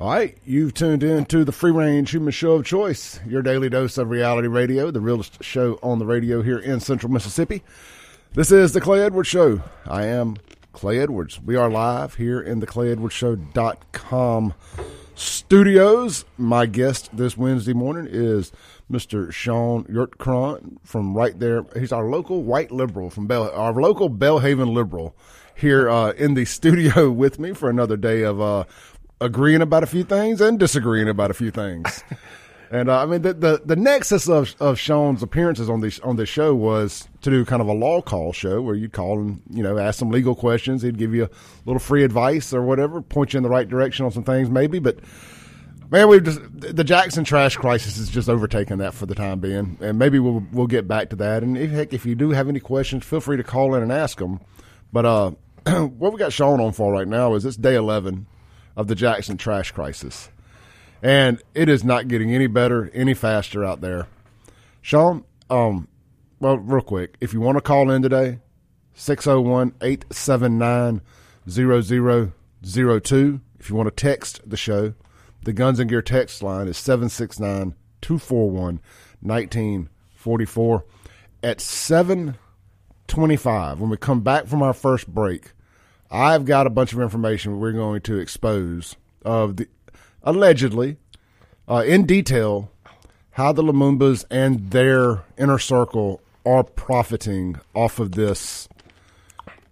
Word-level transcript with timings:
All 0.00 0.10
right, 0.10 0.36
you've 0.44 0.74
tuned 0.74 1.02
in 1.02 1.26
to 1.26 1.44
the 1.44 1.52
Free 1.52 1.70
Range 1.70 2.10
Human 2.10 2.32
Show 2.32 2.52
of 2.52 2.64
Choice, 2.64 3.20
your 3.26 3.42
daily 3.42 3.68
dose 3.68 3.98
of 3.98 4.10
reality 4.10 4.48
radio, 4.48 4.90
the 4.90 5.00
realest 5.00 5.44
show 5.44 5.78
on 5.82 5.98
the 5.98 6.06
radio 6.06 6.42
here 6.42 6.58
in 6.58 6.80
Central 6.80 7.12
Mississippi. 7.12 7.62
This 8.32 8.50
is 8.50 8.72
the 8.72 8.80
Clay 8.80 9.02
Edwards 9.02 9.28
Show. 9.28 9.62
I 9.86 10.06
am 10.06 10.38
Clay 10.72 10.98
Edwards. 10.98 11.40
We 11.40 11.56
are 11.56 11.70
live 11.70 12.14
here 12.14 12.40
in 12.40 12.60
the 12.60 12.66
ClayEdwardsShow.com 12.66 14.54
studios. 15.14 16.24
My 16.38 16.66
guest 16.66 17.10
this 17.16 17.36
Wednesday 17.36 17.74
morning 17.74 18.08
is 18.10 18.50
Mr. 18.90 19.30
Shaun 19.30 19.84
Yurtkuran 19.84 20.78
from 20.82 21.14
right 21.14 21.38
there. 21.38 21.64
He's 21.78 21.92
our 21.92 22.08
local 22.08 22.42
white 22.42 22.72
liberal 22.72 23.10
from 23.10 23.26
Bell, 23.26 23.50
our 23.52 23.74
local 23.74 24.10
Belhaven 24.10 24.72
liberal 24.72 25.14
here 25.54 25.88
uh, 25.88 26.12
in 26.12 26.34
the 26.34 26.44
studio 26.46 27.10
with 27.10 27.38
me 27.38 27.52
for 27.52 27.70
another 27.70 27.96
day 27.96 28.22
of 28.22 28.40
uh, 28.40 28.64
agreeing 29.22 29.62
about 29.62 29.82
a 29.82 29.86
few 29.86 30.04
things 30.04 30.40
and 30.40 30.58
disagreeing 30.58 31.08
about 31.08 31.30
a 31.30 31.34
few 31.34 31.50
things. 31.50 32.02
and 32.70 32.88
uh, 32.88 33.02
I 33.02 33.06
mean, 33.06 33.22
the, 33.22 33.34
the, 33.34 33.62
the 33.64 33.76
nexus 33.76 34.28
of 34.28 34.54
of 34.60 34.78
Shaun's 34.78 35.22
appearances 35.22 35.70
on 35.70 35.80
this 35.80 36.00
on 36.00 36.16
this 36.16 36.28
show 36.28 36.54
was 36.54 37.08
to 37.22 37.30
do 37.30 37.44
kind 37.44 37.62
of 37.62 37.68
a 37.68 37.72
law 37.72 38.02
call 38.02 38.32
show 38.32 38.60
where 38.60 38.74
you'd 38.74 38.92
call 38.92 39.18
and 39.18 39.42
you 39.50 39.62
know 39.62 39.78
ask 39.78 39.98
some 39.98 40.10
legal 40.10 40.34
questions. 40.34 40.82
He'd 40.82 40.98
give 40.98 41.14
you 41.14 41.24
a 41.24 41.30
little 41.64 41.80
free 41.80 42.04
advice 42.04 42.52
or 42.52 42.62
whatever, 42.62 43.00
point 43.00 43.32
you 43.32 43.38
in 43.38 43.42
the 43.42 43.48
right 43.48 43.68
direction 43.68 44.04
on 44.04 44.10
some 44.10 44.24
things 44.24 44.50
maybe. 44.50 44.78
But 44.78 44.98
man, 45.90 46.08
we've 46.08 46.24
just 46.24 46.40
the 46.54 46.84
Jackson 46.84 47.24
trash 47.24 47.56
crisis 47.56 47.96
has 47.98 48.10
just 48.10 48.28
overtaken 48.28 48.78
that 48.78 48.94
for 48.94 49.06
the 49.06 49.14
time 49.14 49.38
being, 49.38 49.78
and 49.80 49.98
maybe 49.98 50.18
we'll 50.18 50.44
we'll 50.52 50.66
get 50.66 50.88
back 50.88 51.10
to 51.10 51.16
that. 51.16 51.42
And 51.42 51.56
if, 51.56 51.70
heck, 51.70 51.92
if 51.92 52.04
you 52.04 52.14
do 52.14 52.30
have 52.30 52.48
any 52.48 52.60
questions, 52.60 53.04
feel 53.04 53.20
free 53.20 53.36
to 53.36 53.44
call 53.44 53.74
in 53.74 53.82
and 53.82 53.92
ask 53.92 54.18
them. 54.18 54.40
But 54.92 55.06
uh, 55.06 55.30
what 55.86 56.12
we 56.12 56.18
got 56.18 56.32
Sean 56.32 56.60
on 56.60 56.72
for 56.72 56.92
right 56.92 57.08
now 57.08 57.34
is 57.34 57.44
it's 57.44 57.56
day 57.56 57.76
eleven 57.76 58.26
of 58.76 58.86
the 58.86 58.94
Jackson 58.94 59.36
trash 59.36 59.70
crisis. 59.70 60.30
And 61.02 61.42
it 61.54 61.68
is 61.68 61.84
not 61.84 62.08
getting 62.08 62.34
any 62.34 62.46
better, 62.46 62.90
any 62.94 63.14
faster 63.14 63.64
out 63.64 63.80
there. 63.80 64.06
Shaun, 64.80 65.24
um, 65.50 65.88
well, 66.40 66.58
real 66.58 66.82
quick, 66.82 67.16
if 67.20 67.32
you 67.32 67.40
want 67.40 67.56
to 67.56 67.62
call 67.62 67.90
in 67.90 68.02
today, 68.02 68.38
601 68.94 69.74
879 69.80 71.00
0002. 71.48 73.40
If 73.58 73.70
you 73.70 73.76
want 73.76 73.88
to 73.88 73.94
text 73.94 74.48
the 74.48 74.56
show, 74.56 74.94
the 75.44 75.52
Guns 75.52 75.78
and 75.78 75.90
Gear 75.90 76.02
text 76.02 76.42
line 76.42 76.66
is 76.68 76.78
769 76.78 77.74
241 78.00 78.80
1944. 79.20 80.84
At 81.44 81.60
725, 81.60 83.80
when 83.80 83.90
we 83.90 83.96
come 83.96 84.20
back 84.20 84.46
from 84.46 84.62
our 84.62 84.72
first 84.72 85.08
break, 85.08 85.50
I've 86.12 86.44
got 86.44 86.66
a 86.66 86.70
bunch 86.70 86.92
of 86.92 87.00
information 87.00 87.58
we're 87.58 87.72
going 87.72 88.02
to 88.02 88.18
expose 88.18 88.96
of 89.24 89.56
the 89.56 89.68
allegedly, 90.22 90.98
uh, 91.66 91.82
in 91.86 92.04
detail, 92.04 92.70
how 93.32 93.52
the 93.52 93.62
Lumumbas 93.62 94.26
and 94.30 94.70
their 94.70 95.24
inner 95.38 95.58
circle 95.58 96.20
are 96.44 96.64
profiting 96.64 97.58
off 97.74 97.98
of 97.98 98.12
this, 98.12 98.68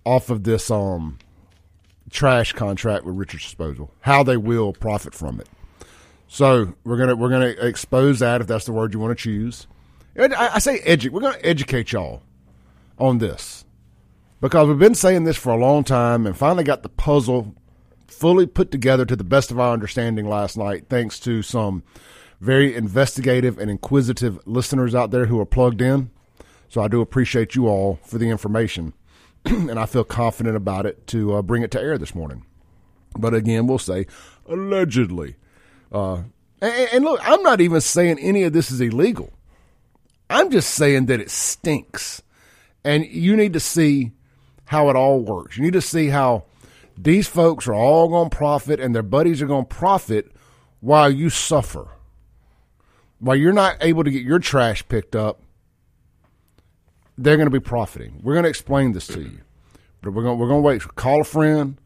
off 0.07 0.31
of 0.31 0.45
this 0.45 0.71
um, 0.71 1.19
trash 2.09 2.55
contract 2.55 3.05
with 3.05 3.17
Richards 3.17 3.45
Disposal. 3.45 3.93
How 4.01 4.23
they 4.23 4.39
will 4.39 4.73
profit 4.73 5.15
from 5.15 5.41
it. 5.41 5.49
So 6.27 6.75
we're 6.85 6.97
gonna 6.97 7.17
we're 7.17 7.29
gonna 7.29 7.49
expose 7.49 8.21
that 8.21 8.41
if 8.41 8.47
that's 8.47 8.65
the 8.65 8.73
word 8.73 8.95
you 8.95 9.01
want 9.01 9.19
to 9.19 9.23
choose. 9.23 9.67
I, 10.17 10.51
I 10.55 10.59
say 10.61 10.79
educate. 10.79 11.13
We're 11.13 11.23
gonna 11.23 11.39
educate 11.43 11.91
y'all 11.91 12.23
on 12.99 13.19
this 13.19 13.60
because 14.41 14.69
we've 14.69 14.79
been 14.79 14.95
saying 14.95 15.25
this 15.25 15.37
for 15.37 15.53
a 15.53 15.57
long 15.57 15.85
time 15.85 16.27
and 16.27 16.37
finally 16.37 16.65
got 16.65 16.83
the 16.83 16.89
puzzle 16.89 17.55
fully 18.07 18.47
put 18.47 18.71
together 18.71 19.07
to 19.07 19.17
the 19.17 19.25
best 19.25 19.51
of 19.51 19.59
our 19.59 19.73
understanding 19.73 20.29
last 20.29 20.57
night, 20.57 20.87
thanks 20.89 21.19
to 21.21 21.43
some 21.43 21.83
very 22.41 22.75
investigative 22.75 23.59
and 23.59 23.71
inquisitive 23.71 24.39
listeners 24.47 24.95
out 24.95 25.11
there 25.11 25.27
who 25.27 25.41
are 25.41 25.47
plugged 25.47 25.81
in. 25.81 26.11
So 26.69 26.83
I 26.83 26.89
do 26.89 27.01
appreciate 27.01 27.55
you 27.55 27.67
all 27.67 27.99
for 28.05 28.19
the 28.19 28.29
information, 28.29 28.93
and 29.45 29.79
I 29.79 29.87
feel 29.87 30.05
confident 30.05 30.57
about 30.57 30.87
it 30.87 31.07
to 31.09 31.35
uh, 31.35 31.43
bring 31.43 31.63
it 31.63 31.71
to 31.73 31.81
air 31.81 31.99
this 31.99 32.15
morning. 32.15 32.45
But 33.19 33.35
again, 33.35 33.67
we'll 33.67 33.79
say 33.79 34.07
allegedly. 34.47 35.37
Uh, 35.91 36.23
and, 36.61 36.89
and 36.93 37.05
look, 37.05 37.21
I'm 37.23 37.43
not 37.43 37.61
even 37.61 37.81
saying 37.81 38.19
any 38.19 38.45
of 38.45 38.53
this 38.53 38.71
is 38.71 38.81
illegal. 38.81 39.33
I'm 40.29 40.51
just 40.51 40.71
saying 40.75 41.07
that 41.07 41.21
it 41.21 41.31
stinks. 41.31 42.23
And 42.85 43.05
you 43.05 43.37
need 43.37 43.53
to 43.55 43.61
see 43.61 44.13
how 44.71 44.89
it 44.89 44.95
all 44.95 45.19
works. 45.19 45.57
You 45.57 45.65
need 45.65 45.73
to 45.73 45.81
see 45.81 46.11
how 46.11 46.45
these 46.97 47.27
folks 47.27 47.67
are 47.67 47.75
all 47.75 48.09
going 48.09 48.31
to 48.31 48.37
profit 48.37 48.79
and 48.79 48.95
their 48.95 49.03
buddies 49.03 49.43
are 49.43 49.49
going 49.49 49.65
to 49.65 49.75
profit 49.75 50.31
while 50.79 51.11
you 51.11 51.29
suffer. 51.29 51.89
While 53.19 53.35
you're 53.35 53.53
not 53.53 53.79
able 53.81 54.05
to 54.05 54.13
get 54.13 54.23
your 54.23 54.39
trash 54.39 54.87
picked 54.87 55.17
up, 55.17 55.41
they're 57.19 57.37
going 57.37 57.51
to 57.51 57.51
be 57.51 57.59
profiting. 57.59 58.21
We're 58.23 58.35
going 58.35 58.45
to 58.45 58.49
explain 58.49 58.93
this 58.93 59.09
to 59.09 59.21
you. 59.21 59.41
But 60.03 60.13
we're 60.13 60.23
going 60.23 60.39
we're 60.39 60.47
going 60.47 60.63
to 60.63 60.67
wait. 60.67 60.83
Call 60.95 61.23
a 61.23 61.25
friend, 61.25 61.77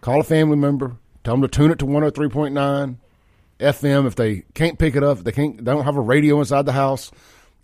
call 0.00 0.20
a 0.20 0.24
family 0.24 0.56
member, 0.56 0.96
tell 1.24 1.34
them 1.34 1.42
to 1.42 1.48
tune 1.48 1.72
it 1.72 1.80
to 1.80 1.86
103.9 1.86 2.98
FM 3.58 4.06
if 4.06 4.14
they 4.14 4.44
can't 4.54 4.78
pick 4.78 4.94
it 4.94 5.02
up, 5.02 5.24
they 5.24 5.32
can't 5.32 5.56
they 5.56 5.72
don't 5.72 5.84
have 5.84 5.96
a 5.96 6.00
radio 6.00 6.38
inside 6.38 6.66
the 6.66 6.72
house, 6.72 7.10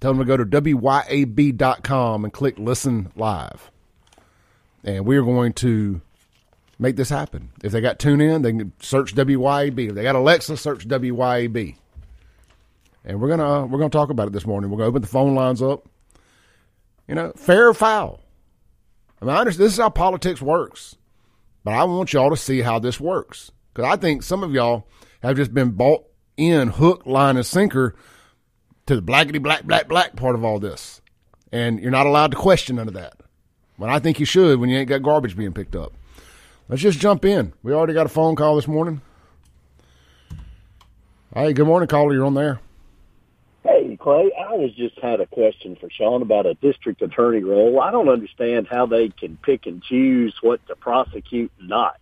tell 0.01 0.13
them 0.13 0.19
to 0.19 0.27
go 0.27 0.37
to 0.37 0.45
wyab.com 0.75 2.25
and 2.25 2.33
click 2.33 2.59
listen 2.59 3.13
live 3.15 3.71
and 4.87 5.05
we're 5.05 5.23
going 5.23 5.53
to 5.55 6.01
make 6.79 6.97
this 6.97 7.11
happen. 7.11 7.51
If 7.63 7.73
they 7.73 7.81
got 7.81 7.99
tune 7.99 8.21
in, 8.21 8.43
they 8.43 8.53
can 8.53 8.73
search 8.81 9.15
WYAB. 9.15 9.89
If 9.89 9.95
they 9.95 10.05
got 10.05 10.15
Alexa, 10.15 10.57
search 10.57 10.87
WYAB. 10.89 11.77
And 13.05 13.21
we're 13.21 13.29
gonna 13.29 13.63
uh, 13.63 13.67
we're 13.67 13.79
gonna 13.79 13.91
talk 13.91 14.11
about 14.11 14.29
it 14.29 14.33
this 14.33 14.47
morning. 14.47 14.71
We're 14.71 14.79
gonna 14.79 14.89
open 14.89 15.03
the 15.03 15.09
phone 15.09 15.35
lines 15.35 15.63
up. 15.63 15.89
You 17.07 17.15
know, 17.15 17.33
fair 17.37 17.69
or 17.69 17.75
foul. 17.75 18.21
I 19.21 19.25
mean, 19.25 19.35
I 19.35 19.41
understand 19.41 19.67
this 19.67 19.75
is 19.75 19.79
how 19.79 19.91
politics 19.91 20.43
works, 20.43 20.97
but 21.63 21.73
I 21.73 21.85
want 21.85 22.13
y'all 22.13 22.31
to 22.31 22.37
see 22.37 22.63
how 22.63 22.79
this 22.79 22.99
works 22.99 23.53
because 23.73 23.89
I 23.89 23.97
think 23.97 24.23
some 24.23 24.43
of 24.43 24.53
y'all 24.53 24.89
have 25.23 25.37
just 25.37 25.55
been 25.55 25.71
bought 25.71 26.05
in 26.37 26.69
hook, 26.69 27.07
line, 27.07 27.37
and 27.37 27.47
sinker 27.47 27.95
to 28.87 28.97
the 28.97 29.03
blackety 29.03 29.41
black 29.41 29.63
black 29.65 29.89
black 29.89 30.17
part 30.17 30.35
of 30.35 30.45
all 30.45 30.59
this, 30.59 31.01
and 31.53 31.79
you're 31.79 31.93
not 31.93 32.07
allowed 32.07 32.33
to 32.33 32.37
question 32.37 32.77
none 32.77 32.89
of 32.89 32.95
that. 32.95 33.16
But 33.79 33.91
I 33.91 33.99
think 33.99 34.19
you 34.19 34.27
should 34.27 34.59
when 34.59 34.71
you 34.71 34.79
ain't 34.79 34.89
got 34.89 35.03
garbage 35.03 35.37
being 35.37 35.53
picked 35.53 35.77
up. 35.77 35.93
Let's 36.69 36.83
just 36.83 36.99
jump 36.99 37.25
in. 37.25 37.53
We 37.63 37.73
already 37.73 37.93
got 37.93 38.07
a 38.07 38.11
phone 38.11 38.35
call 38.35 38.57
this 38.57 38.67
morning. 38.67 39.01
Hey, 41.35 41.53
good 41.53 41.67
morning, 41.67 41.87
caller. 41.87 42.15
You're 42.15 42.25
on 42.25 42.35
there. 42.35 42.61
Hey, 43.63 43.97
Clay. 44.01 44.33
I 44.39 44.55
was 44.55 44.73
just 44.75 44.99
had 45.01 45.21
a 45.21 45.27
question 45.27 45.77
for 45.77 45.91
Shaun 45.91 46.23
about 46.23 46.47
a 46.47 46.55
district 46.55 47.03
attorney 47.03 47.45
role. 47.45 47.81
I 47.81 47.91
don't 47.91 48.09
understand 48.09 48.69
how 48.69 48.87
they 48.87 49.11
can 49.11 49.37
pick 49.43 49.67
and 49.67 49.83
choose 49.83 50.35
what 50.41 50.67
to 50.69 50.77
prosecute 50.77 51.53
and 51.59 51.69
not. 51.69 52.01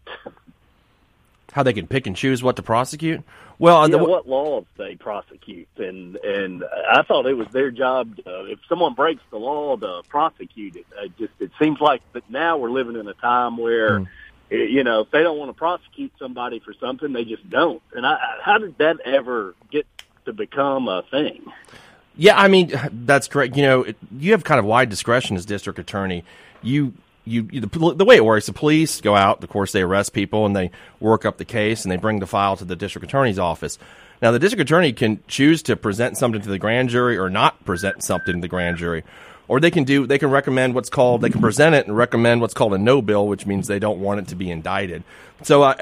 How 1.53 1.63
they 1.63 1.73
can 1.73 1.87
pick 1.87 2.07
and 2.07 2.17
choose 2.17 2.43
what 2.43 2.57
to 2.57 2.63
prosecute? 2.63 3.23
Well, 3.59 3.89
yeah, 3.89 3.97
the, 3.97 4.05
what 4.05 4.29
laws 4.29 4.65
they 4.77 4.97
prosecute, 4.97 5.69
and 5.77 6.17
and 6.17 6.65
I 6.91 7.03
thought 7.03 7.27
it 7.27 7.35
was 7.35 7.49
their 7.53 7.71
job. 7.71 8.17
To, 8.25 8.47
if 8.47 8.59
someone 8.69 8.95
breaks 8.95 9.23
the 9.31 9.39
law, 9.39 9.77
to 9.77 10.03
prosecute 10.09 10.77
it. 10.77 10.87
it 10.97 11.17
just 11.17 11.33
it 11.39 11.51
seems 11.59 11.81
like 11.81 12.03
that 12.13 12.29
now 12.29 12.57
we're 12.57 12.71
living 12.71 12.97
in 12.97 13.09
a 13.09 13.15
time 13.15 13.57
where. 13.57 14.01
Mm. 14.01 14.09
You 14.51 14.85
know, 14.85 15.01
if 15.01 15.11
they 15.11 15.23
don't 15.23 15.39
want 15.39 15.49
to 15.49 15.55
prosecute 15.55 16.13
somebody 16.19 16.61
for 16.61 16.75
something, 16.75 17.13
they 17.13 17.25
just 17.25 17.49
don't. 17.49 17.83
And 17.95 18.07
I, 18.07 18.19
how 18.43 18.59
did 18.59 18.77
that 18.77 19.01
ever 19.01 19.57
get 19.71 19.87
to 20.27 20.35
become 20.35 20.87
a 20.87 21.03
thing? 21.11 21.51
Yeah, 22.17 22.39
I 22.39 22.49
mean 22.49 22.73
that's 22.93 23.27
correct. 23.27 23.57
You 23.57 23.63
know, 23.63 23.87
you 24.17 24.33
have 24.33 24.45
kind 24.45 24.61
of 24.61 24.67
wide 24.67 24.91
discretion 24.91 25.37
as 25.37 25.45
district 25.45 25.79
attorney. 25.79 26.25
You 26.63 26.93
you, 27.25 27.49
you 27.51 27.61
the, 27.61 27.95
the, 27.95 28.05
way 28.05 28.17
it 28.17 28.25
works, 28.25 28.47
the 28.47 28.53
police 28.53 29.01
go 29.01 29.17
out. 29.17 29.43
Of 29.43 29.51
course, 29.51 29.73
they 29.73 29.83
arrest 29.83 30.13
people 30.13 30.47
and 30.47 30.55
they 30.55 30.71
work 31.01 31.25
up 31.25 31.39
the 31.39 31.45
case 31.45 31.85
and 31.85 31.93
they 31.93 31.97
bring 31.97 32.21
the 32.21 32.27
file 32.27 32.57
to 32.57 32.65
the 32.65 32.77
district 32.77 33.07
attorney's 33.07 33.39
office. 33.39 33.79
Now, 34.23 34.31
the 34.31 34.39
district 34.39 34.69
attorney 34.69 34.93
can 34.93 35.23
choose 35.27 35.63
to 35.65 35.77
present 35.77 36.17
something 36.17 36.41
to 36.41 36.49
the 36.49 36.59
grand 36.59 36.89
jury 36.89 37.17
or 37.17 37.29
not 37.29 37.65
present 37.65 38.03
something 38.03 38.35
to 38.35 38.41
the 38.41 38.49
grand 38.49 38.77
jury, 38.77 39.05
or 39.49 39.61
they 39.61 39.71
can 39.71 39.85
do 39.85 40.07
they 40.07 40.19
can 40.19 40.31
recommend 40.31 40.75
what's 40.75 40.89
called 40.89 41.21
they 41.21 41.31
can 41.31 41.41
present 41.41 41.75
it 41.75 41.87
and 41.87 41.97
recommend 41.97 42.41
what's 42.41 42.55
called 42.55 42.75
a 42.75 42.79
no 42.79 43.03
bill, 43.03 43.27
which 43.27 43.47
means 43.47 43.67
they 43.67 43.79
don't 43.79 44.01
want 44.01 44.21
it 44.21 44.29
to 44.29 44.37
be 44.37 44.51
indicted. 44.51 45.03
So, 45.43 45.63
uh, 45.63 45.75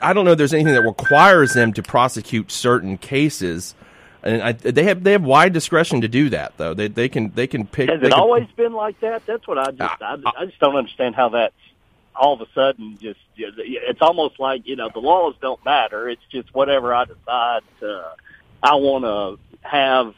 I 0.00 0.12
don't 0.12 0.24
know 0.24 0.32
if 0.32 0.38
there's 0.38 0.54
anything 0.54 0.74
that 0.74 0.82
requires 0.82 1.52
them 1.52 1.72
to 1.74 1.82
prosecute 1.82 2.50
certain 2.50 2.98
cases 2.98 3.74
and 4.24 4.42
I, 4.42 4.52
they 4.52 4.84
have 4.84 5.04
they 5.04 5.12
have 5.12 5.22
wide 5.22 5.52
discretion 5.52 6.00
to 6.00 6.08
do 6.08 6.30
that 6.30 6.56
though. 6.56 6.74
They 6.74 6.88
they 6.88 7.08
can 7.08 7.30
they 7.34 7.46
can 7.46 7.66
pick. 7.66 7.90
Has 7.90 8.00
it 8.00 8.04
can, 8.04 8.12
always 8.14 8.48
been 8.56 8.72
like 8.72 8.98
that? 9.00 9.26
That's 9.26 9.46
what 9.46 9.58
I 9.58 9.70
just 9.70 10.02
uh, 10.02 10.16
I, 10.26 10.32
I 10.40 10.46
just 10.46 10.58
don't 10.58 10.76
understand 10.76 11.14
how 11.14 11.28
that's 11.28 11.54
all 12.16 12.34
of 12.34 12.40
a 12.40 12.46
sudden 12.54 12.96
just 13.00 13.20
it's 13.36 14.00
almost 14.00 14.40
like 14.40 14.66
you 14.66 14.76
know 14.76 14.88
the 14.92 15.00
laws 15.00 15.34
don't 15.42 15.62
matter. 15.64 16.08
It's 16.08 16.22
just 16.30 16.54
whatever 16.54 16.94
I 16.94 17.04
decide 17.04 17.62
to, 17.80 18.12
I 18.62 18.76
want 18.76 19.04
to 19.04 19.58
have 19.68 20.14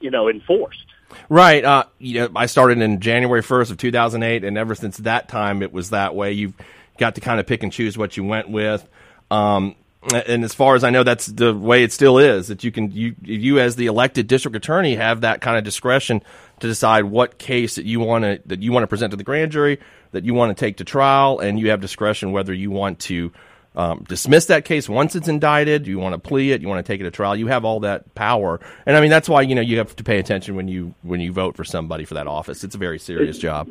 you 0.00 0.10
know 0.10 0.28
enforced. 0.28 0.86
Right. 1.28 1.64
Uh, 1.64 1.84
you 1.98 2.20
know, 2.20 2.28
I 2.36 2.46
started 2.46 2.82
in 2.82 3.00
January 3.00 3.42
1st 3.42 3.70
of 3.70 3.78
2008, 3.78 4.44
and 4.44 4.58
ever 4.58 4.74
since 4.74 4.98
that 4.98 5.28
time, 5.28 5.62
it 5.62 5.72
was 5.72 5.90
that 5.90 6.14
way. 6.14 6.32
You've 6.32 6.52
got 6.98 7.14
to 7.14 7.22
kind 7.22 7.40
of 7.40 7.46
pick 7.46 7.62
and 7.62 7.72
choose 7.72 7.96
what 7.96 8.16
you 8.18 8.24
went 8.24 8.50
with. 8.50 8.86
Um, 9.30 9.74
and 10.12 10.44
as 10.44 10.54
far 10.54 10.74
as 10.74 10.84
I 10.84 10.90
know, 10.90 11.02
that's 11.02 11.26
the 11.26 11.54
way 11.54 11.82
it 11.82 11.92
still 11.92 12.18
is. 12.18 12.48
That 12.48 12.62
you 12.62 12.70
can 12.70 12.90
you 12.92 13.14
you 13.22 13.58
as 13.58 13.76
the 13.76 13.86
elected 13.86 14.26
district 14.26 14.56
attorney 14.56 14.94
have 14.94 15.22
that 15.22 15.40
kind 15.40 15.58
of 15.58 15.64
discretion 15.64 16.22
to 16.60 16.66
decide 16.66 17.04
what 17.04 17.38
case 17.38 17.74
that 17.76 17.84
you 17.84 18.00
want 18.00 18.24
to 18.24 18.40
that 18.46 18.62
you 18.62 18.72
want 18.72 18.84
to 18.84 18.86
present 18.86 19.10
to 19.10 19.16
the 19.16 19.24
grand 19.24 19.52
jury, 19.52 19.80
that 20.12 20.24
you 20.24 20.34
want 20.34 20.56
to 20.56 20.60
take 20.60 20.76
to 20.76 20.84
trial, 20.84 21.40
and 21.40 21.58
you 21.58 21.70
have 21.70 21.80
discretion 21.80 22.32
whether 22.32 22.54
you 22.54 22.70
want 22.70 23.00
to 23.00 23.32
um, 23.74 24.04
dismiss 24.08 24.46
that 24.46 24.64
case 24.64 24.88
once 24.88 25.16
it's 25.16 25.28
indicted. 25.28 25.86
You 25.86 25.98
want 25.98 26.14
to 26.14 26.18
plea 26.18 26.52
it. 26.52 26.62
You 26.62 26.68
want 26.68 26.84
to 26.84 26.92
take 26.92 27.00
it 27.00 27.04
to 27.04 27.10
trial. 27.10 27.34
You 27.34 27.48
have 27.48 27.64
all 27.64 27.80
that 27.80 28.14
power, 28.14 28.60
and 28.86 28.96
I 28.96 29.00
mean 29.00 29.10
that's 29.10 29.28
why 29.28 29.42
you 29.42 29.56
know 29.56 29.62
you 29.62 29.78
have 29.78 29.96
to 29.96 30.04
pay 30.04 30.18
attention 30.18 30.54
when 30.54 30.68
you 30.68 30.94
when 31.02 31.20
you 31.20 31.32
vote 31.32 31.56
for 31.56 31.64
somebody 31.64 32.04
for 32.04 32.14
that 32.14 32.28
office. 32.28 32.62
It's 32.62 32.76
a 32.76 32.78
very 32.78 33.00
serious 33.00 33.38
job. 33.38 33.68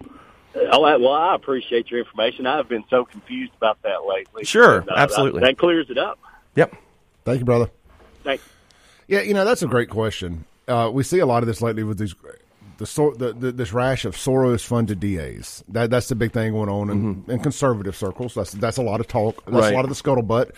Oh, 0.71 0.81
well, 0.81 1.12
I 1.12 1.36
appreciate 1.36 1.89
your 1.92 2.00
information. 2.00 2.45
I've 2.48 2.68
been 2.69 2.83
so 2.89 3.06
confused 3.06 3.54
about 3.57 3.81
that 3.83 4.06
lately. 4.07 4.44
Sure, 4.45 4.80
And, 4.80 4.89
uh, 4.89 4.94
absolutely. 4.95 5.42
That 5.42 5.57
clears 5.57 5.89
it 5.89 5.98
up. 5.98 6.19
Yep. 6.56 6.75
Thank 7.25 7.39
you, 7.39 7.45
brother. 7.45 7.69
Thanks. 8.24 8.44
Yeah, 9.07 9.21
you 9.21 9.33
know 9.33 9.45
that's 9.45 9.62
a 9.63 9.68
great 9.68 9.89
question. 9.89 10.45
Uh, 10.68 10.89
we 10.94 11.04
see 11.04 11.19
a 11.19 11.25
lot 11.25 11.44
of 11.44 11.48
this 11.48 11.62
lately 11.62 11.83
with 11.83 11.98
these 11.98 12.13
the, 12.77 12.86
sor- 12.86 13.15
the, 13.15 13.33
the 13.33 13.51
this 13.51 13.71
rash 13.74 14.06
of 14.06 14.15
Soros 14.15 14.63
funded 14.65 15.00
DAs. 15.00 15.63
That 15.69 15.89
that's 15.89 16.09
the 16.09 16.15
big 16.15 16.31
thing 16.33 16.51
going 16.54 16.69
on 16.69 16.89
in, 16.89 17.24
in 17.27 17.39
conservative 17.39 17.95
circles. 17.95 18.33
That's 18.33 18.51
that's 18.51 18.77
a 18.77 18.81
lot 18.81 19.00
of 19.00 19.07
talk. 19.07 19.44
That's 19.45 19.56
Right. 19.57 19.74
a 19.74 19.75
lot 19.75 19.86
of 19.86 19.89
the 19.89 19.95
scuttlebutt. 19.95 20.51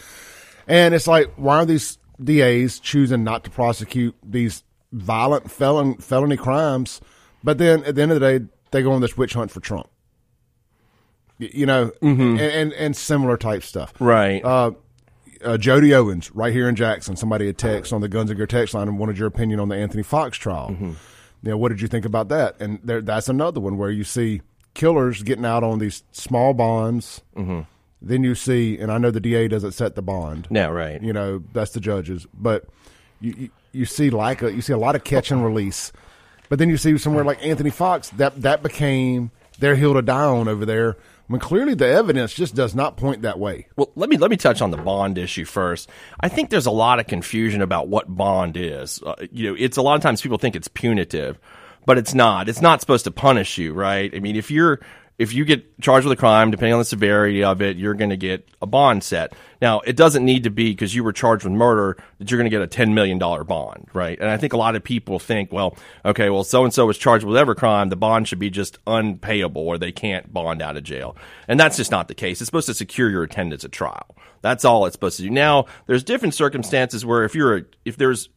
And 0.68 0.94
it's 0.94 1.08
like, 1.08 1.32
why 1.36 1.58
are 1.58 1.66
these 1.66 1.98
DAs 2.24 2.80
choosing 2.80 3.24
not 3.24 3.44
to 3.46 3.50
prosecute 3.50 4.16
these 4.24 4.64
violent 4.92 5.50
felon 5.52 5.96
felony 5.98 6.38
crimes? 6.38 7.02
But 7.44 7.58
then 7.58 7.84
at 7.86 7.96
the 7.96 8.02
end 8.02 8.12
of 8.12 8.20
the 8.20 8.40
day, 8.40 8.46
they 8.72 8.82
go 8.82 8.92
on 8.92 9.02
this 9.02 9.18
witch 9.18 9.34
hunt 9.34 9.52
for 9.52 9.60
Trump. 9.60 9.90
You 11.38 11.66
know, 11.66 11.92
mm-hmm. 12.02 12.22
and, 12.22 12.40
and 12.40 12.74
and 12.74 12.98
similar 12.98 13.38
type 13.38 13.64
stuff 13.64 13.94
Right. 14.00 14.44
Uh, 14.44 14.72
uh, 15.44 15.58
Jody 15.58 15.94
Owens, 15.94 16.32
right 16.36 16.52
here 16.52 16.68
in 16.68 16.76
Jackson. 16.76 17.16
Somebody 17.16 17.48
had 17.48 17.58
text 17.58 17.94
on 17.94 18.02
the 18.02 18.10
Guns 18.10 18.30
and 18.30 18.38
Gear 18.38 18.48
text 18.48 18.74
line 18.74 18.88
and 18.88 19.00
wanted 19.00 19.18
your 19.18 19.28
opinion 19.28 19.60
on 19.60 19.70
the 19.70 19.76
Anthony 19.76 20.04
Fox 20.04 20.38
trial. 20.38 20.70
Mm-hmm. 20.72 20.92
You 21.44 21.52
know, 21.52 21.58
what 21.58 21.70
did 21.70 21.80
you 21.80 21.88
think 21.88 22.06
about 22.06 22.30
that? 22.30 22.60
And 22.60 22.80
there, 22.84 23.02
that's 23.02 23.30
another 23.30 23.62
one 23.62 23.78
where 23.78 23.90
you 23.90 24.04
see 24.04 24.42
killers 24.74 25.24
getting 25.24 25.46
out 25.46 25.64
on 25.64 25.80
these 25.80 26.04
small 26.12 26.54
bonds. 26.54 27.22
Mm-hmm. 27.36 27.62
Then 28.02 28.24
you 28.24 28.36
see, 28.36 28.78
and 28.78 28.92
I 28.92 28.98
know 28.98 29.12
the 29.12 29.20
DA 29.20 29.48
doesn't 29.48 29.72
set 29.72 29.96
the 29.96 30.02
bond. 30.02 30.48
yeah. 30.50 30.68
Right. 30.68 31.02
You 31.02 31.14
know, 31.14 31.44
that's 31.54 31.72
the 31.72 31.80
judges. 31.80 32.28
But 32.34 32.66
you, 33.22 33.34
you, 33.38 33.50
you 33.72 33.86
see 33.86 34.10
like 34.10 34.42
a, 34.42 34.52
you 34.52 34.62
see 34.62 34.74
a 34.74 34.78
lot 34.78 34.96
of 34.96 35.04
catch 35.04 35.32
and 35.32 35.44
release. 35.44 35.92
But 36.50 36.60
then 36.60 36.70
you 36.70 36.78
see 36.78 36.98
somewhere 36.98 37.24
like 37.24 37.46
Anthony 37.46 37.70
Fox 37.70 38.10
that 38.12 38.42
that 38.42 38.62
became 38.64 39.32
their 39.60 39.76
hill 39.76 39.94
to 39.94 40.02
die 40.02 40.26
on 40.26 40.48
over 40.48 40.66
there. 40.66 40.98
When 41.28 41.40
clearly 41.40 41.76
the 41.76 41.88
evidence 41.88 42.34
just 42.34 42.56
does 42.56 42.74
not 42.74 42.98
point 42.98 43.22
that 43.22 43.38
way. 43.38 43.68
Well, 43.76 43.92
let 43.96 44.10
me 44.10 44.18
let 44.18 44.32
me 44.32 44.38
touch 44.38 44.64
on 44.64 44.72
the 44.72 44.78
bond 44.78 45.20
issue 45.20 45.46
first. 45.46 45.88
I 46.20 46.28
think 46.28 46.50
there's 46.50 46.66
a 46.66 46.72
lot 46.72 47.00
of 47.00 47.06
confusion 47.06 47.62
about 47.62 47.88
what 47.88 48.14
bond 48.14 48.58
is. 48.58 49.00
Uh, 49.04 49.14
you 49.32 49.50
know, 49.50 49.56
it's 49.58 49.78
a 49.78 49.84
lot 49.84 49.96
of 49.96 50.02
times 50.02 50.24
people 50.24 50.40
think 50.40 50.56
it's 50.56 50.68
punitive, 50.68 51.38
but 51.86 52.00
it's 52.00 52.16
not. 52.16 52.50
It's 52.50 52.62
not 52.62 52.82
supposed 52.82 53.04
to 53.04 53.12
punish 53.12 53.60
you, 53.60 53.74
right? 53.74 54.12
I 54.14 54.20
mean, 54.20 54.36
if 54.36 54.50
you're 54.50 54.80
if 55.20 55.34
you 55.34 55.44
get 55.44 55.80
charged 55.82 56.08
with 56.08 56.18
a 56.18 56.20
crime, 56.20 56.50
depending 56.50 56.74
on 56.74 56.80
the 56.80 56.86
severity 56.86 57.44
of 57.44 57.62
it, 57.62 57.76
you're 57.76 57.94
going 57.94 58.10
to 58.10 58.18
get 58.18 58.48
a 58.62 58.66
bond 58.66 59.04
set. 59.04 59.34
Now, 59.62 59.82
it 59.82 59.98
doesn't 59.98 60.24
need 60.24 60.46
to 60.46 60.50
be 60.50 60.72
because 60.72 60.96
you 60.96 61.04
were 61.04 61.12
charged 61.12 61.44
with 61.44 61.52
murder 61.52 61.98
that 62.18 62.32
you're 62.32 62.38
going 62.38 62.50
to 62.50 62.58
get 62.58 62.62
a 62.62 62.68
$10 62.68 62.94
million 62.94 63.20
bond, 63.20 63.90
right? 63.94 64.18
And 64.18 64.30
I 64.30 64.38
think 64.38 64.54
a 64.54 64.58
lot 64.58 64.78
of 64.78 64.84
people 64.84 65.20
think, 65.20 65.52
well, 65.52 65.78
okay, 66.06 66.30
well, 66.30 66.46
so 66.46 66.64
and 66.64 66.74
so 66.74 66.86
was 66.86 66.98
charged 66.98 67.26
with 67.26 67.34
whatever 67.34 67.54
crime, 67.54 67.90
the 67.90 67.98
bond 67.98 68.30
should 68.30 68.40
be 68.40 68.50
just 68.50 68.80
unpayable 68.88 69.68
or 69.68 69.78
they 69.78 69.92
can't 69.92 70.32
bond 70.34 70.62
out 70.62 70.78
of 70.78 70.84
jail. 70.84 71.18
And 71.50 71.60
that's 71.60 71.76
just 71.76 71.92
not 71.92 72.08
the 72.08 72.16
case. 72.16 72.40
It's 72.40 72.48
supposed 72.48 72.68
to 72.68 72.74
secure 72.74 73.10
your 73.10 73.24
attendance 73.24 73.66
at 73.66 73.74
trial. 73.74 74.16
That's 74.42 74.64
all 74.64 74.86
it's 74.86 74.94
supposed 74.94 75.18
to 75.18 75.24
do. 75.24 75.30
Now, 75.30 75.66
there's 75.86 76.06
different 76.06 76.34
circumstances 76.34 77.06
where 77.06 77.26
if 77.26 77.36
you're 77.36 77.58
a, 77.58 77.62
if 77.84 77.98
there's 77.98 78.30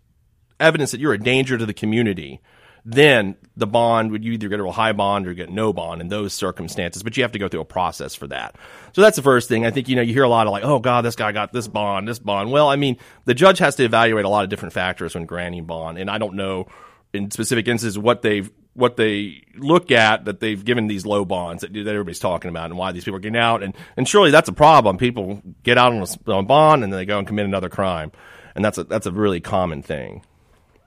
evidence 0.58 0.90
that 0.90 1.00
you're 1.00 1.12
a 1.12 1.18
danger 1.18 1.56
to 1.56 1.64
the 1.64 1.74
community, 1.74 2.40
then 2.84 3.36
the 3.56 3.66
bond 3.66 4.10
would 4.10 4.24
you 4.24 4.32
either 4.32 4.48
get 4.48 4.58
a 4.58 4.62
real 4.62 4.72
high 4.72 4.92
bond 4.92 5.26
or 5.28 5.34
get 5.34 5.50
no 5.50 5.72
bond 5.72 6.00
in 6.00 6.08
those 6.08 6.32
circumstances, 6.32 7.02
but 7.02 7.16
you 7.16 7.22
have 7.22 7.32
to 7.32 7.38
go 7.38 7.48
through 7.48 7.60
a 7.60 7.64
process 7.64 8.14
for 8.14 8.26
that. 8.26 8.56
So 8.92 9.02
that's 9.02 9.16
the 9.16 9.22
first 9.22 9.48
thing. 9.48 9.64
I 9.64 9.70
think, 9.70 9.88
you 9.88 9.96
know, 9.96 10.02
you 10.02 10.12
hear 10.12 10.24
a 10.24 10.28
lot 10.28 10.46
of 10.46 10.52
like, 10.52 10.64
oh 10.64 10.78
God, 10.78 11.04
this 11.04 11.14
guy 11.14 11.32
got 11.32 11.52
this 11.52 11.68
bond, 11.68 12.08
this 12.08 12.18
bond. 12.18 12.50
Well, 12.50 12.68
I 12.68 12.76
mean, 12.76 12.96
the 13.24 13.34
judge 13.34 13.58
has 13.58 13.76
to 13.76 13.84
evaluate 13.84 14.24
a 14.24 14.28
lot 14.28 14.42
of 14.42 14.50
different 14.50 14.72
factors 14.72 15.14
when 15.14 15.26
granting 15.26 15.64
bond. 15.64 15.98
And 15.98 16.10
I 16.10 16.18
don't 16.18 16.34
know 16.34 16.66
in 17.12 17.30
specific 17.30 17.68
instances 17.68 17.98
what 17.98 18.22
they've, 18.22 18.50
what 18.74 18.96
they 18.96 19.44
look 19.54 19.90
at 19.90 20.24
that 20.24 20.40
they've 20.40 20.64
given 20.64 20.86
these 20.86 21.04
low 21.04 21.26
bonds 21.26 21.60
that, 21.60 21.74
that 21.74 21.86
everybody's 21.86 22.18
talking 22.18 22.48
about 22.48 22.70
and 22.70 22.78
why 22.78 22.90
these 22.90 23.04
people 23.04 23.18
are 23.18 23.20
getting 23.20 23.36
out. 23.36 23.62
And, 23.62 23.74
and 23.96 24.08
surely 24.08 24.30
that's 24.30 24.48
a 24.48 24.52
problem. 24.54 24.96
People 24.96 25.42
get 25.62 25.76
out 25.76 25.92
on 25.92 26.02
a, 26.02 26.32
on 26.32 26.46
bond 26.46 26.82
and 26.82 26.92
then 26.92 26.98
they 26.98 27.04
go 27.04 27.18
and 27.18 27.26
commit 27.26 27.44
another 27.44 27.68
crime. 27.68 28.10
And 28.54 28.64
that's 28.64 28.78
a, 28.78 28.84
that's 28.84 29.06
a 29.06 29.12
really 29.12 29.40
common 29.40 29.82
thing. 29.82 30.24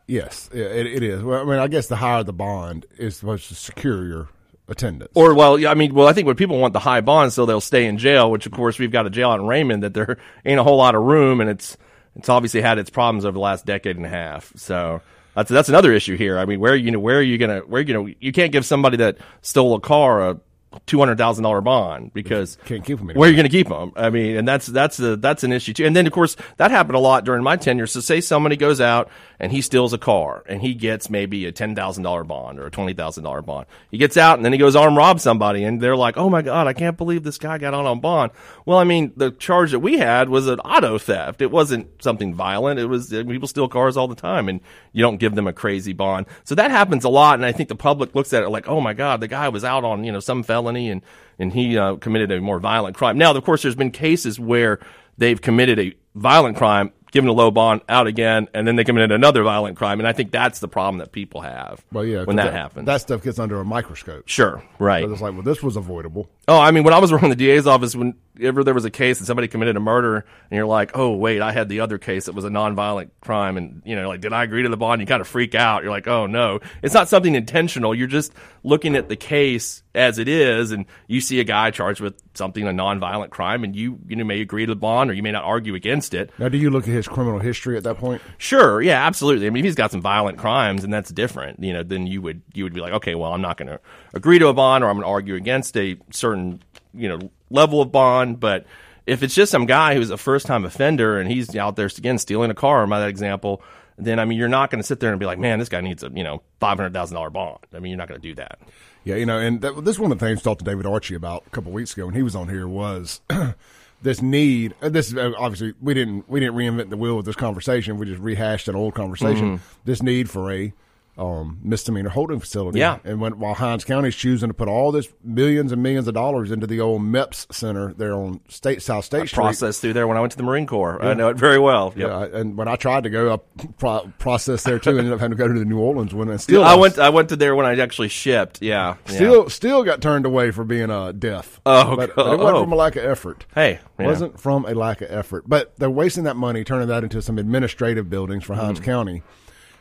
Yes, 0.07 0.49
it, 0.53 0.59
it 0.59 1.03
is. 1.03 1.23
Well, 1.23 1.41
I 1.41 1.45
mean, 1.45 1.59
I 1.59 1.67
guess 1.67 1.87
the 1.87 1.95
higher 1.95 2.23
the 2.23 2.33
bond 2.33 2.85
is 2.97 3.17
supposed 3.17 3.47
to 3.47 3.55
secure 3.55 4.05
your 4.05 4.29
attendance. 4.67 5.11
Or 5.15 5.33
well, 5.33 5.57
yeah, 5.57 5.71
I 5.71 5.73
mean, 5.73 5.93
well, 5.93 6.07
I 6.07 6.13
think 6.13 6.27
when 6.27 6.35
people 6.35 6.59
want 6.59 6.73
the 6.73 6.79
high 6.79 7.01
bond, 7.01 7.33
so 7.33 7.45
they'll 7.45 7.61
stay 7.61 7.85
in 7.85 7.97
jail. 7.97 8.29
Which 8.29 8.45
of 8.45 8.51
course 8.51 8.77
we've 8.77 8.91
got 8.91 9.07
a 9.07 9.09
jail 9.09 9.31
out 9.31 9.39
in 9.39 9.47
Raymond 9.47 9.83
that 9.83 9.93
there 9.93 10.17
ain't 10.45 10.59
a 10.59 10.63
whole 10.63 10.77
lot 10.77 10.95
of 10.95 11.03
room, 11.03 11.41
and 11.41 11.49
it's 11.49 11.77
it's 12.15 12.29
obviously 12.29 12.61
had 12.61 12.77
its 12.77 12.89
problems 12.89 13.25
over 13.25 13.33
the 13.33 13.39
last 13.39 13.65
decade 13.65 13.97
and 13.97 14.05
a 14.05 14.09
half. 14.09 14.53
So 14.55 15.01
that's 15.35 15.49
that's 15.49 15.69
another 15.69 15.91
issue 15.91 16.15
here. 16.15 16.37
I 16.37 16.45
mean, 16.45 16.59
where 16.59 16.75
you 16.75 16.91
know 16.91 16.99
where 16.99 17.17
are 17.17 17.23
you 17.23 17.37
gonna 17.37 17.59
where 17.59 17.81
you 17.81 17.93
know 17.93 18.07
you 18.19 18.31
can't 18.31 18.51
give 18.51 18.65
somebody 18.65 18.97
that 18.97 19.17
stole 19.41 19.75
a 19.75 19.79
car 19.79 20.29
a 20.29 20.39
two 20.85 20.99
hundred 20.99 21.17
thousand 21.17 21.43
dollar 21.43 21.61
bond 21.61 22.13
because 22.13 22.57
Can't 22.65 22.83
keep 22.83 22.99
'em 22.99 23.09
anymore. 23.09 23.21
Where 23.21 23.27
are 23.27 23.31
you 23.31 23.35
going 23.37 23.49
to 23.49 23.55
keep 23.55 23.69
them? 23.69 23.91
I 23.95 24.09
mean, 24.09 24.37
and 24.37 24.47
that's 24.47 24.67
that's 24.67 24.99
a, 24.99 25.15
that's 25.15 25.43
an 25.43 25.51
issue 25.51 25.73
too. 25.73 25.85
And 25.85 25.95
then 25.95 26.07
of 26.07 26.13
course 26.13 26.35
that 26.57 26.71
happened 26.71 26.95
a 26.95 26.99
lot 26.99 27.25
during 27.25 27.43
my 27.43 27.55
tenure. 27.57 27.87
So 27.87 27.99
say 27.99 28.21
somebody 28.21 28.55
goes 28.57 28.79
out 28.81 29.09
and 29.39 29.51
he 29.51 29.61
steals 29.61 29.93
a 29.93 29.97
car 29.97 30.43
and 30.47 30.61
he 30.61 30.73
gets 30.73 31.09
maybe 31.09 31.45
a 31.45 31.51
ten 31.51 31.75
thousand 31.75 32.03
dollar 32.03 32.23
bond 32.23 32.59
or 32.59 32.67
a 32.67 32.71
twenty 32.71 32.93
thousand 32.93 33.23
dollar 33.23 33.41
bond. 33.41 33.65
He 33.91 33.97
gets 33.97 34.17
out 34.17 34.37
and 34.37 34.45
then 34.45 34.53
he 34.53 34.59
goes 34.59 34.75
arm 34.75 34.97
rob 34.97 35.19
somebody 35.19 35.63
and 35.63 35.81
they're 35.81 35.95
like, 35.95 36.17
oh 36.17 36.29
my 36.29 36.41
god, 36.41 36.67
I 36.67 36.73
can't 36.73 36.97
believe 36.97 37.23
this 37.23 37.37
guy 37.37 37.57
got 37.57 37.73
out 37.73 37.85
on 37.85 37.99
bond. 37.99 38.31
Well, 38.65 38.79
I 38.79 38.83
mean, 38.83 39.13
the 39.15 39.29
charge 39.31 39.71
that 39.71 39.79
we 39.79 39.99
had 39.99 40.27
was 40.29 40.47
an 40.47 40.59
auto 40.61 40.97
theft. 40.97 41.41
It 41.41 41.51
wasn't 41.51 41.87
something 42.01 42.33
violent. 42.33 42.79
It 42.79 42.87
was 42.87 43.09
people 43.09 43.47
steal 43.47 43.67
cars 43.67 43.95
all 43.95 44.07
the 44.07 44.15
time 44.15 44.49
and 44.49 44.59
you 44.91 45.03
don't 45.03 45.17
give 45.17 45.35
them 45.35 45.45
a 45.47 45.53
crazy 45.53 45.93
bond. 45.93 46.25
So 46.45 46.55
that 46.55 46.71
happens 46.71 47.03
a 47.03 47.09
lot. 47.09 47.35
And 47.35 47.45
I 47.45 47.51
think 47.51 47.69
the 47.69 47.75
public 47.75 48.15
looks 48.15 48.33
at 48.33 48.41
it 48.43 48.49
like, 48.49 48.67
oh 48.67 48.81
my 48.81 48.93
god, 48.93 49.21
the 49.21 49.27
guy 49.27 49.49
was 49.49 49.63
out 49.63 49.83
on 49.83 50.03
you 50.03 50.11
know 50.11 50.19
some 50.19 50.41
felony 50.41 50.89
and 50.89 51.01
and 51.37 51.53
he 51.53 51.77
uh, 51.77 51.95
committed 51.97 52.31
a 52.31 52.41
more 52.41 52.59
violent 52.59 52.95
crime. 52.95 53.17
Now, 53.17 53.31
of 53.35 53.43
course, 53.43 53.61
there's 53.61 53.75
been 53.75 53.91
cases 53.91 54.39
where 54.39 54.79
they've 55.17 55.39
committed 55.41 55.77
a 55.79 55.93
violent 56.15 56.55
crime, 56.57 56.91
given 57.11 57.29
a 57.29 57.33
low 57.33 57.51
bond, 57.51 57.81
out 57.89 58.07
again, 58.07 58.47
and 58.53 58.65
then 58.67 58.77
they 58.77 58.83
committed 58.85 59.11
another 59.11 59.43
violent 59.43 59.77
crime. 59.77 59.99
And 59.99 60.07
I 60.07 60.13
think 60.13 60.31
that's 60.31 60.59
the 60.59 60.67
problem 60.69 60.99
that 60.99 61.11
people 61.11 61.41
have 61.41 61.83
well, 61.91 62.05
yeah, 62.05 62.23
when 62.23 62.37
'cause 62.37 62.45
that, 62.45 62.53
happens. 62.53 62.85
that 62.85 63.01
stuff 63.01 63.21
gets 63.21 63.37
under 63.37 63.59
a 63.59 63.65
microscope. 63.65 64.23
sure, 64.27 64.63
right. 64.79 65.05
So 65.05 65.11
it's 65.11 65.21
like, 65.21 65.33
well, 65.33 65.43
this 65.43 65.61
was 65.61 65.75
avoidable. 65.75 66.29
Oh, 66.47 66.59
I 66.59 66.71
mean, 66.71 66.83
when 66.83 66.93
I 66.93 66.99
was 66.99 67.11
running 67.11 67.31
the 67.31 67.35
DA's 67.35 67.65
office, 67.65 67.95
whenever 67.95 68.63
there 68.63 68.73
was 68.73 68.85
a 68.85 68.91
case 68.91 69.19
and 69.19 69.25
somebody 69.25 69.47
committed 69.47 69.75
a 69.77 69.79
murder, 69.79 70.17
and 70.17 70.55
you're 70.55 70.67
like, 70.67 70.91
oh, 70.93 71.15
wait, 71.15 71.41
I 71.41 71.51
had 71.51 71.69
the 71.69 71.79
other 71.79 71.97
case 71.97 72.25
that 72.25 72.35
was 72.35 72.45
a 72.45 72.49
nonviolent 72.49 73.09
crime, 73.21 73.57
and 73.57 73.81
you 73.83 73.95
know, 73.95 74.07
like, 74.07 74.21
did 74.21 74.31
I 74.31 74.43
agree 74.43 74.63
to 74.63 74.69
the 74.69 74.77
bond? 74.77 75.01
You 75.01 75.07
kind 75.07 75.21
of 75.21 75.27
freak 75.27 75.55
out. 75.55 75.81
You're 75.81 75.91
like, 75.91 76.07
oh 76.07 76.27
no, 76.27 76.59
it's 76.83 76.93
not 76.93 77.09
something 77.09 77.33
intentional. 77.33 77.95
You're 77.95 78.07
just 78.07 78.31
looking 78.63 78.95
at 78.95 79.09
the 79.09 79.15
case 79.15 79.83
as 79.95 80.19
it 80.19 80.27
is, 80.27 80.71
and 80.71 80.85
you 81.07 81.21
see 81.21 81.39
a 81.39 81.43
guy 81.43 81.71
charged 81.71 82.01
with 82.01 82.15
something 82.35 82.67
a 82.67 82.71
nonviolent 82.71 83.31
crime, 83.31 83.63
and 83.63 83.75
you 83.75 83.97
you 84.07 84.15
know 84.15 84.23
may 84.23 84.41
agree 84.41 84.65
to 84.65 84.71
the 84.71 84.75
bond, 84.75 85.09
or 85.09 85.13
you 85.13 85.23
may 85.23 85.31
not 85.31 85.45
argue 85.45 85.73
against 85.73 86.13
it. 86.13 86.29
Now, 86.37 86.49
do 86.49 86.57
you 86.57 86.69
look 86.69 86.83
at 86.83 86.93
his 86.93 87.07
criminal 87.07 87.39
history 87.39 87.77
at 87.77 87.83
that 87.83 87.97
point? 87.97 88.21
Sure, 88.37 88.81
yeah, 88.81 89.05
absolutely. 89.05 89.47
I 89.47 89.49
mean, 89.49 89.63
if 89.63 89.69
he's 89.69 89.75
got 89.75 89.91
some 89.91 90.01
violent 90.01 90.37
crimes, 90.37 90.83
and 90.83 90.93
that's 90.93 91.09
different, 91.09 91.63
you 91.63 91.73
know, 91.73 91.81
then 91.81 92.05
you 92.05 92.21
would 92.21 92.43
you 92.53 92.65
would 92.65 92.73
be 92.73 92.81
like, 92.81 92.93
okay, 92.93 93.15
well, 93.15 93.33
I'm 93.33 93.41
not 93.41 93.57
going 93.57 93.69
to 93.69 93.79
agree 94.15 94.39
to 94.39 94.47
a 94.47 94.53
bond, 94.53 94.83
or 94.83 94.87
I'm 94.89 94.95
going 94.95 95.03
to 95.05 95.09
argue 95.11 95.35
against 95.35 95.77
a 95.77 95.97
certain 96.11 96.63
you 96.93 97.07
know 97.09 97.29
level 97.49 97.81
of 97.81 97.91
bond. 97.91 98.39
But 98.39 98.65
if 99.05 99.21
it's 99.21 99.35
just 99.35 99.51
some 99.51 99.65
guy 99.67 99.93
who's 99.95 100.09
a 100.09 100.17
first 100.17 100.47
time 100.47 100.65
offender 100.65 101.19
and 101.19 101.29
he's 101.29 101.55
out 101.55 101.75
there 101.75 101.85
again 101.85 102.17
stealing 102.17 102.49
a 102.49 102.55
car, 102.55 102.87
by 102.87 102.99
that 103.01 103.09
example, 103.09 103.61
then 103.97 104.19
I 104.19 104.25
mean, 104.25 104.37
you're 104.39 104.47
not 104.49 104.71
going 104.71 104.81
to 104.81 104.87
sit 104.87 104.99
there 104.99 105.11
and 105.11 105.19
be 105.19 105.25
like, 105.25 105.37
man, 105.39 105.59
this 105.59 105.69
guy 105.69 105.81
needs 105.81 106.03
a 106.03 106.09
you 106.13 106.23
know 106.23 106.41
five 106.59 106.77
hundred 106.77 106.93
thousand 106.93 107.15
dollar 107.15 107.29
bond. 107.29 107.59
I 107.73 107.79
mean, 107.79 107.91
you're 107.91 107.97
not 107.97 108.07
going 108.07 108.19
to 108.19 108.27
do 108.27 108.35
that. 108.35 108.59
Yeah, 109.03 109.15
you 109.17 109.25
know, 109.27 109.37
and 109.37 109.61
that, 109.61 109.85
this 109.85 109.97
is 109.97 109.99
one 109.99 110.11
of 110.11 110.17
the 110.17 110.25
things 110.25 110.39
I 110.39 110.43
talked 110.43 110.59
to 110.59 110.65
David 110.65 110.87
Archie 110.87 111.13
about 111.13 111.43
a 111.45 111.49
couple 111.51 111.69
of 111.69 111.75
weeks 111.75 111.93
ago 111.93 112.07
when 112.07 112.15
he 112.15 112.23
was 112.23 112.35
on 112.35 112.49
here 112.49 112.67
was 112.67 113.21
this 114.01 114.19
need. 114.21 114.73
uh, 114.81 114.89
This 114.89 115.09
is 115.09 115.15
uh, 115.15 115.33
obviously 115.37 115.73
we 115.79 115.93
didn't 115.93 116.27
we 116.27 116.39
didn't 116.39 116.55
reinvent 116.55 116.89
the 116.89 116.97
wheel 116.97 117.15
with 117.17 117.25
this 117.27 117.35
conversation. 117.35 117.97
We 117.97 118.07
just 118.07 118.19
rehashed 118.21 118.67
an 118.67 118.75
old 118.75 118.95
conversation. 118.95 119.61
This 119.83 120.01
need 120.01 120.29
for 120.29 120.51
a 120.51 120.73
um, 121.17 121.59
misdemeanor 121.63 122.09
holding 122.09 122.39
facility. 122.39 122.79
Yeah. 122.79 122.99
And 123.05 123.21
when, 123.21 123.39
while 123.39 123.53
Hinds 123.53 123.83
County 123.85 124.09
is 124.09 124.15
choosing 124.15 124.49
to 124.49 124.53
put 124.53 124.67
all 124.67 124.91
this 124.91 125.07
millions 125.23 125.71
and 125.71 125.81
millions 125.81 126.07
of 126.07 126.13
dollars 126.13 126.51
into 126.51 126.67
the 126.67 126.81
old 126.81 127.01
MEPS 127.01 127.53
Center 127.53 127.93
there 127.93 128.13
on 128.13 128.41
State 128.49 128.81
South 128.81 129.05
State 129.05 129.27
Street. 129.27 129.33
Process 129.35 129.79
through 129.79 129.93
there 129.93 130.07
when 130.07 130.17
I 130.17 130.19
went 130.19 130.31
to 130.31 130.37
the 130.37 130.43
Marine 130.43 130.67
Corps. 130.67 131.01
I 131.03 131.13
know 131.13 131.29
it 131.29 131.37
very 131.37 131.59
well. 131.59 131.93
Yep. 131.95 132.07
Yeah, 132.09 132.39
and 132.39 132.57
when 132.57 132.67
I 132.67 132.75
tried 132.75 133.03
to 133.03 133.09
go, 133.09 133.33
I 133.33 133.65
pro- 133.77 134.11
processed 134.19 134.65
there 134.65 134.77
too. 134.79 134.89
and 134.91 134.99
ended 134.99 135.13
up 135.13 135.19
having 135.19 135.37
to 135.37 135.41
go 135.41 135.47
to 135.47 135.57
the 135.57 135.65
New 135.65 135.79
Orleans 135.79 136.13
one, 136.13 136.29
and 136.29 136.41
still 136.41 136.63
I 136.63 136.75
went. 136.75 136.99
I 136.99 137.09
went 137.09 137.29
to 137.29 137.35
there 137.35 137.55
when 137.55 137.65
I 137.65 137.79
actually 137.79 138.09
shipped. 138.09 138.61
Yeah. 138.61 138.95
yeah. 139.07 139.13
Still, 139.15 139.49
still 139.49 139.83
got 139.83 140.01
turned 140.01 140.25
away 140.25 140.51
for 140.51 140.63
being 140.65 140.89
uh, 140.91 141.11
deaf. 141.13 141.61
Oh, 141.65 141.95
but, 141.95 142.15
but 142.15 142.33
it 142.33 142.37
wasn't 142.39 142.55
Oh. 142.57 142.63
from 142.63 142.73
a 142.73 142.75
lack 142.75 142.95
of 142.97 143.05
effort. 143.05 143.45
Hey, 143.55 143.79
yeah. 143.99 144.05
wasn't 144.05 144.39
from 144.39 144.65
a 144.65 144.73
lack 144.73 145.01
of 145.01 145.09
effort. 145.11 145.45
But 145.47 145.75
they're 145.77 145.89
wasting 145.89 146.25
that 146.25 146.35
money, 146.35 146.63
turning 146.63 146.87
that 146.89 147.03
into 147.03 147.21
some 147.21 147.37
administrative 147.37 148.09
buildings 148.09 148.43
for 148.43 148.53
Hinds 148.55 148.79
Mm. 148.79 148.83
County, 148.83 149.23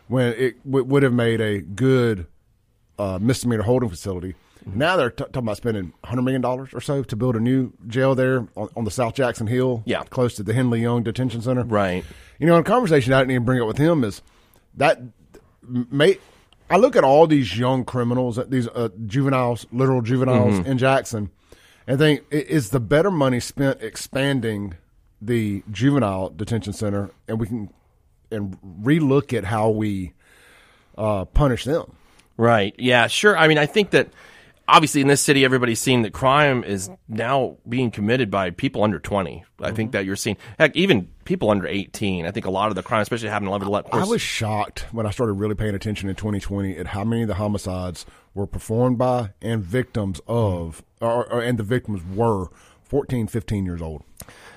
when 0.09 0.35
it 0.35 0.63
w- 0.65 0.85
would 0.85 1.03
have 1.03 1.13
made 1.13 1.41
a 1.41 1.61
good 1.61 2.27
uh, 2.99 3.19
misdemeanor 3.21 3.63
holding 3.63 3.89
facility. 3.89 4.35
Mm-hmm. 4.69 4.79
Now 4.79 4.97
they're 4.97 5.11
t- 5.11 5.25
talking 5.25 5.43
about 5.43 5.57
spending 5.59 5.93
hundred 6.05 6.23
million 6.23 6.41
dollars 6.43 6.71
or 6.73 6.81
so 6.81 7.03
to 7.03 7.17
build 7.17 7.37
a 7.37 7.41
new 7.41 7.73
jail 7.87 8.15
there 8.15 8.47
on, 8.57 8.69
on 8.77 8.85
the 8.85 8.91
South 8.91 9.15
Jackson 9.15 9.47
Hill, 9.47 9.83
Yeah. 9.87 10.03
close 10.05 10.35
to 10.37 10.43
the 10.43 10.53
Henley 10.55 10.81
Young 10.81 11.03
Detention 11.03 11.43
Center. 11.43 11.65
Right. 11.65 12.05
You 12.39 12.47
know, 12.47 12.55
in 12.55 12.61
a 12.61 12.65
conversation 12.65 13.13
I 13.13 13.21
didn't 13.21 13.33
even 13.33 13.45
bring 13.45 13.61
up 13.61 13.67
with 13.67 13.79
him 13.79 14.05
is 14.05 14.23
that 14.77 15.01
may 15.69 16.19
I 16.71 16.77
look 16.79 16.97
at 16.97 17.05
all 17.05 17.27
these 17.27 17.59
young 17.59 17.85
criminals, 17.85 18.39
these 18.49 18.69
uh, 18.69 18.89
juveniles, 19.07 19.67
literal 19.71 20.01
juveniles 20.03 20.55
Mm-hmm. 20.55 20.71
in 20.71 20.79
Jackson, 20.79 21.31
and 21.87 21.99
think 21.99 22.23
is 22.31 22.71
the 22.71 22.81
better 22.81 23.11
money 23.11 23.41
spent 23.41 23.83
expanding 23.83 24.75
the 25.21 25.63
juvenile 25.71 26.31
detention 26.31 26.73
center, 26.73 27.11
and 27.29 27.39
we 27.39 27.47
can 27.47 27.71
and 28.35 28.59
relook 28.83 29.33
at 29.33 29.45
how 29.45 29.71
we 29.71 30.13
uh, 30.99 31.25
punish 31.27 31.65
them. 31.65 31.95
Right. 32.37 32.75
Yeah, 32.79 33.07
sure. 33.07 33.37
I 33.37 33.49
mean, 33.49 33.59
I 33.59 33.67
think 33.67 33.91
that 33.91 34.09
obviously 34.67 35.01
in 35.01 35.09
this 35.09 35.21
city, 35.21 35.45
everybody's 35.45 35.81
seen 35.81 36.03
that 36.03 36.13
crime 36.13 36.65
is 36.65 36.91
now 37.09 37.57
being 37.69 37.91
committed 37.91 38.31
by 38.31 38.51
people 38.51 38.83
under 38.83 38.99
20. 38.99 39.45
I 39.61 39.73
think 39.73 39.93
that 39.93 40.05
you're 40.05 40.17
seeing, 40.17 40.37
heck, 40.59 40.75
even 40.77 41.09
people 41.25 41.51
under 41.51 41.67
18. 41.67 42.27
I 42.27 42.31
think 42.31 42.47
a 42.47 42.51
lot 42.51 42.69
of 42.69 42.75
the 42.75 42.83
crime, 42.83 43.03
especially 43.03 43.29
happening 43.29 43.51
level 43.51 43.75
of 43.75 43.87
I 43.93 44.05
was 44.05 44.21
shocked 44.21 44.87
when 44.93 45.07
I 45.07 45.11
started 45.11 45.35
really 45.35 45.55
paying 45.55 45.75
attention 45.75 46.09
in 46.09 46.17
2020 46.17 46.77
at 46.77 46.89
how 46.89 47.05
many 47.05 47.23
of 47.23 47.29
the 47.29 47.35
homicides 47.35 48.05
were 48.35 48.47
performed 48.47 48.99
by 48.99 49.31
and 49.41 49.63
victims 49.63 50.21
of, 50.27 50.83
or, 51.01 51.31
or 51.33 51.41
and 51.41 51.59
the 51.59 51.63
victims 51.63 52.03
were 52.15 52.49
14, 52.83 53.27
15 53.27 53.65
years 53.65 53.81
old. 53.81 54.03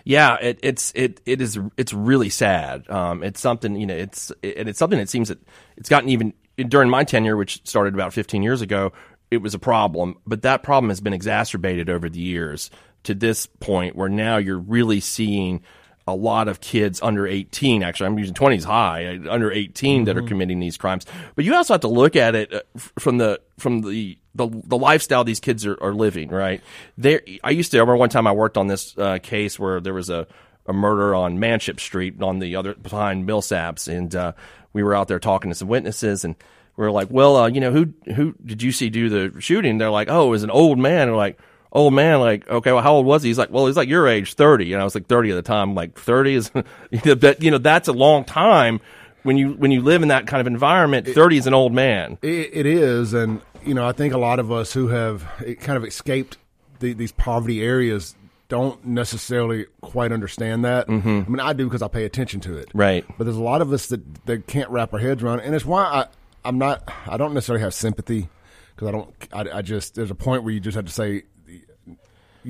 Yeah, 0.07 0.37
it, 0.37 0.59
it's 0.63 0.93
it 0.95 1.19
it 1.25 1.41
is 1.41 1.59
it's 1.75 1.91
really 1.91 2.29
sad. 2.29 2.89
Um, 2.89 3.23
it's 3.23 3.41
something 3.41 3.75
you 3.75 3.85
know. 3.85 3.93
It's 3.93 4.31
and 4.41 4.69
it's 4.69 4.79
something 4.79 4.99
that 4.99 5.09
seems 5.09 5.27
that 5.27 5.37
it's 5.75 5.89
gotten 5.89 6.07
even 6.07 6.33
during 6.55 6.89
my 6.89 7.03
tenure, 7.03 7.35
which 7.35 7.59
started 7.67 7.93
about 7.93 8.13
15 8.13 8.41
years 8.41 8.61
ago. 8.61 8.93
It 9.31 9.39
was 9.39 9.53
a 9.53 9.59
problem, 9.59 10.15
but 10.25 10.43
that 10.43 10.63
problem 10.63 10.87
has 10.91 11.01
been 11.01 11.11
exacerbated 11.11 11.89
over 11.89 12.07
the 12.07 12.21
years 12.21 12.71
to 13.03 13.13
this 13.13 13.47
point 13.47 13.97
where 13.97 14.07
now 14.07 14.37
you're 14.37 14.57
really 14.57 15.01
seeing 15.01 15.61
a 16.07 16.15
lot 16.15 16.47
of 16.47 16.61
kids 16.61 17.01
under 17.01 17.27
18 17.27 17.83
actually 17.83 18.07
i'm 18.07 18.17
using 18.17 18.33
20s 18.33 18.63
high 18.63 19.19
under 19.29 19.51
18 19.51 20.05
that 20.05 20.17
are 20.17 20.21
committing 20.21 20.59
these 20.59 20.77
crimes. 20.77 21.05
But 21.35 21.45
you 21.45 21.53
also 21.53 21.73
have 21.73 21.81
to 21.81 21.87
look 21.87 22.15
at 22.15 22.35
it 22.35 22.53
uh, 22.53 22.61
from 22.99 23.17
the 23.17 23.41
from 23.57 23.81
the 23.81 24.17
the, 24.35 24.47
the 24.47 24.77
lifestyle 24.77 25.23
these 25.23 25.39
kids 25.39 25.65
are, 25.65 25.77
are 25.81 25.93
living 25.93 26.29
right? 26.29 26.61
There 26.97 27.21
i 27.43 27.51
used 27.51 27.71
to 27.71 27.77
I 27.77 27.81
remember 27.81 27.97
one 27.97 28.09
time 28.09 28.27
i 28.27 28.31
worked 28.31 28.57
on 28.57 28.67
this 28.67 28.97
uh, 28.97 29.19
case 29.21 29.59
where 29.59 29.79
there 29.79 29.93
was 29.93 30.09
a, 30.09 30.27
a 30.65 30.73
murder 30.73 31.15
on 31.15 31.39
manship 31.39 31.79
street 31.79 32.21
on 32.21 32.39
the 32.39 32.55
other 32.55 32.73
behind 32.75 33.27
millsaps 33.27 33.87
and 33.87 34.15
uh, 34.15 34.33
we 34.73 34.83
were 34.83 34.95
out 34.95 35.07
there 35.07 35.19
talking 35.19 35.51
to 35.51 35.55
some 35.55 35.67
witnesses 35.67 36.23
and 36.23 36.35
we 36.75 36.85
are 36.85 36.91
like 36.91 37.09
well 37.09 37.35
uh, 37.35 37.47
you 37.47 37.59
know 37.59 37.71
who 37.71 37.93
who 38.13 38.35
did 38.45 38.61
you 38.61 38.71
see 38.71 38.89
do 38.89 39.09
the 39.09 39.41
shooting? 39.41 39.77
They're 39.77 39.89
like 39.89 40.09
oh 40.09 40.27
it 40.27 40.31
was 40.31 40.43
an 40.43 40.51
old 40.51 40.77
man. 40.77 41.03
And 41.03 41.11
we're 41.11 41.17
like 41.17 41.39
old 41.71 41.93
man, 41.93 42.19
like, 42.19 42.49
okay, 42.49 42.71
well, 42.71 42.81
how 42.81 42.93
old 42.93 43.05
was 43.05 43.23
he? 43.23 43.29
He's 43.29 43.37
like, 43.37 43.49
well, 43.51 43.67
he's 43.67 43.77
like 43.77 43.89
your 43.89 44.07
age, 44.07 44.33
30. 44.33 44.73
And 44.73 44.81
I 44.81 44.83
was 44.83 44.95
like 44.95 45.07
30 45.07 45.31
at 45.31 45.35
the 45.35 45.41
time. 45.41 45.69
I'm 45.69 45.75
like 45.75 45.97
30 45.99 46.35
is, 46.35 46.51
you 46.91 47.51
know, 47.51 47.57
that's 47.57 47.87
a 47.87 47.93
long 47.93 48.23
time 48.23 48.79
when 49.23 49.37
you, 49.37 49.53
when 49.53 49.71
you 49.71 49.81
live 49.81 50.01
in 50.01 50.09
that 50.09 50.27
kind 50.27 50.41
of 50.41 50.47
environment. 50.47 51.07
30 51.07 51.37
is 51.37 51.47
an 51.47 51.53
old 51.53 51.73
man. 51.73 52.17
It, 52.21 52.49
it 52.53 52.65
is, 52.65 53.13
and 53.13 53.41
you 53.65 53.73
know, 53.73 53.85
I 53.87 53.91
think 53.91 54.13
a 54.13 54.17
lot 54.17 54.39
of 54.39 54.51
us 54.51 54.73
who 54.73 54.87
have 54.87 55.25
eh, 55.45 55.55
kind 55.55 55.77
of 55.77 55.83
escaped 55.83 56.37
the, 56.79 56.93
these 56.93 57.11
poverty 57.11 57.61
areas 57.61 58.15
don't 58.49 58.85
necessarily 58.85 59.65
quite 59.81 60.11
understand 60.11 60.63
that. 60.63 60.87
Mm-hmm. 60.87 61.09
I 61.09 61.29
mean, 61.29 61.39
I 61.41 61.53
do 61.53 61.65
because 61.65 61.81
I 61.81 61.89
pay 61.89 62.05
attention 62.05 62.39
to 62.41 62.55
it, 62.55 62.69
Right. 62.73 63.05
But 63.17 63.25
there's 63.25 63.35
a 63.35 63.43
lot 63.43 63.61
of 63.61 63.73
us 63.73 63.87
that 63.87 64.25
that 64.25 64.47
can't 64.47 64.69
wrap 64.69 64.93
our 64.93 64.99
heads 64.99 65.21
around, 65.21 65.39
it. 65.39 65.45
and 65.45 65.55
it's 65.55 65.65
why 65.65 65.83
I 65.83 66.05
I'm 66.45 66.57
not 66.57 66.89
I 67.05 67.17
don't 67.17 67.33
necessarily 67.33 67.63
have 67.63 67.73
sympathy 67.73 68.29
because 68.75 68.87
I 68.87 68.91
don't 68.91 69.13
I, 69.33 69.57
I 69.57 69.61
just 69.61 69.95
there's 69.95 70.11
a 70.11 70.15
point 70.15 70.43
where 70.43 70.53
you 70.53 70.61
just 70.61 70.75
have 70.75 70.85
to 70.85 70.91
say 70.91 71.23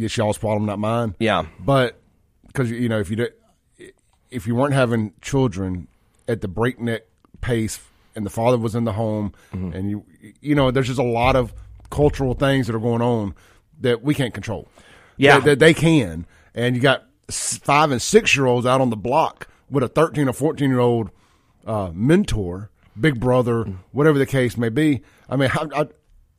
it's 0.06 0.16
y'all's 0.18 0.38
problem, 0.38 0.66
not 0.66 0.80
mine. 0.80 1.16
Yeah. 1.20 1.46
But 1.60 2.00
because 2.48 2.70
you 2.72 2.90
know, 2.90 3.00
if 3.00 3.10
you 3.10 3.16
did, 3.18 3.34
if 4.32 4.46
you 4.48 4.56
weren't 4.56 4.74
having 4.74 5.14
children 5.22 5.88
at 6.28 6.42
the 6.42 6.48
breakneck 6.48 7.04
pace, 7.42 7.80
and 8.16 8.26
the 8.26 8.30
father 8.30 8.58
was 8.58 8.76
in 8.76 8.84
the 8.84 8.94
home, 8.94 9.34
Mm-hmm. 9.54 9.74
and 9.74 9.90
you, 9.90 10.06
you 10.42 10.56
know, 10.56 10.72
there's 10.72 10.88
just 10.88 11.00
a 11.00 11.04
lot 11.04 11.36
of 11.36 11.54
cultural 11.92 12.34
things 12.34 12.68
that 12.68 12.76
are 12.76 12.80
going 12.80 13.02
on 13.02 13.34
that 13.80 14.02
we 14.02 14.14
can't 14.16 14.34
control. 14.34 14.68
Yeah. 15.18 15.38
that, 15.40 15.46
that 15.46 15.60
they 15.60 15.74
can, 15.74 16.26
and 16.56 16.76
you 16.76 16.82
got 16.82 17.04
five 17.30 17.92
and 17.92 18.02
six 18.02 18.36
year 18.36 18.46
olds 18.46 18.66
out 18.66 18.82
on 18.82 18.90
the 18.90 18.96
block 18.98 19.48
with 19.70 19.84
a 19.84 19.88
13 19.88 20.28
or 20.28 20.34
14 20.34 20.70
year 20.70 20.80
old 20.80 21.10
uh, 21.66 21.92
mentor, 21.94 22.70
big 23.00 23.20
brother, 23.20 23.64
Mm. 23.66 23.78
whatever 23.92 24.18
the 24.18 24.26
case 24.26 24.58
may 24.58 24.70
be. 24.70 25.02
I 25.30 25.36
mean, 25.36 25.50
I, 25.54 25.82
I, 25.82 25.88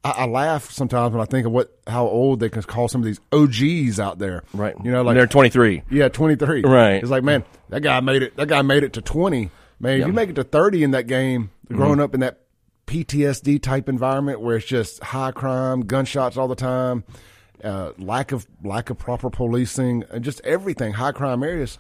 I 0.05 0.11
I 0.11 0.27
laugh 0.27 0.71
sometimes 0.71 1.13
when 1.13 1.21
I 1.21 1.25
think 1.25 1.47
of 1.47 1.53
what 1.53 1.77
how 1.87 2.07
old 2.07 2.41
they 2.41 2.49
can 2.49 2.63
call 2.63 2.89
some 2.89 3.01
of 3.01 3.05
these 3.07 3.21
OGs 3.33 3.99
out 4.01 4.19
there. 4.19 4.43
Right. 4.55 4.75
You 4.85 4.91
know, 4.91 4.99
And 5.01 5.07
like 5.07 5.17
they're 5.17 5.27
23. 5.27 5.83
yeah, 5.91 6.09
twenty 6.09 6.37
three. 6.37 6.63
Right. 6.63 6.95
It's 7.03 7.11
like, 7.11 7.25
man, 7.25 7.45
that 7.71 7.81
guy 7.83 8.01
made 8.01 8.23
it. 8.23 8.37
That 8.37 8.49
guy 8.49 8.63
made 8.63 8.83
it 8.85 8.93
to 8.95 9.03
twenty. 9.03 9.51
Man, 9.81 10.01
if 10.01 10.07
you 10.07 10.13
make 10.13 10.31
it 10.31 10.35
to 10.37 10.45
thirty 10.45 10.83
in 10.85 10.91
that 10.93 11.07
game, 11.07 11.51
growing 11.69 11.93
Mm-hmm. 11.95 12.01
up 12.01 12.15
in 12.15 12.21
that 12.21 12.41
PTSD 12.87 13.61
type 13.63 13.89
environment 13.89 14.41
where 14.41 14.57
it's 14.57 14.67
just 14.67 15.03
high 15.03 15.31
crime, 15.31 15.83
gunshots 15.83 16.37
all 16.37 16.49
the 16.49 16.55
time, 16.57 17.05
uh, 17.63 17.93
lack 17.99 18.33
of 18.33 18.47
lack 18.65 18.89
of 18.91 18.99
proper 18.99 19.29
policing, 19.31 20.05
and 20.11 20.25
just 20.25 20.41
everything, 20.43 20.95
high 20.95 21.13
crime 21.13 21.43
areas. 21.43 21.79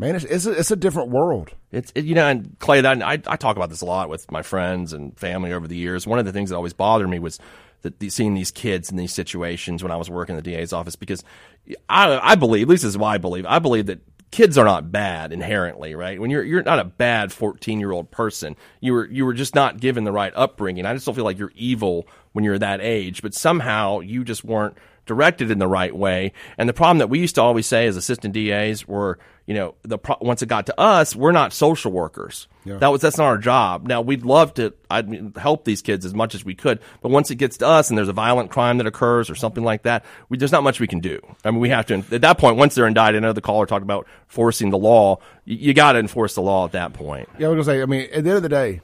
Man, 0.00 0.16
it's 0.16 0.24
it's 0.24 0.46
a, 0.46 0.52
it's 0.52 0.70
a 0.70 0.76
different 0.76 1.10
world. 1.10 1.50
It's 1.70 1.92
it, 1.94 2.06
you 2.06 2.14
know, 2.14 2.26
and 2.26 2.58
Clay, 2.58 2.80
that 2.80 3.02
I, 3.02 3.12
I 3.26 3.36
talk 3.36 3.56
about 3.56 3.68
this 3.68 3.82
a 3.82 3.84
lot 3.84 4.08
with 4.08 4.32
my 4.32 4.40
friends 4.40 4.94
and 4.94 5.16
family 5.18 5.52
over 5.52 5.68
the 5.68 5.76
years. 5.76 6.06
One 6.06 6.18
of 6.18 6.24
the 6.24 6.32
things 6.32 6.48
that 6.48 6.56
always 6.56 6.72
bothered 6.72 7.10
me 7.10 7.18
was 7.18 7.38
that 7.82 7.98
the, 7.98 8.08
seeing 8.08 8.32
these 8.32 8.50
kids 8.50 8.90
in 8.90 8.96
these 8.96 9.12
situations 9.12 9.82
when 9.82 9.92
I 9.92 9.96
was 9.96 10.08
working 10.08 10.38
in 10.38 10.42
the 10.42 10.50
DA's 10.50 10.72
office 10.72 10.96
because 10.96 11.22
I 11.90 12.18
I 12.18 12.34
believe, 12.34 12.62
at 12.62 12.68
least 12.70 12.82
this 12.82 12.88
is 12.88 12.98
why 12.98 13.16
I 13.16 13.18
believe, 13.18 13.44
I 13.44 13.58
believe 13.58 13.86
that 13.86 14.00
kids 14.30 14.56
are 14.56 14.64
not 14.64 14.90
bad 14.90 15.34
inherently, 15.34 15.94
right? 15.94 16.18
When 16.18 16.30
you're 16.30 16.44
you're 16.44 16.62
not 16.62 16.78
a 16.78 16.84
bad 16.84 17.30
14 17.30 17.78
year 17.78 17.92
old 17.92 18.10
person, 18.10 18.56
you 18.80 18.94
were 18.94 19.06
you 19.06 19.26
were 19.26 19.34
just 19.34 19.54
not 19.54 19.80
given 19.80 20.04
the 20.04 20.12
right 20.12 20.32
upbringing. 20.34 20.86
I 20.86 20.94
just 20.94 21.04
don't 21.04 21.14
feel 21.14 21.24
like 21.24 21.38
you're 21.38 21.52
evil 21.54 22.08
when 22.32 22.42
you're 22.42 22.58
that 22.58 22.80
age, 22.80 23.20
but 23.20 23.34
somehow 23.34 24.00
you 24.00 24.24
just 24.24 24.44
weren't 24.44 24.78
directed 25.10 25.50
in 25.50 25.58
the 25.58 25.66
right 25.66 25.94
way. 25.94 26.32
And 26.56 26.68
the 26.68 26.72
problem 26.72 26.98
that 26.98 27.10
we 27.10 27.18
used 27.18 27.34
to 27.34 27.42
always 27.42 27.66
say 27.66 27.86
as 27.86 27.96
assistant 27.96 28.32
DAs 28.32 28.86
were, 28.86 29.18
you 29.50 29.56
know, 29.56 29.74
the 29.82 29.98
pro- 29.98 30.16
once 30.20 30.42
it 30.42 30.46
got 30.46 30.66
to 30.66 30.80
us, 30.80 31.16
we're 31.16 31.32
not 31.32 31.52
social 31.52 31.90
workers. 31.90 32.46
That 32.64 32.86
was 32.92 33.00
that's 33.00 33.18
not 33.18 33.24
our 33.24 33.36
job. 33.36 33.84
Now 33.84 34.00
we'd 34.00 34.24
love 34.24 34.54
to 34.54 34.72
I 34.88 35.02
mean, 35.02 35.32
help 35.34 35.64
these 35.64 35.82
kids 35.82 36.06
as 36.06 36.14
much 36.14 36.36
as 36.36 36.44
we 36.44 36.54
could, 36.54 36.78
but 37.02 37.08
once 37.08 37.32
it 37.32 37.34
gets 37.34 37.56
to 37.56 37.66
us 37.66 37.88
and 37.88 37.98
there's 37.98 38.06
a 38.06 38.12
violent 38.12 38.52
crime 38.52 38.78
that 38.78 38.86
occurs 38.86 39.28
or 39.28 39.34
something 39.34 39.64
like 39.64 39.82
that, 39.82 40.04
we, 40.28 40.38
there's 40.38 40.52
not 40.52 40.62
much 40.62 40.78
we 40.78 40.86
can 40.86 41.00
do. 41.00 41.18
I 41.44 41.50
mean, 41.50 41.58
we 41.58 41.68
have 41.70 41.84
to 41.86 41.94
at 42.12 42.20
that 42.20 42.38
point 42.38 42.58
once 42.58 42.76
they're 42.76 42.86
indicted. 42.86 43.16
I 43.16 43.26
know 43.26 43.32
the 43.32 43.40
caller 43.40 43.66
talked 43.66 43.82
about 43.82 44.06
forcing 44.28 44.70
the 44.70 44.78
law. 44.78 45.18
You, 45.44 45.56
you 45.56 45.74
got 45.74 45.94
to 45.94 45.98
enforce 45.98 46.36
the 46.36 46.42
law 46.42 46.64
at 46.64 46.70
that 46.72 46.92
point. 46.92 47.28
Yeah, 47.36 47.48
I 47.48 47.50
was 47.50 47.66
gonna 47.66 47.76
say. 47.76 47.82
I 47.82 47.86
mean, 47.86 48.02
at 48.02 48.22
the 48.22 48.30
end 48.30 48.36
of 48.36 48.42
the 48.44 48.48
day, 48.48 48.82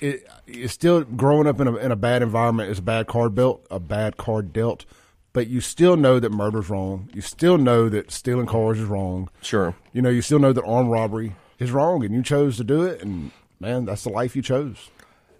it, 0.00 0.26
it's 0.46 0.72
still 0.72 1.04
growing 1.04 1.46
up 1.46 1.60
in 1.60 1.68
a 1.68 1.76
in 1.76 1.92
a 1.92 1.96
bad 1.96 2.22
environment 2.22 2.70
is 2.70 2.78
a 2.78 2.82
bad 2.82 3.06
card 3.06 3.34
built, 3.34 3.66
a 3.70 3.78
bad 3.78 4.16
card 4.16 4.54
dealt. 4.54 4.86
But 5.36 5.48
you 5.48 5.60
still 5.60 5.98
know 5.98 6.18
that 6.18 6.32
murder's 6.32 6.70
wrong. 6.70 7.10
You 7.12 7.20
still 7.20 7.58
know 7.58 7.90
that 7.90 8.10
stealing 8.10 8.46
cars 8.46 8.78
is 8.78 8.86
wrong. 8.86 9.28
Sure. 9.42 9.74
You 9.92 10.00
know, 10.00 10.08
you 10.08 10.22
still 10.22 10.38
know 10.38 10.54
that 10.54 10.64
armed 10.64 10.90
robbery 10.90 11.36
is 11.58 11.70
wrong, 11.70 12.02
and 12.06 12.14
you 12.14 12.22
chose 12.22 12.56
to 12.56 12.64
do 12.64 12.84
it. 12.84 13.02
And 13.02 13.32
man, 13.60 13.84
that's 13.84 14.04
the 14.04 14.08
life 14.08 14.34
you 14.34 14.40
chose. 14.40 14.88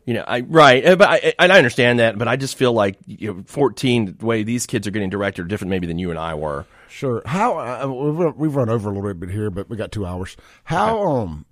You 0.04 0.12
know, 0.12 0.24
I 0.28 0.40
right, 0.40 0.84
uh, 0.84 0.96
but 0.96 1.08
I, 1.08 1.32
I 1.38 1.48
understand 1.48 1.98
that, 2.00 2.18
but 2.18 2.28
I 2.28 2.36
just 2.36 2.58
feel 2.58 2.74
like 2.74 2.98
you 3.06 3.32
know, 3.32 3.44
14, 3.46 4.16
the 4.18 4.26
way 4.26 4.42
these 4.42 4.66
kids 4.66 4.86
are 4.86 4.90
getting 4.90 5.08
directed 5.08 5.46
are 5.46 5.48
different 5.48 5.70
maybe 5.70 5.86
than 5.86 5.98
you 5.98 6.10
and 6.10 6.18
I 6.18 6.34
were. 6.34 6.66
Sure. 6.90 7.22
How 7.24 7.58
uh, 7.58 7.86
we've 7.88 8.18
run- 8.18 8.34
we've 8.36 8.54
run 8.54 8.68
over 8.68 8.90
a 8.90 8.92
little 8.92 9.14
bit 9.14 9.30
here, 9.30 9.48
but 9.48 9.70
we 9.70 9.78
got 9.78 9.92
two 9.92 10.04
hours. 10.04 10.36
How 10.64 11.00
um, 11.04 11.46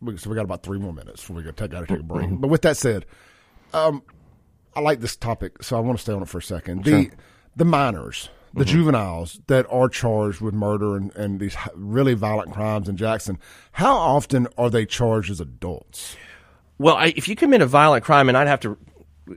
we, 0.00 0.16
so 0.16 0.30
we 0.30 0.34
got 0.34 0.46
about 0.46 0.62
three 0.62 0.78
more 0.78 0.94
minutes 0.94 1.20
before 1.20 1.36
we 1.36 1.42
got 1.42 1.58
to 1.58 1.64
take, 1.64 1.72
gotta 1.72 1.86
take 1.86 2.00
a 2.00 2.02
break. 2.02 2.30
But 2.40 2.48
with 2.48 2.62
that 2.62 2.78
said, 2.78 3.04
um, 3.74 4.02
I 4.74 4.80
like 4.80 5.00
this 5.00 5.14
topic, 5.14 5.62
so 5.62 5.76
I 5.76 5.80
want 5.80 5.98
to 5.98 6.02
stay 6.02 6.14
on 6.14 6.22
it 6.22 6.28
for 6.30 6.38
a 6.38 6.42
second. 6.42 6.82
The 6.82 7.10
the 7.56 7.64
minors, 7.64 8.28
the 8.54 8.64
mm-hmm. 8.64 8.70
juveniles 8.72 9.40
that 9.48 9.66
are 9.70 9.88
charged 9.88 10.40
with 10.40 10.54
murder 10.54 10.96
and, 10.96 11.14
and 11.16 11.40
these 11.40 11.56
really 11.74 12.14
violent 12.14 12.52
crimes 12.52 12.88
in 12.88 12.96
Jackson, 12.96 13.38
how 13.72 13.96
often 13.96 14.46
are 14.56 14.70
they 14.70 14.86
charged 14.86 15.30
as 15.30 15.40
adults? 15.40 16.16
Well, 16.78 16.96
I, 16.96 17.14
if 17.16 17.26
you 17.26 17.34
commit 17.34 17.62
a 17.62 17.66
violent 17.66 18.04
crime, 18.04 18.28
and 18.28 18.36
I'd 18.36 18.48
have 18.48 18.60
to. 18.60 18.76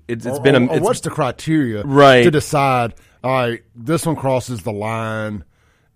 It's, 0.07 0.25
it's 0.25 0.37
Or- 0.37 0.41
been 0.41 0.55
a. 0.55 0.63
it's- 0.65 0.81
what's 0.81 0.99
the 0.99 1.09
criteria 1.09 1.83
Right. 1.83 2.23
to 2.23 2.31
decide? 2.31 2.93
All 3.23 3.31
right, 3.31 3.61
this 3.75 4.05
one 4.05 4.15
crosses 4.15 4.63
the 4.63 4.71
line. 4.71 5.43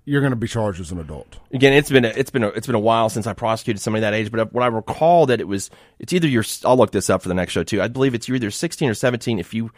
You're 0.05 0.19
going 0.19 0.31
to 0.31 0.37
be 0.37 0.49
charged 0.49 0.81
as 0.81 0.91
an 0.91 0.99
adult. 0.99 1.37
again, 1.53 1.71
it's 1.71 1.89
been 1.89 2.03
a, 2.03 2.09
it's 2.09 2.29
been 2.29 2.43
a, 2.43 2.49
it's 2.49 2.67
been 2.67 2.75
a 2.75 2.79
while 2.79 3.07
since 3.07 3.25
I 3.25 3.31
prosecuted 3.31 3.81
somebody 3.81 4.01
that 4.01 4.13
age, 4.13 4.29
but 4.31 4.51
what 4.51 4.61
I 4.61 4.67
recall 4.67 5.27
that 5.27 5.39
it 5.39 5.47
was 5.47 5.69
it's 5.99 6.11
either 6.11 6.27
you're 6.27 6.43
I'll 6.65 6.75
look 6.75 6.91
this 6.91 7.09
up 7.09 7.21
for 7.21 7.29
the 7.29 7.33
next 7.33 7.53
show 7.53 7.63
too. 7.63 7.81
I 7.81 7.87
believe 7.87 8.13
it's 8.13 8.27
you're 8.27 8.35
either 8.35 8.51
16 8.51 8.89
or 8.89 8.93
17 8.93 9.39
if 9.39 9.53
you 9.53 9.71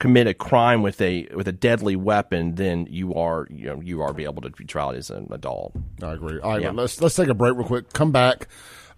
commit 0.00 0.26
a 0.26 0.34
crime 0.34 0.82
with 0.82 1.00
a 1.00 1.28
with 1.36 1.46
a 1.46 1.52
deadly 1.52 1.94
weapon, 1.94 2.56
then 2.56 2.88
you 2.90 3.14
are 3.14 3.46
you 3.50 3.66
know 3.66 3.80
you 3.80 4.02
are 4.02 4.12
be 4.12 4.24
able 4.24 4.42
to 4.42 4.50
be 4.50 4.64
tried 4.64 4.96
as 4.96 5.10
an 5.10 5.28
adult. 5.30 5.72
I 6.02 6.14
agree. 6.14 6.40
All 6.40 6.50
right, 6.54 6.62
Yeah. 6.62 6.70
let's 6.72 7.00
let's 7.00 7.14
take 7.14 7.28
a 7.28 7.34
break 7.34 7.54
real 7.54 7.66
quick. 7.66 7.92
Come 7.92 8.10
back. 8.10 8.48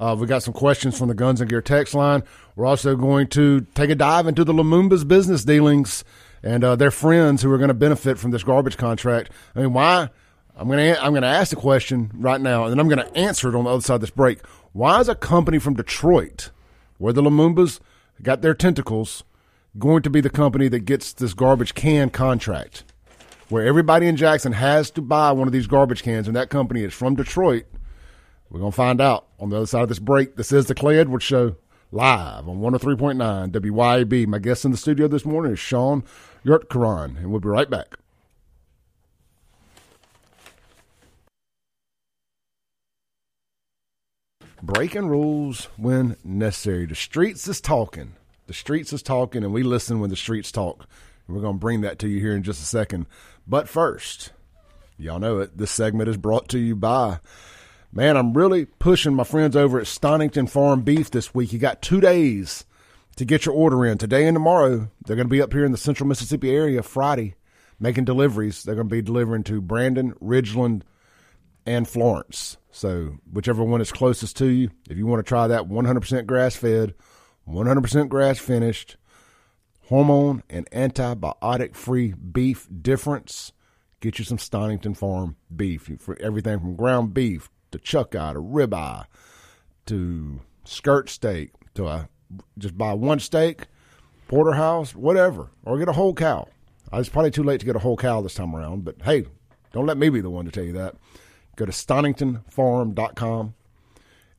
Uh, 0.00 0.16
we 0.18 0.26
got 0.26 0.42
some 0.42 0.54
questions 0.54 0.98
from 0.98 1.08
the 1.08 1.14
Guns 1.14 1.40
and 1.40 1.48
Gear 1.50 1.60
text 1.60 1.92
line. 1.94 2.22
We're 2.56 2.66
also 2.66 2.96
going 2.96 3.28
to 3.28 3.60
take 3.74 3.90
a 3.90 3.94
dive 3.94 4.26
into 4.26 4.42
the 4.42 4.52
Lumumba's 4.52 5.04
business 5.04 5.44
dealings 5.44 6.02
and 6.42 6.64
uh, 6.64 6.74
their 6.74 6.90
friends 6.90 7.42
who 7.42 7.52
are 7.52 7.58
going 7.58 7.68
to 7.68 7.74
benefit 7.74 8.18
from 8.18 8.32
this 8.32 8.42
garbage 8.42 8.76
contract. 8.76 9.30
I 9.54 9.60
mean, 9.60 9.72
why? 9.74 10.08
I'm 10.56 10.66
going 10.68 10.94
to 10.94 11.02
I'm 11.04 11.12
going 11.12 11.22
to 11.22 11.28
ask 11.28 11.50
the 11.50 11.56
question 11.56 12.10
right 12.14 12.40
now, 12.40 12.64
and 12.64 12.72
then 12.72 12.80
I'm 12.80 12.88
going 12.88 12.98
to 13.06 13.16
answer 13.16 13.48
it 13.48 13.54
on 13.54 13.64
the 13.64 13.70
other 13.70 13.80
side 13.82 13.96
of 13.96 14.00
this 14.00 14.10
break. 14.10 14.44
Why 14.72 15.00
is 15.00 15.08
a 15.08 15.14
company 15.14 15.58
from 15.58 15.74
Detroit, 15.74 16.50
where 16.98 17.12
the 17.12 17.22
Lumumba's 17.22 17.80
got 18.22 18.42
their 18.42 18.54
tentacles, 18.54 19.22
going 19.78 20.02
to 20.02 20.10
be 20.10 20.20
the 20.20 20.30
company 20.30 20.68
that 20.68 20.80
gets 20.80 21.12
this 21.12 21.34
garbage 21.34 21.74
can 21.74 22.10
contract? 22.10 22.84
Where 23.48 23.66
everybody 23.66 24.06
in 24.06 24.16
Jackson 24.16 24.52
has 24.52 24.90
to 24.92 25.02
buy 25.02 25.32
one 25.32 25.46
of 25.46 25.52
these 25.52 25.66
garbage 25.66 26.02
cans, 26.02 26.26
and 26.26 26.36
that 26.36 26.50
company 26.50 26.84
is 26.84 26.94
from 26.94 27.16
Detroit. 27.16 27.64
We're 28.48 28.60
going 28.60 28.72
to 28.72 28.76
find 28.76 29.00
out 29.00 29.26
on 29.38 29.50
the 29.50 29.56
other 29.56 29.66
side 29.66 29.82
of 29.82 29.88
this 29.88 29.98
break. 29.98 30.36
This 30.36 30.52
is 30.52 30.66
the 30.66 30.74
Clay 30.74 30.98
Edwards 30.98 31.24
Show 31.24 31.56
live 31.90 32.48
on 32.48 32.60
103.9 32.60 33.50
WYAB. 33.50 34.26
My 34.26 34.38
guest 34.38 34.64
in 34.64 34.70
the 34.70 34.76
studio 34.76 35.08
this 35.08 35.26
morning 35.26 35.52
is 35.52 35.58
Shaun 35.58 36.04
Yurtkuran, 36.44 37.18
and 37.18 37.30
we'll 37.30 37.40
be 37.40 37.48
right 37.48 37.68
back. 37.68 37.96
Breaking 44.62 45.08
rules 45.08 45.68
when 45.76 46.16
necessary. 46.22 46.86
The 46.86 46.94
streets 46.94 47.48
is 47.48 47.60
talking. 47.60 48.14
The 48.52 48.58
streets 48.58 48.92
is 48.92 49.02
talking, 49.02 49.44
and 49.44 49.52
we 49.54 49.62
listen 49.62 49.98
when 49.98 50.10
the 50.10 50.14
streets 50.16 50.52
talk. 50.52 50.86
And 51.26 51.34
we're 51.34 51.40
going 51.40 51.54
to 51.54 51.58
bring 51.58 51.80
that 51.80 51.98
to 52.00 52.06
you 52.06 52.20
here 52.20 52.36
in 52.36 52.42
just 52.42 52.60
a 52.60 52.66
second. 52.66 53.06
But 53.46 53.66
first, 53.66 54.30
y'all 54.98 55.18
know 55.18 55.38
it. 55.38 55.56
This 55.56 55.70
segment 55.70 56.10
is 56.10 56.18
brought 56.18 56.48
to 56.50 56.58
you 56.58 56.76
by 56.76 57.20
Man, 57.90 58.14
I'm 58.18 58.34
really 58.34 58.66
pushing 58.66 59.14
my 59.14 59.24
friends 59.24 59.56
over 59.56 59.80
at 59.80 59.86
Stonington 59.86 60.48
Farm 60.48 60.82
Beef 60.82 61.10
this 61.10 61.34
week. 61.34 61.54
You 61.54 61.58
got 61.58 61.80
two 61.80 61.98
days 61.98 62.66
to 63.16 63.24
get 63.24 63.46
your 63.46 63.54
order 63.54 63.86
in. 63.86 63.96
Today 63.96 64.26
and 64.26 64.34
tomorrow, 64.34 64.90
they're 65.06 65.16
going 65.16 65.28
to 65.28 65.32
be 65.32 65.40
up 65.40 65.54
here 65.54 65.64
in 65.64 65.72
the 65.72 65.78
central 65.78 66.06
Mississippi 66.06 66.54
area 66.54 66.82
Friday 66.82 67.36
making 67.80 68.04
deliveries. 68.04 68.64
They're 68.64 68.74
going 68.74 68.90
to 68.90 68.94
be 68.94 69.00
delivering 69.00 69.44
to 69.44 69.62
Brandon, 69.62 70.12
Ridgeland, 70.22 70.82
and 71.64 71.88
Florence. 71.88 72.58
So, 72.70 73.16
whichever 73.32 73.64
one 73.64 73.80
is 73.80 73.92
closest 73.92 74.36
to 74.36 74.46
you, 74.46 74.70
if 74.90 74.98
you 74.98 75.06
want 75.06 75.20
to 75.20 75.28
try 75.28 75.46
that 75.46 75.70
100% 75.70 76.26
grass 76.26 76.54
fed, 76.54 76.94
100% 77.48 78.08
grass 78.08 78.38
finished, 78.38 78.96
hormone 79.88 80.42
and 80.48 80.70
antibiotic 80.70 81.74
free 81.74 82.12
beef 82.12 82.68
difference, 82.80 83.52
get 84.00 84.18
you 84.18 84.24
some 84.24 84.38
Stonington 84.38 84.94
Farm 84.94 85.36
beef. 85.54 85.90
For 85.98 86.16
everything 86.20 86.60
from 86.60 86.76
ground 86.76 87.14
beef 87.14 87.50
to 87.72 87.78
chuck 87.78 88.14
eye 88.14 88.32
to 88.34 88.40
ribeye 88.40 89.04
to 89.86 90.40
skirt 90.64 91.08
steak 91.10 91.50
to 91.74 91.86
a, 91.86 92.08
just 92.58 92.78
buy 92.78 92.92
one 92.92 93.18
steak, 93.18 93.66
porterhouse, 94.28 94.94
whatever, 94.94 95.50
or 95.64 95.78
get 95.78 95.88
a 95.88 95.92
whole 95.92 96.14
cow. 96.14 96.48
Uh, 96.92 96.98
It's 96.98 97.08
probably 97.08 97.30
too 97.30 97.42
late 97.42 97.60
to 97.60 97.66
get 97.66 97.76
a 97.76 97.80
whole 97.80 97.96
cow 97.96 98.20
this 98.20 98.34
time 98.34 98.54
around, 98.54 98.84
but 98.84 98.96
hey, 99.02 99.24
don't 99.72 99.86
let 99.86 99.96
me 99.98 100.08
be 100.08 100.20
the 100.20 100.30
one 100.30 100.44
to 100.44 100.50
tell 100.50 100.64
you 100.64 100.72
that. 100.72 100.94
Go 101.56 101.66
to 101.66 101.72
stoningtonfarm.com 101.72 103.54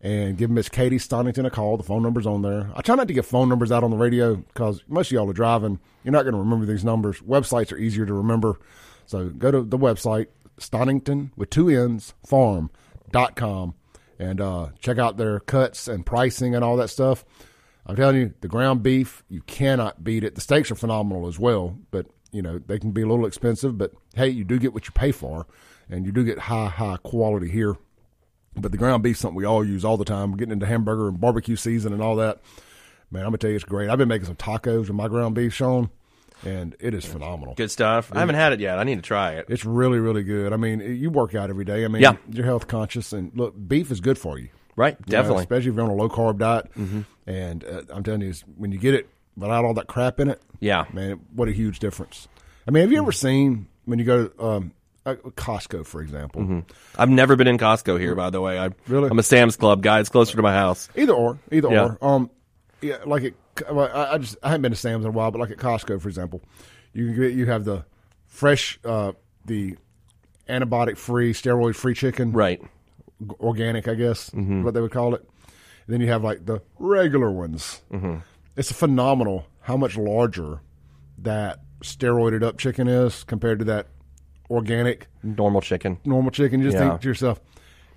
and 0.04 0.38
give 0.38 0.50
Miss 0.50 0.68
Katie 0.68 1.00
Stonington 1.00 1.46
a 1.46 1.50
call. 1.50 1.78
The 1.78 1.84
phone 1.84 2.04
number's 2.04 2.28
on 2.28 2.42
there. 2.42 2.70
I 2.76 2.82
try 2.82 2.96
not 2.96 3.08
to 3.08 3.14
give 3.14 3.26
phone 3.26 3.48
numbers 3.48 3.72
out 3.72 3.86
on 3.86 3.90
the 3.90 3.98
radio 3.98 4.36
because 4.36 4.84
most 4.88 5.08
of 5.08 5.14
y'all 5.14 5.30
are 5.30 5.34
driving. 5.34 5.80
You're 6.04 6.12
not 6.12 6.24
going 6.24 6.34
to 6.34 6.40
remember 6.40 6.66
these 6.66 6.84
numbers. 6.84 7.22
Websites 7.22 7.72
are 7.72 7.78
easier 7.78 8.06
to 8.06 8.14
remember. 8.14 8.60
So 9.06 9.30
go 9.30 9.50
to 9.50 9.62
the 9.62 9.78
website, 9.78 10.28
Stonington 10.58 11.32
with 11.38 11.50
two 11.50 11.70
N's, 11.70 12.14
farm.com, 12.26 13.76
and 14.20 14.42
uh, 14.42 14.70
check 14.80 14.98
out 14.98 15.16
their 15.16 15.40
cuts 15.40 15.88
and 15.88 16.06
pricing 16.06 16.54
and 16.54 16.66
all 16.66 16.76
that 16.78 16.90
stuff. 16.90 17.24
I'm 17.86 17.96
telling 17.96 18.16
you, 18.18 18.34
the 18.42 18.48
ground 18.48 18.84
beef, 18.84 19.24
you 19.30 19.42
cannot 19.42 20.04
beat 20.04 20.24
it. 20.24 20.36
The 20.36 20.42
steaks 20.42 20.70
are 20.70 20.76
phenomenal 20.76 21.28
as 21.28 21.40
well, 21.40 21.78
but 21.92 22.08
you 22.32 22.42
know 22.42 22.60
they 22.60 22.80
can 22.80 22.92
be 22.92 23.02
a 23.02 23.08
little 23.08 23.26
expensive. 23.26 23.78
But 23.78 23.92
hey, 24.16 24.30
you 24.30 24.44
do 24.44 24.60
get 24.60 24.74
what 24.74 24.86
you 24.86 24.92
pay 24.92 25.12
for, 25.12 25.48
and 25.90 26.06
you 26.06 26.12
do 26.12 26.24
get 26.24 26.40
high, 26.40 26.68
high 26.68 26.98
quality 27.04 27.50
here. 27.50 27.76
But 28.56 28.72
the 28.72 28.78
ground 28.78 29.04
beef 29.04 29.18
something 29.18 29.36
we 29.36 29.46
all 29.46 29.66
use 29.66 29.84
all 29.84 29.98
the 29.98 30.06
time. 30.06 30.32
We're 30.32 30.38
getting 30.38 30.54
into 30.54 30.66
hamburger 30.66 31.08
and 31.08 31.20
barbecue 31.20 31.56
season 31.56 31.92
and 31.94 32.02
all 32.02 32.16
that. 32.18 32.40
Man, 33.12 33.22
I'm 33.24 33.28
gonna 33.30 33.38
tell 33.40 33.50
you, 33.50 33.56
it's 33.56 33.66
great. 33.66 33.90
I've 33.90 33.98
been 33.98 34.08
making 34.08 34.26
some 34.28 34.36
tacos 34.36 34.82
with 34.88 34.94
my 34.94 35.08
ground 35.08 35.36
beef, 35.36 35.54
Shaun, 35.54 35.90
and 36.46 36.76
it 36.80 36.94
is 36.94 37.06
phenomenal. 37.06 37.56
Good 37.56 37.72
stuff. 37.72 38.12
I 38.14 38.20
haven't 38.20 38.36
had 38.36 38.54
it 38.54 38.60
yet. 38.60 38.80
I 38.80 38.84
need 38.84 38.96
to 38.96 39.02
try 39.02 39.34
it. 39.34 39.46
It's 39.50 39.66
really, 39.66 40.00
really 40.00 40.24
good. 40.24 40.52
I 40.54 40.58
mean, 40.58 40.80
you 40.80 41.10
work 41.10 41.36
out 41.36 41.50
every 41.50 41.66
day. 41.66 41.86
I 41.86 41.88
mean, 41.88 42.02
Yeah. 42.02 42.16
you're 42.30 42.46
health 42.46 42.68
conscious, 42.68 43.14
and 43.14 43.32
look, 43.36 43.54
beef 43.68 43.92
is 43.92 44.00
good 44.02 44.18
for 44.18 44.38
you. 44.40 44.50
Right, 44.76 44.98
You 45.06 45.12
know, 45.12 45.20
definitely. 45.20 45.44
especially 45.44 45.70
if 45.70 45.76
you're 45.76 45.84
on 45.86 45.92
a 45.92 45.96
low 45.96 46.10
carb 46.10 46.40
diet. 46.40 46.72
And 47.28 47.64
uh, 47.64 47.82
I'm 47.94 48.02
telling 48.04 48.22
you, 48.22 48.34
when 48.58 48.72
you 48.72 48.80
get 48.80 48.96
it 48.96 49.08
without 49.38 49.64
all 49.66 49.76
that 49.76 49.86
crap 49.88 50.20
in 50.20 50.30
it, 50.30 50.42
Yeah. 50.60 50.86
man, 50.92 51.20
what 51.36 51.48
a 51.48 51.52
huge 51.52 51.78
difference. 51.80 52.28
I 52.68 52.72
mean, 52.72 52.82
have 52.82 52.92
you 52.92 52.98
ever 52.98 53.12
seen 53.12 53.68
when 53.86 54.00
you 54.00 54.06
go 54.06 54.28
to 54.30 54.44
um, 54.44 54.72
uh, 55.06 55.16
Costco, 55.16 55.86
for 55.86 56.02
example? 56.02 56.64
I've 56.98 57.10
never 57.10 57.36
been 57.36 57.48
in 57.48 57.58
Costco 57.58 58.00
here, 58.00 58.16
by 58.16 58.30
the 58.30 58.42
way. 58.42 58.58
I, 58.60 58.70
Really? 58.88 59.10
I'm 59.10 59.20
a 59.20 59.24
Sam's 59.24 59.56
Club 59.56 59.82
guy. 59.82 60.00
It's 60.00 60.10
closer 60.10 60.36
to 60.36 60.42
my 60.42 60.54
house. 60.54 60.90
Either 60.96 61.14
or, 61.14 61.40
either 61.52 61.70
Yeah. 61.72 61.96
or. 62.02 62.06
Um, 62.08 62.30
yeah, 62.82 62.98
like 63.06 63.24
it. 63.24 63.36
Well, 63.72 63.90
I, 63.94 64.14
I 64.14 64.18
just 64.18 64.36
I 64.42 64.48
haven't 64.50 64.64
been 64.64 64.72
to 64.72 64.78
Sam's 64.78 65.06
in 65.06 65.10
a 65.10 65.14
while, 65.14 65.30
but 65.32 65.40
like 65.40 65.52
at 65.52 65.58
Costco, 65.58 66.02
for 66.02 66.08
example, 66.10 66.42
you 66.94 67.06
can 67.08 67.16
get 67.16 67.34
you 67.34 67.46
have 67.46 67.66
the 67.66 67.86
fresh, 68.26 68.80
uh, 68.84 69.12
the 69.46 69.78
antibiotic 70.50 70.98
free, 70.98 71.34
steroid 71.34 71.76
free 71.76 71.94
chicken, 71.94 72.32
Right. 72.32 72.62
organic, 73.40 73.88
I 73.88 73.94
guess, 73.96 74.30
Mm-hmm. 74.32 74.64
what 74.64 74.74
they 74.74 74.82
would 74.82 74.92
call 74.92 75.16
it. 75.16 75.22
And 75.86 75.94
then 75.94 76.02
you 76.02 76.08
have 76.08 76.24
like 76.24 76.46
the 76.46 76.62
regular 76.80 77.30
ones. 77.32 77.82
Mm-hmm. 77.92 78.16
It's 78.56 78.72
phenomenal 78.72 79.46
how 79.62 79.78
much 79.78 79.98
larger 79.98 80.62
that 81.20 81.60
steroided 81.82 82.44
up 82.44 82.58
chicken 82.58 82.88
is 82.88 83.24
compared 83.24 83.60
to 83.60 83.66
that 83.66 83.88
organic 84.50 85.08
Normal 85.24 85.62
chicken. 85.62 85.98
normal 86.06 86.32
chicken. 86.32 86.60
You 86.60 86.68
just 86.68 86.78
Yeah. 86.82 86.90
think 86.90 87.02
to 87.02 87.08
yourself, 87.08 87.40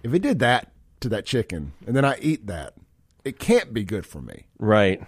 if 0.03 0.13
it 0.15 0.21
did 0.23 0.39
that 0.41 0.71
to 1.01 1.09
that 1.11 1.27
chicken, 1.27 1.73
and 1.87 1.95
then 1.97 2.05
I 2.05 2.17
eat 2.21 2.47
that, 2.47 2.75
it 3.25 3.39
can't 3.39 3.73
be 3.73 3.85
good 3.85 4.07
for 4.07 4.21
me. 4.23 4.47
Right. 4.59 5.03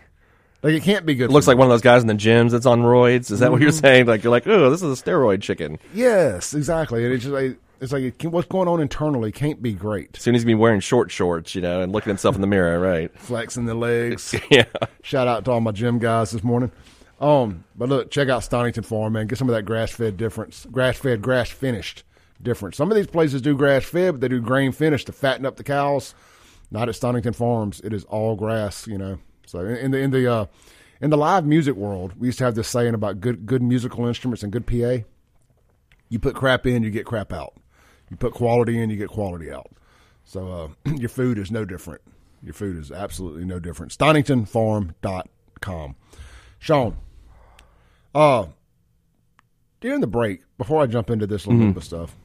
Like 0.62 0.74
it 0.74 0.83
can't 0.83 1.07
be 1.07 1.14
good. 1.14 1.31
It 1.31 1.33
looks 1.33 1.46
for 1.46 1.53
like 1.53 1.59
one 1.59 1.66
of 1.68 1.70
those 1.70 1.83
guys 1.83 2.03
in 2.03 2.09
the 2.09 2.14
gyms 2.14 2.51
that's 2.51 2.66
on 2.66 2.83
roids. 2.83 3.31
Is 3.31 3.38
that 3.40 3.53
what 3.53 3.61
you're 3.61 3.70
Mm-hmm. 3.70 3.79
saying? 3.79 4.07
Like 4.07 4.24
you're 4.24 4.33
like, 4.33 4.46
oh, 4.46 4.70
this 4.70 4.83
is 4.83 5.01
a 5.01 5.03
steroid 5.03 5.40
chicken. 5.40 5.72
me. 5.74 5.79
yes, 5.94 6.53
exactly. 6.53 7.05
And 7.05 7.14
it's 7.14 7.22
just 7.22 7.33
like 7.33 7.57
it's 7.81 7.92
like 7.92 8.03
it 8.03 8.18
can, 8.18 8.33
what's 8.33 8.48
going 8.48 8.66
on 8.66 8.81
internally 8.81 9.31
can't 9.31 9.62
be 9.62 9.72
great. 9.72 10.16
Soon 10.16 10.35
he's 10.35 10.42
gonna 10.42 10.57
be 10.57 10.61
wearing 10.61 10.81
short 10.81 11.12
shorts, 11.12 11.55
you 11.55 11.61
know, 11.62 11.81
and 11.81 11.92
looking 11.92 12.09
at 12.11 12.14
himself 12.14 12.35
in 12.35 12.40
the 12.40 12.48
mirror. 12.48 12.81
Right. 12.81 13.12
Flexing 13.20 13.66
the 13.66 13.74
legs. 13.74 14.35
Yeah. 14.51 14.64
Shout 15.03 15.29
out 15.29 15.44
to 15.44 15.53
all 15.53 15.61
my 15.61 15.70
gym 15.70 16.01
guys 16.01 16.33
this 16.33 16.42
morning. 16.42 16.72
Um, 17.20 17.64
but 17.76 17.88
look, 17.88 18.11
check 18.11 18.28
out 18.28 18.44
Stonington 18.44 18.85
Farm, 18.85 19.14
man. 19.14 19.26
Get 19.26 19.38
some 19.38 19.48
of 19.48 19.54
that 19.54 19.64
grass 19.64 19.90
fed 19.90 20.16
difference. 20.16 20.66
Grass 20.70 20.98
fed, 20.98 21.20
grass 21.20 21.50
finished 21.50 22.04
difference. 22.40 22.76
Some 22.76 22.90
of 22.90 22.96
these 22.96 23.07
places 23.07 23.42
do 23.42 23.57
grass 23.57 23.85
fed, 23.85 24.14
but 24.14 24.20
they 24.20 24.28
do 24.28 24.40
grain 24.40 24.72
finished 24.72 25.07
to 25.07 25.12
fatten 25.12 25.44
up 25.44 25.57
the 25.57 25.64
cows. 25.64 26.14
Not 26.70 26.88
at 26.88 26.94
Stonington 26.94 27.33
Farms. 27.33 27.81
It 27.81 27.92
is 27.92 28.04
all 28.04 28.37
grass, 28.37 28.87
you 28.87 28.98
know. 28.98 29.18
So 29.46 29.61
in 29.61 29.90
the 29.90 29.98
in 29.98 30.11
the 30.11 30.31
uh, 30.31 30.46
in 31.00 31.11
the 31.11 31.16
live 31.16 31.46
music 31.46 31.74
world, 31.74 32.12
we 32.18 32.28
used 32.28 32.38
to 32.38 32.44
have 32.44 32.54
this 32.54 32.68
saying 32.68 32.94
about 32.94 33.20
good 33.20 33.46
good 33.46 33.62
musical 33.62 34.07
instruments 34.07 34.42
and 34.42 34.52
good 34.52 34.66
PA. 34.66 35.04
You 36.11 36.18
put 36.18 36.35
crap 36.35 36.66
in, 36.66 36.83
you 36.83 36.90
get 36.90 37.07
crap 37.07 37.33
out. 37.33 37.54
You 38.11 38.16
put 38.16 38.35
quality 38.35 38.81
in, 38.81 38.90
you 38.90 38.96
get 38.96 39.09
quality 39.09 39.50
out. 39.50 39.70
So 40.24 40.74
uh, 40.87 40.90
your 40.96 41.09
food 41.09 41.38
is 41.38 41.50
no 41.50 41.64
different. 41.64 42.02
Your 42.42 42.54
food 42.54 42.76
is 42.76 42.92
absolutely 42.92 43.44
no 43.44 43.59
different. 43.59 43.96
StoningtonFarm.com. 43.96 45.96
Shaun, 46.61 46.96
uh, 48.18 48.46
during 49.81 50.00
the 50.00 50.07
break, 50.07 50.40
before 50.59 50.83
I 50.83 50.87
jump 50.87 51.11
into 51.11 51.26
this 51.26 51.46
Lumumba 51.46 51.83
stuff, 51.83 52.16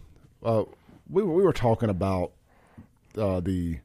uh, 0.43 0.63
we, 1.09 1.21
we 1.21 1.43
were 1.43 1.53
talking 1.53 1.89
about 1.89 2.31
uh, 3.17 3.39
the, 3.39 3.77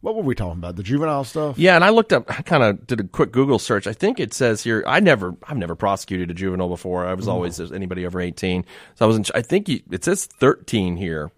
what 0.00 0.16
were 0.16 0.22
we 0.22 0.34
talking 0.34 0.58
about? 0.58 0.76
The 0.76 0.82
juvenile 0.82 1.24
stuff? 1.24 1.58
Yeah, 1.58 1.76
and 1.76 1.84
I 1.84 1.90
looked 1.90 2.12
up. 2.12 2.24
I 2.28 2.42
kind 2.42 2.62
of 2.62 2.86
did 2.86 3.00
a 3.00 3.04
quick 3.04 3.32
Google 3.32 3.58
search. 3.58 3.86
I 3.86 3.92
think 3.92 4.18
it 4.18 4.32
says 4.34 4.64
here. 4.64 4.82
I 4.86 4.98
never, 5.00 5.36
I've 5.46 5.58
never 5.58 5.76
prosecuted 5.76 6.30
a 6.30 6.34
juvenile 6.34 6.68
before. 6.68 7.06
I 7.06 7.14
was 7.14 7.28
always 7.28 7.60
anybody 7.60 8.06
over 8.06 8.20
eighteen. 8.20 8.64
So 8.94 9.04
I 9.04 9.06
wasn't. 9.06 9.30
I 9.34 9.42
think 9.42 9.68
you, 9.68 9.80
it 9.90 10.02
says 10.04 10.26
thirteen 10.26 10.96
here, 10.96 11.30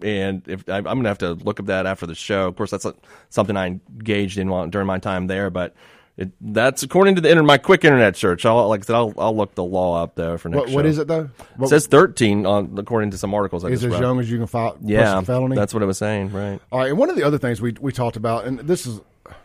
and 0.00 0.42
if 0.46 0.66
I, 0.68 0.76
I'm 0.78 0.84
going 0.84 1.02
to 1.02 1.08
have 1.10 1.18
to 1.18 1.34
look 1.34 1.60
up 1.60 1.66
that 1.66 1.84
after 1.84 2.06
the 2.06 2.14
show. 2.14 2.48
Of 2.48 2.56
course, 2.56 2.70
that's 2.70 2.86
something 3.28 3.56
I 3.56 3.66
engaged 3.66 4.38
in 4.38 4.48
while, 4.48 4.66
during 4.66 4.86
my 4.86 4.98
time 4.98 5.26
there. 5.26 5.50
But 5.50 5.74
It, 6.16 6.32
that's 6.40 6.82
according 6.82 7.14
to 7.14 7.20
the 7.22 7.30
internet, 7.30 7.46
my 7.46 7.56
quick 7.58 7.84
internet 7.84 8.14
search. 8.16 8.44
I'll 8.44 8.68
like 8.68 8.80
I 8.80 8.84
said, 8.84 8.96
I'll, 8.96 9.14
I'll 9.16 9.34
look 9.36 9.54
the 9.54 9.64
law 9.64 10.02
up 10.02 10.16
though 10.16 10.36
for 10.36 10.48
next. 10.50 10.66
What, 10.66 10.70
what 10.70 10.86
is 10.86 10.98
it 10.98 11.08
though? 11.08 11.30
It 11.60 11.68
says 11.68 11.86
13 11.86 12.44
on 12.44 12.76
according 12.78 13.12
to 13.12 13.18
some 13.18 13.32
articles. 13.32 13.64
I 13.64 13.68
is 13.68 13.80
just 13.80 13.86
as 13.86 13.92
read. 13.92 14.02
young 14.02 14.20
as 14.20 14.30
you 14.30 14.36
can 14.38 14.46
file 14.46 14.76
yeah, 14.82 15.18
a 15.18 15.22
felony? 15.22 15.56
that's 15.56 15.72
what 15.72 15.82
I 15.82 15.86
was 15.86 15.96
saying. 15.98 16.32
Right. 16.32 16.60
All 16.70 16.80
right, 16.80 16.90
and 16.90 16.98
one 16.98 17.08
of 17.08 17.16
the 17.16 17.22
other 17.22 17.38
things 17.38 17.60
we 17.62 17.74
we 17.80 17.92
talked 17.92 18.16
about, 18.16 18.44
and 18.44 18.58
this 18.60 18.86
is 18.86 19.00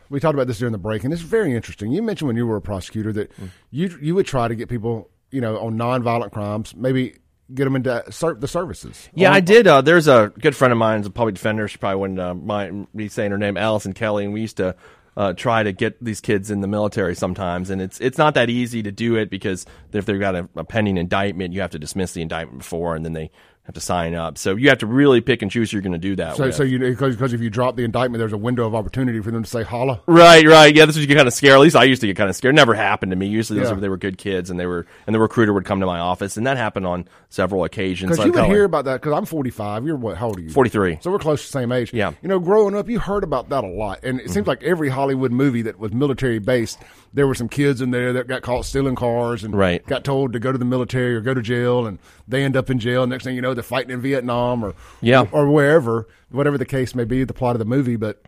we 0.10 0.19
talked 0.19 0.34
about 0.36 0.47
this 0.47 0.60
during 0.60 0.73
the 0.73 0.78
break, 0.78 1.04
and 1.04 1.13
it's 1.13 1.21
very 1.21 1.56
interesting. 1.56 1.91
You 1.91 2.01
mentioned 2.01 2.28
when 2.28 2.36
you 2.36 2.45
were 2.45 2.58
a 2.58 2.62
prosecutor 2.62 3.13
that 3.13 3.32
Mm. 3.38 3.49
you 3.71 3.97
you 4.01 4.15
would 4.15 4.25
try 4.25 4.47
to 4.47 4.56
get 4.56 4.67
people, 4.67 5.10
you 5.32 5.39
know, 5.41 5.58
on 5.60 5.78
nonviolent 5.78 6.32
crimes, 6.32 6.75
maybe 6.75 7.15
get 7.54 7.63
them 7.65 7.75
into 7.75 8.04
ser- 8.12 8.34
the 8.34 8.47
services. 8.47 9.08
Yeah, 9.13 9.32
I 9.32 9.39
did. 9.39 9.65
Uh, 9.67 9.82
there's 9.82 10.08
a 10.08 10.34
good 10.39 10.56
friend 10.56 10.71
of 10.71 10.78
mine, 10.78 10.97
who's 10.99 11.08
a 11.08 11.12
public 11.12 11.36
defender. 11.36 11.67
She 11.67 11.78
probably 11.78 12.01
wouldn't 12.01 12.19
uh, 12.19 12.34
mind 12.34 12.88
me 12.93 13.08
saying 13.08 13.32
her 13.32 13.38
name, 13.38 13.56
Allison 13.56 13.93
Kelly, 13.93 14.25
and 14.25 14.34
we 14.34 14.41
used 14.41 14.58
to 14.58 14.75
uh, 15.17 15.34
try 15.34 15.63
to 15.63 15.71
get 15.71 16.04
these 16.04 16.21
kids 16.21 16.51
in 16.51 16.62
the 16.62 16.67
military 16.67 17.15
sometimes. 17.15 17.69
And 17.69 17.82
it's 17.82 17.99
it's 18.01 18.17
not 18.17 18.34
that 18.34 18.49
easy 18.49 18.84
to 18.84 18.91
do 18.91 19.15
it 19.15 19.30
because 19.30 19.65
if 19.93 20.06
they've 20.06 20.19
got 20.19 20.36
a, 20.36 20.49
a 20.56 20.63
pending 20.63 20.97
indictment, 20.97 21.54
you 21.54 21.62
have 21.62 21.71
to 21.71 21.80
dismiss 21.80 22.13
the 22.13 22.21
indictment 22.21 22.60
before, 22.60 22.95
and 22.95 23.06
then 23.06 23.13
they 23.13 23.32
have 23.65 23.73
to 23.73 23.82
sign 23.82 24.13
up. 24.13 24.38
So 24.38 24.56
you 24.56 24.69
have 24.69 24.78
to 24.80 24.86
really 24.86 25.21
pick 25.21 25.41
and 25.41 25.49
choose 25.49 25.71
who 25.71 25.78
you're 25.78 25.82
going 25.82 25.93
to 25.93 25.97
do 25.97 26.15
that 26.17 26.38
So, 26.38 26.45
with. 26.45 26.56
so 26.56 26.63
you 26.63 26.78
because 26.78 27.34
if 27.34 27.41
you 27.41 27.49
drop 27.49 27.75
the 27.75 27.84
indictment, 27.84 28.19
there's 28.19 28.34
a 28.34 28.38
window 28.38 28.65
of 28.67 28.75
opportunity 28.75 29.19
for 29.21 29.32
them 29.32 29.43
to 29.43 29.49
say 29.49 29.63
holla. 29.63 30.01
Right, 30.06 30.45
right. 30.45 30.73
Yeah, 30.73 30.86
this 30.86 30.95
was 30.95 31.04
you 31.04 31.08
get 31.08 31.15
kind 31.15 31.28
of 31.28 31.34
scared. 31.34 31.56
At 31.56 31.62
least 31.62 31.75
I 31.75 31.84
used 31.84 32.01
to 32.01 32.08
get 32.08 32.15
kind 32.15 32.30
of 32.30 32.36
scared. 32.36 32.54
Never 32.54 32.75
happened 32.75 33.12
to 33.12 33.15
me. 33.15 33.25
Usually, 33.25 33.60
those 33.60 33.69
Yeah. 33.69 33.75
were, 33.75 33.82
they 33.82 33.89
were 33.89 33.97
good 33.97 34.19
kids, 34.19 34.51
and 34.51 34.60
they 34.60 34.67
were, 34.67 34.86
and 35.08 35.15
the 35.15 35.19
recruiter 35.19 35.51
would 35.51 35.65
come 35.65 35.80
to 35.80 35.88
my 35.88 35.99
office, 35.99 36.38
and 36.38 36.45
that 36.45 36.58
happened 36.58 36.86
on 36.86 37.08
several 37.30 37.63
occasions. 37.63 38.12
Because 38.12 38.23
So 38.23 38.32
you 38.32 38.39
I'd 38.39 38.49
hear 38.49 38.65
about 38.65 38.86
that. 38.86 39.01
Because 39.01 39.13
I'm 39.17 39.25
45. 39.25 39.86
You're 39.88 39.95
what? 39.95 40.15
How 40.17 40.28
old 40.28 40.38
are 40.38 40.41
you? 40.41 40.49
43. 40.51 40.99
So 41.01 41.10
we're 41.10 41.17
close 41.17 41.41
to 41.41 41.47
the 41.47 41.60
same 41.60 41.71
age. 41.71 41.91
Yeah. 41.91 42.12
You 42.21 42.30
know, 42.30 42.39
growing 42.39 42.75
up, 42.75 42.88
you 42.88 42.99
heard 42.99 43.23
about 43.23 43.49
that 43.49 43.63
a 43.63 43.67
lot, 43.67 43.99
and 44.04 44.19
it 44.19 44.25
mm-hmm. 44.25 44.34
seems 44.34 44.47
like 44.47 44.62
every 44.62 44.89
Hollywood 44.89 45.32
movie 45.32 45.63
that 45.63 45.80
was 45.80 45.91
military 45.91 46.38
based, 46.38 46.78
there 47.15 47.25
were 47.25 47.34
some 47.34 47.47
kids 47.49 47.82
in 47.82 47.91
there 47.91 48.12
that 48.13 48.28
got 48.28 48.41
caught 48.41 48.65
stealing 48.65 48.95
cars 48.95 49.43
and 49.43 49.56
Right. 49.56 49.86
got 49.88 50.04
told 50.04 50.34
to 50.34 50.39
go 50.39 50.51
to 50.51 50.58
the 50.58 50.65
military 50.65 51.15
or 51.15 51.21
go 51.21 51.34
to 51.34 51.41
jail, 51.41 51.88
and 51.88 51.97
they 52.28 52.43
end 52.43 52.56
up 52.58 52.69
in 52.69 52.78
jail. 52.78 53.08
Next 53.08 53.23
thing 53.23 53.36
you 53.36 53.41
know, 53.41 53.54
they're 53.54 53.63
fighting 53.63 53.91
in 53.91 54.01
Vietnam 54.01 54.63
or 54.63 54.73
Yeah. 55.01 55.25
or 55.32 55.49
wherever, 55.49 56.08
whatever 56.30 56.58
the 56.58 56.65
case 56.65 56.93
may 56.93 57.06
be, 57.06 57.23
the 57.23 57.34
plot 57.34 57.56
of 57.56 57.60
the 57.60 57.65
movie. 57.65 57.95
But 57.95 58.21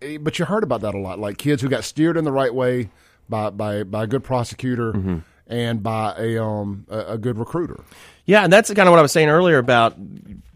eh, 0.00 0.18
but 0.20 0.38
you 0.38 0.44
heard 0.44 0.62
about 0.62 0.80
that 0.82 0.94
a 0.94 0.98
lot, 0.98 1.18
like 1.18 1.36
kids 1.36 1.60
who 1.62 1.68
got 1.68 1.82
steered 1.84 2.16
in 2.16 2.24
the 2.24 2.32
right 2.32 2.54
way 2.54 2.90
by 3.28 3.50
by 3.50 3.82
by 3.82 4.04
a 4.04 4.06
good 4.06 4.24
prosecutor. 4.24 4.92
Mm-hmm. 4.92 5.16
And 5.50 5.82
by 5.82 6.14
a 6.18 6.36
um 6.44 6.84
a, 6.90 7.14
a 7.14 7.18
good 7.18 7.38
recruiter, 7.38 7.82
Yeah, 8.26 8.44
and 8.44 8.52
that's 8.52 8.68
kind 8.74 8.86
of 8.86 8.90
what 8.92 8.98
I 8.98 9.02
was 9.02 9.12
saying 9.12 9.30
earlier 9.30 9.56
about 9.56 9.96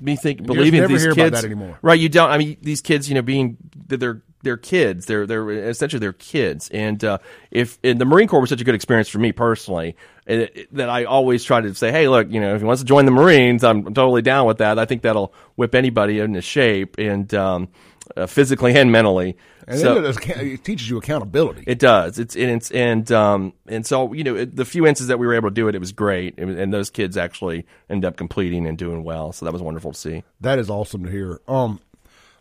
me 0.02 0.16
think 0.16 0.44
believing 0.44 0.86
these 0.86 1.00
hear 1.00 1.12
about 1.12 1.22
kids 1.22 1.40
that 1.40 1.46
anymore. 1.46 1.78
Right, 1.80 1.98
you 1.98 2.10
don't. 2.10 2.28
I 2.30 2.36
mean, 2.36 2.58
these 2.60 2.82
kids, 2.82 3.08
you 3.08 3.14
know, 3.14 3.22
being 3.22 3.56
that 3.86 4.00
they're 4.00 4.20
they're 4.42 4.56
kids. 4.56 5.06
They're 5.06 5.26
they're 5.26 5.50
essentially 5.50 6.00
they're 6.00 6.12
kids, 6.12 6.68
and 6.70 7.02
uh, 7.04 7.18
if 7.50 7.78
and 7.84 8.00
the 8.00 8.04
Marine 8.04 8.28
Corps 8.28 8.40
was 8.40 8.50
such 8.50 8.60
a 8.60 8.64
good 8.64 8.74
experience 8.74 9.08
for 9.08 9.18
me 9.18 9.32
personally, 9.32 9.96
it, 10.26 10.56
it- 10.56 10.74
that 10.76 10.88
I 10.88 11.04
always 11.04 11.44
try 11.44 11.60
to 11.60 11.74
say, 11.74 11.90
hey, 11.92 12.08
look, 12.08 12.30
you 12.30 12.40
know, 12.40 12.54
if 12.54 12.60
he 12.60 12.66
wants 12.66 12.82
to 12.82 12.86
join 12.86 13.04
the 13.04 13.10
Marines, 13.12 13.64
I'm 13.64 13.84
totally 13.94 14.22
down 14.22 14.46
with 14.46 14.58
that. 14.58 14.78
I 14.78 14.84
think 14.84 15.02
that'll 15.02 15.32
whip 15.56 15.74
anybody 15.74 16.18
into 16.18 16.40
shape 16.42 16.96
and 16.98 17.32
um, 17.34 17.68
uh, 18.16 18.26
physically 18.26 18.74
and 18.74 18.90
mentally. 18.90 19.36
and 19.66 19.78
So- 19.78 20.04
it, 20.04 20.16
it 20.38 20.64
teaches 20.64 20.90
you 20.90 20.98
accountability. 20.98 21.64
it 21.66 21.78
does. 21.78 22.18
It's 22.18 22.34
and 22.34 22.50
it's 22.50 22.70
and 22.72 23.10
um 23.12 23.52
and 23.68 23.86
so 23.86 24.12
you 24.12 24.24
know 24.24 24.34
it, 24.36 24.56
the 24.56 24.64
few 24.64 24.86
instances 24.86 25.08
that 25.08 25.18
we 25.20 25.26
were 25.26 25.34
able 25.34 25.48
to 25.50 25.54
do 25.54 25.68
it, 25.68 25.74
it 25.74 25.78
was 25.78 25.92
great, 25.92 26.36
was- 26.38 26.56
and 26.56 26.72
those 26.74 26.90
kids 26.90 27.16
actually 27.16 27.64
end 27.88 28.04
up 28.04 28.16
completing 28.16 28.66
and 28.66 28.76
doing 28.76 29.04
well. 29.04 29.32
So 29.32 29.44
that 29.46 29.52
was 29.52 29.62
wonderful 29.62 29.92
to 29.92 29.98
see. 29.98 30.24
That 30.40 30.58
is 30.58 30.68
awesome 30.68 31.04
to 31.04 31.10
hear. 31.10 31.40
Um, 31.46 31.78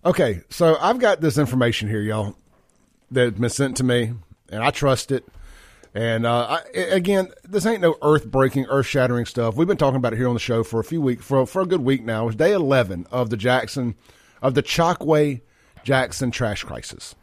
okay, 0.05 0.41
so 0.49 0.77
I've 0.79 0.99
got 0.99 1.21
this 1.21 1.37
information 1.37 1.87
here, 1.89 2.01
y'all, 2.01 2.35
that's 3.09 3.37
been 3.37 3.49
sent 3.49 3.77
to 3.77 3.83
me, 3.83 4.13
and 4.49 4.63
I 4.63 4.71
trust 4.71 5.11
it. 5.11 5.25
And 5.93 6.25
uh, 6.25 6.59
I, 6.73 6.77
again, 6.77 7.31
this 7.43 7.65
ain't 7.65 7.81
no 7.81 7.97
earth 8.01 8.25
breaking, 8.25 8.65
earth 8.67 8.85
shattering 8.85 9.25
stuff. 9.25 9.55
We've 9.55 9.67
been 9.67 9.75
talking 9.75 9.97
about 9.97 10.13
it 10.13 10.17
here 10.17 10.29
on 10.29 10.33
the 10.33 10.39
show 10.39 10.63
for 10.63 10.79
a 10.79 10.85
few 10.85 11.01
weeks, 11.01 11.25
for 11.25 11.45
for 11.45 11.61
a 11.61 11.65
good 11.65 11.81
week 11.81 12.05
now. 12.05 12.27
It's 12.27 12.37
day 12.37 12.53
eleven 12.53 13.05
of 13.11 13.29
the 13.29 13.35
Jackson, 13.35 13.95
of 14.41 14.53
the 14.53 14.63
Chokwe 14.63 15.41
Jackson 15.83 16.31
trash 16.31 16.63
crisis, 16.63 17.13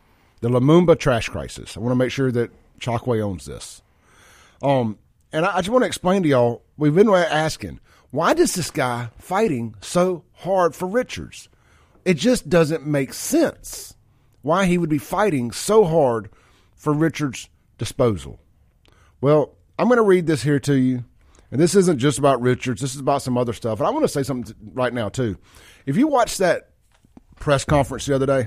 the 0.43 0.51
Lumumba 0.51 0.99
trash 0.99 1.31
crisis. 1.31 1.79
I 1.79 1.81
want 1.81 1.93
to 1.93 1.97
make 1.97 2.11
sure 2.11 2.31
that 2.31 2.51
Chokwe 2.79 3.23
owns 3.23 3.47
this. 3.47 3.81
Um, 4.63 4.99
and 5.33 5.47
I, 5.47 5.57
I 5.57 5.61
just 5.61 5.71
want 5.71 5.85
to 5.85 5.87
explain 5.87 6.23
to 6.25 6.29
y'all. 6.29 6.63
We've 6.77 6.95
been 6.95 7.09
asking, 7.09 7.81
why 8.11 8.35
does 8.35 8.55
this 8.55 8.71
guy 8.71 9.09
fighting 9.17 9.77
so 9.81 10.25
hard 10.35 10.75
for 10.75 10.87
Richards? 10.87 11.49
It 12.09 12.17
just 12.17 12.49
doesn't 12.49 12.87
make 12.87 13.13
sense. 13.13 13.93
Why 14.41 14.65
he 14.65 14.79
would 14.79 14.89
be 14.89 14.97
fighting 14.97 15.53
so 15.53 15.85
hard 15.85 16.31
for 16.75 16.95
Richards' 16.95 17.51
disposal? 17.77 18.41
Well, 19.21 19.55
I'm 19.79 19.89
going 19.89 19.99
to 19.99 20.03
read 20.03 20.27
this 20.27 20.43
here 20.43 20.59
to 20.61 20.73
you, 20.73 21.05
and 21.51 21.61
this 21.61 21.75
isn't 21.75 21.99
just 21.99 22.19
about 22.19 22.41
Richards. 22.41 22.81
This 22.81 22.95
is 22.95 23.01
about 23.01 23.21
some 23.21 23.37
other 23.37 23.53
stuff. 23.53 23.79
And 23.79 23.87
I 23.87 23.91
want 23.91 24.05
to 24.05 24.09
say 24.09 24.23
something 24.23 24.55
right 24.73 24.95
now 24.95 25.11
too. 25.11 25.37
If 25.85 25.99
you 25.99 26.07
watched 26.07 26.39
that 26.39 26.71
press 27.41 27.67
conference 27.67 28.07
the 28.07 28.15
other 28.15 28.25
day, 28.25 28.47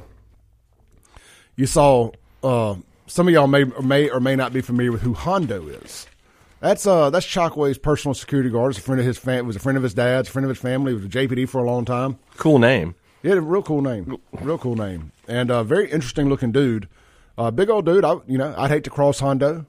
you 1.56 1.68
saw 1.68 2.10
uh, 2.42 2.74
some 3.06 3.28
of 3.28 3.34
y'all 3.36 3.46
may 3.46 3.66
or 3.66 3.84
may 3.84 4.10
or 4.10 4.20
may 4.20 4.36
not 4.36 4.54
be 4.54 4.62
familiar 4.62 4.92
with 4.92 5.04
who 5.04 5.14
Hondo 5.14 5.68
is. 5.68 6.08
That's 6.62 6.88
uh 6.88 7.12
that's 7.12 7.28
Chokwe's 7.28 7.78
personal 7.78 8.16
security 8.16 8.50
guard. 8.50 8.72
It's 8.72 8.80
a 8.80 8.82
friend 8.82 9.00
of 9.00 9.06
his 9.06 9.20
fam- 9.20 9.46
was 9.46 9.56
a 9.56 9.60
friend 9.60 9.78
of 9.78 9.84
his 9.84 9.94
dad's, 9.94 10.30
friend 10.30 10.46
of 10.46 10.50
his 10.50 10.58
family. 10.58 10.94
He 10.94 10.96
was 10.96 11.06
a 11.06 11.10
JPD 11.10 11.48
for 11.48 11.60
a 11.60 11.64
long 11.64 11.86
time. 11.86 12.18
Cool 12.38 12.58
name. 12.58 12.96
He 13.22 13.30
had 13.30 13.38
a 13.38 13.42
real 13.42 13.62
cool 13.62 13.82
name, 13.82 14.18
real 14.42 14.58
cool 14.58 14.76
name, 14.76 15.12
and 15.28 15.52
uh, 15.52 15.64
very 15.64 15.90
interesting 15.92 16.28
looking 16.30 16.52
dude. 16.52 16.88
Uh, 17.38 17.52
big 17.52 17.70
old 17.70 17.86
dude. 17.86 18.04
I 18.04 18.16
you 18.28 18.38
know 18.38 18.54
I'd 18.58 18.72
hate 18.72 18.84
to 18.86 18.90
cross 18.90 19.20
Hondo, 19.20 19.66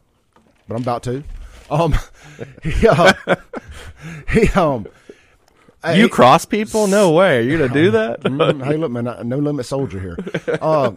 but 0.68 0.74
I'm 0.74 0.82
about 0.82 1.02
to. 1.04 1.22
Um, 1.70 1.94
he, 2.62 2.86
uh, 2.88 3.12
he 4.30 4.48
um. 4.50 4.86
You 5.84 6.04
he- 6.04 6.08
cross 6.08 6.44
people? 6.44 6.86
No 6.86 7.10
way. 7.12 7.38
Are 7.38 7.40
you 7.42 7.58
gonna 7.58 7.72
do 7.72 7.90
that? 7.92 8.20
Mm, 8.22 8.64
hey, 8.64 8.76
look, 8.76 8.90
man, 8.92 9.08
I- 9.08 9.22
no 9.22 9.38
limit 9.38 9.66
soldier 9.66 9.98
here. 10.00 10.16
Uh, 10.60 10.92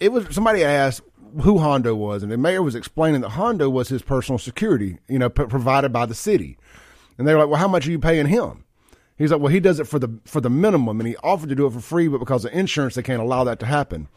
it 0.00 0.10
was 0.12 0.26
somebody 0.34 0.64
asked 0.64 1.02
who 1.42 1.58
Hondo 1.58 1.94
was, 1.94 2.22
and 2.22 2.32
the 2.32 2.36
mayor 2.36 2.62
was 2.62 2.74
explaining 2.74 3.20
that 3.22 3.30
Hondo 3.30 3.68
was 3.70 3.88
his 3.88 4.02
personal 4.02 4.38
security, 4.38 4.98
you 5.08 5.18
know, 5.18 5.28
p- 5.30 5.44
provided 5.44 5.92
by 5.92 6.04
the 6.06 6.14
city. 6.14 6.56
And 7.16 7.26
they 7.28 7.32
were 7.34 7.40
like, 7.40 7.48
"Well, 7.48 7.60
how 7.60 7.68
much 7.68 7.86
are 7.86 7.90
you 7.90 7.98
paying 7.98 8.26
him?" 8.26 8.64
He's 9.18 9.30
like, 9.32 9.40
"Well, 9.40 9.52
he 9.52 9.60
does 9.60 9.80
it 9.80 9.84
for 9.88 9.98
the 9.98 10.08
for 10.24 10.40
the 10.40 10.48
minimum, 10.50 11.00
and 11.00 11.08
he 11.08 11.16
offered 11.16 11.48
to 11.48 11.54
do 11.54 11.66
it 11.66 11.72
for 11.72 11.80
free, 11.80 12.08
but 12.08 12.18
because 12.18 12.44
of 12.44 12.52
insurance, 12.52 12.94
they 12.94 13.02
can't 13.02 13.20
allow 13.20 13.44
that 13.44 13.58
to 13.60 13.66
happen." 13.66 14.08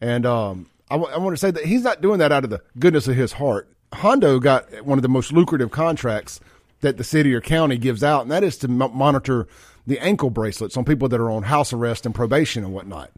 And 0.00 0.24
um, 0.24 0.70
I, 0.90 0.94
w- 0.96 1.12
I 1.12 1.18
want 1.18 1.34
to 1.34 1.40
say 1.40 1.50
that 1.50 1.64
he's 1.66 1.82
not 1.82 2.00
doing 2.00 2.18
that 2.18 2.32
out 2.32 2.44
of 2.44 2.50
the 2.50 2.62
goodness 2.78 3.06
of 3.08 3.16
his 3.16 3.32
heart. 3.34 3.68
Hondo 3.92 4.38
got 4.38 4.84
one 4.84 4.98
of 4.98 5.02
the 5.02 5.08
most 5.08 5.32
lucrative 5.32 5.70
contracts 5.70 6.40
that 6.80 6.96
the 6.96 7.04
city 7.04 7.34
or 7.34 7.40
county 7.40 7.76
gives 7.78 8.02
out, 8.04 8.22
and 8.22 8.30
that 8.30 8.44
is 8.44 8.56
to 8.58 8.68
mo- 8.68 8.88
monitor 8.88 9.48
the 9.86 9.98
ankle 9.98 10.30
bracelets 10.30 10.76
on 10.76 10.84
people 10.84 11.08
that 11.08 11.20
are 11.20 11.30
on 11.30 11.44
house 11.44 11.72
arrest 11.72 12.06
and 12.06 12.14
probation 12.14 12.64
and 12.64 12.72
whatnot. 12.72 13.10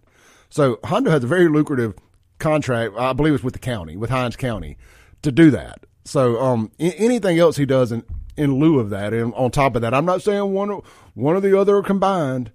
So 0.49 0.79
Hondo 0.85 1.11
has 1.11 1.23
a 1.25 1.27
very 1.27 1.49
lucrative 1.49 1.95
contract, 2.39 2.95
I 2.97 3.13
believe 3.13 3.35
it's 3.35 3.45
with 3.45 3.53
the 3.53 3.59
county, 3.61 3.97
with 3.97 4.11
Hinds 4.11 4.37
County, 4.37 4.79
to 5.23 5.31
do 5.31 5.51
that. 5.51 5.85
So 6.05 6.41
um, 6.41 6.71
a- 6.79 6.95
anything 6.95 7.39
else 7.39 7.57
he 7.57 7.67
does 7.67 7.93
in, 7.93 8.03
in 8.37 8.55
lieu 8.59 8.79
of 8.79 8.91
that, 8.91 9.13
and 9.13 9.35
on 9.35 9.51
top 9.51 9.77
of 9.77 9.83
that, 9.83 9.93
I'm 9.93 10.07
not 10.07 10.23
saying 10.23 10.53
one 10.55 10.81
one 11.15 11.37
or 11.37 11.41
the 11.41 11.59
other 11.59 11.77
are 11.77 11.83
combined, 11.83 12.51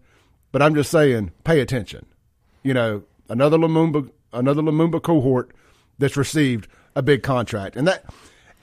but 0.51 0.61
I'm 0.61 0.75
just 0.75 0.91
saying 0.91 1.31
pay 1.43 1.59
attention. 1.59 2.05
You 2.63 2.73
know, 2.73 3.03
another 3.29 3.57
Lumumba, 3.57 4.09
another 4.33 4.61
Lumumba 4.61 5.01
cohort 5.01 5.51
that's 5.97 6.17
received 6.17 6.67
a 6.95 7.01
big 7.01 7.23
contract, 7.23 7.75
and 7.75 7.87
that 7.87 8.05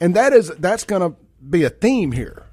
and 0.00 0.14
that 0.16 0.32
is 0.32 0.48
that's 0.58 0.84
going 0.84 1.02
to 1.02 1.16
be 1.48 1.64
a 1.64 1.70
theme 1.70 2.12
here. 2.12 2.46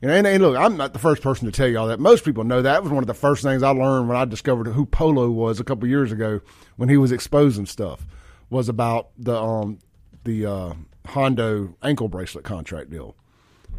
You 0.00 0.08
know, 0.08 0.14
and, 0.14 0.26
and 0.26 0.42
look, 0.42 0.56
I'm 0.56 0.76
not 0.76 0.92
the 0.92 0.98
first 0.98 1.22
person 1.22 1.46
to 1.46 1.52
tell 1.52 1.68
you 1.68 1.78
all 1.78 1.86
that. 1.86 2.00
Most 2.00 2.24
people 2.24 2.42
know 2.42 2.60
that. 2.62 2.82
Was 2.82 2.90
one 2.90 3.04
of 3.04 3.06
the 3.06 3.14
first 3.14 3.42
things 3.42 3.62
I 3.62 3.70
learned 3.70 4.08
when 4.08 4.16
I 4.16 4.24
discovered 4.24 4.66
who 4.66 4.84
Polo 4.84 5.30
was 5.30 5.60
a 5.60 5.64
couple 5.64 5.88
years 5.88 6.10
ago 6.10 6.40
when 6.76 6.88
he 6.88 6.96
was 6.96 7.12
exposing 7.12 7.66
stuff 7.66 8.04
was 8.50 8.68
about 8.68 9.10
the 9.16 9.36
um 9.36 9.78
the 10.24 10.46
uh, 10.46 10.74
Hondo 11.06 11.74
ankle 11.82 12.08
bracelet 12.08 12.44
contract 12.44 12.90
deal. 12.90 13.16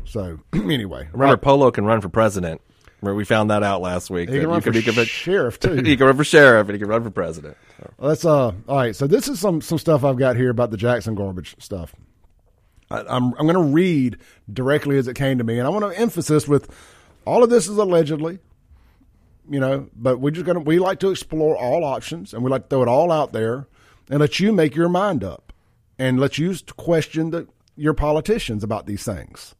So 0.05 0.39
anyway, 0.53 1.07
Remember, 1.11 1.37
Polo 1.37 1.71
can 1.71 1.85
run 1.85 2.01
for 2.01 2.09
president. 2.09 2.61
Where 2.99 3.13
we 3.13 3.25
found 3.25 3.49
that 3.49 3.63
out 3.63 3.81
last 3.81 4.09
week. 4.09 4.29
he 4.29 4.39
can 4.39 4.47
run 4.47 4.61
for 4.61 4.71
you 4.71 4.81
sheriff 5.03 5.59
too. 5.59 5.73
he 5.83 5.97
can 5.97 6.05
run 6.05 6.15
for 6.15 6.23
sheriff 6.23 6.69
and 6.69 6.75
he 6.75 6.79
can 6.79 6.87
run 6.87 7.03
for 7.03 7.09
president. 7.09 7.57
Well, 7.97 8.09
Let's 8.09 8.23
uh. 8.23 8.53
All 8.65 8.77
right. 8.77 8.95
So 8.95 9.07
this 9.07 9.27
is 9.27 9.41
some 9.41 9.59
some 9.59 9.77
stuff 9.77 10.05
I've 10.05 10.15
got 10.15 10.37
here 10.37 10.49
about 10.49 10.71
the 10.71 10.77
Jackson 10.77 11.13
garbage 11.13 11.53
stuff. 11.59 11.93
I, 12.89 13.01
I'm 13.01 13.33
I'm 13.33 13.45
going 13.45 13.55
to 13.55 13.73
read 13.73 14.19
directly 14.51 14.97
as 14.97 15.09
it 15.09 15.15
came 15.15 15.37
to 15.39 15.43
me, 15.43 15.59
and 15.59 15.67
I 15.67 15.69
want 15.69 15.83
to 15.83 15.99
emphasis 15.99 16.47
with 16.47 16.73
all 17.25 17.43
of 17.43 17.49
this 17.49 17.67
is 17.67 17.77
allegedly, 17.77 18.39
you 19.49 19.59
know, 19.59 19.89
but 19.95 20.19
we're 20.19 20.31
just 20.31 20.45
going 20.45 20.57
to 20.57 20.61
we 20.63 20.79
like 20.79 20.99
to 20.99 21.09
explore 21.09 21.57
all 21.57 21.83
options, 21.83 22.33
and 22.33 22.41
we 22.41 22.49
like 22.49 22.63
to 22.63 22.67
throw 22.69 22.83
it 22.83 22.87
all 22.87 23.11
out 23.11 23.33
there, 23.33 23.67
and 24.09 24.21
let 24.21 24.39
you 24.39 24.53
make 24.53 24.75
your 24.75 24.87
mind 24.87 25.25
up, 25.25 25.51
and 25.99 26.21
let 26.21 26.37
you 26.37 26.55
question 26.77 27.31
the 27.31 27.47
your 27.75 27.93
politicians 27.93 28.63
about 28.63 28.85
these 28.85 29.03
things. 29.03 29.55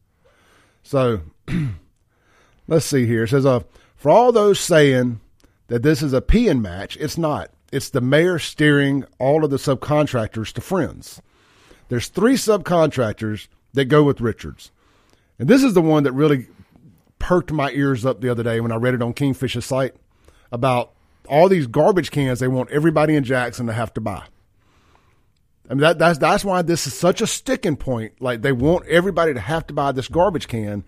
So 0.84 1.22
let's 2.68 2.86
see 2.86 3.06
here. 3.06 3.24
It 3.24 3.28
says, 3.28 3.44
uh, 3.44 3.60
for 3.96 4.10
all 4.10 4.30
those 4.30 4.60
saying 4.60 5.20
that 5.66 5.82
this 5.82 6.02
is 6.02 6.12
a 6.12 6.20
peeing 6.20 6.60
match, 6.60 6.96
it's 6.98 7.18
not. 7.18 7.50
It's 7.72 7.90
the 7.90 8.00
mayor 8.00 8.38
steering 8.38 9.04
all 9.18 9.44
of 9.44 9.50
the 9.50 9.56
subcontractors 9.56 10.52
to 10.52 10.60
friends. 10.60 11.20
there's 11.88 12.08
three 12.08 12.34
subcontractors 12.34 13.48
that 13.72 13.86
go 13.86 14.04
with 14.04 14.20
Richards. 14.20 14.70
And 15.38 15.48
this 15.48 15.64
is 15.64 15.74
the 15.74 15.82
one 15.82 16.04
that 16.04 16.12
really 16.12 16.46
perked 17.18 17.50
my 17.50 17.70
ears 17.72 18.06
up 18.06 18.20
the 18.20 18.28
other 18.28 18.42
day 18.42 18.60
when 18.60 18.70
I 18.70 18.76
read 18.76 18.94
it 18.94 19.02
on 19.02 19.14
Kingfish's 19.14 19.64
site 19.64 19.94
about 20.52 20.92
all 21.28 21.48
these 21.48 21.66
garbage 21.66 22.10
cans 22.10 22.38
they 22.38 22.48
want 22.48 22.70
everybody 22.70 23.16
in 23.16 23.24
Jackson 23.24 23.66
to 23.66 23.72
have 23.72 23.92
to 23.94 24.00
buy. 24.00 24.24
I 25.68 25.74
mean 25.74 25.80
that 25.80 25.98
that's 25.98 26.18
that's 26.18 26.44
why 26.44 26.62
this 26.62 26.86
is 26.86 26.94
such 26.94 27.20
a 27.20 27.26
sticking 27.26 27.76
point. 27.76 28.20
Like 28.20 28.42
they 28.42 28.52
want 28.52 28.86
everybody 28.86 29.34
to 29.34 29.40
have 29.40 29.66
to 29.68 29.74
buy 29.74 29.92
this 29.92 30.08
garbage 30.08 30.48
can. 30.48 30.84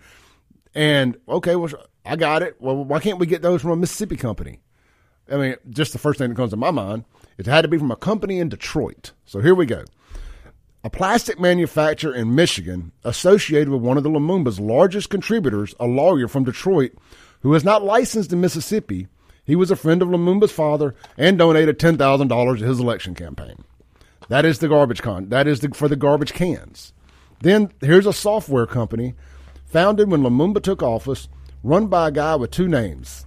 And 0.75 1.17
okay, 1.27 1.55
well 1.55 1.71
I 2.05 2.15
got 2.15 2.43
it. 2.43 2.55
Well, 2.59 2.83
why 2.83 2.99
can't 2.99 3.19
we 3.19 3.25
get 3.25 3.41
those 3.41 3.61
from 3.61 3.71
a 3.71 3.75
Mississippi 3.75 4.15
company? 4.15 4.61
I 5.29 5.37
mean, 5.37 5.55
just 5.69 5.91
the 5.91 5.99
first 5.99 6.19
thing 6.19 6.29
that 6.29 6.35
comes 6.35 6.51
to 6.51 6.57
my 6.57 6.71
mind, 6.71 7.03
it 7.37 7.45
had 7.45 7.61
to 7.61 7.67
be 7.67 7.77
from 7.77 7.91
a 7.91 7.97
company 7.97 8.39
in 8.39 8.49
Detroit. 8.49 9.11
So 9.25 9.41
here 9.41 9.55
we 9.55 9.65
go. 9.65 9.83
A 10.83 10.89
plastic 10.89 11.37
manufacturer 11.37 12.13
in 12.13 12.33
Michigan 12.33 12.93
associated 13.03 13.69
with 13.69 13.81
one 13.81 13.97
of 13.97 14.03
the 14.03 14.09
Lumumba's 14.09 14.59
largest 14.59 15.09
contributors, 15.09 15.75
a 15.79 15.85
lawyer 15.85 16.29
from 16.29 16.45
Detroit 16.45 16.93
who 17.41 17.53
is 17.53 17.63
not 17.63 17.83
licensed 17.83 18.31
in 18.31 18.41
Mississippi. 18.41 19.07
He 19.43 19.55
was 19.55 19.71
a 19.71 19.75
friend 19.75 20.01
of 20.01 20.07
Lumumba's 20.09 20.51
father 20.51 20.95
and 21.17 21.37
donated 21.37 21.79
$10,000 21.79 22.59
to 22.59 22.65
his 22.65 22.79
election 22.79 23.15
campaign. 23.15 23.63
That 24.29 24.45
is 24.45 24.59
the 24.59 24.67
garbage 24.67 25.01
con. 25.01 25.29
That 25.29 25.47
is 25.47 25.61
the, 25.61 25.69
for 25.69 25.87
the 25.87 25.95
garbage 25.95 26.33
cans. 26.33 26.93
Then 27.41 27.71
here's 27.81 28.05
a 28.05 28.13
software 28.13 28.65
company 28.65 29.13
founded 29.65 30.09
when 30.09 30.21
Lumumba 30.21 30.61
took 30.61 30.81
office, 30.81 31.27
run 31.63 31.87
by 31.87 32.07
a 32.07 32.11
guy 32.11 32.35
with 32.35 32.51
two 32.51 32.67
names. 32.67 33.25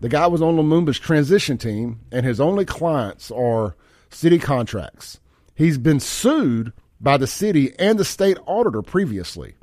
The 0.00 0.08
guy 0.08 0.26
was 0.26 0.42
on 0.42 0.56
Lumumba's 0.56 0.98
transition 0.98 1.56
team, 1.56 2.00
and 2.12 2.26
his 2.26 2.40
only 2.40 2.64
clients 2.64 3.30
are 3.30 3.76
city 4.10 4.38
contracts. 4.38 5.20
He's 5.54 5.78
been 5.78 6.00
sued 6.00 6.72
by 7.00 7.16
the 7.16 7.26
city 7.26 7.72
and 7.78 7.98
the 7.98 8.04
state 8.04 8.38
auditor 8.46 8.82
previously. 8.82 9.54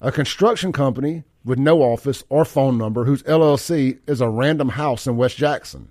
A 0.00 0.10
construction 0.10 0.72
company 0.72 1.24
with 1.44 1.58
no 1.58 1.82
office 1.82 2.24
or 2.28 2.44
phone 2.44 2.76
number 2.76 3.04
whose 3.04 3.22
LLC 3.22 3.98
is 4.06 4.20
a 4.20 4.28
random 4.28 4.70
house 4.70 5.06
in 5.06 5.16
West 5.16 5.36
Jackson. 5.36 5.90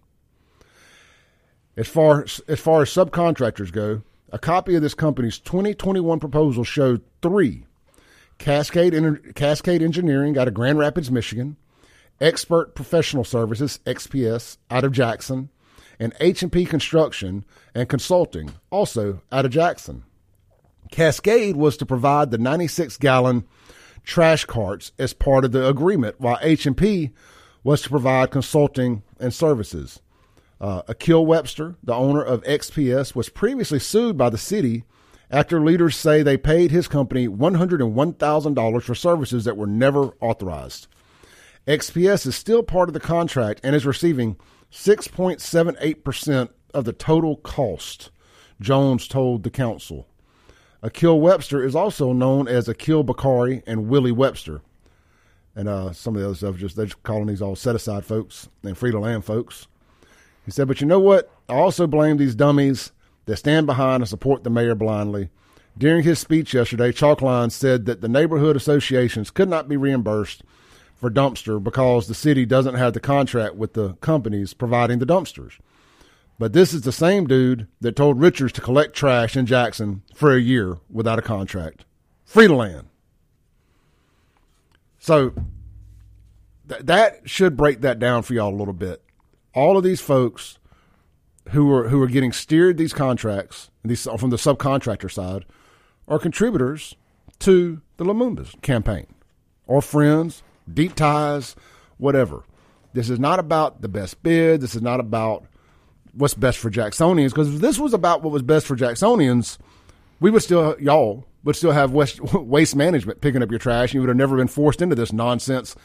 As 1.77 1.87
far 1.87 2.23
as 2.47 2.59
far 2.59 2.81
as 2.81 2.89
subcontractors 2.89 3.71
go, 3.71 4.01
a 4.31 4.39
copy 4.39 4.75
of 4.75 4.81
this 4.81 4.93
company's 4.93 5.39
2021 5.39 6.19
proposal 6.19 6.63
showed 6.63 7.01
three 7.21 7.65
Cascade, 8.37 9.35
Cascade 9.35 9.83
Engineering 9.83 10.37
out 10.37 10.47
of 10.47 10.53
Grand 10.53 10.79
Rapids, 10.79 11.11
Michigan, 11.11 11.57
Expert 12.19 12.73
Professional 12.73 13.23
Services 13.23 13.79
(XPS) 13.85 14.57
out 14.71 14.83
of 14.83 14.91
Jackson, 14.91 15.49
and 15.99 16.13
H&P 16.19 16.65
Construction 16.65 17.45
and 17.75 17.87
Consulting, 17.87 18.51
also 18.71 19.21
out 19.31 19.45
of 19.45 19.51
Jackson. 19.51 20.03
Cascade 20.91 21.55
was 21.55 21.77
to 21.77 21.85
provide 21.85 22.31
the 22.31 22.37
96 22.37 22.97
gallon 22.97 23.45
trash 24.03 24.45
carts 24.45 24.91
as 24.97 25.13
part 25.13 25.45
of 25.45 25.51
the 25.51 25.67
agreement, 25.67 26.19
while 26.19 26.39
H&P 26.41 27.11
was 27.63 27.83
to 27.83 27.89
provide 27.89 28.31
consulting 28.31 29.03
and 29.19 29.33
services. 29.33 30.01
Uh, 30.61 30.83
Akil 30.87 31.25
Webster, 31.25 31.75
the 31.83 31.95
owner 31.95 32.21
of 32.21 32.43
XPS, 32.43 33.15
was 33.15 33.29
previously 33.29 33.79
sued 33.79 34.15
by 34.15 34.29
the 34.29 34.37
city 34.37 34.83
after 35.31 35.59
leaders 35.59 35.95
say 35.95 36.21
they 36.21 36.37
paid 36.37 36.69
his 36.69 36.87
company 36.87 37.27
$101,000 37.27 38.83
for 38.83 38.93
services 38.93 39.43
that 39.43 39.57
were 39.57 39.65
never 39.65 40.11
authorized. 40.21 40.85
XPS 41.67 42.27
is 42.27 42.35
still 42.35 42.61
part 42.61 42.89
of 42.89 42.93
the 42.93 42.99
contract 42.99 43.59
and 43.63 43.75
is 43.75 43.87
receiving 43.87 44.37
6.78% 44.71 46.49
of 46.75 46.85
the 46.85 46.93
total 46.93 47.37
cost, 47.37 48.11
Jones 48.59 49.07
told 49.07 49.41
the 49.41 49.49
council. 49.49 50.07
Akil 50.83 51.19
Webster 51.19 51.63
is 51.63 51.75
also 51.75 52.13
known 52.13 52.47
as 52.47 52.67
Akil 52.67 53.03
Bakari 53.03 53.63
and 53.65 53.87
Willie 53.87 54.11
Webster. 54.11 54.61
And 55.55 55.67
uh, 55.67 55.91
some 55.91 56.15
of 56.15 56.21
the 56.21 56.27
other 56.27 56.35
stuff, 56.35 56.57
just 56.57 56.75
they're 56.75 56.85
just 56.85 57.01
calling 57.01 57.25
these 57.25 57.41
all 57.41 57.55
set 57.55 57.75
aside 57.75 58.05
folks 58.05 58.47
and 58.63 58.77
free 58.77 58.91
to 58.91 58.99
land 58.99 59.25
folks. 59.25 59.67
He 60.51 60.55
said, 60.55 60.67
But 60.67 60.81
you 60.81 60.87
know 60.87 60.99
what? 60.99 61.31
I 61.47 61.53
also 61.53 61.87
blame 61.87 62.17
these 62.17 62.35
dummies 62.35 62.91
that 63.23 63.37
stand 63.37 63.67
behind 63.67 64.01
and 64.01 64.09
support 64.09 64.43
the 64.43 64.49
mayor 64.49 64.75
blindly. 64.75 65.29
During 65.77 66.03
his 66.03 66.19
speech 66.19 66.53
yesterday, 66.53 66.91
Chalkline 66.91 67.53
said 67.53 67.85
that 67.85 68.01
the 68.01 68.09
neighborhood 68.09 68.57
associations 68.57 69.31
could 69.31 69.47
not 69.47 69.69
be 69.69 69.77
reimbursed 69.77 70.43
for 70.93 71.09
dumpster 71.09 71.63
because 71.63 72.09
the 72.09 72.13
city 72.13 72.45
doesn't 72.45 72.75
have 72.75 72.91
the 72.91 72.99
contract 72.99 73.55
with 73.55 73.75
the 73.75 73.93
companies 74.01 74.53
providing 74.53 74.99
the 74.99 75.05
dumpsters. 75.05 75.53
But 76.37 76.51
this 76.51 76.73
is 76.73 76.81
the 76.81 76.91
same 76.91 77.27
dude 77.27 77.67
that 77.79 77.95
told 77.95 78.19
Richards 78.19 78.51
to 78.53 78.61
collect 78.61 78.93
trash 78.93 79.37
in 79.37 79.45
Jackson 79.45 80.01
for 80.13 80.35
a 80.35 80.41
year 80.41 80.79
without 80.89 81.17
a 81.17 81.21
contract. 81.21 81.85
Free 82.25 82.47
to 82.47 82.55
land. 82.55 82.89
So 84.99 85.29
th- 86.67 86.81
that 86.81 87.21
should 87.23 87.55
break 87.55 87.79
that 87.81 87.99
down 87.99 88.23
for 88.23 88.33
y'all 88.33 88.53
a 88.53 88.59
little 88.59 88.73
bit 88.73 89.01
all 89.53 89.77
of 89.77 89.83
these 89.83 90.01
folks 90.01 90.57
who 91.49 91.71
are 91.73 91.89
who 91.89 92.01
are 92.01 92.07
getting 92.07 92.31
steered 92.31 92.77
these 92.77 92.93
contracts 92.93 93.69
these 93.83 94.07
from 94.17 94.29
the 94.29 94.37
subcontractor 94.37 95.11
side 95.11 95.45
are 96.07 96.19
contributors 96.19 96.95
to 97.39 97.81
the 97.97 98.05
Lumumba's 98.05 98.55
campaign 98.61 99.07
or 99.67 99.81
friends, 99.81 100.43
deep 100.71 100.95
ties, 100.95 101.55
whatever. 101.97 102.43
This 102.93 103.09
is 103.09 103.19
not 103.19 103.39
about 103.39 103.81
the 103.81 103.87
best 103.87 104.21
bid. 104.21 104.59
This 104.61 104.75
is 104.75 104.81
not 104.81 104.99
about 104.99 105.45
what's 106.13 106.33
best 106.33 106.57
for 106.57 106.69
Jacksonians. 106.69 107.29
Because 107.29 107.55
if 107.55 107.61
this 107.61 107.79
was 107.79 107.93
about 107.93 108.21
what 108.21 108.33
was 108.33 108.41
best 108.41 108.67
for 108.67 108.75
Jacksonians, 108.75 109.57
we 110.19 110.29
would 110.29 110.43
still 110.43 110.75
y'all 110.79 111.25
would 111.43 111.55
still 111.55 111.71
have 111.71 111.91
waste, 111.91 112.19
waste 112.33 112.75
management 112.75 113.21
picking 113.21 113.41
up 113.41 113.49
your 113.49 113.59
trash. 113.59 113.89
And 113.89 113.95
you 113.95 114.01
would 114.01 114.09
have 114.09 114.17
never 114.17 114.35
been 114.35 114.47
forced 114.47 114.81
into 114.81 114.95
this 114.95 115.13
nonsense. 115.13 115.75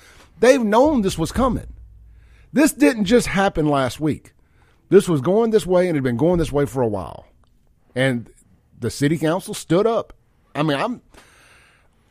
They've 0.40 0.62
known 0.62 1.02
this 1.02 1.16
was 1.16 1.32
coming. 1.32 1.68
This 2.52 2.72
didn't 2.72 3.04
just 3.04 3.28
happen 3.28 3.68
last 3.68 4.00
week. 4.00 4.32
This 4.88 5.08
was 5.08 5.20
going 5.20 5.50
this 5.50 5.66
way 5.66 5.88
and 5.88 5.96
had 5.96 6.04
been 6.04 6.16
going 6.16 6.38
this 6.38 6.52
way 6.52 6.66
for 6.66 6.82
a 6.82 6.88
while. 6.88 7.26
And 7.94 8.30
the 8.78 8.90
city 8.90 9.18
council 9.18 9.54
stood 9.54 9.86
up. 9.86 10.12
I 10.54 10.62
mean, 10.62 10.78
I'm 10.78 11.02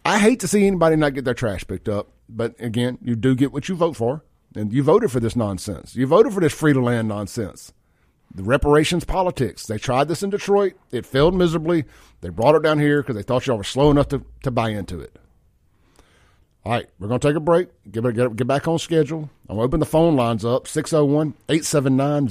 I 0.03 0.19
hate 0.19 0.39
to 0.41 0.47
see 0.47 0.67
anybody 0.67 0.95
not 0.95 1.15
get 1.15 1.25
their 1.25 1.33
trash 1.33 1.65
picked 1.65 1.89
up, 1.89 2.09
but 2.29 2.53
again, 2.59 2.99
you 3.01 3.15
do 3.15 3.33
get 3.33 3.51
what 3.51 3.67
you 3.69 3.75
vote 3.75 3.95
for. 3.95 4.23
And 4.55 4.71
you 4.71 4.83
voted 4.83 5.11
for 5.11 5.19
this 5.19 5.35
nonsense. 5.35 5.95
You 5.95 6.07
voted 6.07 6.33
for 6.33 6.39
this 6.39 6.53
free 6.53 6.71
to 6.71 6.79
land 6.79 7.09
nonsense. 7.09 7.73
The 8.33 8.43
reparations 8.43 9.03
politics. 9.03 9.65
They 9.65 9.77
tried 9.77 10.07
this 10.07 10.23
in 10.23 10.29
Detroit. 10.29 10.73
It 10.91 11.05
failed 11.05 11.35
miserably. 11.35 11.83
They 12.21 12.29
brought 12.29 12.55
it 12.55 12.63
down 12.63 12.79
here 12.79 13.01
because 13.01 13.15
they 13.15 13.23
thought 13.23 13.47
y'all 13.47 13.57
were 13.57 13.63
slow 13.63 13.91
enough 13.91 14.07
to, 14.09 14.23
to 14.43 14.51
buy 14.51 14.69
into 14.69 14.99
it. 15.01 15.17
All 16.65 16.71
right, 16.71 16.87
we're 16.97 17.07
going 17.07 17.19
to 17.19 17.27
take 17.27 17.35
a 17.35 17.39
break, 17.39 17.67
get, 17.91 18.01
get, 18.15 18.35
get 18.35 18.47
back 18.47 18.67
on 18.67 18.79
schedule. 18.79 19.29
I'm 19.47 19.57
going 19.57 19.59
to 19.59 19.65
open 19.65 19.79
the 19.79 19.85
phone 19.85 20.15
lines 20.15 20.43
up 20.43 20.67
601 20.67 21.35
879 21.47 22.27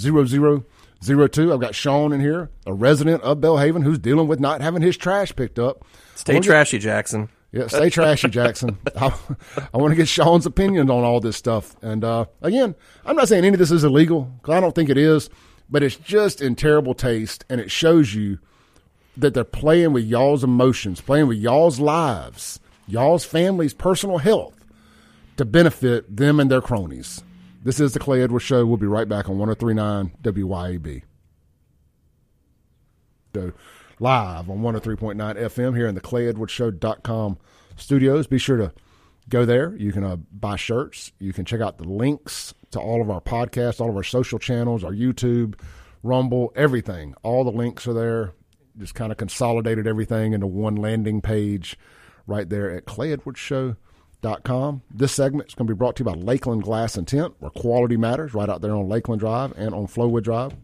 0002. 1.01 1.53
I've 1.53 1.61
got 1.61 1.75
Shaun 1.77 2.13
in 2.13 2.19
here, 2.21 2.51
a 2.67 2.75
resident 2.75 3.23
of 3.23 3.39
Belhaven 3.39 3.85
who's 3.85 4.01
dealing 4.01 4.27
with 4.27 4.41
not 4.41 4.61
having 4.61 4.83
his 4.83 4.97
trash 4.97 5.37
picked 5.37 5.61
up. 5.61 5.85
Stay 6.17 6.41
trashy, 6.41 6.79
get, 6.79 6.83
Jackson. 6.83 7.29
Yeah, 7.53 7.69
stay 7.69 7.91
trashy, 7.91 8.29
Jackson. 8.29 8.77
I, 8.97 9.15
I, 9.73 9.77
want 9.79 9.93
to 9.93 9.97
get 9.97 10.09
Shaun's 10.09 10.47
opinion 10.47 10.91
on 10.91 11.05
all 11.05 11.21
this 11.21 11.37
stuff. 11.37 11.77
And 11.81 12.03
uh, 12.03 12.25
again, 12.43 12.75
I'm 13.07 13.15
not 13.15 13.29
saying 13.29 13.45
any 13.45 13.55
of 13.55 13.61
this 13.61 13.71
is 13.71 13.85
illegal 13.85 14.23
because 14.23 14.55
I 14.55 14.59
don't 14.59 14.75
think 14.75 14.91
it 14.91 14.99
is, 14.99 15.31
but 15.71 15.85
it's 15.85 15.95
just 15.95 16.43
in 16.43 16.57
terrible 16.57 16.95
taste, 16.95 17.45
and 17.49 17.61
it 17.61 17.71
shows 17.71 18.17
you 18.17 18.41
that 19.17 19.33
they're 19.33 19.45
playing 19.45 19.93
with 19.93 20.03
y'all's 20.03 20.43
emotions, 20.43 21.01
playing 21.01 21.29
with 21.29 21.39
y'all's 21.39 21.79
lives 21.79 22.59
y'all's 22.87 23.25
family's 23.25 23.75
personal 23.75 24.19
health 24.19 24.65
to 25.37 25.45
benefit 25.45 26.15
them 26.15 26.41
and 26.41 26.51
their 26.51 26.61
cronies. 26.61 27.23
This 27.63 27.81
is 27.81 27.93
the 27.93 27.99
Clay 27.99 28.23
Edwards 28.23 28.45
Show. 28.45 28.67
We'll 28.67 28.77
be 28.77 28.87
right 28.87 29.09
back 29.09 29.29
on 29.29 29.39
1039 29.39 30.13
WYAB. 30.23 31.03
So, 33.35 33.53
live 33.99 34.51
on 34.51 34.59
103.9 34.59 35.17
FM 35.17 35.77
here 35.77 35.87
in 35.87 35.95
the 35.95 36.01
ClayEdwardsShow.com 36.01 37.39
studios. 37.77 38.27
Be 38.27 38.39
sure 38.39 38.59
to 38.59 38.73
go 39.29 39.45
there. 39.45 39.75
You 39.77 39.93
can 39.93 40.05
uh, 40.05 40.17
buy 40.17 40.57
shirts. 40.57 41.11
You 41.19 41.33
can 41.33 41.45
check 41.45 41.61
out 41.61 41.79
the 41.79 41.89
links 41.89 42.55
to 42.73 42.81
all 42.81 43.01
of 43.01 43.11
our 43.11 43.21
podcasts, 43.21 43.81
all 43.81 43.89
of 43.89 43.97
our 43.97 44.03
social 44.03 44.39
channels, 44.39 44.85
our 44.85 44.93
YouTube, 44.93 45.59
Rumble, 46.03 46.53
everything. 46.55 47.15
All 47.23 47.45
the 47.45 47.51
links 47.51 47.89
are 47.89 47.95
there. 47.95 48.35
Just 48.79 48.95
kind 48.95 49.11
of 49.11 49.17
consolidated 49.17 49.87
everything 49.87 50.35
into 50.35 50.47
one 50.47 50.77
landing 50.77 51.23
page 51.23 51.79
right 52.27 52.49
there 52.49 52.71
at 52.71 52.87
clayedwardsshow.com. 52.87 54.83
This 54.91 55.13
segment 55.13 55.49
is 55.49 55.55
going 55.55 55.67
to 55.67 55.75
be 55.75 55.79
brought 55.79 55.97
to 55.97 56.05
you 56.05 56.11
by 56.11 56.15
Lakeland 56.15 56.63
Glass 56.63 56.97
and 56.97 57.07
Tint, 57.07 57.35
where 57.41 57.51
quality 57.51 57.97
matters, 57.97 58.35
right 58.35 58.49
out 58.49 58.63
there 58.63 58.75
on 58.75 58.89
Lakeland 58.89 59.21
Drive 59.21 59.53
and 59.57 59.75
on 59.75 59.87
Flowood 59.87 60.23
Drive. 60.23 60.55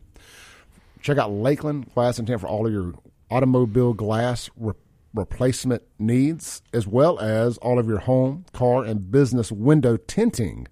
Check 1.03 1.19
out 1.19 1.31
Lakeland 1.33 1.93
Glass 1.95 2.19
and 2.19 2.27
Tint 2.27 2.41
for 2.41 2.47
all 2.47 2.67
of 2.67 2.73
your 2.73 2.95
automobile 3.31 3.95
glass 3.95 4.51
re- 4.57 4.75
replacement 5.15 5.83
needs, 5.99 6.63
as 6.73 6.87
well 6.87 7.19
as 7.19 7.59
all 7.59 7.79
of 7.79 7.87
your 7.87 7.99
home, 7.99 8.45
car, 8.53 8.85
and 8.85 9.11
business 9.11 9.51
window 9.51 9.97
tinting 9.97 10.67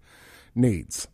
needs. 0.55 1.09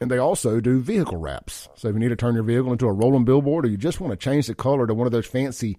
And 0.00 0.10
they 0.10 0.18
also 0.18 0.60
do 0.60 0.80
vehicle 0.80 1.16
wraps. 1.16 1.68
So 1.74 1.88
if 1.88 1.94
you 1.94 1.98
need 1.98 2.10
to 2.10 2.16
turn 2.16 2.34
your 2.34 2.44
vehicle 2.44 2.70
into 2.70 2.86
a 2.86 2.92
rolling 2.92 3.24
billboard 3.24 3.64
or 3.64 3.68
you 3.68 3.76
just 3.76 4.00
want 4.00 4.12
to 4.12 4.16
change 4.16 4.46
the 4.46 4.54
color 4.54 4.86
to 4.86 4.94
one 4.94 5.06
of 5.06 5.12
those 5.12 5.26
fancy 5.26 5.76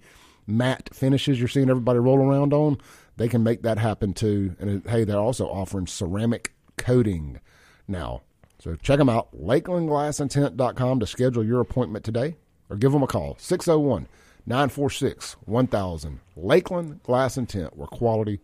matte 0.50 0.90
finishes 0.94 1.40
you're 1.40 1.48
seeing 1.48 1.70
everybody 1.70 2.00
roll 2.00 2.20
around 2.20 2.54
on, 2.54 2.78
they 3.18 3.28
can 3.28 3.44
make 3.44 3.62
that 3.64 3.78
happen 3.78 4.14
too. 4.14 4.56
And 4.60 4.86
hey, 4.88 5.04
they're 5.04 5.18
also 5.18 5.48
offering 5.48 5.88
ceramic 5.88 6.54
coating 6.78 7.40
now. 7.88 8.22
So 8.60 8.76
check 8.76 8.98
them 8.98 9.10
out, 9.10 9.32
lakelandglassandtint.com 9.34 11.00
to 11.00 11.08
schedule 11.08 11.46
your 11.46 11.62
appointment 11.62 12.04
today 12.04 12.36
or 12.70 12.76
give 12.76 12.92
them 12.92 13.04
a 13.04 13.08
call, 13.08 13.36
601 13.40 14.08
946 14.46 15.34
1000. 15.46 16.20
Lakeland 16.36 17.04
Glass 17.04 17.38
and 17.38 17.48
Tint, 17.48 17.76
where 17.78 17.88
quality 17.88 18.40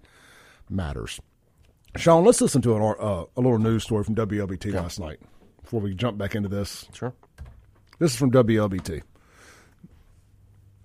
matters. 0.69 1.19
Shaun, 1.97 2.25
let's 2.25 2.41
listen 2.41 2.61
to 2.61 2.75
an, 2.75 2.81
uh, 2.99 3.25
a 3.35 3.41
little 3.41 3.57
news 3.57 3.83
story 3.83 4.03
from 4.03 4.15
WLBT 4.15 4.67
okay. 4.67 4.79
last 4.79 4.99
night 4.99 5.19
before 5.61 5.79
we 5.79 5.93
jump 5.93 6.17
back 6.17 6.35
into 6.35 6.49
this. 6.49 6.87
Sure. 6.93 7.13
This 7.99 8.11
is 8.11 8.17
from 8.17 8.31
WLBT. 8.31 9.01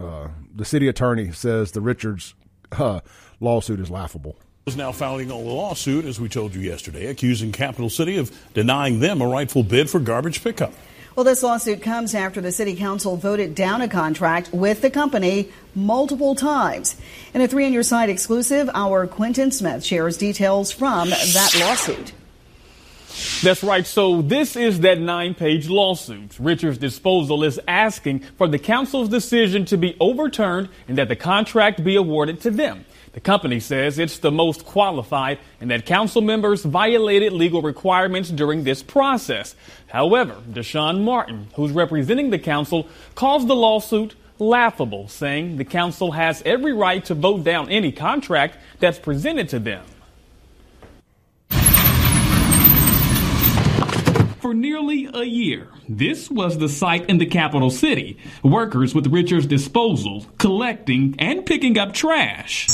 Uh, 0.01 0.29
the 0.55 0.65
city 0.65 0.89
attorney 0.89 1.31
says 1.33 1.73
the 1.73 1.81
Richards 1.81 2.35
uh, 2.73 3.01
lawsuit 3.41 3.81
is 3.81 3.91
laughable. 3.91 4.37
Is 4.67 4.77
now 4.77 4.93
filing 4.93 5.31
a 5.31 5.37
lawsuit, 5.37 6.05
as 6.05 6.21
we 6.21 6.29
told 6.29 6.55
you 6.55 6.61
yesterday, 6.61 7.07
accusing 7.07 7.51
Capital 7.51 7.91
City 7.91 8.17
of 8.17 8.31
denying 8.55 9.01
them 9.01 9.21
a 9.21 9.27
rightful 9.27 9.63
bid 9.63 9.91
for 9.91 10.01
garbage 10.01 10.43
pickup. 10.43 10.73
Well, 11.17 11.25
this 11.25 11.43
lawsuit 11.43 11.83
comes 11.83 12.15
after 12.15 12.41
the 12.41 12.53
city 12.53 12.77
council 12.77 13.17
voted 13.17 13.55
down 13.55 13.83
a 13.83 13.89
contract 13.89 14.53
with 14.53 14.81
the 14.81 14.91
company 14.91 15.49
multiple 15.75 16.35
times. 16.35 16.95
In 17.35 17.41
a 17.41 17.49
three 17.49 17.67
on 17.67 17.73
your 17.73 17.83
side 17.83 18.11
exclusive, 18.11 18.71
our 18.73 19.07
Quentin 19.07 19.51
Smith 19.51 19.85
shares 19.85 20.17
details 20.17 20.71
from 20.71 21.11
that 21.11 21.57
lawsuit. 21.61 22.13
That's 23.43 23.63
right. 23.63 23.87
So 23.87 24.23
this 24.23 24.57
is 24.57 24.81
that 24.81 25.01
nine 25.01 25.35
page 25.35 25.69
lawsuit. 25.69 26.39
Richards 26.39 26.79
Disposal 26.79 27.43
is 27.45 27.61
asking 27.67 28.21
for 28.39 28.49
the 28.49 28.59
council's 28.59 29.09
decision 29.09 29.65
to 29.67 29.77
be 29.77 29.97
overturned 29.99 30.69
and 30.89 30.99
that 30.99 31.09
the 31.09 31.17
contract 31.17 31.83
be 31.83 31.97
awarded 31.97 32.41
to 32.43 32.51
them. 32.51 32.85
The 33.13 33.21
company 33.21 33.59
says 33.59 33.99
it's 33.99 34.19
the 34.19 34.31
most 34.31 34.65
qualified 34.65 35.41
and 35.61 35.71
that 35.71 35.85
council 35.85 36.23
members 36.23 36.65
violated 36.65 37.33
legal 37.33 37.61
requirements 37.61 38.31
during 38.31 38.63
this 38.63 38.83
process. 38.83 39.57
However, 39.89 40.37
Deshaun 40.49 41.03
Martin, 41.03 41.49
who's 41.55 41.73
representing 41.73 42.31
the 42.31 42.39
council, 42.39 42.87
calls 43.17 43.47
the 43.47 43.57
lawsuit 43.57 44.15
laughable, 44.39 45.09
saying 45.09 45.57
the 45.57 45.65
council 45.65 46.13
has 46.13 46.43
every 46.47 46.73
right 46.73 47.05
to 47.07 47.15
vote 47.15 47.43
down 47.43 47.69
any 47.69 47.91
contract 47.91 48.59
that's 48.79 48.99
presented 48.99 49.49
to 49.49 49.59
them. 49.59 49.85
For 54.51 54.55
nearly 54.55 55.09
a 55.15 55.23
year, 55.23 55.69
this 55.89 56.29
was 56.29 56.59
the 56.59 56.69
site 56.69 57.09
in 57.09 57.19
the 57.19 57.27
capital 57.27 57.71
city. 57.71 58.19
Workers 58.43 58.97
with 58.97 59.07
Richards 59.07 59.47
Disposal 59.47 60.27
collecting 60.39 61.15
and 61.21 61.47
picking 61.47 61.79
up 61.79 61.95
trash. 61.95 62.67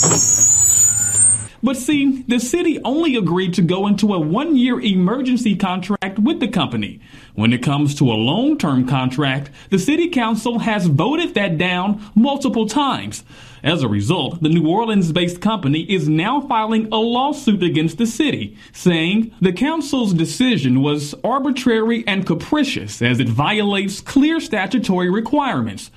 But 1.67 1.77
see, 1.77 2.23
the 2.29 2.39
city 2.39 2.79
only 2.85 3.17
agreed 3.17 3.55
to 3.55 3.61
go 3.61 3.89
into 3.89 4.15
a 4.15 4.21
one 4.21 4.55
year 4.55 4.79
emergency 4.81 5.57
contract 5.57 6.17
with 6.17 6.39
the 6.39 6.47
company. 6.47 7.01
When 7.35 7.53
it 7.53 7.61
comes 7.61 7.97
to 7.97 8.05
a 8.05 8.15
long 8.15 8.57
term 8.57 8.87
contract, 8.87 9.51
the 9.71 9.81
city 9.81 10.09
council 10.09 10.61
has 10.61 10.87
voted 10.87 11.35
that 11.35 11.59
down 11.59 12.09
multiple 12.15 12.69
times. 12.69 13.25
As 13.65 13.83
a 13.83 13.89
result, 13.89 14.41
the 14.45 14.49
New 14.49 14.69
Orleans 14.69 15.11
based 15.11 15.41
company 15.41 15.81
is 15.93 16.09
now 16.09 16.41
filing 16.43 16.87
a 16.93 16.99
lawsuit 16.99 17.65
against 17.65 17.99
the 17.99 18.07
city, 18.07 18.57
saying 18.73 19.35
the 19.41 19.53
council's 19.53 20.15
decision 20.15 20.83
was 20.83 21.17
arbitrary 21.25 22.05
and 22.07 22.25
capricious 22.25 23.03
as 23.03 23.19
it 23.19 23.29
violates 23.29 24.01
clear 24.01 24.39
statutory 24.39 25.11
requirements. 25.11 25.91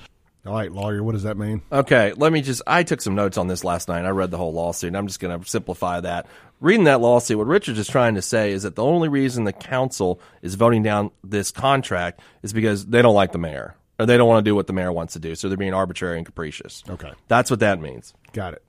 All 0.46 0.54
right, 0.54 0.72
lawyer, 0.72 1.02
what 1.02 1.12
does 1.12 1.24
that 1.24 1.36
mean? 1.36 1.60
Okay, 1.70 2.14
let 2.16 2.32
me 2.32 2.40
just. 2.40 2.62
I 2.66 2.82
took 2.82 3.02
some 3.02 3.14
notes 3.14 3.36
on 3.36 3.46
this 3.46 3.62
last 3.62 3.88
night. 3.88 4.06
I 4.06 4.08
read 4.08 4.30
the 4.30 4.38
whole 4.38 4.54
lawsuit, 4.54 4.88
and 4.88 4.96
I'm 4.96 5.06
just 5.06 5.20
going 5.20 5.38
to 5.38 5.46
simplify 5.48 6.00
that. 6.00 6.26
Reading 6.60 6.84
that 6.84 7.00
lawsuit, 7.00 7.36
what 7.36 7.46
Richards 7.46 7.78
is 7.78 7.88
trying 7.88 8.14
to 8.14 8.22
say 8.22 8.52
is 8.52 8.62
that 8.62 8.74
the 8.74 8.84
only 8.84 9.08
reason 9.08 9.44
the 9.44 9.52
council 9.52 10.20
is 10.40 10.54
voting 10.54 10.82
down 10.82 11.10
this 11.22 11.50
contract 11.50 12.20
is 12.42 12.54
because 12.54 12.86
they 12.86 13.02
don't 13.02 13.14
like 13.14 13.32
the 13.32 13.38
mayor, 13.38 13.76
or 13.98 14.06
they 14.06 14.16
don't 14.16 14.28
want 14.28 14.42
to 14.42 14.48
do 14.48 14.54
what 14.54 14.66
the 14.66 14.72
mayor 14.72 14.92
wants 14.92 15.12
to 15.12 15.18
do. 15.18 15.34
So 15.34 15.48
they're 15.48 15.58
being 15.58 15.74
arbitrary 15.74 16.16
and 16.16 16.24
capricious. 16.24 16.82
Okay. 16.88 17.12
That's 17.28 17.50
what 17.50 17.60
that 17.60 17.78
means. 17.78 18.14
Got 18.32 18.54
it. 18.54 18.62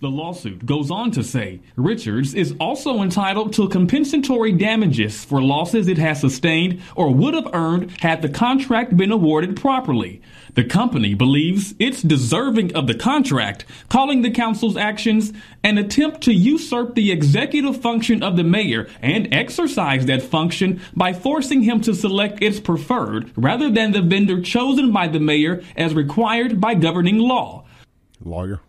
The 0.00 0.08
lawsuit 0.08 0.64
goes 0.64 0.92
on 0.92 1.10
to 1.12 1.24
say 1.24 1.60
Richards 1.74 2.32
is 2.32 2.54
also 2.60 3.02
entitled 3.02 3.52
to 3.54 3.68
compensatory 3.68 4.52
damages 4.52 5.24
for 5.24 5.42
losses 5.42 5.88
it 5.88 5.98
has 5.98 6.20
sustained 6.20 6.80
or 6.94 7.12
would 7.12 7.34
have 7.34 7.52
earned 7.52 7.90
had 8.00 8.22
the 8.22 8.28
contract 8.28 8.96
been 8.96 9.10
awarded 9.10 9.56
properly. 9.56 10.22
The 10.54 10.62
company 10.62 11.14
believes 11.14 11.74
it's 11.80 12.00
deserving 12.00 12.76
of 12.76 12.86
the 12.86 12.94
contract, 12.94 13.64
calling 13.88 14.22
the 14.22 14.30
council's 14.30 14.76
actions 14.76 15.32
an 15.64 15.78
attempt 15.78 16.20
to 16.22 16.32
usurp 16.32 16.94
the 16.94 17.10
executive 17.10 17.82
function 17.82 18.22
of 18.22 18.36
the 18.36 18.44
mayor 18.44 18.88
and 19.02 19.34
exercise 19.34 20.06
that 20.06 20.22
function 20.22 20.80
by 20.94 21.12
forcing 21.12 21.62
him 21.62 21.80
to 21.80 21.92
select 21.92 22.40
its 22.40 22.60
preferred 22.60 23.32
rather 23.36 23.68
than 23.68 23.90
the 23.90 24.02
vendor 24.02 24.40
chosen 24.42 24.92
by 24.92 25.08
the 25.08 25.18
mayor 25.18 25.60
as 25.76 25.92
required 25.92 26.60
by 26.60 26.74
governing 26.74 27.18
law. 27.18 27.64
Lawyer. 28.24 28.60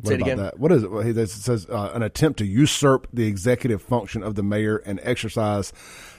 What 0.00 0.08
Say 0.08 0.14
it 0.14 0.20
again. 0.20 0.38
That? 0.38 0.58
What 0.58 0.70
is 0.70 0.84
it? 0.84 1.18
It 1.18 1.28
says 1.28 1.66
uh, 1.68 1.90
an 1.92 2.02
attempt 2.02 2.38
to 2.38 2.46
usurp 2.46 3.08
the 3.12 3.26
executive 3.26 3.82
function 3.82 4.22
of 4.22 4.36
the 4.36 4.42
mayor 4.42 4.76
and 4.76 5.00
exercise 5.02 5.72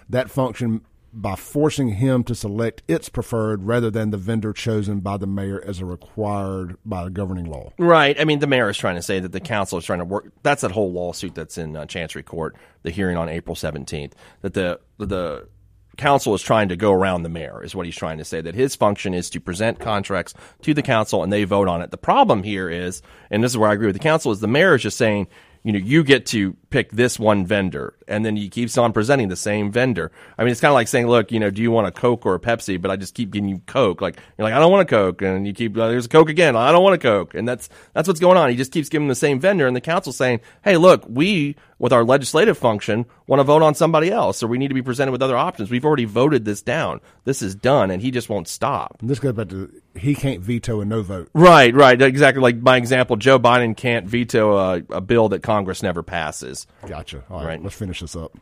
that 0.10 0.30
function 0.30 0.82
by 1.13 1.36
forcing 1.36 1.89
him 1.89 2.24
to 2.24 2.36
select 2.36 2.84
its 2.88 3.10
preferred 3.10 3.63
rather 3.63 3.89
than 3.89 4.12
the 4.12 4.18
vendor 4.18 4.54
chosen 4.54 5.00
by 5.00 5.18
the 5.18 5.26
mayor 5.26 5.63
as 5.65 5.80
a 5.80 5.86
required 5.86 6.78
by 6.86 7.04
the 7.04 7.10
governing 7.10 7.46
law. 7.46 7.72
Right. 7.78 8.20
I 8.20 8.26
mean, 8.26 8.39
the 8.39 8.48
mayor 8.48 8.70
is 8.70 8.78
trying 8.78 8.96
to 8.96 9.02
say 9.02 9.20
that 9.20 9.32
the 9.32 9.39
council 9.39 9.78
is 9.78 9.86
trying 9.86 10.00
to 10.00 10.06
work. 10.06 10.32
That's 10.44 10.62
that 10.62 10.72
whole 10.72 10.92
lawsuit 10.92 11.36
that's 11.36 11.58
in 11.58 11.76
uh, 11.76 11.86
Chancery 11.86 12.24
Court, 12.24 12.56
the 12.84 12.92
hearing 12.92 13.18
on 13.18 13.30
April 13.30 13.56
17th, 13.56 14.12
that 14.42 14.54
the, 14.54 14.80
the 14.98 15.48
council 15.97 16.34
is 16.34 16.41
trying 16.41 16.69
to 16.69 16.75
go 16.75 16.91
around 16.91 17.23
the 17.23 17.30
mayor, 17.30 17.63
is 17.63 17.75
what 17.75 17.86
he's 17.86 17.95
trying 17.95 18.17
to 18.19 18.25
say. 18.25 18.41
That 18.41 18.56
his 18.56 18.75
function 18.75 19.13
is 19.13 19.30
to 19.32 19.39
present 19.39 19.80
contracts 19.80 20.34
to 20.62 20.73
the 20.73 20.82
council 20.82 21.23
and 21.23 21.32
they 21.32 21.43
vote 21.43 21.67
on 21.67 21.82
it. 21.82 21.91
The 21.91 21.97
problem 21.97 22.43
here 22.43 22.69
is, 22.69 23.02
and 23.30 23.43
this 23.43 23.52
is 23.52 23.58
where 23.58 23.69
I 23.69 23.73
agree 23.73 23.88
with 23.88 23.95
the 23.95 23.99
council, 23.99 24.32
is 24.32 24.39
the 24.39 24.47
mayor 24.47 24.75
is 24.75 24.84
just 24.84 24.97
saying, 24.97 25.28
you 25.63 25.73
know, 25.73 25.80
you 25.80 26.04
get 26.04 26.25
to 26.28 26.54
pick 26.69 26.91
this 26.91 27.19
one 27.19 27.45
vendor, 27.45 27.93
and 28.08 28.25
then 28.25 28.38
he 28.38 28.49
keeps 28.49 28.78
on 28.78 28.93
presenting 28.93 29.28
the 29.28 29.36
same 29.36 29.71
vendor. 29.71 30.12
I 30.38 30.43
mean, 30.43 30.52
it's 30.52 30.62
kind 30.62 30.69
of 30.69 30.75
like 30.75 30.88
saying, 30.88 31.08
look, 31.08 31.32
you 31.32 31.39
know, 31.39 31.49
do 31.49 31.62
you 31.62 31.69
want 31.69 31.88
a 31.88 31.91
Coke 31.91 32.25
or 32.25 32.34
a 32.34 32.39
Pepsi? 32.39 32.82
But 32.82 32.91
I 32.91 32.95
just 32.95 33.13
keep 33.13 33.32
giving 33.32 33.49
you 33.49 33.62
Coke. 33.67 34.02
Like 34.02 34.17
you're 34.38 34.43
like, 34.43 34.54
I 34.54 34.60
don't 34.60 34.71
want 34.71 34.88
a 34.88 34.89
Coke, 34.89 35.21
and 35.21 35.45
you 35.45 35.54
keep 35.54 35.73
there's 35.73 36.06
a 36.06 36.10
Coke 36.10 36.30
again. 36.30 36.56
I 36.56 36.71
don't 36.71 36.84
want 36.84 36.95
a 36.95 36.99
Coke, 36.99 37.34
and 37.34 37.47
that's 37.47 37.67
that's 37.93 38.08
what's 38.08 38.21
going 38.21 38.38
on. 38.38 38.49
He 38.49 38.56
just 38.56 38.71
keeps 38.71 38.88
giving 38.88 39.10
the 39.10 39.15
same 39.15 39.39
vendor, 39.39 39.67
and 39.67 39.75
the 39.75 39.82
council 39.82 40.13
saying, 40.13 40.39
hey, 40.63 40.78
look, 40.78 41.04
we 41.10 41.58
with 41.80 41.94
our 41.94 42.04
legislative 42.04 42.58
function 42.58 43.06
want 43.26 43.39
to 43.39 43.44
vote 43.44 43.63
on 43.63 43.74
somebody 43.74 44.12
else, 44.12 44.44
or 44.44 44.48
we 44.48 44.58
need 44.58 44.68
to 44.68 44.74
be 44.74 44.82
presented 44.82 45.12
with 45.12 45.22
other 45.22 45.38
options. 45.38 45.72
We've 45.72 45.86
already 45.86 46.06
voted 46.06 46.46
this 46.46 46.62
down. 46.62 47.00
This 47.24 47.42
is 47.42 47.56
done, 47.56 47.89
and 47.89 48.02
he 48.02 48.12
just 48.12 48.30
won't 48.30 48.48
stop. 48.48 48.98
And 49.00 49.10
this 49.10 49.20
goes 49.20 49.34
back 49.34 49.50
to 49.50 49.72
he 49.96 50.13
can't 50.13 50.42
veto 50.42 50.82
a 50.82 50.86
no 50.86 51.02
vote. 51.02 51.30
Right, 51.34 51.74
right, 51.74 52.00
exactly. 52.00 52.42
Like 52.42 52.58
my 52.58 52.78
example, 52.78 53.15
Joe 53.15 53.39
Biden 53.39 53.76
can't 53.76 54.06
veto 54.06 54.58
a, 54.58 54.84
a 54.89 55.02
bill 55.02 55.30
that 55.30 55.42
Congress 55.42 55.82
never 55.82 56.04
passes. 56.04 56.68
Gotcha. 56.86 57.24
All 57.30 57.39
right, 57.39 57.48
right, 57.48 57.63
let's 57.63 57.76
finish 57.76 58.02
this 58.02 58.15
up. 58.15 58.38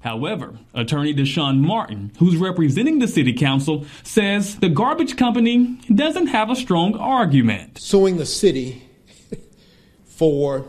However, 0.00 0.58
attorney 0.74 1.12
Deshaun 1.12 1.58
Martin, 1.58 2.12
who's 2.18 2.36
representing 2.36 3.00
the 3.00 3.08
city 3.08 3.32
council, 3.32 3.84
says 4.04 4.56
the 4.56 4.68
garbage 4.68 5.16
company 5.16 5.80
doesn't 5.92 6.28
have 6.28 6.50
a 6.50 6.56
strong 6.56 6.96
argument. 6.96 7.78
Suing 7.78 8.16
the 8.16 8.26
city 8.26 8.88
for 10.04 10.68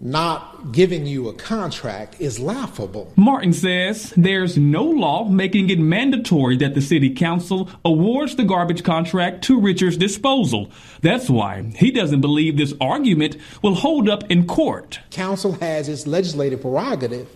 not 0.00 0.72
giving 0.72 1.04
you 1.04 1.28
a 1.28 1.34
contract 1.34 2.18
is 2.20 2.40
laughable. 2.40 3.12
Martin 3.16 3.52
says 3.52 4.14
there's 4.16 4.56
no 4.56 4.82
law 4.84 5.28
making 5.28 5.68
it 5.68 5.78
mandatory 5.78 6.56
that 6.56 6.74
the 6.74 6.80
city 6.80 7.14
council 7.14 7.68
awards 7.84 8.34
the 8.36 8.44
garbage 8.44 8.82
contract 8.82 9.44
to 9.44 9.60
Richards 9.60 9.98
Disposal. 9.98 10.70
That's 11.02 11.28
why 11.28 11.64
he 11.76 11.90
doesn't 11.90 12.22
believe 12.22 12.56
this 12.56 12.72
argument 12.80 13.36
will 13.62 13.74
hold 13.74 14.08
up 14.08 14.30
in 14.30 14.46
court. 14.46 15.00
Council 15.10 15.52
has 15.52 15.86
its 15.86 16.06
legislative 16.06 16.62
prerogative 16.62 17.28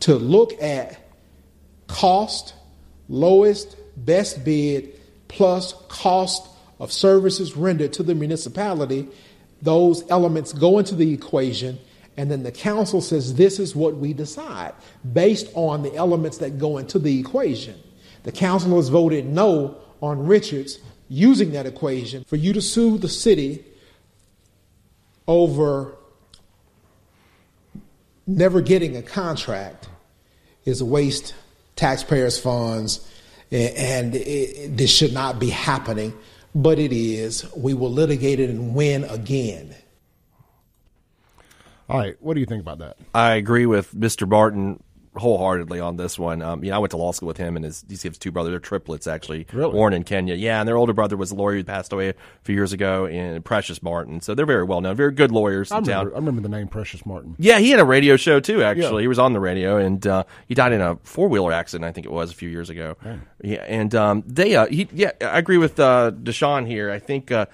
to 0.00 0.16
look 0.16 0.60
at 0.60 1.00
cost, 1.86 2.52
lowest, 3.08 3.74
best 3.96 4.44
bid, 4.44 5.00
plus 5.28 5.72
cost 5.88 6.46
of 6.78 6.92
services 6.92 7.56
rendered 7.56 7.94
to 7.94 8.02
the 8.02 8.14
municipality 8.14 9.08
those 9.62 10.08
elements 10.10 10.52
go 10.52 10.78
into 10.78 10.94
the 10.94 11.12
equation, 11.12 11.78
and 12.16 12.30
then 12.30 12.42
the 12.42 12.52
council 12.52 13.00
says 13.00 13.34
this 13.34 13.58
is 13.58 13.74
what 13.74 13.96
we 13.96 14.12
decide 14.12 14.72
based 15.12 15.48
on 15.54 15.82
the 15.82 15.94
elements 15.94 16.38
that 16.38 16.58
go 16.58 16.78
into 16.78 16.98
the 16.98 17.18
equation. 17.18 17.78
The 18.24 18.32
council 18.32 18.76
has 18.76 18.88
voted 18.88 19.26
no 19.26 19.76
on 20.00 20.26
Richards 20.26 20.78
using 21.08 21.52
that 21.52 21.66
equation 21.66 22.24
for 22.24 22.36
you 22.36 22.52
to 22.52 22.62
sue 22.62 22.98
the 22.98 23.08
city 23.08 23.64
over 25.26 25.96
never 28.26 28.60
getting 28.60 28.96
a 28.96 29.02
contract 29.02 29.88
is 30.64 30.80
a 30.80 30.84
waste 30.84 31.34
taxpayers 31.76 32.38
funds 32.38 33.06
and 33.50 34.14
it, 34.14 34.76
this 34.76 34.90
should 34.90 35.12
not 35.12 35.38
be 35.38 35.50
happening 35.50 36.12
but 36.54 36.78
it 36.78 36.92
is. 36.92 37.52
We 37.56 37.74
will 37.74 37.90
litigate 37.90 38.38
it 38.40 38.50
and 38.50 38.74
win 38.74 39.04
again. 39.04 39.74
All 41.88 41.98
right, 41.98 42.16
what 42.20 42.34
do 42.34 42.40
you 42.40 42.46
think 42.46 42.62
about 42.62 42.78
that? 42.78 42.96
I 43.14 43.34
agree 43.34 43.66
with 43.66 43.94
Mr. 43.94 44.28
Martin 44.28 44.82
wholeheartedly 45.16 45.78
on 45.80 45.96
this 45.96 46.18
one. 46.18 46.42
Um, 46.42 46.64
you 46.64 46.70
know, 46.70 46.76
I 46.76 46.78
went 46.78 46.90
to 46.90 46.96
law 46.96 47.12
school 47.12 47.28
with 47.28 47.36
him 47.36 47.56
and 47.56 47.64
his, 47.64 47.84
he 47.88 47.96
has 48.08 48.18
two 48.18 48.32
brothers. 48.32 48.50
They're 48.50 48.58
triplets, 48.58 49.06
actually, 49.06 49.46
Really? 49.52 49.72
born 49.72 49.92
in 49.92 50.02
Kenya. 50.04 50.34
Yeah, 50.34 50.58
and 50.60 50.68
their 50.68 50.76
older 50.76 50.92
brother 50.92 51.16
was 51.16 51.30
a 51.30 51.34
lawyer 51.34 51.54
who 51.56 51.64
passed 51.64 51.92
away 51.92 52.08
a 52.08 52.14
few 52.42 52.54
years 52.54 52.72
ago 52.72 53.06
in 53.06 53.40
Precious 53.42 53.82
Martin. 53.82 54.20
So 54.20 54.34
they're 54.34 54.44
very 54.46 54.64
well 54.64 54.80
known, 54.80 54.96
very 54.96 55.12
good 55.12 55.30
lawyers 55.30 55.70
I 55.70 55.78
in 55.78 55.84
town. 55.84 56.06
remember, 56.06 56.14
I 56.14 56.18
remember 56.18 56.42
the 56.42 56.48
name 56.56 56.68
Precious 56.68 57.06
Martin. 57.06 57.36
Yeah, 57.38 57.58
he 57.58 57.70
had 57.70 57.80
a 57.80 57.84
radio 57.84 58.16
show 58.16 58.40
too. 58.40 58.62
Actually, 58.62 59.02
Yeah. 59.02 59.04
he 59.04 59.08
was 59.08 59.18
on 59.18 59.32
the 59.32 59.40
radio, 59.40 59.76
and 59.76 60.04
uh, 60.06 60.24
he 60.48 60.54
died 60.54 60.72
in 60.72 60.80
a 60.80 60.96
four 61.04 61.28
wheeler 61.28 61.52
accident. 61.52 61.84
I 61.88 61.92
think 61.92 62.06
it 62.06 62.12
was 62.12 62.30
a 62.30 62.34
few 62.34 62.48
years 62.48 62.68
ago. 62.70 62.96
Yeah, 63.42 63.64
and 63.68 63.94
um, 63.94 64.24
they, 64.26 64.56
uh, 64.56 64.66
he, 64.66 64.88
yeah, 64.92 65.12
I 65.20 65.38
agree 65.38 65.58
with 65.58 65.78
uh, 65.78 66.10
Deshaun 66.12 66.66
here. 66.66 66.90
I 66.90 66.98
think 66.98 67.30
uh, 67.30 67.46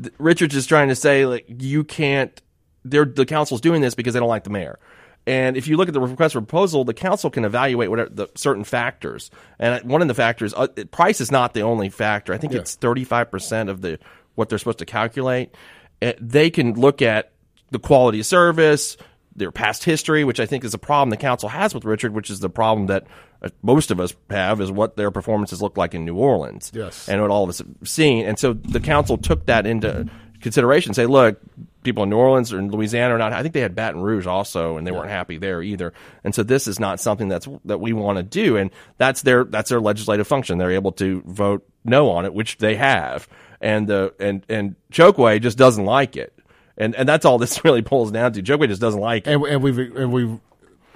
th- 0.00 0.12
Richards 0.18 0.54
is 0.54 0.66
trying 0.66 0.88
to 0.88 0.94
say 0.96 1.24
like 1.26 1.46
you 1.48 1.82
can't. 1.84 2.42
They're 2.84 3.04
the 3.04 3.26
council's 3.26 3.60
doing 3.60 3.80
this 3.80 3.94
because 3.96 4.14
they 4.14 4.20
don't 4.20 4.28
like 4.28 4.44
the 4.44 4.50
mayor. 4.50 4.78
And 5.26 5.56
if 5.56 5.66
you 5.66 5.76
look 5.76 5.88
at 5.88 5.94
the 5.94 6.00
request 6.00 6.34
for 6.34 6.40
proposal, 6.40 6.84
the 6.84 6.94
council 6.94 7.30
can 7.30 7.44
evaluate 7.44 7.90
whatever 7.90 8.10
the 8.10 8.28
certain 8.36 8.62
factors. 8.64 9.30
And 9.58 9.82
one 9.90 10.00
of 10.02 10.08
the 10.08 10.14
factors, 10.14 10.54
uh, 10.54 10.68
price 10.90 11.20
is 11.20 11.32
not 11.32 11.52
the 11.52 11.62
only 11.62 11.88
factor. 11.88 12.32
I 12.32 12.38
think 12.38 12.52
Yeah. 12.52 12.60
it's 12.60 12.76
thirty 12.76 13.04
five 13.04 13.30
percent 13.30 13.68
of 13.68 13.80
the 13.80 13.98
what 14.36 14.48
they're 14.48 14.58
supposed 14.58 14.78
to 14.78 14.86
calculate. 14.86 15.54
Uh, 16.00 16.12
They 16.20 16.50
can 16.50 16.74
look 16.74 17.02
at 17.02 17.32
the 17.70 17.78
quality 17.80 18.20
of 18.20 18.26
service, 18.26 18.96
their 19.34 19.50
past 19.50 19.82
history, 19.82 20.22
which 20.24 20.38
I 20.38 20.46
think 20.46 20.62
is 20.64 20.74
a 20.74 20.78
problem 20.78 21.10
the 21.10 21.16
council 21.16 21.48
has 21.48 21.74
with 21.74 21.84
Richard, 21.84 22.14
which 22.14 22.30
is 22.30 22.38
the 22.40 22.48
problem 22.48 22.86
that 22.86 23.06
uh, 23.42 23.48
most 23.62 23.90
of 23.90 23.98
us 23.98 24.14
have, 24.30 24.60
is 24.60 24.70
what 24.70 24.96
their 24.96 25.10
performances 25.10 25.60
look 25.60 25.76
like 25.76 25.94
in 25.94 26.04
New 26.04 26.14
Orleans. 26.16 26.70
Yes. 26.72 27.08
And 27.08 27.20
what 27.20 27.30
all 27.30 27.42
of 27.42 27.50
us 27.50 27.58
have 27.58 27.68
seen. 27.84 28.24
And 28.26 28.38
so 28.38 28.52
the 28.52 28.80
council 28.80 29.18
took 29.18 29.46
that 29.46 29.66
into 29.66 30.06
consideration. 30.40 30.94
Say, 30.94 31.06
look, 31.06 31.40
people 31.86 32.02
in 32.02 32.10
New 32.10 32.18
Orleans 32.18 32.52
or 32.52 32.58
in 32.58 32.70
Louisiana 32.70 33.14
are 33.14 33.18
not. 33.18 33.32
I 33.32 33.40
think 33.40 33.54
they 33.54 33.60
had 33.60 33.74
Baton 33.74 34.02
Rouge 34.02 34.26
also, 34.26 34.76
and 34.76 34.86
they 34.86 34.90
weren't 34.90 35.08
happy 35.08 35.38
there 35.38 35.62
either. 35.62 35.94
And 36.22 36.34
so 36.34 36.42
this 36.42 36.66
is 36.66 36.78
not 36.78 37.00
something 37.00 37.28
that's 37.28 37.48
that 37.64 37.80
we 37.80 37.94
want 37.94 38.18
to 38.18 38.22
do. 38.22 38.58
And 38.58 38.70
that's 38.98 39.22
their 39.22 39.44
that's 39.44 39.70
their 39.70 39.80
legislative 39.80 40.26
function. 40.26 40.58
They're 40.58 40.72
able 40.72 40.92
to 40.92 41.22
vote 41.24 41.66
no 41.84 42.10
on 42.10 42.26
it, 42.26 42.34
which 42.34 42.58
they 42.58 42.76
have. 42.76 43.26
And 43.62 43.88
the 43.88 44.12
and 44.20 44.44
and 44.50 44.76
Chokwe 44.92 45.40
just 45.40 45.56
doesn't 45.56 45.84
like 45.84 46.16
it. 46.16 46.38
And 46.76 46.94
and 46.94 47.08
that's 47.08 47.24
all 47.24 47.38
this 47.38 47.64
really 47.64 47.80
pulls 47.82 48.12
down 48.12 48.34
to. 48.34 48.42
Chokwe 48.42 48.68
just 48.68 48.82
doesn't 48.82 49.00
like 49.00 49.26
it. 49.26 49.32
And, 49.32 49.42
and 49.44 49.62
we've 49.62 49.78
and 49.78 50.12
we've 50.12 50.38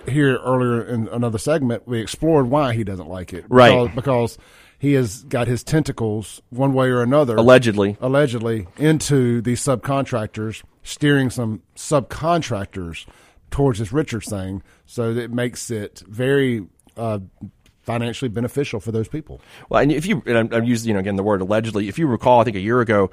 here 0.07 0.36
earlier 0.38 0.82
in 0.82 1.09
another 1.09 1.38
segment 1.38 1.86
we 1.86 2.01
explored 2.01 2.47
why 2.47 2.74
he 2.74 2.84
doesn't 2.84 3.09
like 3.09 3.32
it. 3.32 3.45
Right. 3.49 3.70
Because, 3.70 3.95
because 3.95 4.38
he 4.80 4.95
has 4.95 5.24
got 5.24 5.47
his 5.47 5.62
tentacles 5.62 6.41
one 6.49 6.72
way 6.72 6.88
or 6.88 7.03
another 7.03 7.36
Allegedly. 7.36 7.99
allegedly 8.01 8.66
into 8.78 9.43
these 9.43 9.61
subcontractors, 9.61 10.62
steering 10.83 11.31
some 11.31 11.62
subcontractors 11.76 13.07
towards 13.51 13.78
this 13.78 13.93
Richards 13.93 14.28
thing, 14.28 14.62
so 14.87 15.14
that 15.14 15.22
it 15.22 15.33
makes 15.33 15.70
it 15.70 16.03
very 16.07 16.66
uh, 16.97 17.18
financially 17.83 18.28
beneficial 18.28 18.81
for 18.81 18.93
those 18.93 19.09
people. 19.09 19.41
Well, 19.68 19.83
and 19.83 19.91
if 19.91 20.07
you, 20.07 20.22
and 20.26 20.39
I'm, 20.39 20.53
I'm 20.53 20.64
using, 20.64 20.89
you 20.89 20.95
know, 20.95 21.01
again, 21.01 21.16
the 21.16 21.22
word 21.22 21.41
allegedly. 21.41 21.89
If 21.89 21.99
you 21.99 22.07
recall, 22.07 22.41
I 22.41 22.45
think 22.45 22.57
a 22.57 22.61
year 22.61 22.81
ago, 22.81 23.11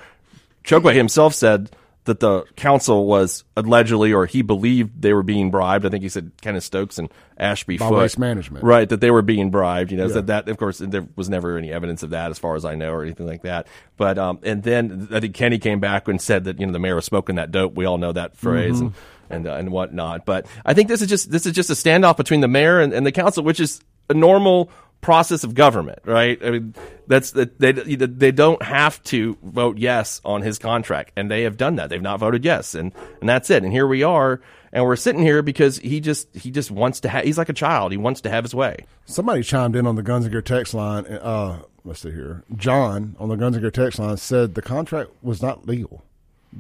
Chokwe 0.63 0.93
himself 0.93 1.33
said 1.33 1.71
that 2.07 2.19
the 2.19 2.43
council 2.55 3.05
was 3.05 3.43
allegedly, 3.55 4.11
or 4.11 4.25
he 4.25 4.41
believed 4.41 5.01
they 5.01 5.13
were 5.13 5.23
being 5.23 5.51
bribed. 5.51 5.85
I 5.85 5.89
think 5.89 6.01
he 6.03 6.09
said 6.09 6.31
Kenneth 6.41 6.63
Stokes 6.63 6.97
and 6.97 7.09
Ashby 7.37 7.77
By 7.77 7.87
Foote. 7.87 7.97
Waste 7.99 8.19
Management. 8.19 8.65
Right, 8.65 8.89
that 8.89 8.99
they 8.99 9.11
were 9.11 9.21
being 9.21 9.51
bribed. 9.51 9.91
You 9.91 9.97
know, 9.97 10.07
Yeah. 10.07 10.13
so 10.13 10.21
that, 10.21 10.49
of 10.49 10.57
course, 10.57 10.79
there 10.79 11.07
was 11.15 11.29
never 11.29 11.57
any 11.57 11.71
evidence 11.71 12.03
of 12.03 12.09
that 12.09 12.31
as 12.31 12.39
far 12.39 12.55
as 12.55 12.65
I 12.65 12.75
know 12.75 12.91
or 12.91 13.03
anything 13.03 13.27
like 13.27 13.43
that. 13.43 13.67
But, 13.95 14.17
um, 14.17 14.39
and 14.43 14.63
then 14.63 15.07
I 15.11 15.19
think 15.19 15.35
Kenny 15.35 15.59
came 15.59 15.79
back 15.79 16.07
and 16.07 16.21
said 16.21 16.45
that, 16.45 16.59
you 16.59 16.65
know, 16.65 16.73
the 16.73 16.79
mayor 16.79 16.95
was 16.95 17.05
smoking 17.05 17.35
that 17.35 17.51
dope. 17.51 17.75
We 17.75 17.85
all 17.85 17.97
know 17.97 18.11
that 18.11 18.35
phrase 18.35 18.79
and, 18.79 18.93
and, 19.29 19.47
uh, 19.47 19.53
and 19.53 19.71
whatnot. 19.71 20.25
But 20.25 20.47
I 20.65 20.73
think 20.73 20.87
this 20.87 21.01
is 21.01 21.07
just, 21.07 21.31
this 21.31 21.45
is 21.45 21.53
just 21.53 21.69
a 21.69 21.73
standoff 21.73 22.17
between 22.17 22.41
the 22.41 22.47
mayor 22.47 22.79
and, 22.79 22.91
and 22.93 23.05
the 23.05 23.11
council, 23.11 23.43
which 23.43 23.59
is 23.59 23.79
a 24.09 24.13
normal 24.13 24.69
process 25.01 25.43
of 25.43 25.53
government, 25.53 25.99
right? 26.05 26.43
I 26.43 26.51
mean, 26.51 26.75
that's 27.07 27.31
that 27.31 27.59
they 27.59 27.71
they 27.71 28.31
don't 28.31 28.61
have 28.61 29.01
to 29.03 29.37
vote 29.43 29.77
yes 29.77 30.21
on 30.25 30.41
his 30.41 30.59
contract, 30.59 31.13
and 31.15 31.29
they 31.31 31.43
have 31.43 31.57
done 31.57 31.75
that. 31.75 31.89
They've 31.89 32.01
not 32.01 32.19
voted 32.19 32.43
yes, 32.43 32.75
and 32.75 32.91
and 33.19 33.29
that's 33.29 33.49
it. 33.49 33.63
And 33.63 33.71
here 33.71 33.87
we 33.87 34.03
are, 34.03 34.41
and 34.71 34.83
we're 34.85 34.95
sitting 34.95 35.21
here 35.21 35.41
because 35.41 35.77
he 35.77 35.99
just 35.99 36.35
he 36.35 36.51
just 36.51 36.71
wants 36.71 36.99
to 37.01 37.09
have. 37.09 37.23
He's 37.23 37.37
like 37.37 37.49
a 37.49 37.53
child. 37.53 37.91
He 37.91 37.97
wants 37.97 38.21
to 38.21 38.29
have 38.29 38.43
his 38.43 38.55
way. 38.55 38.85
Somebody 39.05 39.43
chimed 39.43 39.75
in 39.75 39.87
on 39.87 39.95
the 39.95 40.03
Guns 40.03 40.25
and 40.25 40.31
Gear 40.31 40.41
text 40.41 40.73
line. 40.73 41.05
Uh, 41.05 41.61
let's 41.83 42.01
see 42.01 42.11
here. 42.11 42.43
John 42.55 43.15
on 43.19 43.29
the 43.29 43.37
Guns 43.37 43.55
and 43.55 43.63
Gear 43.63 43.71
text 43.71 43.99
line 43.99 44.17
said 44.17 44.55
the 44.55 44.61
contract 44.61 45.11
was 45.21 45.41
not 45.41 45.67
legal. 45.67 46.03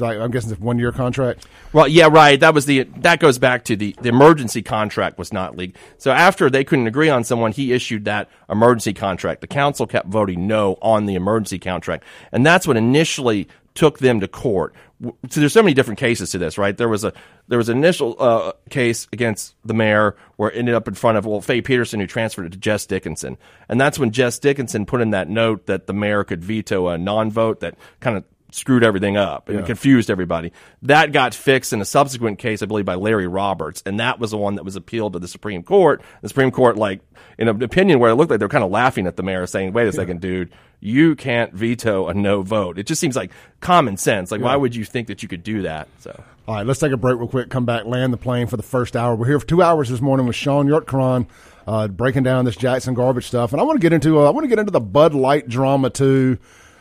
I'm 0.01 0.31
guessing 0.31 0.51
it's 0.51 0.59
a 0.59 0.63
one 0.63 0.79
year 0.79 0.91
contract. 0.91 1.47
Well, 1.73 1.87
yeah, 1.87 2.07
right. 2.09 2.39
That 2.39 2.53
was 2.53 2.65
the 2.65 2.83
that 2.97 3.19
goes 3.19 3.37
back 3.37 3.65
to 3.65 3.75
the 3.75 3.95
the 4.01 4.09
emergency 4.09 4.61
contract 4.61 5.17
was 5.17 5.33
not 5.33 5.57
legal. 5.57 5.79
So 5.97 6.11
after 6.11 6.49
they 6.49 6.63
couldn't 6.63 6.87
agree 6.87 7.09
on 7.09 7.23
someone, 7.23 7.51
he 7.51 7.73
issued 7.73 8.05
that 8.05 8.29
emergency 8.49 8.93
contract. 8.93 9.41
The 9.41 9.47
council 9.47 9.87
kept 9.87 10.07
voting 10.07 10.47
no 10.47 10.77
on 10.81 11.05
the 11.05 11.15
emergency 11.15 11.59
contract, 11.59 12.03
and 12.31 12.45
that's 12.45 12.67
what 12.67 12.77
initially 12.77 13.47
took 13.77 13.99
them 13.99 14.19
to 14.19 14.27
court. 14.27 14.73
So 15.29 15.39
there's 15.39 15.53
so 15.53 15.61
many 15.61 15.75
different 15.75 15.99
cases 15.99 16.31
to 16.31 16.39
this, 16.39 16.57
right? 16.57 16.75
There 16.75 16.89
was 16.89 17.03
a 17.03 17.13
there 17.47 17.59
was 17.59 17.69
an 17.69 17.77
initial 17.77 18.15
uh, 18.19 18.53
case 18.71 19.07
against 19.13 19.53
the 19.63 19.75
mayor 19.75 20.15
where 20.37 20.49
it 20.49 20.57
ended 20.57 20.73
up 20.73 20.87
in 20.87 20.95
front 20.95 21.19
of 21.19 21.25
well 21.27 21.41
Faye 21.41 21.61
Peterson 21.61 21.99
who 21.99 22.07
transferred 22.07 22.47
it 22.47 22.53
to 22.53 22.57
Jess 22.57 22.87
Dickinson, 22.87 23.37
and 23.69 23.79
that's 23.79 23.99
when 23.99 24.09
Jess 24.09 24.39
Dickinson 24.39 24.87
put 24.87 25.01
in 25.01 25.11
that 25.11 25.29
note 25.29 25.67
that 25.67 25.85
the 25.85 25.93
mayor 25.93 26.23
could 26.23 26.43
veto 26.43 26.87
a 26.87 26.97
non-vote 26.97 27.59
that 27.59 27.75
kind 27.99 28.17
of 28.17 28.23
screwed 28.51 28.83
everything 28.83 29.17
up 29.17 29.49
and 29.49 29.65
confused 29.65 30.09
everybody. 30.09 30.53
That 30.83 31.11
got 31.11 31.33
fixed 31.33 31.73
in 31.73 31.81
a 31.81 31.85
subsequent 31.85 32.39
case, 32.39 32.63
I 32.63 32.65
believe, 32.65 32.85
by 32.85 32.95
Larry 32.95 33.27
Roberts, 33.27 33.83
and 33.85 33.99
that 33.99 34.19
was 34.19 34.31
the 34.31 34.37
one 34.37 34.55
that 34.55 34.63
was 34.63 34.75
appealed 34.75 35.13
to 35.13 35.19
the 35.19 35.27
Supreme 35.27 35.63
Court. 35.63 36.01
The 36.21 36.29
Supreme 36.29 36.51
Court, 36.51 36.77
like 36.77 37.01
in 37.37 37.47
an 37.47 37.61
opinion 37.61 37.99
where 37.99 38.11
it 38.11 38.15
looked 38.15 38.31
like 38.31 38.39
they 38.39 38.45
were 38.45 38.49
kind 38.49 38.63
of 38.63 38.71
laughing 38.71 39.07
at 39.07 39.15
the 39.15 39.23
mayor, 39.23 39.45
saying, 39.47 39.73
"Wait 39.73 39.87
a 39.87 39.91
second, 39.91 40.21
dude, 40.21 40.51
you 40.79 41.15
can't 41.15 41.53
veto 41.53 42.07
a 42.07 42.13
no 42.13 42.41
vote." 42.41 42.79
It 42.79 42.87
just 42.87 43.01
seems 43.01 43.15
like 43.15 43.31
common 43.59 43.97
sense. 43.97 44.31
Like, 44.31 44.41
why 44.41 44.55
would 44.55 44.75
you 44.75 44.85
think 44.85 45.07
that 45.07 45.23
you 45.23 45.29
could 45.29 45.43
do 45.43 45.63
that? 45.63 45.87
So. 45.99 46.23
All 46.47 46.55
right, 46.55 46.65
let's 46.65 46.79
take 46.79 46.93
a 46.93 46.97
break 46.97 47.17
real 47.17 47.27
quick. 47.27 47.49
Come 47.49 47.65
back, 47.65 47.83
land 47.85 48.13
the 48.13 48.17
plane 48.17 48.47
for 48.47 48.55
the 48.55 48.63
first 48.63 48.95
hour. 48.95 49.15
We're 49.15 49.27
here 49.27 49.39
for 49.39 49.45
two 49.45 49.61
hours 49.61 49.89
this 49.89 49.99
morning 49.99 50.25
with 50.25 50.37
Shaun 50.37 50.67
Yurtkuran, 50.67 51.27
uh, 51.67 51.89
breaking 51.89 52.23
down 52.23 52.45
this 52.45 52.55
Jackson 52.55 52.93
garbage 52.93 53.27
stuff, 53.27 53.51
and 53.51 53.59
I 53.59 53.65
want 53.65 53.75
to 53.75 53.81
get 53.81 53.91
into 53.91 54.21
uh, 54.21 54.27
I 54.27 54.29
want 54.29 54.45
to 54.45 54.47
get 54.47 54.57
into 54.57 54.71
the 54.71 54.79
Bud 54.79 55.13
Light 55.13 55.49
drama 55.49 55.89
too, 55.89 56.37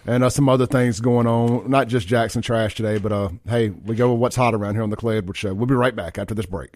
and 0.07 0.23
uh, 0.23 0.31
some 0.31 0.49
other 0.49 0.67
things 0.67 1.01
going 1.01 1.27
on. 1.27 1.69
Not 1.69 1.89
just 1.89 2.07
Jackson 2.07 2.41
trash 2.41 2.75
today, 2.75 2.99
but 2.99 3.13
uh, 3.13 3.31
hey, 3.49 3.71
we 3.71 3.97
go 3.97 4.13
with 4.13 4.21
what's 4.21 4.37
hot 4.37 4.55
around 4.55 4.75
here 4.75 4.83
on 4.83 4.91
the 4.91 4.97
Clay 4.97 5.19
Edwards 5.19 5.39
Show. 5.39 5.53
We'll 5.53 5.67
be 5.67 5.75
right 5.75 5.95
back 5.95 6.17
after 6.17 6.35
this 6.35 6.47
break. 6.47 6.71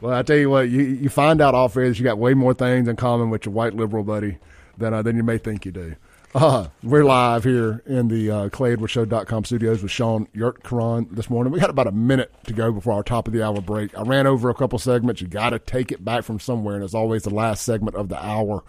Well, 0.00 0.14
I 0.14 0.22
tell 0.22 0.36
you 0.36 0.50
what, 0.50 0.68
you 0.68 0.80
you 0.82 1.08
find 1.08 1.40
out 1.40 1.54
off 1.54 1.76
air 1.76 1.88
that 1.88 1.96
you 1.96 2.02
got 2.02 2.18
way 2.18 2.34
more 2.34 2.54
things 2.54 2.88
in 2.88 2.96
common 2.96 3.30
with 3.30 3.46
your 3.46 3.54
white 3.54 3.74
liberal 3.74 4.02
buddy 4.02 4.38
than 4.76 4.92
uh, 4.92 5.02
than 5.02 5.16
you 5.16 5.22
may 5.22 5.38
think 5.38 5.64
you 5.64 5.70
do. 5.70 5.94
Uh, 6.34 6.68
we're 6.82 7.04
live 7.04 7.44
here 7.44 7.82
in 7.86 8.08
the 8.08 8.30
uh, 8.30 8.48
ClayEdwardsShow.com 8.48 9.44
studios 9.44 9.82
with 9.82 9.92
Shaun 9.92 10.26
Yurtkuran 10.34 11.14
this 11.14 11.28
morning. 11.28 11.52
We 11.52 11.60
got 11.60 11.68
about 11.68 11.86
a 11.86 11.92
minute 11.92 12.32
to 12.46 12.54
go 12.54 12.72
before 12.72 12.94
our 12.94 13.02
top 13.02 13.26
of 13.28 13.34
the 13.34 13.44
hour 13.44 13.60
break. 13.60 13.96
I 13.96 14.02
ran 14.02 14.26
over 14.26 14.48
a 14.48 14.54
couple 14.54 14.78
segments. 14.78 15.20
You 15.20 15.28
got 15.28 15.50
to 15.50 15.58
take 15.58 15.92
it 15.92 16.02
back 16.02 16.24
from 16.24 16.40
somewhere, 16.40 16.74
and 16.74 16.82
it's 16.82 16.94
always 16.94 17.24
the 17.24 17.34
last 17.34 17.66
segment 17.66 17.96
of 17.96 18.08
the 18.08 18.16
hour. 18.16 18.64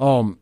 Um, 0.00 0.38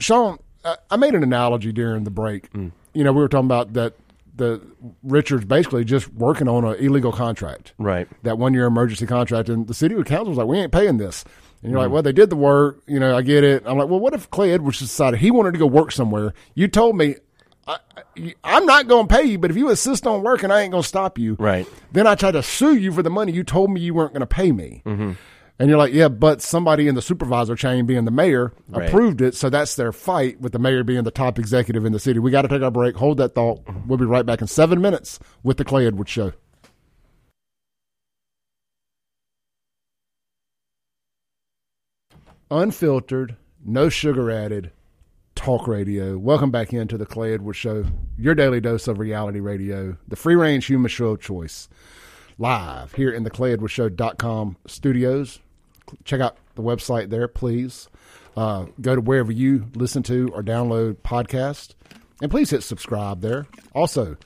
Shaun, 0.00 0.38
I, 0.64 0.76
I 0.90 0.96
made 0.96 1.14
an 1.14 1.22
analogy 1.22 1.72
during 1.72 2.04
the 2.04 2.10
break. 2.10 2.48
You 2.54 3.04
know, 3.04 3.12
we 3.12 3.20
were 3.20 3.28
talking 3.28 3.46
about 3.46 3.72
that 3.74 3.94
the 4.34 4.60
Richards 5.02 5.44
basically 5.44 5.84
just 5.84 6.12
working 6.14 6.48
on 6.48 6.64
an 6.64 6.76
illegal 6.76 7.12
contract 7.12 7.74
Right. 7.78 8.08
that 8.22 8.38
one 8.38 8.54
year 8.54 8.66
emergency 8.66 9.06
contract, 9.06 9.48
and 9.48 9.66
the 9.66 9.74
city 9.74 9.94
council 10.04 10.28
was 10.30 10.38
like, 10.38 10.46
"We 10.46 10.58
ain't 10.58 10.72
paying 10.72 10.96
this." 10.98 11.24
And 11.62 11.70
you're 11.70 11.80
like, 11.80 11.90
"Well, 11.90 12.02
they 12.02 12.12
did 12.12 12.30
the 12.30 12.36
work, 12.36 12.82
you 12.86 12.98
know. 12.98 13.16
I 13.16 13.22
get 13.22 13.44
it." 13.44 13.62
I'm 13.66 13.76
like, 13.78 13.88
"Well, 13.88 14.00
what 14.00 14.14
if 14.14 14.30
Clay 14.30 14.52
Edwards 14.52 14.78
decided 14.78 15.20
he 15.20 15.30
wanted 15.30 15.52
to 15.52 15.58
go 15.58 15.66
work 15.66 15.92
somewhere? 15.92 16.32
You 16.54 16.68
told 16.68 16.96
me." 16.96 17.16
I, 17.64 17.76
I'm 18.42 18.66
not 18.66 18.88
going 18.88 19.06
to 19.06 19.14
pay 19.14 19.22
you, 19.22 19.38
but 19.38 19.52
if 19.52 19.56
you 19.56 19.70
insist 19.70 20.04
on 20.04 20.24
working, 20.24 20.50
I 20.50 20.62
ain't 20.62 20.72
going 20.72 20.82
to 20.82 20.88
stop 20.88 21.16
you. 21.16 21.36
Right. 21.38 21.64
Then 21.92 22.08
I 22.08 22.16
tried 22.16 22.32
to 22.32 22.42
sue 22.42 22.74
you 22.74 22.90
for 22.92 23.04
the 23.04 23.10
money 23.10 23.30
you 23.30 23.44
told 23.44 23.70
me 23.70 23.80
you 23.80 23.94
weren't 23.94 24.12
going 24.12 24.20
to 24.20 24.26
pay 24.26 24.50
me. 24.50 24.82
Mm-hmm. 24.84 25.12
And 25.58 25.68
you're 25.68 25.78
like, 25.78 25.92
yeah, 25.92 26.08
but 26.08 26.42
somebody 26.42 26.88
in 26.88 26.94
the 26.96 27.02
supervisor 27.02 27.54
chain, 27.54 27.86
being 27.86 28.04
the 28.04 28.10
mayor, 28.10 28.52
Right. 28.68 28.88
approved 28.88 29.20
it. 29.20 29.34
So 29.34 29.48
that's 29.48 29.76
their 29.76 29.92
fight 29.92 30.40
with 30.40 30.52
the 30.52 30.58
mayor 30.58 30.82
being 30.82 31.04
the 31.04 31.10
top 31.10 31.38
executive 31.38 31.84
in 31.84 31.92
the 31.92 32.00
city. 32.00 32.18
We 32.18 32.30
got 32.30 32.42
to 32.42 32.48
take 32.48 32.62
our 32.62 32.70
break. 32.70 32.96
Hold 32.96 33.18
that 33.18 33.34
thought. 33.34 33.60
We'll 33.86 33.98
be 33.98 34.04
right 34.04 34.26
back 34.26 34.40
in 34.40 34.48
seven 34.48 34.80
minutes 34.80 35.20
with 35.44 35.58
the 35.58 35.64
Clay 35.64 35.86
Edwards 35.86 36.10
Show. 36.10 36.32
Unfiltered, 42.50 43.36
no 43.64 43.88
sugar 43.88 44.30
added, 44.30 44.72
talk 45.34 45.66
radio. 45.66 46.18
Welcome 46.18 46.50
back 46.50 46.72
into 46.72 46.98
the 46.98 47.06
Clay 47.06 47.32
Edwards 47.34 47.58
Show, 47.58 47.84
your 48.18 48.34
daily 48.34 48.60
dose 48.60 48.88
of 48.88 48.98
reality 48.98 49.40
radio, 49.40 49.96
the 50.08 50.16
free 50.16 50.34
range 50.34 50.66
human 50.66 50.88
show 50.90 51.08
of 51.08 51.20
choice. 51.20 51.68
Live 52.42 52.94
here 52.94 53.12
in 53.12 53.22
the 53.22 53.30
ClayEdwardsShow.com 53.30 54.56
studios. 54.66 55.38
Check 56.02 56.20
out 56.20 56.36
the 56.56 56.62
website 56.62 57.08
there, 57.08 57.28
please. 57.28 57.88
Uh, 58.36 58.66
go 58.80 58.96
to 58.96 59.00
wherever 59.00 59.30
you 59.30 59.68
listen 59.76 60.02
to 60.02 60.28
or 60.34 60.42
download 60.42 60.96
podcast, 61.04 61.74
and 62.20 62.32
please 62.32 62.50
hit 62.50 62.64
subscribe 62.64 63.20
there. 63.20 63.46
Also, 63.76 64.16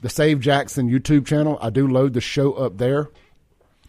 the 0.00 0.08
Save 0.08 0.40
Jackson 0.40 0.88
YouTube 0.88 1.26
channel. 1.26 1.58
I 1.60 1.68
do 1.68 1.86
load 1.86 2.14
the 2.14 2.22
show 2.22 2.54
up 2.54 2.78
there, 2.78 3.10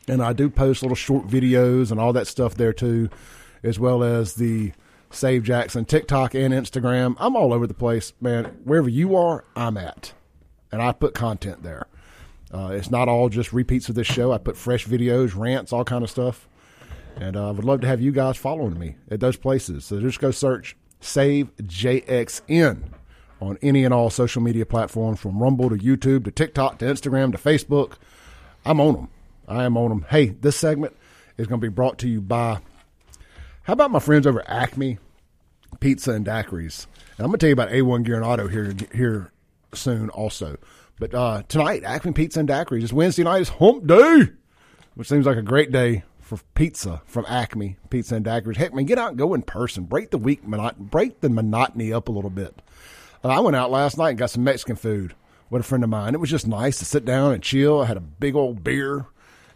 and 0.10 0.22
I 0.22 0.34
do 0.34 0.50
post 0.50 0.82
little 0.82 0.94
short 0.94 1.28
videos 1.28 1.90
and 1.90 2.02
all 2.02 2.12
that 2.12 2.28
stuff 2.28 2.56
there 2.56 2.74
too, 2.74 3.10
as 3.64 3.80
well 3.80 4.04
as 4.04 4.34
the 4.34 4.74
Save 5.10 5.44
Jackson 5.44 5.86
TikTok 5.86 6.36
and 6.36 6.54
Instagram. 6.54 7.16
I'm 7.18 7.38
all 7.38 7.54
over 7.54 7.66
the 7.66 7.74
place, 7.74 8.12
man. 8.20 8.44
Wherever 8.66 8.90
you 8.90 9.16
are, 9.16 9.46
I'm 9.56 9.78
at, 9.78 10.12
and 10.70 10.82
I 10.82 10.92
put 10.92 11.14
content 11.14 11.64
there. 11.64 11.88
Uh, 12.52 12.72
it's 12.74 12.90
not 12.90 13.08
all 13.08 13.30
just 13.30 13.54
repeats 13.54 13.90
of 13.90 13.96
this 13.96 14.08
show. 14.08 14.32
I 14.32 14.38
put 14.38 14.58
fresh 14.58 14.86
videos, 14.86 15.36
rants, 15.36 15.72
all 15.72 15.84
kind 15.84 16.04
of 16.04 16.10
stuff. 16.10 16.48
And 17.16 17.36
uh, 17.36 17.50
I 17.50 17.52
would 17.52 17.66
love 17.66 17.82
to 17.82 17.88
have 17.88 18.02
you 18.02 18.12
guys 18.12 18.38
following 18.38 18.80
me 18.80 18.96
at 19.12 19.20
those 19.20 19.36
places. 19.36 19.86
So 19.86 20.00
just 20.00 20.20
go 20.20 20.32
search 20.32 20.76
Save 21.02 21.56
JXN 21.58 22.92
on 23.42 23.58
any 23.62 23.86
and 23.86 23.94
all 23.94 24.10
social 24.10 24.42
media 24.42 24.66
platforms 24.66 25.20
from 25.20 25.42
Rumble 25.42 25.70
to 25.70 25.78
YouTube 25.78 26.26
to 26.26 26.32
TikTok 26.32 26.80
to 26.80 26.86
Instagram 26.86 27.32
to 27.32 27.38
Facebook. 27.38 27.94
I'm 28.66 28.82
on 28.82 28.94
them. 28.94 29.08
I 29.48 29.64
am 29.64 29.78
on 29.78 29.90
them. 29.90 30.06
Hey, 30.10 30.28
this 30.28 30.58
segment 30.58 30.96
is 31.38 31.48
going 31.48 31.62
to 31.62 31.66
be 31.66 31.74
brought 31.74 31.98
to 32.00 32.10
you 32.10 32.20
by, 32.20 32.60
how 33.64 33.74
about 33.74 33.92
my 33.92 34.00
friends 34.00 34.28
over 34.28 34.44
Acme 34.48 34.98
Pizza 35.80 36.12
and 36.12 36.26
Daiquiris? 36.26 36.86
And 37.18 37.26
I'm 37.26 37.28
going 37.28 37.34
to 37.34 37.38
tell 37.38 37.50
you 37.50 37.54
about 37.54 37.70
A1 37.70 38.04
Gear 38.04 38.16
and 38.16 38.26
Auto 38.26 38.48
here, 38.48 38.74
here 38.94 39.32
soon 39.74 40.10
also. 40.10 40.58
But 41.00 41.16
uh, 41.16 41.44
tonight, 41.48 41.84
Acme 41.86 42.12
Pizza 42.12 42.42
and 42.42 42.50
Daiquiris. 42.50 42.84
It's 42.84 42.94
Wednesday 42.94 43.24
night. 43.24 43.42
It's 43.42 43.50
hump 43.50 43.88
day, 43.88 44.28
which 44.96 45.08
seems 45.08 45.26
like 45.26 45.38
a 45.38 45.42
great 45.42 45.72
day 45.72 46.04
for 46.20 46.38
pizza 46.56 47.02
from 47.06 47.26
Acme 47.30 47.78
Pizza 47.90 48.16
and 48.16 48.26
Daiquiris. 48.26 48.58
Heck, 48.58 48.74
man, 48.74 48.86
get 48.86 48.98
out 48.98 49.10
and 49.10 49.18
go 49.18 49.34
in 49.34 49.42
person. 49.42 49.86
Break 49.86 50.12
the 50.12 50.18
week, 50.18 50.46
monot- 50.46 50.78
break 50.78 51.22
the 51.22 51.30
monotony 51.30 51.94
up 51.94 52.10
a 52.10 52.12
little 52.12 52.30
bit. 52.30 52.62
Uh, 53.24 53.30
I 53.30 53.40
went 53.40 53.56
out 53.56 53.72
last 53.72 53.98
night 53.98 54.10
and 54.10 54.18
got 54.18 54.30
some 54.30 54.44
Mexican 54.44 54.76
food 54.76 55.16
with 55.50 55.62
a 55.62 55.64
friend 55.64 55.86
of 55.86 55.90
mine. 55.90 56.14
It 56.14 56.20
was 56.20 56.30
just 56.30 56.48
nice 56.48 56.80
to 56.80 56.86
sit 56.86 57.06
down 57.06 57.34
and 57.34 57.42
chill. 57.42 57.82
I 57.82 57.86
had 57.86 57.98
a 57.98 58.02
big 58.02 58.36
old 58.36 58.62
beer 58.62 59.06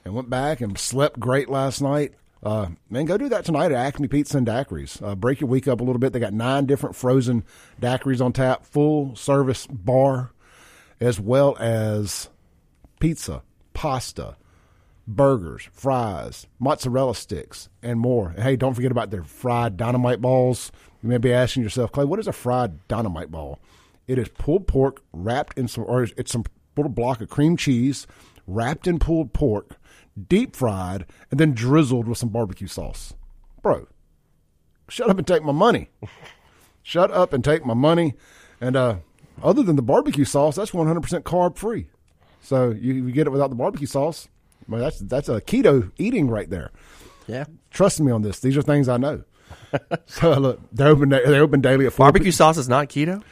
and 0.06 0.14
went 0.14 0.30
back 0.30 0.62
and 0.62 0.78
slept 0.78 1.20
great 1.20 1.50
last 1.50 1.82
night. 1.82 2.14
Uh, 2.42 2.68
man, 2.90 3.06
go 3.06 3.18
do 3.18 3.30
that 3.30 3.46
tonight 3.46 3.72
at 3.72 3.86
Acme 3.86 4.08
Pizza 4.08 4.38
and 4.38 4.48
Daiquiris. 4.48 5.06
Uh, 5.06 5.16
break 5.16 5.42
your 5.42 5.50
week 5.50 5.68
up 5.68 5.82
a 5.82 5.84
little 5.84 6.00
bit. 6.00 6.14
They 6.14 6.20
got 6.20 6.34
nine 6.34 6.66
different 6.66 6.96
frozen 6.96 7.44
daiquiris 7.82 8.24
on 8.24 8.34
tap, 8.34 8.66
full 8.66 9.16
service 9.16 9.68
bar, 9.68 10.32
as 11.04 11.20
well 11.20 11.58
as 11.60 12.30
pizza, 13.00 13.44
pasta, 13.74 14.38
burgers, 15.06 15.68
fries, 15.74 16.48
mozzarella 16.60 17.14
sticks, 17.14 17.68
and 17.82 18.00
more. 18.00 18.30
And 18.30 18.44
hey, 18.44 18.56
don't 18.56 18.74
forget 18.74 18.92
about 18.92 19.12
their 19.12 19.24
fried 19.24 19.76
dynamite 19.76 20.22
balls. 20.22 20.72
You 21.02 21.10
may 21.10 21.18
be 21.18 21.34
asking 21.34 21.64
yourself, 21.64 21.92
Clay, 21.92 22.06
what 22.06 22.20
is 22.20 22.28
a 22.28 22.32
fried 22.32 22.88
dynamite 22.88 23.32
ball? 23.32 23.60
It 24.08 24.18
is 24.18 24.30
pulled 24.30 24.66
pork 24.66 25.02
wrapped 25.12 25.58
in 25.58 25.68
some, 25.68 25.84
or 25.86 26.04
it's 26.04 26.32
some 26.32 26.46
little 26.78 26.92
block 26.92 27.20
of 27.20 27.30
cream 27.30 27.58
cheese 27.58 28.08
wrapped 28.48 28.88
in 28.88 28.98
pulled 28.98 29.34
pork, 29.34 29.76
deep 30.30 30.56
fried, 30.56 31.06
and 31.32 31.40
then 31.40 31.52
drizzled 31.52 32.08
with 32.08 32.18
some 32.18 32.30
barbecue 32.30 32.68
sauce. 32.68 33.14
Bro, 33.62 33.88
shut 34.88 35.10
up 35.10 35.18
and 35.18 35.28
take 35.28 35.44
my 35.44 35.52
money. 35.52 35.90
shut 36.82 37.12
up 37.12 37.34
and 37.34 37.44
take 37.44 37.66
my 37.66 37.74
money. 37.74 38.14
And 38.62 38.78
uh, 38.78 38.96
other 39.42 39.64
than 39.64 39.76
the 39.76 39.82
barbecue 39.82 40.26
sauce, 40.26 40.56
that's 40.56 40.72
100% 40.72 41.22
carb 41.22 41.58
free. 41.58 41.88
So 42.42 42.72
you, 42.72 42.94
you 42.94 43.12
get 43.12 43.28
it 43.28 43.32
without 43.32 43.50
the 43.50 43.56
barbecue 43.56 43.88
sauce. 43.88 44.28
Well, 44.68 44.82
that's 44.82 45.00
that's 45.00 45.30
a 45.30 45.42
keto 45.42 45.92
eating 45.98 46.30
right 46.30 46.50
there. 46.50 46.72
Yeah. 47.28 47.46
Trust 47.72 48.00
me 48.00 48.12
on 48.12 48.22
this. 48.22 48.40
These 48.40 48.58
are 48.58 48.62
things 48.62 48.88
I 48.88 48.98
know. 48.98 49.24
so 50.06 50.34
look, 50.34 50.62
they're 50.72 50.90
open. 50.90 51.10
They 51.10 51.40
open 51.40 51.62
daily 51.62 51.86
at 51.86 51.94
four. 51.94 52.06
Barbecue 52.06 52.32
sauce 52.32 52.58
is 52.58 52.70
not 52.70 52.90
keto? 52.90 53.24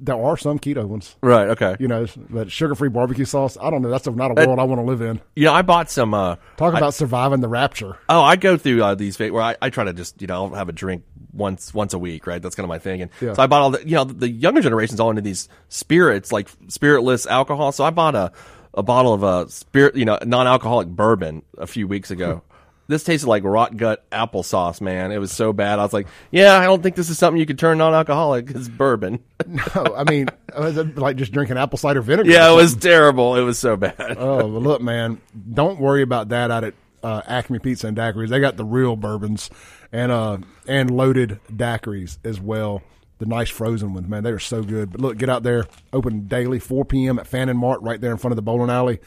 There 0.00 0.16
are 0.16 0.36
some 0.36 0.58
keto 0.58 0.84
ones, 0.86 1.16
Right, 1.22 1.48
okay. 1.50 1.76
you 1.78 1.88
know, 1.88 2.06
but 2.30 2.50
sugar-free 2.50 2.88
barbecue 2.90 3.24
sauce. 3.24 3.56
I 3.60 3.70
don't 3.70 3.82
know. 3.82 3.90
That's 3.90 4.06
not 4.06 4.30
a 4.36 4.42
Uh, 4.42 4.46
world 4.46 4.58
I 4.58 4.64
want 4.64 4.80
to 4.80 4.84
live 4.84 5.00
in. 5.00 5.20
Yeah, 5.36 5.52
I 5.52 5.62
bought 5.62 5.90
some. 5.90 6.14
Uh, 6.14 6.36
Talk 6.56 6.74
I- 6.74 6.78
about 6.78 6.94
surviving 6.94 7.40
the 7.40 7.48
rapture. 7.48 7.96
Oh, 8.08 8.22
I 8.22 8.36
go 8.36 8.56
through 8.56 8.82
uh, 8.82 8.94
these 8.94 9.18
where 9.18 9.40
I, 9.42 9.56
I 9.60 9.70
try 9.70 9.84
to 9.84 9.92
just 9.92 10.20
you 10.20 10.26
know 10.26 10.34
I'll 10.46 10.54
have 10.54 10.68
a 10.68 10.72
drink 10.72 11.04
once 11.32 11.72
once 11.74 11.94
a 11.94 11.98
week, 11.98 12.26
right? 12.26 12.40
That's 12.42 12.54
kind 12.54 12.64
of 12.64 12.68
my 12.68 12.78
thing. 12.78 13.02
And 13.02 13.10
Yeah. 13.20 13.32
so 13.34 13.42
I 13.42 13.46
bought 13.46 13.62
all 13.62 13.70
the 13.70 13.86
you 13.88 13.94
know 13.96 14.04
the 14.04 14.28
younger 14.30 14.60
generation's 14.60 15.00
all 15.00 15.10
into 15.10 15.22
these 15.22 15.48
spirits 15.68 16.30
like 16.32 16.48
spiritless 16.68 17.26
alcohol. 17.26 17.72
So 17.72 17.84
I 17.84 17.90
bought 17.90 18.14
a 18.14 18.32
a 18.74 18.82
bottle 18.82 19.12
of 19.12 19.22
a 19.22 19.48
spirit 19.50 19.96
you 19.96 20.04
know 20.04 20.18
non 20.24 20.46
alcoholic 20.46 20.88
bourbon 20.88 21.42
a 21.58 21.66
few 21.66 21.86
weeks 21.88 22.10
ago. 22.10 22.42
This 22.92 23.04
tasted 23.04 23.26
like 23.26 23.42
rot 23.44 23.76
gut 23.76 24.08
applesauce, 24.10 24.80
man. 24.80 25.10
It 25.12 25.18
was 25.18 25.32
so 25.32 25.52
bad. 25.52 25.78
I 25.78 25.82
was 25.82 25.92
like, 25.92 26.06
"Yeah, 26.30 26.58
I 26.58 26.64
don't 26.64 26.82
think 26.82 26.94
this 26.94 27.08
is 27.10 27.18
something 27.18 27.40
you 27.40 27.46
could 27.46 27.58
turn 27.58 27.78
non-alcoholic. 27.78 28.50
It's 28.50 28.68
bourbon." 28.68 29.20
No, 29.74 29.96
I 29.96 30.04
mean, 30.08 30.28
was 30.56 30.76
it 30.76 30.96
like 30.96 31.16
just 31.16 31.32
drinking 31.32 31.58
apple 31.58 31.76
cider 31.76 32.00
vinegar. 32.00 32.30
yeah, 32.30 32.48
it 32.50 32.54
was 32.54 32.76
terrible. 32.76 33.34
It 33.34 33.42
was 33.42 33.58
so 33.58 33.76
bad. 33.76 34.16
Oh, 34.16 34.46
well, 34.46 34.60
look, 34.62 34.80
man, 34.80 35.20
don't 35.52 35.80
worry 35.80 36.02
about 36.02 36.28
that 36.28 36.52
out 36.52 36.62
at 36.62 36.74
uh, 37.02 37.22
Acme 37.26 37.58
Pizza 37.58 37.88
and 37.88 37.96
Daiquiris. 37.96 38.28
They 38.28 38.38
got 38.38 38.56
the 38.56 38.64
real 38.64 38.94
bourbons 38.94 39.50
and 39.90 40.12
uh 40.12 40.38
and 40.68 40.90
loaded 40.90 41.40
daiquiris 41.52 42.18
as 42.24 42.40
well. 42.40 42.82
The 43.18 43.26
nice 43.26 43.50
frozen 43.50 43.94
ones, 43.94 44.08
man, 44.08 44.22
they 44.22 44.30
are 44.30 44.38
so 44.38 44.62
good. 44.62 44.92
But 44.92 45.00
look, 45.00 45.18
get 45.18 45.28
out 45.28 45.42
there, 45.42 45.66
open 45.92 46.26
daily, 46.26 46.58
4 46.58 46.84
p.m. 46.84 47.18
at 47.18 47.26
Fannin 47.26 47.56
Mart, 47.56 47.80
right 47.82 48.00
there 48.00 48.10
in 48.12 48.18
front 48.18 48.32
of 48.32 48.36
the 48.36 48.42
bowling 48.42 48.70
alley 48.70 49.00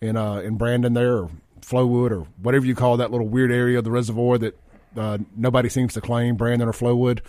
in 0.00 0.16
uh 0.16 0.36
in 0.36 0.56
Brandon 0.56 0.92
there, 0.92 1.16
or 1.18 1.30
Flowood, 1.62 2.10
or 2.10 2.20
whatever 2.42 2.64
you 2.66 2.74
call 2.74 2.96
that 2.98 3.10
little 3.10 3.28
weird 3.28 3.50
area 3.52 3.78
of 3.78 3.84
the 3.84 3.90
reservoir 3.90 4.38
that 4.38 4.58
uh, 4.96 5.18
nobody 5.36 5.68
seems 5.68 5.94
to 5.94 6.00
claim, 6.00 6.36
Brandon 6.36 6.68
or 6.68 6.72
Flowood. 6.72 7.20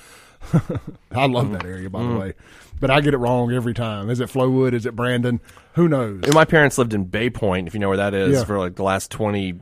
I 1.11 1.25
love 1.25 1.51
that 1.51 1.65
area, 1.65 1.89
by 1.89 2.01
the 2.01 2.15
way, 2.17 2.33
but 2.79 2.89
I 2.89 3.01
get 3.01 3.13
it 3.13 3.17
wrong 3.17 3.51
every 3.51 3.73
time. 3.73 4.09
Is 4.09 4.19
it 4.21 4.29
Flowood? 4.29 4.73
Is 4.73 4.85
it 4.85 4.95
Brandon? 4.95 5.41
Who 5.73 5.87
knows? 5.89 6.21
And 6.23 6.33
my 6.33 6.45
parents 6.45 6.77
lived 6.77 6.93
in 6.93 7.03
Bay 7.05 7.29
Point, 7.29 7.67
if 7.67 7.73
you 7.73 7.79
know 7.79 7.89
where 7.89 7.97
that 7.97 8.13
is, 8.13 8.37
Yeah. 8.37 8.43
for 8.45 8.57
like 8.57 8.75
the 8.75 8.83
last 8.83 9.11
20, 9.11 9.59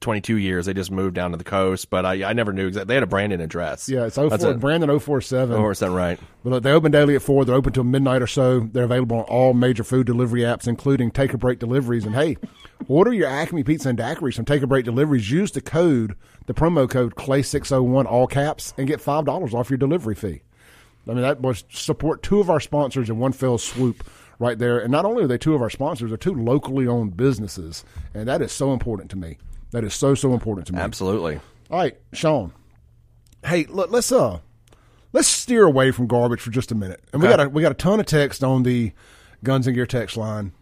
22 0.00 0.36
years. 0.36 0.66
They 0.66 0.74
just 0.74 0.90
moved 0.90 1.14
down 1.14 1.32
to 1.32 1.36
the 1.36 1.44
coast, 1.44 1.90
but 1.90 2.06
I, 2.06 2.30
I 2.30 2.32
never 2.32 2.52
knew 2.52 2.68
exactly. 2.68 2.88
They 2.88 2.94
had 2.94 3.02
a 3.02 3.06
Brandon 3.08 3.40
address. 3.40 3.88
Yeah, 3.88 4.06
it's 4.06 4.18
oh 4.18 4.28
That's 4.28 4.42
04, 4.42 4.52
it. 4.52 4.60
Brandon 4.60 4.98
047. 4.98 5.56
Oh, 5.56 5.70
is 5.70 5.78
that 5.80 5.90
right? 5.90 6.18
But 6.42 6.50
look, 6.50 6.62
they 6.62 6.72
open 6.72 6.92
daily 6.92 7.16
at 7.16 7.22
4. 7.22 7.44
They're 7.44 7.54
open 7.54 7.72
till 7.72 7.84
midnight 7.84 8.22
or 8.22 8.26
so. 8.26 8.60
They're 8.60 8.84
available 8.84 9.18
on 9.18 9.24
all 9.24 9.54
major 9.54 9.84
food 9.84 10.06
delivery 10.06 10.42
apps, 10.42 10.66
including 10.66 11.10
Take 11.10 11.34
a 11.34 11.38
Break 11.38 11.58
deliveries. 11.58 12.04
And 12.04 12.14
hey, 12.14 12.36
order 12.88 13.12
your 13.12 13.28
Acme 13.28 13.62
Pizza 13.62 13.88
and 13.88 13.98
Daiquiris 13.98 14.36
from 14.36 14.44
Take 14.44 14.62
a 14.62 14.66
Break 14.66 14.84
deliveries. 14.84 15.30
Use 15.30 15.50
the 15.52 15.60
code, 15.60 16.16
the 16.46 16.54
promo 16.54 16.88
code 16.88 17.14
CLAY601, 17.14 18.06
all 18.06 18.26
caps, 18.26 18.74
and 18.78 18.86
get 18.86 19.00
$5 19.00 19.54
off 19.54 19.70
your 19.70 19.78
delivery 19.78 20.14
fee. 20.14 20.42
I 21.06 21.12
mean, 21.12 21.22
that 21.22 21.40
was 21.40 21.64
support 21.70 22.22
two 22.22 22.40
of 22.40 22.48
our 22.48 22.60
sponsors 22.60 23.10
in 23.10 23.18
one 23.18 23.32
fell 23.32 23.58
swoop 23.58 24.04
right 24.38 24.58
there. 24.58 24.78
And 24.78 24.90
not 24.90 25.04
only 25.04 25.24
are 25.24 25.26
they 25.26 25.38
two 25.38 25.54
of 25.54 25.62
our 25.62 25.70
sponsors, 25.70 26.10
they're 26.10 26.16
two 26.16 26.34
locally 26.34 26.86
owned 26.86 27.16
businesses. 27.16 27.84
And 28.14 28.26
that 28.28 28.42
is 28.42 28.52
so 28.52 28.72
important 28.72 29.10
to 29.10 29.16
me. 29.16 29.38
That 29.74 29.82
is 29.82 29.92
so, 29.92 30.14
so 30.14 30.32
important 30.34 30.68
to 30.68 30.72
me. 30.72 30.78
Absolutely. 30.78 31.40
All 31.68 31.78
right, 31.80 31.96
Shaun. 32.12 32.52
Hey, 33.44 33.66
let, 33.68 33.90
let's 33.90 34.12
uh 34.12 34.38
let's 35.12 35.26
steer 35.26 35.64
away 35.64 35.90
from 35.90 36.06
garbage 36.06 36.40
for 36.40 36.52
just 36.52 36.70
a 36.70 36.76
minute. 36.76 37.02
And 37.12 37.20
we 37.20 37.26
Okay. 37.26 37.36
got 37.36 37.46
a, 37.46 37.48
we 37.48 37.60
got 37.60 37.72
a 37.72 37.74
ton 37.74 37.98
of 37.98 38.06
text 38.06 38.44
on 38.44 38.62
the 38.62 38.92
Guns 39.42 39.66
and 39.66 39.74
Gear 39.74 39.84
text 39.84 40.16
line. 40.16 40.52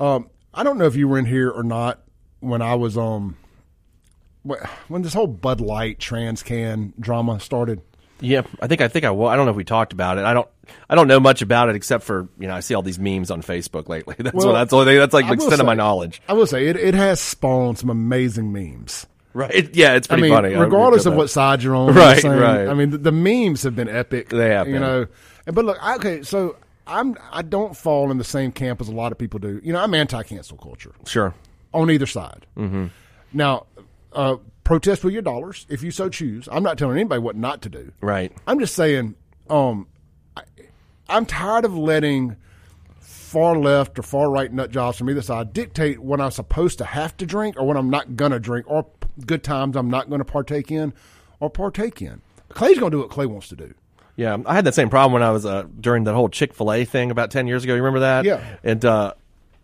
Um, 0.00 0.30
I 0.54 0.62
don't 0.62 0.78
know 0.78 0.86
if 0.86 0.96
you 0.96 1.06
were 1.06 1.18
in 1.18 1.26
here 1.26 1.50
or 1.50 1.62
not 1.62 2.00
when 2.40 2.62
I 2.62 2.76
was 2.76 2.96
um 2.96 3.36
when 4.88 5.02
this 5.02 5.12
whole 5.12 5.26
Bud 5.26 5.60
Light 5.60 5.98
trans 5.98 6.42
can 6.42 6.94
drama 6.98 7.40
started. 7.40 7.82
Yeah, 8.20 8.42
I 8.60 8.66
think 8.66 8.80
I 8.80 8.88
think 8.88 9.04
I 9.04 9.10
will. 9.10 9.26
I 9.28 9.36
don't 9.36 9.46
know 9.46 9.50
if 9.50 9.56
we 9.56 9.64
talked 9.64 9.92
about 9.92 10.18
it. 10.18 10.24
I 10.24 10.34
don't. 10.34 10.48
I 10.88 10.94
don't 10.94 11.08
know 11.08 11.18
much 11.20 11.42
about 11.42 11.68
it 11.68 11.76
except 11.76 12.04
for 12.04 12.28
you 12.38 12.46
know 12.48 12.54
I 12.54 12.60
see 12.60 12.74
all 12.74 12.82
these 12.82 12.98
memes 12.98 13.30
on 13.30 13.42
Facebook 13.42 13.88
lately. 13.88 14.14
That's 14.18 14.34
Well, 14.34 14.48
what 14.48 14.52
that's 14.54 14.72
only. 14.72 14.96
That's 14.98 15.14
like 15.14 15.24
I 15.24 15.28
the 15.28 15.34
extent 15.34 15.60
of 15.60 15.66
my 15.66 15.74
knowledge. 15.74 16.20
I 16.28 16.34
will 16.34 16.46
say 16.46 16.66
it, 16.66 16.76
it 16.76 16.94
has 16.94 17.20
spawned 17.20 17.78
some 17.78 17.90
amazing 17.90 18.52
memes. 18.52 19.06
Right? 19.32 19.74
Yeah, 19.74 19.94
it's 19.94 20.08
I 20.08 20.14
pretty 20.14 20.22
mean, 20.24 20.32
funny. 20.32 20.54
Regardless 20.54 21.06
of 21.06 21.14
what 21.14 21.30
side 21.30 21.62
you're 21.62 21.74
on, 21.76 21.94
Right, 21.94 22.20
saying? 22.20 22.36
right. 22.40 22.66
I 22.68 22.74
mean, 22.74 22.90
the, 22.90 22.98
the 22.98 23.12
memes 23.12 23.62
have 23.62 23.76
been 23.76 23.88
epic. 23.88 24.28
They 24.28 24.48
have 24.50 24.66
you 24.66 24.74
been. 24.74 24.82
know. 24.82 25.06
And- 25.46 25.54
But 25.54 25.64
look, 25.64 25.78
I- 25.80 25.94
okay, 25.96 26.22
so 26.22 26.56
I'm 26.86 27.16
I 27.32 27.42
don't 27.42 27.76
fall 27.76 28.10
in 28.10 28.18
the 28.18 28.24
same 28.24 28.50
camp 28.52 28.80
as 28.80 28.88
a 28.88 28.92
lot 28.92 29.12
of 29.12 29.18
people 29.18 29.38
do. 29.38 29.60
You 29.62 29.72
know, 29.72 29.80
I'm 29.82 29.94
anti-cancel 29.94 30.56
culture. 30.58 30.92
Sure. 31.06 31.32
on 31.72 31.90
either 31.92 32.06
side. 32.06 32.46
Mm-hmm. 32.56 32.86
Now, 33.32 33.66
uh, 34.12 34.36
protest 34.70 35.02
with 35.02 35.12
your 35.12 35.20
dollars 35.20 35.66
if 35.68 35.82
you 35.82 35.90
so 35.90 36.08
choose. 36.08 36.48
I'm 36.52 36.62
not 36.62 36.78
telling 36.78 36.96
anybody 36.96 37.20
what 37.20 37.34
not 37.34 37.60
to 37.62 37.68
do. 37.68 37.90
Right. 38.00 38.30
I'm 38.46 38.60
just 38.60 38.76
saying, 38.76 39.16
um, 39.48 39.88
I, 40.36 40.44
I'm 41.08 41.26
tired 41.26 41.64
of 41.64 41.76
letting 41.76 42.36
far 43.00 43.58
left 43.58 43.98
or 43.98 44.02
far 44.02 44.30
right 44.30 44.52
nut 44.52 44.70
jobs 44.70 44.96
from 44.96 45.10
either 45.10 45.22
side 45.22 45.52
dictate 45.52 45.98
what 45.98 46.20
I'm 46.20 46.30
supposed 46.30 46.78
to 46.78 46.84
have 46.84 47.16
to 47.16 47.26
drink 47.26 47.56
or 47.58 47.66
what 47.66 47.76
I'm 47.76 47.90
not 47.90 48.14
gonna 48.14 48.38
drink 48.38 48.64
or 48.70 48.86
good 49.26 49.42
times 49.42 49.74
I'm 49.74 49.90
not 49.90 50.08
gonna 50.08 50.24
partake 50.24 50.70
in 50.70 50.92
or 51.40 51.50
partake 51.50 52.00
in. 52.00 52.22
Clay's 52.50 52.78
gonna 52.78 52.92
do 52.92 52.98
what 53.00 53.10
Clay 53.10 53.26
wants 53.26 53.48
to 53.48 53.56
do. 53.56 53.74
Yeah, 54.14 54.36
I 54.46 54.54
had 54.54 54.64
that 54.66 54.76
same 54.76 54.88
problem 54.88 55.12
when 55.12 55.24
I 55.24 55.32
was 55.32 55.44
uh, 55.44 55.64
during 55.80 56.04
that 56.04 56.14
whole 56.14 56.28
Chick 56.28 56.54
Fil 56.54 56.70
A 56.70 56.84
thing 56.84 57.10
about 57.10 57.32
ten 57.32 57.48
years 57.48 57.64
ago. 57.64 57.74
You 57.74 57.82
remember 57.82 58.00
that? 58.00 58.24
Yeah. 58.24 58.40
And 58.62 58.84
uh, 58.84 59.14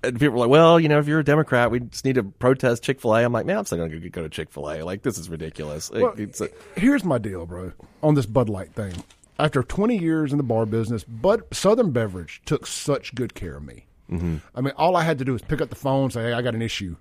and 0.06 0.18
people 0.20 0.34
were 0.34 0.40
like, 0.40 0.50
"Well, 0.50 0.78
you 0.80 0.88
know, 0.88 0.98
if 0.98 1.06
you're 1.06 1.20
a 1.20 1.24
Democrat, 1.24 1.70
we 1.70 1.80
just 1.80 2.04
need 2.04 2.14
to 2.16 2.22
protest 2.24 2.82
Chick 2.82 3.00
Fil 3.00 3.14
A." 3.16 3.22
I'm 3.24 3.32
like, 3.32 3.46
"Man, 3.46 3.58
I'm 3.58 3.64
still 3.64 3.78
going 3.78 3.90
to 3.90 4.10
go 4.10 4.22
to 4.22 4.28
Chick 4.28 4.50
Fil 4.50 4.70
A. 4.70 4.82
Like, 4.82 5.02
this 5.02 5.18
is 5.18 5.28
ridiculous." 5.28 5.90
Well, 5.90 6.14
it's 6.16 6.40
a- 6.40 6.50
here's 6.76 7.04
my 7.04 7.18
deal, 7.18 7.46
bro, 7.46 7.72
on 8.02 8.14
this 8.14 8.26
Bud 8.26 8.48
Light 8.48 8.72
thing. 8.74 8.92
After 9.38 9.62
20 9.62 9.98
years 9.98 10.32
in 10.32 10.38
the 10.38 10.44
bar 10.44 10.64
business, 10.64 11.04
Bud 11.04 11.42
Southern 11.52 11.90
Beverage 11.90 12.40
took 12.46 12.66
such 12.66 13.14
good 13.14 13.34
care 13.34 13.56
of 13.56 13.64
me. 13.64 13.86
Mm-hmm. 14.10 14.36
I 14.54 14.60
mean, 14.62 14.72
all 14.76 14.96
I 14.96 15.02
had 15.02 15.18
to 15.18 15.24
do 15.24 15.32
was 15.32 15.42
pick 15.42 15.60
up 15.60 15.68
the 15.68 15.74
phone, 15.76 16.04
and 16.04 16.12
say, 16.12 16.22
"Hey, 16.22 16.32
I 16.32 16.42
got 16.42 16.54
an 16.54 16.62
issue." 16.62 16.96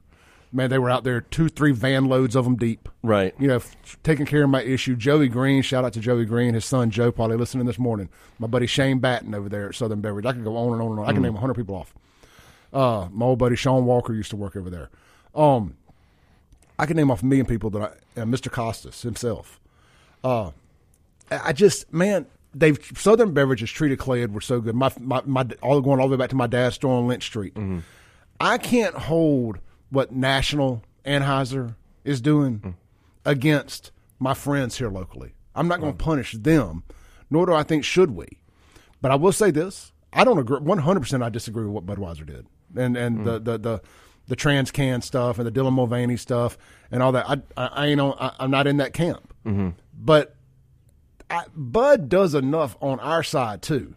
Man, 0.51 0.70
they 0.70 0.78
were 0.80 0.89
out 0.89 1.03
there, 1.03 1.20
two, 1.20 1.49
three 1.49 1.74
van 1.74 2.06
loads 2.06 2.34
of 2.34 2.45
them 2.45 2.56
deep. 2.56 2.88
Right. 3.03 3.34
You 3.38 3.47
know, 3.49 3.56
f- 3.58 3.76
taking 4.03 4.26
care 4.26 4.43
of 4.43 4.49
my 4.49 4.62
issue. 4.62 4.95
Joey 4.95 5.28
Green, 5.28 5.62
shout 5.62 5.84
out 5.84 5.91
to 5.93 5.99
Joey 5.99 6.24
Green, 6.24 6.53
his 6.53 6.64
son 6.64 6.91
Joe, 6.91 7.12
probably 7.12 7.36
listening 7.36 7.66
this 7.66 7.78
morning. 7.80 8.08
My 8.39 8.47
buddy 8.47 8.66
Shane 8.66 8.99
Batten 8.99 9.36
over 9.36 9.49
there 9.49 9.70
at 9.70 9.76
Southern 9.76 9.99
Beverage. 9.99 10.26
I 10.26 10.32
could 10.32 10.45
go 10.45 10.56
on 10.56 10.72
and 10.74 10.82
on 10.82 10.91
and 10.91 10.99
on. 11.01 11.08
I 11.10 11.12
can 11.12 11.24
name 11.24 11.34
100 11.34 11.56
people 11.56 11.76
off. 11.76 11.93
Uh, 12.74 13.07
my 13.11 13.26
old 13.26 13.39
buddy 13.39 13.55
Sean 13.55 13.86
Walker 13.86 14.13
used 14.13 14.30
to 14.32 14.36
work 14.36 14.55
over 14.55 14.70
there. 14.70 14.89
Um, 15.34 15.76
I 16.78 16.86
can 16.86 16.97
name 16.97 17.09
off 17.11 17.24
a 17.24 17.26
million 17.26 17.45
people 17.45 17.70
that 17.72 17.82
I, 18.18 18.22
uh, 18.22 18.26
Mr. 18.26 18.51
Costas 18.51 19.01
himself. 19.01 19.59
Uh, 20.24 20.51
I 21.32 21.53
just, 21.53 21.91
man, 21.93 22.26
they've 22.53 22.78
Southern 22.97 23.34
Beverages 23.34 23.72
treated 23.72 23.99
Clay 23.99 24.24
Edwards 24.24 24.45
so 24.45 24.59
good. 24.59 24.76
My, 24.76 24.91
my, 24.99 25.22
my, 25.26 25.45
all 25.61 25.80
going 25.82 25.99
all 25.99 26.07
the 26.07 26.16
way 26.16 26.20
back 26.20 26.30
to 26.32 26.36
my 26.36 26.47
dad's 26.47 26.76
store 26.76 26.97
on 26.97 27.07
Lynch 27.07 27.24
Street. 27.24 27.55
I 28.39 28.57
can't 28.57 28.95
hold 28.95 29.59
what 29.89 30.11
National 30.11 30.84
Anheuser 31.05 31.76
is 32.03 32.20
doing 32.22 32.76
against 33.26 33.91
my 34.20 34.34
friends 34.34 34.78
here 34.78 34.89
locally. 34.89 35.34
I'm 35.55 35.68
not 35.68 35.80
going 35.80 35.95
to 35.95 36.03
punish 36.03 36.34
them, 36.34 36.84
nor 37.30 37.45
do 37.45 37.53
I 37.53 37.63
think 37.63 37.84
should 37.86 38.11
we. 38.11 38.28
But 39.01 39.11
I 39.11 39.16
will 39.16 39.32
say 39.32 39.51
this: 39.51 39.91
I 40.11 40.24
don't 40.24 40.38
agree. 40.38 40.59
100. 40.59 40.99
percent 40.99 41.24
I 41.24 41.30
disagree 41.30 41.66
with 41.66 41.74
what 41.74 41.86
Budweiser 41.86 42.26
did, 42.26 42.45
and 42.78 42.96
and 42.98 43.26
the, 43.26 43.40
mm. 43.40 43.46
the 43.46 43.58
the 43.58 43.82
the 44.28 44.36
trans 44.36 44.72
can 44.72 45.02
stuff 45.02 45.38
and 45.38 45.48
the 45.48 45.52
Dylan 45.52 45.74
Mulvaney 45.74 46.18
stuff 46.18 46.58
and 46.92 47.02
all 47.04 47.12
that. 47.14 47.30
I 47.30 47.34
I, 47.58 47.68
I 47.68 47.86
ain't 47.88 48.02
on, 48.02 48.16
I, 48.20 48.32
I'm 48.40 48.52
not 48.52 48.68
in 48.68 48.78
that 48.78 48.94
camp. 48.94 49.34
Mm-hmm. 49.46 49.70
But 49.98 50.36
I, 51.30 51.44
Bud 51.56 52.10
does 52.10 52.36
enough 52.36 52.76
on 52.82 53.00
our 53.00 53.24
side 53.24 53.62
too. 53.62 53.96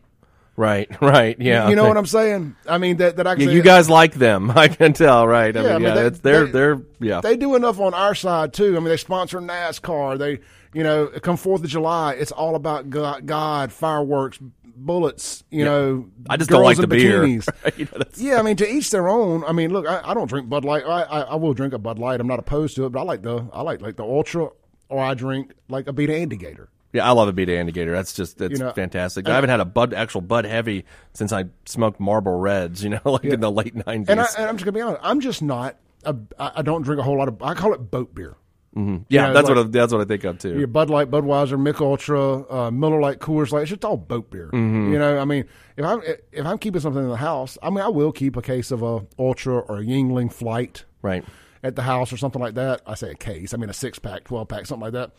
right, 0.57 0.89
right, 1.03 1.37
yeah. 1.41 1.69
You 1.69 1.77
know 1.77 1.87
what 1.87 1.97
I'm 1.97 2.07
saying? 2.07 2.57
I 2.67 2.79
mean 2.79 2.97
that 2.99 3.17
that 3.17 3.27
I 3.27 3.35
can 3.37 3.45
Yeah, 3.49 3.51
you 3.55 3.63
guys 3.63 3.89
like 3.91 4.15
them. 4.15 4.51
I 4.57 4.69
can 4.69 4.93
tell, 4.93 5.27
right? 5.27 5.57
I 5.57 5.63
Yeah, 5.63 5.69
I 5.69 5.73
mean, 5.75 5.83
mean, 5.83 5.89
yeah, 5.89 5.95
they- 5.95 6.07
it's, 6.07 6.19
they're 6.21 6.45
they- 6.47 6.53
they're 6.53 6.83
yeah. 7.01 7.21
They 7.21 7.37
do 7.37 7.55
enough 7.55 7.81
on 7.81 7.95
our 7.95 8.15
side 8.15 8.53
too. 8.53 8.77
I 8.77 8.81
mean, 8.81 8.89
they 8.89 8.97
sponsor 8.97 9.41
NASCAR. 9.41 10.19
They, 10.19 10.41
you 10.73 10.83
know, 10.83 11.07
come 11.23 11.37
Fourth 11.37 11.63
of 11.63 11.69
July, 11.69 12.15
it's 12.15 12.33
all 12.33 12.55
about 12.55 12.91
God, 12.91 13.27
God 13.27 13.73
fireworks, 13.73 14.39
bullets. 14.77 15.45
You 15.51 15.65
know, 15.65 16.09
I 16.29 16.37
just 16.37 16.51
don't 16.51 16.63
like 16.63 16.77
the 16.77 16.87
beer. 16.87 17.25
You 17.77 17.87
know, 17.93 18.05
yeah, 18.17 18.39
I 18.39 18.43
mean, 18.43 18.57
to 18.57 18.69
each 18.69 18.91
their 18.91 19.09
own. 19.09 19.45
I 19.45 19.53
mean, 19.53 19.73
look, 19.73 19.87
I, 19.87 20.01
I 20.05 20.15
don't 20.15 20.29
drink 20.29 20.49
Bud 20.49 20.65
Light. 20.65 20.85
I, 20.85 21.03
I 21.03 21.21
I 21.21 21.35
will 21.37 21.55
drink 21.55 21.75
a 21.75 21.79
Bud 21.79 21.99
Light. 21.99 22.21
I'm 22.21 22.27
not 22.27 22.39
opposed 22.39 22.77
to 22.77 22.87
it, 22.87 22.91
but 22.91 23.01
I 23.01 23.03
like 23.03 23.23
the 23.23 23.49
I 23.53 23.63
like 23.63 23.81
like 23.81 23.97
the 23.97 24.05
Ultra, 24.05 24.49
or 24.89 25.03
I 25.03 25.15
drink 25.15 25.53
like 25.69 25.89
a 25.89 25.93
Abita 25.93 26.11
Andygator. 26.11 26.69
Yeah, 26.93 27.07
I 27.07 27.13
love 27.13 27.29
a 27.29 27.33
Abita 27.33 27.49
Andygator. 27.49 27.93
That's 27.93 28.15
just 28.15 28.39
that's 28.39 28.53
You 28.53 28.59
know, 28.59 28.73
fantastic. 28.73 29.29
I 29.29 29.35
haven't 29.35 29.51
had 29.51 29.61
a 29.61 29.65
Bud 29.65 29.93
actual 29.93 30.23
Bud 30.23 30.47
Heavy 30.47 30.85
since 31.13 31.33
I 31.33 31.47
smoked 31.67 32.01
Marlboro 32.01 32.39
Reds. 32.39 32.83
You 32.83 32.91
know, 32.91 33.01
like 33.05 33.25
in 33.25 33.41
the 33.41 33.51
late 33.51 33.75
nineties. 33.75 34.09
And, 34.09 34.21
I, 34.21 34.27
and 34.39 34.47
I'm 34.47 34.57
just 34.57 34.65
gonna 34.65 34.73
be 34.73 34.81
honest. 34.81 35.01
I'm 35.03 35.21
just 35.21 35.43
not. 35.43 35.77
A, 36.05 36.17
I 36.39 36.53
I 36.57 36.63
don't 36.63 36.83
drink 36.83 37.01
a 37.01 37.03
whole 37.03 37.19
lot 37.19 37.29
of. 37.29 37.43
I 37.43 37.55
call 37.55 37.75
it 37.75 37.91
boat 37.91 38.15
beer. 38.15 38.37
Yeah, 38.77 38.99
yeah, 39.09 39.33
that's 39.33 39.49
like- 39.49 39.57
what 39.57 39.67
I, 39.67 39.69
that's 39.71 39.93
what 39.93 40.03
I 40.03 40.05
think 40.05 40.23
of 40.25 40.39
too. 40.39 40.57
Your 40.59 40.67
Bud 40.69 40.89
Light, 40.91 41.11
Budweiser, 41.11 41.59
Mich 41.61 41.81
Ultra, 41.81 42.45
uh, 42.51 42.71
Miller 42.71 43.01
Lite, 43.01 43.19
Coors 43.19 43.51
Light. 43.51 43.63
It's 43.63 43.71
just 43.71 43.85
all 43.85 43.97
boat 43.97 44.31
beer. 44.31 44.51
You 44.53 44.99
know, 44.99 45.19
I 45.19 45.25
mean, 45.25 45.45
if 45.77 45.85
I'm 45.85 46.01
if 46.33 46.47
I'm 46.47 46.59
keeping 46.59 46.81
something 46.81 47.03
in 47.03 47.09
the 47.09 47.17
house, 47.17 47.59
I 47.63 47.71
mean, 47.71 47.81
I 47.81 47.89
will 47.89 48.13
keep 48.13 48.37
a 48.37 48.43
case 48.43 48.71
of 48.71 48.83
a 48.83 49.05
Ultra 49.19 49.59
or 49.59 49.79
a 49.79 49.83
Yuengling 49.83 50.33
Flight 50.33 50.85
Right. 51.03 51.25
at 51.63 51.75
the 51.77 51.83
house 51.83 52.13
or 52.13 52.17
something 52.19 52.41
like 52.41 52.55
that. 52.55 52.83
I 52.87 52.95
say 52.95 53.11
a 53.11 53.15
case. 53.17 53.53
I 53.53 53.57
mean, 53.57 53.71
a 53.71 53.75
six 53.75 53.99
pack, 53.99 54.25
twelve 54.25 54.47
pack, 54.49 54.67
something 54.67 54.85
like 54.85 54.93
that. 54.93 55.11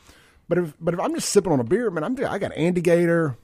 But 0.47 0.57
if 0.59 0.73
but 0.79 0.93
if 0.93 0.99
I'm 0.99 1.13
just 1.13 1.29
sipping 1.29 1.51
on 1.51 1.59
a 1.59 1.63
beer, 1.65 1.91
man, 1.91 2.03
I'm 2.03 2.13
I 2.25 2.37
got 2.39 2.51
Andygator, 2.53 3.35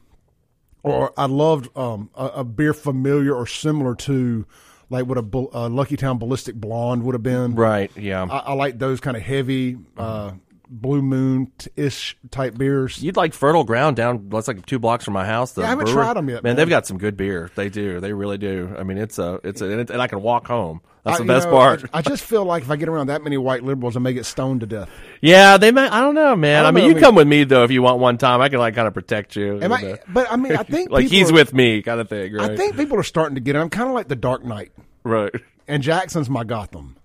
or 0.83 1.13
I 1.17 1.25
loved 1.25 1.75
um, 1.77 2.09
a, 2.15 2.25
a 2.27 2.43
beer 2.43 2.73
familiar 2.73 3.33
or 3.35 3.45
similar 3.47 3.95
to 3.95 4.45
like 4.89 5.05
what 5.05 5.17
a, 5.17 5.47
a 5.57 5.69
Lucky 5.69 5.97
Town 5.97 6.17
Ballistic 6.17 6.55
Blonde 6.55 7.03
would 7.03 7.15
have 7.15 7.23
been. 7.23 7.55
Right. 7.55 7.91
Yeah. 7.95 8.25
I, 8.29 8.37
I 8.37 8.53
like 8.53 8.79
those 8.79 8.99
kind 8.99 9.17
of 9.17 9.23
heavy 9.23 9.77
uh, 9.97 10.31
Blue 10.69 11.01
Moon 11.01 11.51
ish 11.75 12.17
type 12.31 12.57
beers. 12.57 13.01
You'd 13.01 13.17
like 13.17 13.33
Fertile 13.33 13.63
Ground 13.63 13.95
down. 13.95 14.29
That's 14.29 14.47
like 14.47 14.65
two 14.65 14.79
blocks 14.79 15.05
from 15.05 15.13
my 15.13 15.25
house. 15.25 15.51
The 15.53 15.61
Yeah, 15.61 15.67
I 15.67 15.69
haven't 15.71 15.87
tried 15.87 16.15
them 16.15 16.27
yet, 16.29 16.43
Man, 16.43 16.51
man. 16.51 16.55
they've 16.55 16.69
got 16.69 16.85
some 16.87 16.97
good 16.97 17.15
beer. 17.17 17.49
They 17.55 17.69
do. 17.69 17.99
They 17.99 18.13
really 18.13 18.37
do. 18.37 18.73
I 18.77 18.83
mean, 18.83 18.97
it's 18.97 19.19
a 19.19 19.39
it's 19.43 19.61
a 19.61 19.79
and, 19.79 20.01
I 20.01 20.07
can 20.07 20.21
walk 20.21 20.47
home. 20.47 20.81
That's 21.03 21.19
I- 21.19 21.23
the 21.23 21.27
best 21.27 21.45
know, 21.47 21.51
part. 21.53 21.83
I, 21.93 21.99
I 21.99 22.01
just 22.01 22.23
feel 22.23 22.43
like 22.45 22.63
if 22.63 22.71
I 22.71 22.75
get 22.77 22.89
around 22.89 23.07
that 23.07 23.23
many 23.23 23.37
white 23.37 23.63
liberals, 23.63 23.95
I 23.95 23.99
may 23.99 24.13
get 24.13 24.25
stoned 24.25 24.61
to 24.61 24.65
death. 24.65 24.89
yeah, 25.21 25.57
they 25.57 25.71
may. 25.71 25.87
I 25.87 26.01
don't 26.01 26.15
know, 26.15 26.35
man. 26.35 26.65
I 26.65 26.69
I, 26.69 26.71
mean, 26.71 26.83
know, 26.83 26.87
you 26.89 26.95
mean- 26.95 27.03
come 27.03 27.15
with 27.15 27.27
me 27.27 27.43
though 27.43 27.63
if 27.63 27.69
you 27.71 27.81
want 27.83 27.99
one 27.99 28.17
time. 28.17 28.41
I 28.41 28.49
can 28.49 28.59
like 28.59 28.73
kind 28.75 28.87
of 28.87 28.93
protect 28.93 29.35
you. 29.35 29.61
Am 29.61 29.71
I, 29.71 29.99
but 30.07 30.31
I 30.31 30.35
mean, 30.35 30.55
I 30.55 30.63
think 30.63 30.89
like 30.89 31.05
he's 31.07 31.29
are- 31.29 31.33
with 31.33 31.53
me, 31.53 31.81
kind 31.83 31.99
of 31.99 32.09
thing. 32.09 32.33
Right. 32.33 32.51
I 32.51 32.55
think 32.57 32.75
people 32.75 32.97
are 32.97 33.03
starting 33.03 33.35
to 33.35 33.41
get 33.41 33.55
it. 33.55 33.59
I'm 33.59 33.69
kind 33.69 33.87
of 33.87 33.93
like 33.93 34.07
the 34.07 34.15
Dark 34.15 34.43
Knight, 34.43 34.71
Right. 35.03 35.31
and 35.67 35.83
Jackson's 35.83 36.29
my 36.29 36.43
Gotham. 36.43 36.97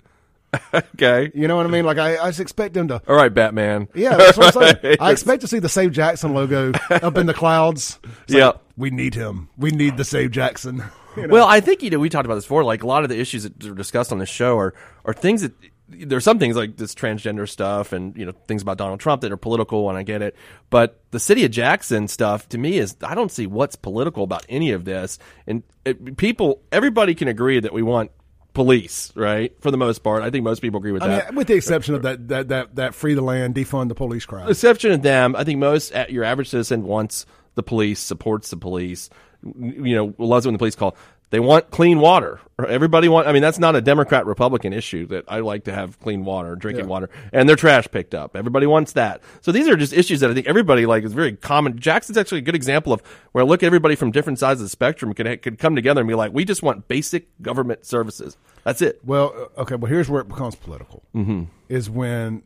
Okay. 0.94 1.30
You 1.34 1.48
know 1.48 1.56
what 1.56 1.66
I 1.66 1.68
mean? 1.68 1.84
Like 1.84 1.98
I, 1.98 2.18
I 2.18 2.28
just 2.28 2.40
expect 2.40 2.74
them 2.74 2.88
to. 2.88 3.00
All 3.08 3.16
right, 3.16 3.32
Batman. 3.32 3.88
Yeah, 3.94 4.16
that's 4.16 4.36
what 4.36 4.56
I'm 4.56 4.76
saying. 4.82 4.96
I 5.00 5.10
expect 5.12 5.40
to 5.42 5.48
see 5.48 5.58
the 5.58 5.68
Save 5.68 5.92
Jackson 5.92 6.34
logo 6.34 6.72
up 6.90 7.16
in 7.16 7.26
the 7.26 7.34
clouds. 7.34 7.98
It's 8.24 8.32
like, 8.34 8.38
Yeah. 8.38 8.52
we 8.76 8.90
need 8.90 9.14
him. 9.14 9.48
We 9.56 9.70
need 9.70 9.96
the 9.96 10.04
Save 10.04 10.30
Jackson. 10.32 10.82
You 11.16 11.26
know? 11.26 11.32
Well, 11.34 11.46
I 11.46 11.60
think 11.60 11.82
you 11.82 11.90
know 11.90 11.98
we 11.98 12.08
talked 12.08 12.24
about 12.26 12.36
this 12.36 12.44
before. 12.44 12.62
Like 12.64 12.82
a 12.82 12.86
lot 12.86 13.02
of 13.02 13.08
the 13.08 13.18
issues 13.18 13.42
that 13.44 13.64
are 13.64 13.74
discussed 13.74 14.12
on 14.12 14.18
this 14.18 14.28
show 14.28 14.56
are 14.58 14.74
are 15.04 15.12
things 15.12 15.42
that 15.42 15.52
there's 15.88 16.22
some 16.22 16.38
things 16.38 16.54
like 16.54 16.76
this 16.76 16.94
transgender 16.94 17.48
stuff 17.48 17.92
and 17.92 18.16
you 18.16 18.24
know 18.24 18.32
things 18.46 18.62
about 18.62 18.78
Donald 18.78 19.00
Trump 19.00 19.22
that 19.22 19.32
are 19.32 19.36
political, 19.36 19.88
and 19.88 19.98
I 19.98 20.02
get 20.04 20.22
it. 20.22 20.36
But 20.68 21.00
the 21.10 21.18
city 21.20 21.44
of 21.44 21.50
Jackson 21.50 22.06
stuff 22.06 22.48
to 22.50 22.58
me 22.58 22.78
is 22.78 22.96
I 23.02 23.14
don't 23.16 23.30
see 23.32 23.46
what's 23.48 23.74
political 23.76 24.22
about 24.24 24.46
any 24.48 24.70
of 24.70 24.84
this. 24.84 25.18
And 25.48 25.64
it, 25.84 26.16
people, 26.16 26.62
everybody 26.70 27.14
can 27.14 27.26
agree 27.26 27.58
that 27.58 27.72
we 27.72 27.82
want 27.82 28.12
police, 28.54 29.12
right? 29.14 29.52
For 29.60 29.70
the 29.70 29.76
most 29.76 30.00
part, 30.00 30.22
I 30.22 30.30
think 30.30 30.44
most 30.44 30.60
people 30.60 30.78
agree 30.78 30.92
with 30.92 31.02
I 31.02 31.08
that. 31.08 31.26
mean, 31.28 31.36
with 31.36 31.46
the 31.46 31.54
exception 31.54 31.94
of 31.94 32.02
that, 32.02 32.28
that, 32.28 32.48
that, 32.48 32.74
that 32.76 32.94
free 32.94 33.14
the 33.14 33.22
land, 33.22 33.54
defund 33.54 33.88
the 33.88 33.94
police 33.94 34.26
crowd. 34.26 34.50
exception 34.50 34.92
of 34.92 35.02
them, 35.02 35.36
I 35.36 35.44
think 35.44 35.58
most 35.58 35.94
uh, 35.94 36.06
your 36.08 36.24
average 36.24 36.48
citizen 36.48 36.84
wants 36.84 37.26
the 37.54 37.62
police, 37.62 38.00
supports 38.00 38.50
the 38.50 38.56
police. 38.56 39.10
You 39.42 39.94
know, 39.94 40.14
loves 40.18 40.44
it 40.44 40.48
when 40.48 40.54
the 40.54 40.58
police 40.58 40.74
call. 40.74 40.96
They 41.30 41.38
want 41.38 41.70
clean 41.70 42.00
water. 42.00 42.40
Everybody 42.58 43.08
want. 43.08 43.28
I 43.28 43.32
mean, 43.32 43.40
that's 43.40 43.58
not 43.58 43.76
a 43.76 43.80
Democrat 43.80 44.26
Republican 44.26 44.72
issue. 44.72 45.06
That 45.06 45.24
I 45.28 45.40
like 45.40 45.64
to 45.64 45.72
have 45.72 45.98
clean 46.00 46.24
water, 46.24 46.56
drinking 46.56 46.88
water, 46.88 47.08
and 47.32 47.48
their 47.48 47.56
trash 47.56 47.86
picked 47.90 48.14
up. 48.14 48.36
Everybody 48.36 48.66
wants 48.66 48.92
that. 48.92 49.22
So 49.40 49.52
these 49.52 49.68
are 49.68 49.76
just 49.76 49.92
issues 49.92 50.20
that 50.20 50.30
I 50.30 50.34
think 50.34 50.48
everybody 50.48 50.86
like 50.86 51.04
is 51.04 51.12
very 51.12 51.36
common. 51.36 51.78
Jackson's 51.78 52.18
actually 52.18 52.38
a 52.38 52.42
good 52.42 52.56
example 52.56 52.92
of 52.92 53.00
where 53.32 53.44
I 53.44 53.46
look 53.46 53.62
at 53.62 53.66
everybody 53.66 53.94
from 53.94 54.10
different 54.10 54.40
sides 54.40 54.60
of 54.60 54.64
the 54.64 54.70
spectrum 54.70 55.14
could 55.14 55.40
could 55.40 55.58
come 55.58 55.76
together 55.76 56.00
and 56.00 56.08
be 56.08 56.14
like, 56.14 56.32
we 56.32 56.44
just 56.44 56.62
want 56.62 56.88
basic 56.88 57.28
government 57.40 57.86
services. 57.86 58.36
That's 58.64 58.82
it. 58.82 59.00
Well, 59.04 59.32
uh, 59.56 59.62
okay, 59.62 59.76
well, 59.76 59.88
here's 59.88 60.10
where 60.10 60.20
it 60.20 60.28
becomes 60.28 60.56
political. 60.56 61.04
Mm-hmm. 61.14 61.44
Is 61.68 61.88
when 61.88 62.42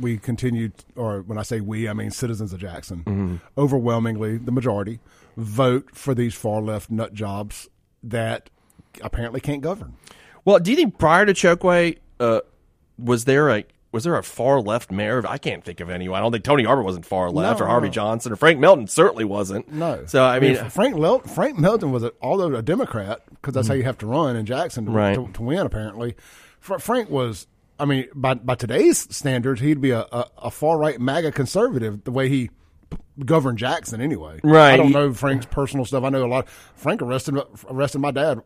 we 0.00 0.18
continue, 0.18 0.72
or 0.96 1.22
when 1.22 1.38
I 1.38 1.42
say 1.42 1.60
we, 1.60 1.88
I 1.88 1.92
mean 1.92 2.10
citizens 2.10 2.52
of 2.52 2.58
Jackson, 2.58 3.40
overwhelmingly, 3.56 4.38
the 4.38 4.50
majority, 4.50 4.98
vote 5.36 5.94
for 5.94 6.14
these 6.14 6.34
far 6.34 6.60
left 6.60 6.90
nut 6.90 7.14
jobs 7.14 7.68
that 8.04 8.50
apparently 9.02 9.40
can't 9.40 9.60
govern. 9.62 9.94
Well, 10.44 10.58
do 10.58 10.70
you 10.70 10.76
think 10.76 10.98
prior 10.98 11.26
to 11.26 11.32
Chokwe, 11.32 11.98
uh, 12.20 12.40
was 12.98 13.24
there 13.24 13.48
a 13.50 13.64
was 13.92 14.02
there 14.04 14.16
a 14.16 14.22
far 14.24 14.60
left 14.60 14.90
mayor? 14.90 15.22
I 15.28 15.38
can't 15.38 15.62
think 15.64 15.78
of 15.80 15.88
anyone. 15.88 16.18
I 16.18 16.22
don't 16.22 16.32
think 16.32 16.42
Tony 16.44 16.64
Yarber 16.64 16.82
wasn't 16.82 17.06
far 17.06 17.30
left, 17.30 17.60
No, 17.60 17.66
or 17.66 17.68
Harvey 17.68 17.86
no. 17.86 17.92
Johnson, 17.92 18.32
or 18.32 18.36
Frank 18.36 18.58
Melton 18.58 18.88
certainly 18.88 19.24
wasn't. 19.24 19.70
No. 19.72 20.04
So 20.06 20.24
I 20.24 20.40
mean, 20.40 20.56
Frank 20.68 20.96
Lel- 20.96 21.20
Frank 21.20 21.58
Melton 21.60 21.92
was, 21.92 22.02
a, 22.02 22.12
although 22.20 22.52
a 22.56 22.60
Democrat, 22.62 23.22
because 23.30 23.54
that's 23.54 23.68
how 23.68 23.74
you 23.74 23.84
have 23.84 23.98
to 23.98 24.06
run 24.06 24.34
in 24.36 24.46
Jackson 24.46 24.86
to, 24.86 24.90
Right. 24.90 25.14
to, 25.14 25.28
to 25.34 25.42
win. 25.42 25.60
Apparently, 25.64 26.14
Fr- 26.60 26.78
Frank 26.78 27.08
was. 27.08 27.46
I 27.78 27.84
mean, 27.86 28.06
by 28.14 28.34
by 28.34 28.54
today's 28.56 28.98
standards, 29.14 29.60
he'd 29.60 29.80
be 29.80 29.90
a, 29.92 30.00
a, 30.12 30.26
a 30.38 30.50
far 30.50 30.76
right 30.78 31.00
MAGA 31.00 31.32
conservative. 31.32 32.04
The 32.04 32.12
way 32.12 32.28
he 32.28 32.50
governed 33.24 33.58
Jackson, 33.58 34.00
anyway. 34.00 34.40
Right. 34.42 34.72
I 34.72 34.76
don't 34.76 34.92
know 34.92 35.12
Frank's 35.12 35.46
personal 35.46 35.84
stuff. 35.84 36.04
I 36.04 36.08
know 36.08 36.24
a 36.24 36.26
lot. 36.26 36.48
Frank 36.74 37.02
arrested 37.02 37.36
arrested 37.70 37.98
my 38.00 38.10
dad. 38.10 38.42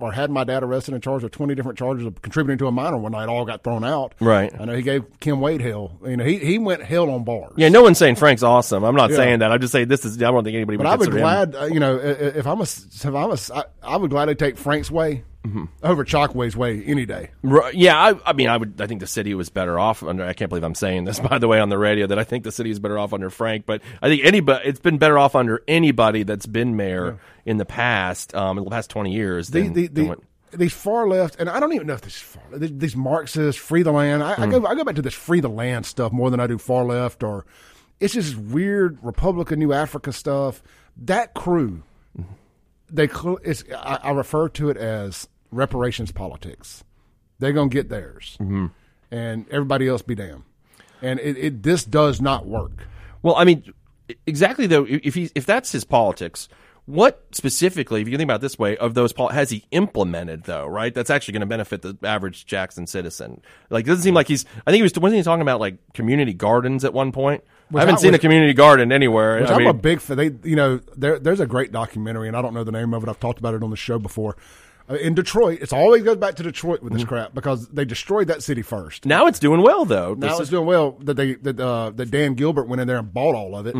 Or 0.00 0.12
had 0.12 0.30
my 0.30 0.44
dad 0.44 0.62
arrested 0.62 0.94
and 0.94 1.02
charged 1.02 1.24
with 1.24 1.32
twenty 1.32 1.56
different 1.56 1.76
charges 1.76 2.06
of 2.06 2.22
contributing 2.22 2.56
to 2.58 2.68
a 2.68 2.70
minor 2.70 2.96
one 2.98 3.10
night. 3.10 3.28
All 3.28 3.44
got 3.44 3.64
thrown 3.64 3.82
out. 3.82 4.14
Right. 4.20 4.52
I 4.56 4.64
know 4.64 4.72
he 4.76 4.82
gave 4.82 5.02
Kim 5.18 5.40
Wade 5.40 5.60
hell. 5.60 5.98
You 6.06 6.16
know 6.16 6.24
he 6.24 6.38
he 6.38 6.56
went 6.56 6.84
hell 6.84 7.10
on 7.10 7.24
bars. 7.24 7.54
yeah, 7.56 7.68
no 7.68 7.82
one's 7.82 7.98
saying 7.98 8.14
Frank's 8.14 8.44
awesome. 8.44 8.84
I'm 8.84 8.94
not 8.94 9.10
Yeah. 9.10 9.16
saying 9.16 9.38
that. 9.40 9.50
I'm 9.50 9.60
just 9.60 9.72
saying 9.72 9.88
this 9.88 10.04
is. 10.04 10.16
I 10.22 10.30
don't 10.30 10.44
think 10.44 10.54
anybody. 10.54 10.76
But 10.76 10.84
would 10.86 10.92
I 10.92 10.94
would 10.94 11.10
consider 11.10 11.16
him- 11.18 11.22
glad, 11.50 11.54
uh, 11.56 11.64
you 11.74 11.80
know, 11.80 11.96
if 11.98 12.46
I'm 12.46 12.60
a, 12.60 12.62
if 12.62 13.04
I'm 13.06 13.14
a, 13.32 13.38
I, 13.52 13.64
I 13.82 13.96
would 13.96 14.10
gladly 14.10 14.36
take 14.36 14.56
Frank's 14.56 14.88
way 14.88 15.24
Mm-hmm. 15.48 15.64
over 15.82 16.04
Chokwe's 16.04 16.56
way 16.56 16.82
any 16.84 17.06
day. 17.06 17.30
Right, 17.42 17.74
Yeah, 17.74 17.96
I, 17.98 18.30
I 18.30 18.32
mean, 18.32 18.48
I 18.48 18.56
would. 18.56 18.80
I 18.80 18.86
think 18.86 19.00
the 19.00 19.06
city 19.06 19.34
was 19.34 19.48
better 19.48 19.78
off 19.78 20.02
under. 20.02 20.24
I 20.24 20.32
can't 20.34 20.48
believe 20.48 20.64
I'm 20.64 20.74
saying 20.74 21.04
this, 21.04 21.18
by 21.30 21.38
the 21.38 21.48
way, 21.48 21.58
on 21.60 21.68
the 21.68 21.78
radio. 21.78 22.06
That 22.06 22.18
I 22.18 22.24
think 22.24 22.44
the 22.44 22.52
city 22.52 22.70
is 22.70 22.78
better 22.78 22.98
off 22.98 23.12
under 23.12 23.30
Frank, 23.30 23.64
but 23.66 23.80
I 24.02 24.08
think 24.08 24.24
anybody. 24.24 24.68
It's 24.68 24.80
been 24.80 24.98
better 24.98 25.18
off 25.18 25.34
under 25.34 25.62
anybody 25.66 26.22
that's 26.22 26.46
been 26.46 26.76
mayor 26.76 27.18
in 27.46 27.56
the 27.56 27.64
past, 27.64 28.34
um, 28.34 28.58
in 28.58 28.64
the 28.64 28.70
past 28.70 28.90
20 28.90 29.12
years. 29.12 29.48
The 29.48 29.62
Than, 29.62 29.72
the 29.72 29.86
than 29.86 29.94
the, 30.04 30.08
what- 30.10 30.20
these 30.50 30.72
far 30.72 31.06
left, 31.06 31.36
and 31.38 31.48
I 31.50 31.60
don't 31.60 31.72
even 31.74 31.86
know 31.86 31.94
if 31.94 32.00
this 32.00 32.16
is 32.16 32.22
far, 32.22 32.42
these, 32.58 32.72
these 32.76 32.96
Marxists, 32.96 33.60
free 33.60 33.82
the 33.82 33.92
land. 33.92 34.22
I, 34.22 34.42
I 34.42 34.46
go 34.46 34.64
I 34.66 34.74
go 34.74 34.84
back 34.84 34.94
to 34.96 35.02
this 35.02 35.14
free 35.14 35.40
the 35.40 35.48
land 35.48 35.84
stuff 35.86 36.10
more 36.12 36.30
than 36.30 36.40
I 36.40 36.46
do 36.46 36.56
far 36.58 36.84
left, 36.84 37.22
or 37.22 37.44
it's 38.00 38.14
just 38.14 38.36
weird 38.36 38.98
Republican 39.02 39.58
New 39.58 39.72
Africa 39.72 40.12
stuff. 40.12 40.62
That 40.96 41.34
crew, 41.34 41.82
they 42.90 43.08
it's, 43.44 43.64
I, 43.76 43.98
I 44.04 44.10
refer 44.12 44.48
to 44.50 44.70
it 44.70 44.76
as 44.78 45.28
reparations 45.50 46.12
politics. 46.12 46.84
They're 47.38 47.52
gonna 47.52 47.68
get 47.68 47.88
theirs, 47.88 48.36
mm-hmm. 48.40 48.66
and 49.10 49.46
everybody 49.50 49.88
else 49.88 50.02
be 50.02 50.14
damned. 50.14 50.44
And 51.00 51.20
it, 51.20 51.36
it 51.36 51.62
this 51.62 51.84
does 51.84 52.20
not 52.20 52.46
work. 52.46 52.86
Well, 53.22 53.36
I 53.36 53.44
mean, 53.44 53.72
exactly 54.26 54.66
though. 54.66 54.86
If 54.88 55.14
he 55.14 55.30
if 55.34 55.46
that's 55.46 55.72
his 55.72 55.84
politics, 55.84 56.48
what 56.88 57.22
specifically, 57.32 58.00
if 58.00 58.08
you 58.08 58.16
think 58.16 58.28
about 58.28 58.36
it 58.36 58.40
this 58.40 58.58
way, 58.58 58.76
of 58.78 58.94
those 58.94 59.12
pol- 59.12 59.28
has 59.28 59.50
he 59.50 59.64
implemented 59.72 60.44
though? 60.44 60.66
Right, 60.66 60.94
that's 60.94 61.10
actually 61.10 61.32
going 61.32 61.40
to 61.40 61.46
benefit 61.46 61.82
the 61.82 61.98
average 62.02 62.46
Jackson 62.46 62.86
citizen. 62.86 63.42
Like, 63.68 63.84
it 63.84 63.88
doesn't 63.88 64.04
seem 64.04 64.14
like 64.14 64.26
he's. 64.26 64.46
I 64.66 64.70
think 64.70 64.76
he 64.76 64.82
was. 64.82 64.98
Wasn't 64.98 65.18
he 65.18 65.22
talking 65.22 65.42
about 65.42 65.60
like 65.60 65.76
community 65.92 66.32
gardens 66.32 66.86
at 66.86 66.94
one 66.94 67.12
point? 67.12 67.44
I 67.74 67.80
haven't 67.80 67.96
I 67.96 67.98
seen 67.98 68.14
a 68.14 68.18
community 68.18 68.54
garden 68.54 68.90
anywhere. 68.90 69.38
Which 69.38 69.50
I 69.50 69.52
I'm 69.52 69.58
mean, 69.58 69.68
a 69.68 69.74
big 69.74 70.00
fan. 70.00 70.16
They, 70.16 70.30
you 70.42 70.56
know, 70.56 70.80
there, 70.96 71.18
there's 71.18 71.40
a 71.40 71.46
great 71.46 71.72
documentary, 71.72 72.26
and 72.26 72.34
I 72.34 72.40
don't 72.40 72.54
know 72.54 72.64
the 72.64 72.72
name 72.72 72.94
of 72.94 73.02
it. 73.02 73.10
I've 73.10 73.20
talked 73.20 73.38
about 73.38 73.52
it 73.52 73.62
on 73.62 73.68
the 73.68 73.76
show 73.76 73.98
before. 73.98 74.38
Uh, 74.90 74.94
in 74.94 75.14
Detroit, 75.14 75.58
it's 75.60 75.72
always 75.72 76.02
goes 76.02 76.16
back 76.16 76.36
to 76.36 76.42
Detroit 76.42 76.82
with 76.82 76.92
this 76.92 77.02
Mm-hmm. 77.02 77.08
crap 77.08 77.34
because 77.34 77.68
they 77.68 77.84
destroyed 77.84 78.28
that 78.28 78.42
city 78.42 78.62
first. 78.62 79.04
now 79.06 79.26
it's 79.26 79.38
doing 79.38 79.60
well 79.62 79.84
though. 79.84 80.14
Now 80.14 80.28
This 80.28 80.32
it's 80.32 80.40
is- 80.44 80.48
doing 80.50 80.66
well 80.66 80.92
that 81.00 81.14
they 81.14 81.34
that 81.34 81.60
uh, 81.60 81.90
that 81.90 82.10
Dan 82.10 82.34
Gilbert 82.34 82.68
went 82.68 82.80
in 82.80 82.88
there 82.88 82.98
and 82.98 83.12
bought 83.12 83.34
all 83.34 83.54
of 83.56 83.66
it. 83.66 83.74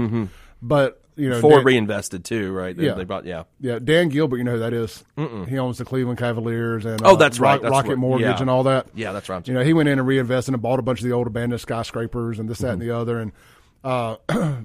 But 0.60 1.00
you 1.16 1.28
know, 1.28 1.40
Ford 1.40 1.56
Dan, 1.60 1.64
reinvested 1.64 2.24
too, 2.24 2.52
right? 2.52 2.76
They, 2.76 2.86
Yeah. 2.86 2.94
they 2.94 3.04
bought 3.04 3.24
yeah. 3.24 3.44
yeah, 3.60 3.78
Dan 3.78 4.08
Gilbert, 4.08 4.36
you 4.38 4.44
know 4.44 4.52
who 4.52 4.58
that 4.60 4.72
is? 4.72 5.04
He 5.48 5.58
owns 5.58 5.78
the 5.78 5.84
Cleveland 5.84 6.18
Cavaliers 6.18 6.84
and 6.84 7.00
Oh, 7.04 7.14
uh, 7.14 7.16
that's 7.16 7.40
right, 7.40 7.54
Rock- 7.54 7.62
that's 7.62 7.72
Rocket 7.72 7.88
right. 7.90 7.98
Mortgage 7.98 8.26
Yeah. 8.26 8.40
and 8.40 8.48
all 8.50 8.62
that. 8.64 8.86
Yeah, 8.94 9.12
that's 9.12 9.28
right. 9.28 9.46
You 9.48 9.54
know, 9.54 9.62
he 9.64 9.72
went 9.72 9.88
in 9.88 9.98
and 9.98 10.06
reinvested 10.06 10.54
and 10.54 10.62
bought 10.62 10.78
a 10.78 10.82
bunch 10.82 11.00
of 11.00 11.06
the 11.06 11.12
old 11.12 11.26
abandoned 11.26 11.60
skyscrapers 11.60 12.38
and 12.38 12.48
this, 12.48 12.58
that, 12.58 12.72
and 12.72 12.82
Mm-hmm. 12.82 12.88
the 12.90 12.96
other. 12.96 13.18
And 13.18 13.32
uh, 13.84 14.16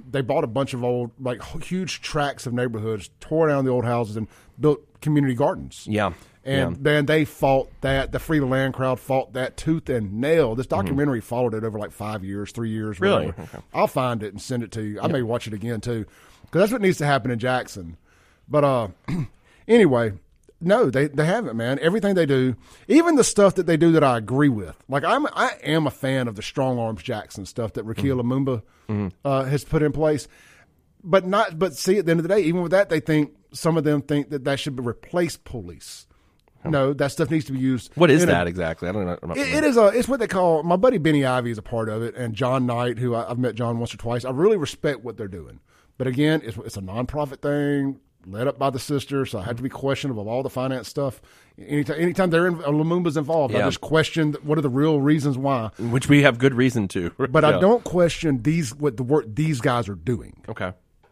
they 0.12 0.22
bought 0.22 0.44
a 0.44 0.48
bunch 0.48 0.74
of 0.74 0.84
old, 0.84 1.12
like 1.20 1.41
huge 1.64 2.02
tracts 2.02 2.46
of 2.46 2.54
neighborhoods, 2.54 3.10
tore 3.20 3.48
down 3.48 3.66
the 3.66 3.72
old 3.72 3.86
houses, 3.86 4.16
and 4.16 4.28
built 4.60 4.82
community 5.02 5.34
gardens. 5.36 5.86
Yeah. 5.89 6.14
And 6.46 6.72
Yeah. 6.72 6.78
then 6.82 7.06
they 7.06 7.24
fought 7.26 7.70
that. 7.82 8.12
The 8.12 8.20
Free 8.20 8.39
Land 8.41 8.74
crowd 8.74 9.00
fought 9.00 9.34
that 9.34 9.56
tooth 9.56 9.88
and 9.89 10.20
nail. 10.20 10.56
This 10.56 10.68
documentary 10.68 11.22
followed 11.22 11.54
it 11.54 11.64
over 11.64 11.80
like 11.80 11.91
five 11.91 12.24
years, 12.24 12.52
three 12.52 12.70
years. 12.70 12.96
Mm-hmm. 12.98 13.04
Really? 13.04 13.26
whatever. 13.28 13.64
I'll 13.74 13.88
find 13.88 14.22
it 14.24 14.34
and 14.34 14.41
send 14.41 14.64
it 14.64 14.72
to 14.74 14.82
you. 14.84 15.00
I 15.02 15.08
may 15.08 15.22
watch 15.22 15.48
it 15.48 15.54
again 15.54 15.80
too, 15.82 16.06
because 16.41 16.62
that's 16.62 16.72
what 16.74 16.82
needs 16.82 16.98
to 16.98 17.06
happen 17.06 17.32
in 17.32 17.39
Jackson. 17.39 17.96
But 18.50 18.64
uh, 18.66 18.88
anyway, 19.68 20.14
no, 20.60 20.89
they 20.89 21.08
they 21.08 21.26
haven't, 21.26 21.56
man. 21.58 21.80
Everything 21.80 22.16
they 22.16 22.26
do, 22.26 22.56
even 22.88 23.16
the 23.16 23.24
stuff 23.24 23.56
that 23.56 23.66
they 23.66 23.78
do 23.78 23.91
that 23.94 24.04
I 24.04 24.18
agree 24.18 24.50
with, 24.50 24.76
like 24.89 25.04
I'm 25.06 25.26
I 25.28 25.52
am 25.64 25.88
a 25.88 25.91
fan 25.91 26.28
of 26.28 26.36
the 26.36 26.41
strong 26.41 26.78
arms 26.80 27.04
Jackson 27.04 27.46
stuff 27.46 27.74
that 27.74 27.86
Rukia 27.86 28.22
Lumumba 28.22 29.12
uh, 29.26 29.44
has 29.46 29.64
put 29.64 29.82
in 29.82 29.91
place. 29.94 30.28
But 31.06 31.28
not, 31.28 31.60
but 31.60 31.76
see, 31.76 31.98
at 31.98 32.06
the 32.06 32.12
end 32.12 32.22
of 32.22 32.28
the 32.28 32.34
day, 32.34 32.41
even 32.41 32.62
with 32.62 32.72
that, 32.72 32.88
they 32.89 33.02
think 33.02 33.34
some 33.52 33.76
of 33.78 33.84
them 33.84 34.02
think 34.02 34.30
that 34.30 34.46
that 34.46 34.58
should 34.60 34.76
be 34.78 34.84
replace 34.84 35.36
police. 35.36 36.08
No, 36.66 36.93
that 36.93 37.11
stuff 37.11 37.30
needs 37.30 37.45
to 37.45 37.51
be 37.51 37.59
used. 37.59 37.91
What 37.95 38.09
is 38.11 38.24
in 38.24 38.30
a- 38.30 38.32
that 38.32 38.47
exactly? 38.47 38.88
I 38.89 38.91
don't 38.91 39.05
know. 39.05 39.34
It, 39.36 39.47
it 39.53 39.64
is 39.64 39.78
a. 39.78 39.88
It's 39.88 40.07
what 40.07 40.20
they 40.20 40.28
call. 40.28 40.64
My 40.64 40.76
buddy 40.78 40.97
Benny 40.97 41.26
Ivey 41.26 41.51
is 41.51 41.57
a 41.57 41.61
part 41.64 41.89
of 41.89 42.01
it, 42.01 42.16
and 42.16 42.34
John 42.34 42.66
Knight, 42.66 42.97
who 42.99 43.16
I, 43.16 43.30
I've 43.30 43.39
met 43.39 43.55
John 43.55 43.80
once 43.80 43.93
or 43.93 43.97
twice. 43.97 44.26
I 44.26 44.32
really 44.32 44.57
respect 44.57 45.03
what 45.03 45.18
they're 45.18 45.28
doing, 45.28 45.59
but 45.97 46.07
again, 46.07 46.41
it's, 46.43 46.57
it's 46.57 46.78
a 46.78 46.82
nonprofit 46.82 47.41
thing 47.41 47.99
led 48.26 48.47
up 48.47 48.57
by 48.57 48.70
the 48.70 48.80
sisters, 48.80 49.32
so 49.32 49.39
I 49.39 49.43
have 49.43 49.57
to 49.57 49.64
be 49.64 49.68
questionable 49.68 50.22
of 50.22 50.30
all 50.30 50.43
the 50.43 50.49
finance 50.49 50.88
stuff. 50.88 51.22
Anytime, 51.59 51.99
anytime 51.99 52.30
they're 52.30 52.47
in, 52.47 52.55
Lumumba's 52.55 53.18
involved, 53.18 53.53
I 53.53 53.59
just 53.59 53.82
question 53.82 54.34
what 54.43 54.57
are 54.57 54.61
the 54.61 54.70
real 54.70 55.01
reasons 55.01 55.38
why. 55.38 55.72
which 55.78 56.07
we 56.07 56.22
have 56.24 56.38
good 56.38 56.53
reason 56.53 56.88
to. 56.88 57.11
But 57.30 57.43
Yeah. 57.43 57.57
I 57.57 57.59
don't 57.59 57.84
question 57.84 58.41
these 58.43 58.74
what 58.74 58.95
the 58.95 59.03
work 59.03 59.26
these 59.28 59.59
guys 59.59 59.89
are 59.89 59.95
doing. 59.95 60.41
Okay. 60.47 60.72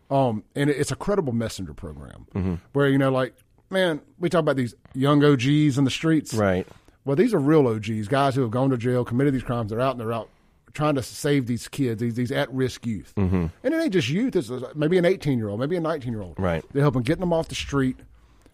Um, 0.09 0.43
and 0.55 0.69
it's 0.69 0.91
a 0.91 0.95
credible 0.95 1.33
messenger 1.33 1.73
program 1.73 2.27
Mm-hmm. 2.33 2.53
where 2.71 2.87
you 2.87 2.97
know, 2.97 3.11
like, 3.11 3.33
man, 3.71 4.01
we 4.19 4.29
talk 4.29 4.39
about 4.39 4.55
these 4.55 4.75
young 4.93 5.23
OGs 5.23 5.77
in 5.77 5.83
the 5.83 5.91
streets, 5.91 6.33
Right. 6.33 6.67
Well, 7.03 7.15
these 7.15 7.33
are 7.33 7.39
real 7.39 7.67
OGs, 7.67 8.07
guys 8.07 8.35
who 8.35 8.41
have 8.41 8.51
gone 8.51 8.69
to 8.69 8.77
jail, 8.77 9.03
committed 9.03 9.33
these 9.33 9.43
crimes. 9.43 9.71
They're 9.71 9.81
out 9.81 9.91
and 9.91 9.99
they're 9.99 10.13
out 10.13 10.29
trying 10.73 10.95
to 10.95 11.03
save 11.03 11.47
these 11.47 11.67
kids, 11.67 11.99
these, 11.99 12.15
these 12.15 12.31
at 12.31 12.51
risk 12.53 12.85
youth. 12.85 13.13
Mm-hmm. 13.17 13.47
And 13.63 13.73
it 13.73 13.81
ain't 13.81 13.93
just 13.93 14.09
youth; 14.09 14.35
it's 14.35 14.51
maybe 14.75 14.97
an 14.97 15.05
eighteen 15.05 15.37
year 15.37 15.49
old, 15.49 15.59
maybe 15.59 15.75
a 15.75 15.81
nineteen 15.81 16.13
year 16.13 16.21
old. 16.21 16.39
Right. 16.39 16.63
They're 16.71 16.83
helping 16.83 17.01
getting 17.01 17.21
them 17.21 17.33
off 17.33 17.47
the 17.47 17.55
street. 17.55 17.97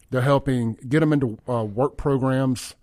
They're 0.09 0.21
helping 0.21 0.75
get 0.87 1.01
them 1.01 1.11
into 1.11 1.37
uh, 1.49 1.63
work 1.63 1.97
programs. 1.97 2.75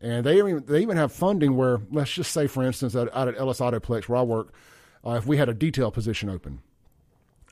And 0.00 0.24
they 0.24 0.38
even 0.38 0.64
they 0.66 0.80
even 0.80 0.96
have 0.96 1.12
funding 1.12 1.56
where, 1.56 1.80
let's 1.90 2.10
just 2.10 2.32
say, 2.32 2.46
for 2.46 2.62
instance, 2.62 2.96
out, 2.96 3.10
out 3.12 3.28
at 3.28 3.38
Ellis 3.38 3.60
Autoplex 3.60 4.08
where 4.08 4.18
I 4.18 4.22
work, 4.22 4.54
uh, 5.04 5.10
if 5.10 5.26
we 5.26 5.36
had 5.36 5.50
a 5.50 5.54
detail 5.54 5.90
position 5.90 6.30
open, 6.30 6.62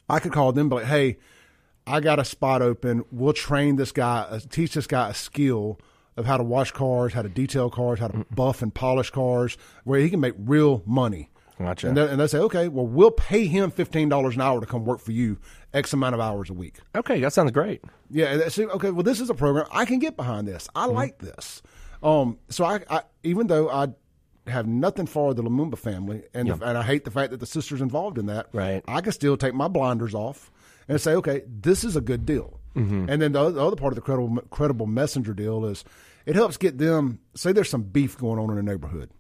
I 0.09 0.19
could 0.19 0.33
call 0.33 0.53
them 0.53 0.63
and 0.63 0.71
be 0.71 0.77
like, 0.77 0.87
hey, 0.87 1.19
I 1.89 2.01
got 2.01 2.19
a 2.19 2.25
spot 2.25 2.63
open. 2.63 3.05
We'll 3.11 3.33
train 3.33 3.77
this 3.77 3.93
guy, 3.93 4.21
uh, 4.21 4.41
teach 4.51 4.75
this 4.75 4.87
guy 4.87 5.11
a 5.11 5.15
skill 5.15 5.79
of 6.17 6.27
how 6.27 6.37
to 6.37 6.43
wash 6.45 6.73
cars, 6.73 7.13
how 7.13 7.23
to 7.23 7.29
detail 7.29 7.71
cars, 7.71 7.99
how 8.01 8.09
to 8.09 8.27
buff 8.35 8.61
and 8.63 8.75
polish 8.75 9.11
cars, 9.11 9.57
where 9.85 10.01
he 10.01 10.11
can 10.11 10.21
make 10.21 10.35
real 10.39 10.83
money. 10.85 11.31
Gotcha. 11.59 11.89
And 11.89 11.97
they, 11.97 12.09
and 12.09 12.21
they 12.21 12.27
say, 12.29 12.39
okay, 12.39 12.69
well, 12.69 12.87
we'll 12.87 13.11
pay 13.11 13.47
him 13.47 13.71
fifteen 13.71 14.09
dollars 14.09 14.37
an 14.37 14.43
hour 14.43 14.61
to 14.61 14.67
come 14.67 14.85
work 14.85 15.01
for 15.01 15.11
you, 15.13 15.39
X 15.75 15.93
amount 15.93 16.15
of 16.15 16.21
hours 16.21 16.51
a 16.51 16.53
week. 16.53 16.77
Okay, 16.95 17.21
that 17.21 17.33
sounds 17.33 17.51
great. 17.51 17.83
Yeah, 18.11 18.27
and 18.27 18.41
that's- 18.41 18.59
okay. 18.59 18.91
Well, 18.91 19.03
this 19.03 19.21
is 19.21 19.29
a 19.29 19.35
program 19.35 19.67
I 19.73 19.85
can 19.85 19.99
get 19.99 20.17
behind. 20.17 20.47
This 20.47 20.69
I 20.77 20.87
like 20.87 21.19
this. 21.19 21.63
Um, 22.01 22.39
so 22.49 22.65
I, 22.65 22.81
I, 22.89 23.03
even 23.25 23.49
though 23.49 23.69
I 23.69 23.89
have 24.47 24.67
nothing 24.69 25.07
for 25.07 25.35
the 25.35 25.43
Lumumba 25.43 25.77
family, 25.77 26.23
and 26.33 26.49
and 26.49 26.79
I 26.79 26.83
hate 26.83 27.05
the 27.05 27.11
fact 27.11 27.33
that 27.33 27.41
the 27.41 27.47
sisters 27.47 27.81
involved 27.81 28.19
in 28.19 28.27
that. 28.27 28.47
Right. 28.53 28.85
I 28.87 29.01
can 29.01 29.13
still 29.13 29.37
take 29.37 29.53
my 29.55 29.67
blinders 29.69 30.15
off 30.15 30.53
and 30.89 31.01
say, 31.01 31.15
okay, 31.15 31.43
this 31.47 31.85
is 31.85 31.95
a 31.97 32.01
good 32.01 32.25
deal. 32.27 32.55
And 32.75 33.21
then 33.21 33.33
the, 33.33 33.41
other- 33.41 33.51
the 33.53 33.65
other 33.67 33.75
part 33.77 33.93
of 33.93 33.97
the 33.97 34.03
credible 34.03 34.41
credible 34.51 34.87
messenger 34.87 35.35
deal 35.35 35.65
is 35.67 35.85
it 36.27 36.37
helps 36.37 36.57
get 36.57 36.79
them. 36.79 37.19
Say 37.35 37.51
there's 37.53 37.69
some 37.71 37.83
beef 37.83 38.17
going 38.17 38.39
on 38.39 38.51
in 38.53 38.59
a 38.59 38.63
neighborhood. 38.63 39.11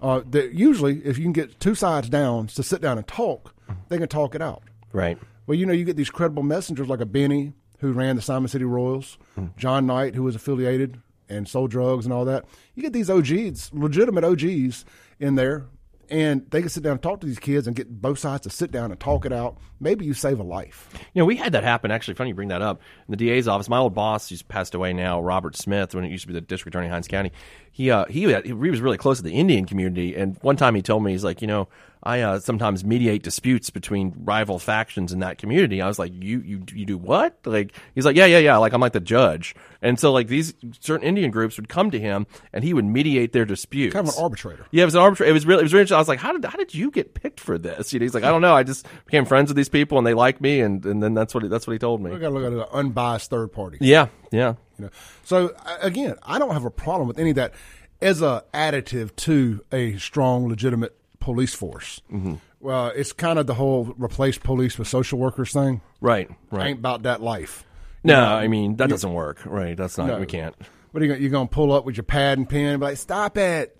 Uh, 0.00 0.22
that 0.30 0.52
usually, 0.52 1.04
if 1.04 1.16
you 1.18 1.24
can 1.24 1.32
get 1.32 1.58
two 1.60 1.74
sides 1.74 2.08
down 2.08 2.46
to 2.48 2.62
sit 2.62 2.80
down 2.80 2.98
and 2.98 3.06
talk, 3.06 3.54
they 3.88 3.98
can 3.98 4.08
talk 4.08 4.34
it 4.34 4.42
out. 4.42 4.62
Right. 4.92 5.18
Well, 5.46 5.56
you 5.56 5.66
know, 5.66 5.72
you 5.72 5.84
get 5.84 5.96
these 5.96 6.10
credible 6.10 6.42
messengers 6.44 6.88
like 6.88 7.00
a 7.00 7.06
Benny 7.06 7.52
who 7.78 7.92
ran 7.92 8.14
the 8.16 8.22
Simon 8.22 8.48
City 8.48 8.64
Royals, 8.64 9.18
John 9.56 9.86
Knight 9.86 10.14
who 10.14 10.22
was 10.22 10.34
affiliated 10.36 11.00
and 11.28 11.48
sold 11.48 11.70
drugs 11.72 12.04
and 12.04 12.12
all 12.12 12.24
that. 12.26 12.44
You 12.76 12.82
get 12.82 12.92
these 12.92 13.10
OGs, 13.10 13.70
legitimate 13.72 14.22
OGs 14.24 14.84
in 15.18 15.34
there, 15.36 15.66
and 16.10 16.50
they 16.50 16.60
can 16.60 16.68
sit 16.68 16.82
down 16.82 16.92
and 16.92 17.02
talk 17.02 17.20
to 17.20 17.26
these 17.26 17.38
kids 17.38 17.66
and 17.66 17.74
get 17.76 17.88
both 17.88 18.18
sides 18.18 18.42
to 18.42 18.50
sit 18.50 18.70
down 18.70 18.90
and 18.90 19.00
talk 19.00 19.24
it 19.24 19.32
out. 19.32 19.58
Maybe 19.80 20.04
you 20.04 20.14
save 20.14 20.38
a 20.38 20.42
life. 20.42 20.88
You 21.14 21.20
know, 21.20 21.24
we 21.24 21.36
had 21.36 21.52
that 21.52 21.64
happen. 21.64 21.90
Actually, 21.90 22.14
funny 22.14 22.30
you 22.30 22.34
bring 22.34 22.48
that 22.48 22.62
up. 22.62 22.80
In 23.08 23.12
the 23.12 23.16
DA's 23.16 23.48
office, 23.48 23.68
my 23.68 23.78
old 23.78 23.94
boss, 23.94 24.28
who's 24.28 24.42
passed 24.42 24.74
away 24.74 24.92
now, 24.92 25.20
Robert 25.20 25.56
Smith, 25.56 25.94
when 25.94 26.04
it 26.04 26.10
used 26.10 26.22
to 26.22 26.28
be 26.28 26.34
the 26.34 26.40
district 26.40 26.74
attorney 26.74 26.86
in 26.86 26.92
Hinds 26.92 27.08
County, 27.08 27.32
he 27.70 27.90
uh, 27.90 28.04
he 28.06 28.32
he 28.42 28.52
was 28.52 28.80
really 28.80 28.98
close 28.98 29.18
to 29.18 29.22
the 29.22 29.32
Indian 29.32 29.64
community. 29.64 30.14
And 30.14 30.36
one 30.42 30.56
time 30.56 30.74
he 30.74 30.82
told 30.82 31.02
me, 31.02 31.12
he's 31.12 31.24
like, 31.24 31.40
you 31.40 31.48
know, 31.48 31.68
I 32.02 32.20
uh, 32.20 32.40
sometimes 32.40 32.84
mediate 32.84 33.22
disputes 33.22 33.70
between 33.70 34.12
rival 34.24 34.58
factions 34.58 35.12
in 35.12 35.20
that 35.20 35.38
community. 35.38 35.80
I 35.80 35.86
was 35.86 35.98
like, 35.98 36.12
you 36.12 36.40
you 36.40 36.64
you 36.72 36.84
do 36.84 36.98
what? 36.98 37.38
Like 37.44 37.72
he's 37.94 38.04
like, 38.04 38.16
yeah 38.16 38.26
yeah 38.26 38.38
yeah. 38.38 38.56
Like 38.56 38.72
I'm 38.72 38.80
like 38.80 38.92
the 38.92 39.00
judge. 39.00 39.54
And 39.80 39.98
so 39.98 40.12
like 40.12 40.28
these 40.28 40.54
certain 40.80 41.06
Indian 41.06 41.30
groups 41.30 41.56
would 41.56 41.68
come 41.68 41.90
to 41.90 41.98
him, 41.98 42.26
and 42.52 42.62
he 42.62 42.72
would 42.72 42.84
mediate 42.84 43.32
their 43.32 43.44
disputes. 43.44 43.92
Kind 43.94 44.08
of 44.08 44.14
an 44.14 44.22
arbitrator. 44.22 44.66
Yeah, 44.70 44.82
it 44.82 44.86
was 44.86 44.94
an 44.94 45.00
arbitrary. 45.00 45.30
It 45.30 45.32
was 45.32 45.46
really, 45.46 45.60
it 45.60 45.64
was 45.64 45.72
really 45.72 45.82
interesting. 45.82 45.96
I 45.96 46.00
was 46.00 46.08
like, 46.08 46.20
how 46.20 46.32
did, 46.32 46.44
how 46.44 46.56
did 46.56 46.74
you 46.74 46.90
get 46.90 47.14
picked 47.14 47.40
for 47.40 47.58
this? 47.58 47.92
You 47.92 47.98
know, 47.98 48.04
he's 48.04 48.14
like, 48.14 48.22
I 48.22 48.30
don't 48.30 48.42
know. 48.42 48.54
I 48.54 48.62
just 48.62 48.86
became 49.06 49.24
friends 49.24 49.48
with 49.48 49.56
these 49.56 49.68
people 49.68 49.98
and 49.98 50.06
they 50.06 50.14
like 50.14 50.40
me. 50.40 50.60
And, 50.60 50.84
and 50.86 51.02
then 51.02 51.14
that's 51.14 51.34
what, 51.34 51.42
he, 51.42 51.48
that's 51.48 51.66
what 51.66 51.72
he 51.72 51.78
told 51.80 52.00
We 52.00 52.10
me. 52.10 52.18
got 52.18 52.28
to 52.28 52.34
look 52.34 52.44
at 52.44 52.52
an 52.52 52.64
unbiased 52.72 53.28
third 53.30 53.52
party. 53.52 53.78
Yeah. 53.80 54.06
Yeah. 54.30 54.54
You 54.78 54.84
know, 54.86 54.90
so 55.24 55.54
again, 55.80 56.14
I 56.22 56.38
don't 56.38 56.52
have 56.52 56.64
a 56.64 56.70
problem 56.70 57.08
with 57.08 57.18
any 57.18 57.30
of 57.30 57.36
that 57.36 57.54
as 58.00 58.22
a 58.22 58.44
additive 58.54 59.14
to 59.16 59.64
a 59.72 59.96
strong, 59.98 60.48
legitimate 60.48 60.96
police 61.22 61.54
force. 61.54 62.00
Mm-hmm. 62.12 62.34
Well, 62.60 62.88
it's 62.88 63.12
kind 63.12 63.38
of 63.38 63.46
the 63.46 63.54
whole 63.54 63.94
replace 63.98 64.38
police 64.38 64.78
with 64.78 64.88
social 64.88 65.18
workers 65.18 65.52
thing. 65.52 65.80
Right. 66.00 66.30
Right. 66.50 66.68
Ain't 66.68 66.78
about 66.80 67.02
that 67.04 67.22
life. 67.22 67.64
no, 68.04 68.22
I 68.22 68.48
mean, 68.48 68.76
that 68.76 68.88
doesn't 68.90 69.12
work. 69.12 69.40
Right. 69.46 69.76
That's 69.76 69.98
not, 69.98 70.06
No. 70.08 70.18
we 70.20 70.26
can't. 70.26 70.54
What 70.92 71.02
are 71.02 71.06
you 71.06 71.12
gonna, 71.12 71.22
you 71.24 71.28
gonna 71.30 71.48
pull 71.48 71.72
up 71.72 71.84
with 71.84 71.96
your 71.96 72.04
pad 72.04 72.38
and 72.38 72.48
pen 72.48 72.66
and 72.74 72.80
be 72.80 72.86
like, 72.86 72.96
stop 72.98 73.36
it? 73.38 73.76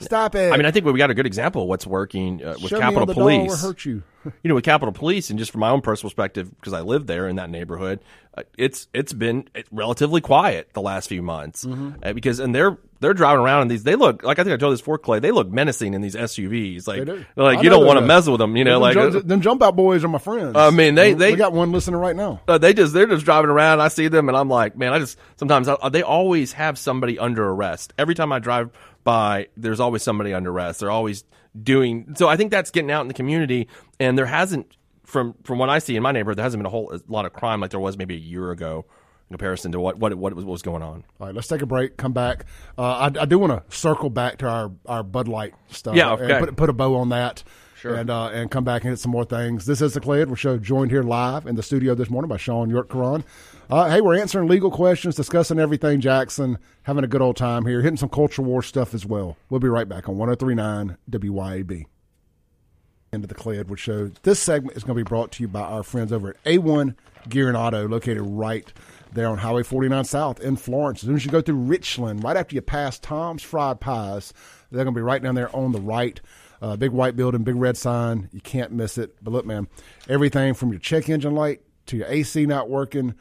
Stop 0.00 0.34
it. 0.34 0.52
I 0.52 0.56
mean, 0.56 0.66
I 0.66 0.70
think 0.70 0.86
we 0.86 0.96
got 0.96 1.10
a 1.10 1.14
good 1.14 1.26
example 1.26 1.62
of 1.62 1.68
what's 1.68 1.86
working 1.86 2.42
uh, 2.44 2.54
with 2.62 2.70
Show 2.70 2.78
Capitol 2.78 3.06
Police. 3.14 3.60
Hurt 3.62 3.84
you. 3.84 4.02
you 4.42 4.48
know, 4.48 4.54
with 4.54 4.64
Capitol 4.64 4.92
Police, 4.92 5.30
and 5.30 5.38
just 5.38 5.50
from 5.52 5.60
my 5.60 5.70
own 5.70 5.80
personal 5.80 6.10
perspective, 6.10 6.50
because 6.58 6.72
I 6.72 6.80
live 6.82 7.06
there 7.06 7.28
in 7.28 7.36
that 7.36 7.50
neighborhood, 7.50 8.00
uh, 8.36 8.42
it's 8.56 8.88
it's 8.92 9.12
been 9.12 9.48
relatively 9.72 10.20
quiet 10.20 10.68
the 10.72 10.82
last 10.82 11.08
few 11.08 11.22
months 11.22 11.64
Mm-hmm. 11.64 11.90
uh, 12.02 12.12
because 12.12 12.38
and 12.40 12.54
they're 12.54 12.76
they're 13.00 13.14
driving 13.14 13.44
around 13.44 13.62
in 13.62 13.68
these. 13.68 13.84
They 13.84 13.94
look 13.96 14.22
like 14.24 14.38
I 14.38 14.44
think 14.44 14.54
I 14.54 14.56
told 14.56 14.72
this 14.74 14.80
for 14.80 14.98
Clay. 14.98 15.18
They 15.20 15.30
look 15.30 15.48
menacing 15.48 15.94
in 15.94 16.00
these 16.02 16.14
SUVs. 16.16 16.86
Like 16.86 16.98
They 17.00 17.04
do. 17.04 17.24
like 17.36 17.58
I 17.58 17.62
you 17.62 17.70
don't 17.70 17.86
want 17.86 17.98
to 18.00 18.04
mess 18.04 18.28
with 18.28 18.38
them. 18.38 18.56
You 18.56 18.64
know, 18.64 18.74
them, 18.74 18.82
like 18.82 18.94
jump, 18.94 19.26
them 19.26 19.40
jump 19.40 19.62
out 19.62 19.76
boys 19.76 20.04
are 20.04 20.08
my 20.08 20.18
friends. 20.18 20.54
I 20.56 20.70
mean, 20.70 20.94
they- 20.96 21.14
we 21.14 21.18
they- 21.18 21.36
got 21.36 21.52
one 21.52 21.72
listening 21.72 21.98
right 22.00 22.14
now. 22.16 22.40
uh, 22.48 22.58
they 22.58 22.74
just 22.74 22.92
they're 22.92 23.06
just 23.06 23.24
driving 23.24 23.50
around. 23.50 23.80
I 23.80 23.88
see 23.88 24.08
them 24.08 24.28
and 24.28 24.36
I'm 24.36 24.48
like, 24.48 24.76
man, 24.76 24.92
I 24.92 24.98
just 24.98 25.16
sometimes 25.36 25.68
I, 25.68 25.88
they 25.88 26.02
always 26.02 26.52
have 26.52 26.76
somebody 26.78 27.18
under 27.18 27.48
arrest. 27.48 27.92
Every 27.98 28.14
time 28.16 28.32
I 28.32 28.40
drive 28.40 28.70
by, 29.08 29.48
there's 29.56 29.80
always 29.80 30.02
somebody 30.02 30.34
under 30.34 30.50
arrest. 30.50 30.80
They're 30.80 30.90
always 30.90 31.24
doing. 31.60 32.14
So 32.16 32.28
I 32.28 32.36
think 32.36 32.50
that's 32.50 32.70
getting 32.70 32.90
out 32.90 33.00
in 33.00 33.08
the 33.08 33.14
community, 33.14 33.68
and 33.98 34.18
there 34.18 34.26
hasn't 34.26 34.76
from 35.04 35.34
from 35.44 35.58
what 35.58 35.70
I 35.70 35.78
see 35.78 35.96
in 35.96 36.02
my 36.02 36.12
neighborhood, 36.12 36.36
there 36.36 36.44
hasn't 36.44 36.60
been 36.60 36.66
a 36.66 36.70
whole 36.70 36.92
a 36.92 37.00
lot 37.08 37.24
of 37.24 37.32
crime 37.32 37.58
like 37.60 37.70
there 37.70 37.80
was 37.80 37.96
maybe 37.96 38.14
a 38.14 38.18
year 38.18 38.50
ago 38.50 38.84
in 39.30 39.34
comparison 39.34 39.72
to 39.72 39.80
what 39.80 39.96
what 39.98 40.14
what 40.14 40.34
was, 40.34 40.44
what 40.44 40.52
was 40.52 40.62
going 40.62 40.82
on. 40.82 41.04
All 41.18 41.26
right, 41.26 41.34
let's 41.34 41.48
take 41.48 41.62
a 41.62 41.66
break. 41.66 41.96
Come 41.96 42.12
back. 42.12 42.44
Uh, 42.76 43.10
I, 43.16 43.22
I 43.22 43.24
do 43.24 43.38
want 43.38 43.52
to 43.52 43.76
circle 43.76 44.10
back 44.10 44.38
to 44.38 44.46
our, 44.46 44.70
our 44.84 45.02
Bud 45.02 45.26
Light 45.26 45.54
stuff. 45.68 45.96
Yeah, 45.96 46.12
and 46.12 46.22
okay. 46.22 46.40
Put, 46.40 46.56
put 46.56 46.68
a 46.68 46.74
bow 46.74 46.96
on 46.96 47.08
that. 47.08 47.42
Sure. 47.80 47.94
And 47.94 48.10
uh, 48.10 48.30
and 48.30 48.50
come 48.50 48.64
back 48.64 48.82
and 48.82 48.90
hit 48.90 48.98
some 48.98 49.12
more 49.12 49.24
things. 49.24 49.64
This 49.64 49.80
is 49.80 49.94
the 49.94 50.00
Clay 50.00 50.20
Edwards 50.20 50.40
Show, 50.40 50.58
joined 50.58 50.90
here 50.90 51.04
live 51.04 51.46
in 51.46 51.54
the 51.54 51.62
studio 51.62 51.94
this 51.94 52.10
morning 52.10 52.28
by 52.28 52.36
Shaun 52.36 52.70
Yurtkuran. 52.70 53.22
Uh, 53.70 53.88
hey, 53.88 54.00
we're 54.00 54.18
answering 54.18 54.48
legal 54.48 54.72
questions, 54.72 55.14
discussing 55.14 55.60
everything 55.60 56.00
Jackson, 56.00 56.58
having 56.82 57.04
a 57.04 57.06
good 57.06 57.22
old 57.22 57.36
time 57.36 57.66
here, 57.66 57.80
hitting 57.80 57.96
some 57.96 58.08
culture 58.08 58.42
war 58.42 58.64
stuff 58.64 58.94
as 58.94 59.06
well. 59.06 59.36
We'll 59.48 59.60
be 59.60 59.68
right 59.68 59.88
back 59.88 60.08
on 60.08 60.18
1039 60.18 60.96
WYAB. 61.08 61.84
Into 63.12 63.26
the 63.28 63.34
Clay 63.34 63.58
Edwards 63.58 63.80
Show. 63.80 64.10
This 64.22 64.40
segment 64.40 64.76
is 64.76 64.82
going 64.82 64.98
to 64.98 65.04
be 65.04 65.08
brought 65.08 65.32
to 65.32 65.42
you 65.42 65.48
by 65.48 65.62
our 65.62 65.82
friends 65.82 66.12
over 66.12 66.30
at 66.30 66.44
A1 66.44 66.94
Gear 67.28 67.48
and 67.48 67.56
Auto, 67.56 67.86
located 67.86 68.22
right 68.22 68.70
there 69.12 69.28
on 69.28 69.38
Highway 69.38 69.62
49 69.62 70.04
South 70.04 70.40
in 70.40 70.56
Florence. 70.56 71.02
As 71.02 71.06
soon 71.06 71.16
as 71.16 71.24
you 71.24 71.30
go 71.30 71.40
through 71.40 71.56
Richland, 71.56 72.24
right 72.24 72.36
after 72.36 72.54
you 72.54 72.60
pass 72.60 72.98
Tom's 72.98 73.42
Fried 73.42 73.80
Pies, 73.80 74.34
they're 74.70 74.84
going 74.84 74.94
to 74.94 74.98
be 74.98 75.02
right 75.02 75.22
down 75.22 75.36
there 75.36 75.54
on 75.54 75.72
the 75.72 75.80
right. 75.80 76.20
Uh, 76.60 76.76
big 76.76 76.90
white 76.90 77.16
building, 77.16 77.44
big 77.44 77.56
red 77.56 77.76
sign. 77.76 78.28
You 78.32 78.40
can't 78.40 78.72
miss 78.72 78.98
it. 78.98 79.16
But 79.22 79.32
look, 79.32 79.46
man, 79.46 79.68
everything 80.08 80.54
from 80.54 80.70
your 80.70 80.80
check 80.80 81.08
engine 81.08 81.34
light 81.34 81.60
to 81.86 81.96
your 81.96 82.06
AC 82.08 82.46
not 82.46 82.68
working, 82.68 83.14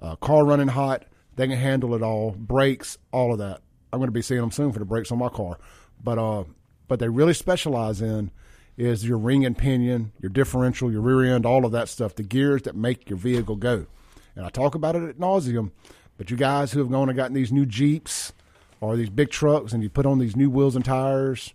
uh, 0.00 0.16
car 0.16 0.44
running 0.44 0.68
hot, 0.68 1.04
they 1.36 1.46
can 1.46 1.56
handle 1.56 1.94
it 1.94 2.02
all. 2.02 2.32
Brakes, 2.32 2.98
all 3.12 3.32
of 3.32 3.38
that. 3.38 3.62
I'm 3.92 3.98
going 3.98 4.08
to 4.08 4.12
be 4.12 4.22
seeing 4.22 4.40
them 4.40 4.50
soon 4.50 4.72
for 4.72 4.78
the 4.78 4.84
brakes 4.84 5.12
on 5.12 5.18
my 5.18 5.28
car. 5.28 5.58
But 6.02 6.18
uh, 6.18 6.44
but 6.88 6.98
they 6.98 7.08
really 7.08 7.34
specialize 7.34 8.02
in 8.02 8.30
is 8.76 9.06
your 9.06 9.18
ring 9.18 9.44
and 9.44 9.56
pinion, 9.56 10.12
your 10.20 10.30
differential, 10.30 10.90
your 10.90 11.02
rear 11.02 11.34
end, 11.34 11.44
all 11.44 11.66
of 11.66 11.72
that 11.72 11.88
stuff, 11.88 12.14
the 12.14 12.22
gears 12.22 12.62
that 12.62 12.74
make 12.74 13.10
your 13.10 13.18
vehicle 13.18 13.56
go. 13.56 13.86
And 14.34 14.46
I 14.46 14.48
talk 14.48 14.74
about 14.74 14.96
it 14.96 15.02
at 15.02 15.18
nauseum, 15.18 15.70
but 16.16 16.30
you 16.30 16.36
guys 16.36 16.72
who 16.72 16.78
have 16.78 16.90
gone 16.90 17.08
and 17.08 17.16
gotten 17.16 17.34
these 17.34 17.52
new 17.52 17.66
Jeeps 17.66 18.32
or 18.80 18.96
these 18.96 19.10
big 19.10 19.30
trucks 19.30 19.72
and 19.72 19.82
you 19.82 19.90
put 19.90 20.06
on 20.06 20.18
these 20.18 20.34
new 20.34 20.48
wheels 20.48 20.76
and 20.76 20.84
tires, 20.84 21.52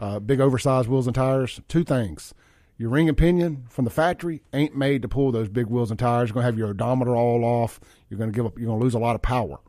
uh, 0.00 0.18
big 0.18 0.40
oversized 0.40 0.88
wheels 0.88 1.06
and 1.06 1.14
tires, 1.14 1.60
two 1.68 1.84
things. 1.84 2.34
Your 2.76 2.88
ring 2.88 3.08
and 3.08 3.16
pinion 3.16 3.66
from 3.68 3.84
the 3.84 3.90
factory 3.90 4.42
ain't 4.52 4.74
made 4.74 5.02
to 5.02 5.08
pull 5.08 5.30
those 5.30 5.48
big 5.48 5.66
wheels 5.66 5.90
and 5.90 6.00
tires. 6.00 6.30
You're 6.30 6.34
to 6.42 6.46
have 6.46 6.58
your 6.58 6.70
odometer 6.70 7.14
all 7.14 7.44
off. 7.44 7.78
You're 8.08 8.18
to 8.32 8.36
give 8.36 8.46
up, 8.46 8.58
you're 8.58 8.70
to 8.70 8.74
lose 8.74 8.94
a 8.94 8.98
lot 8.98 9.14
of 9.14 9.22
power. 9.22 9.60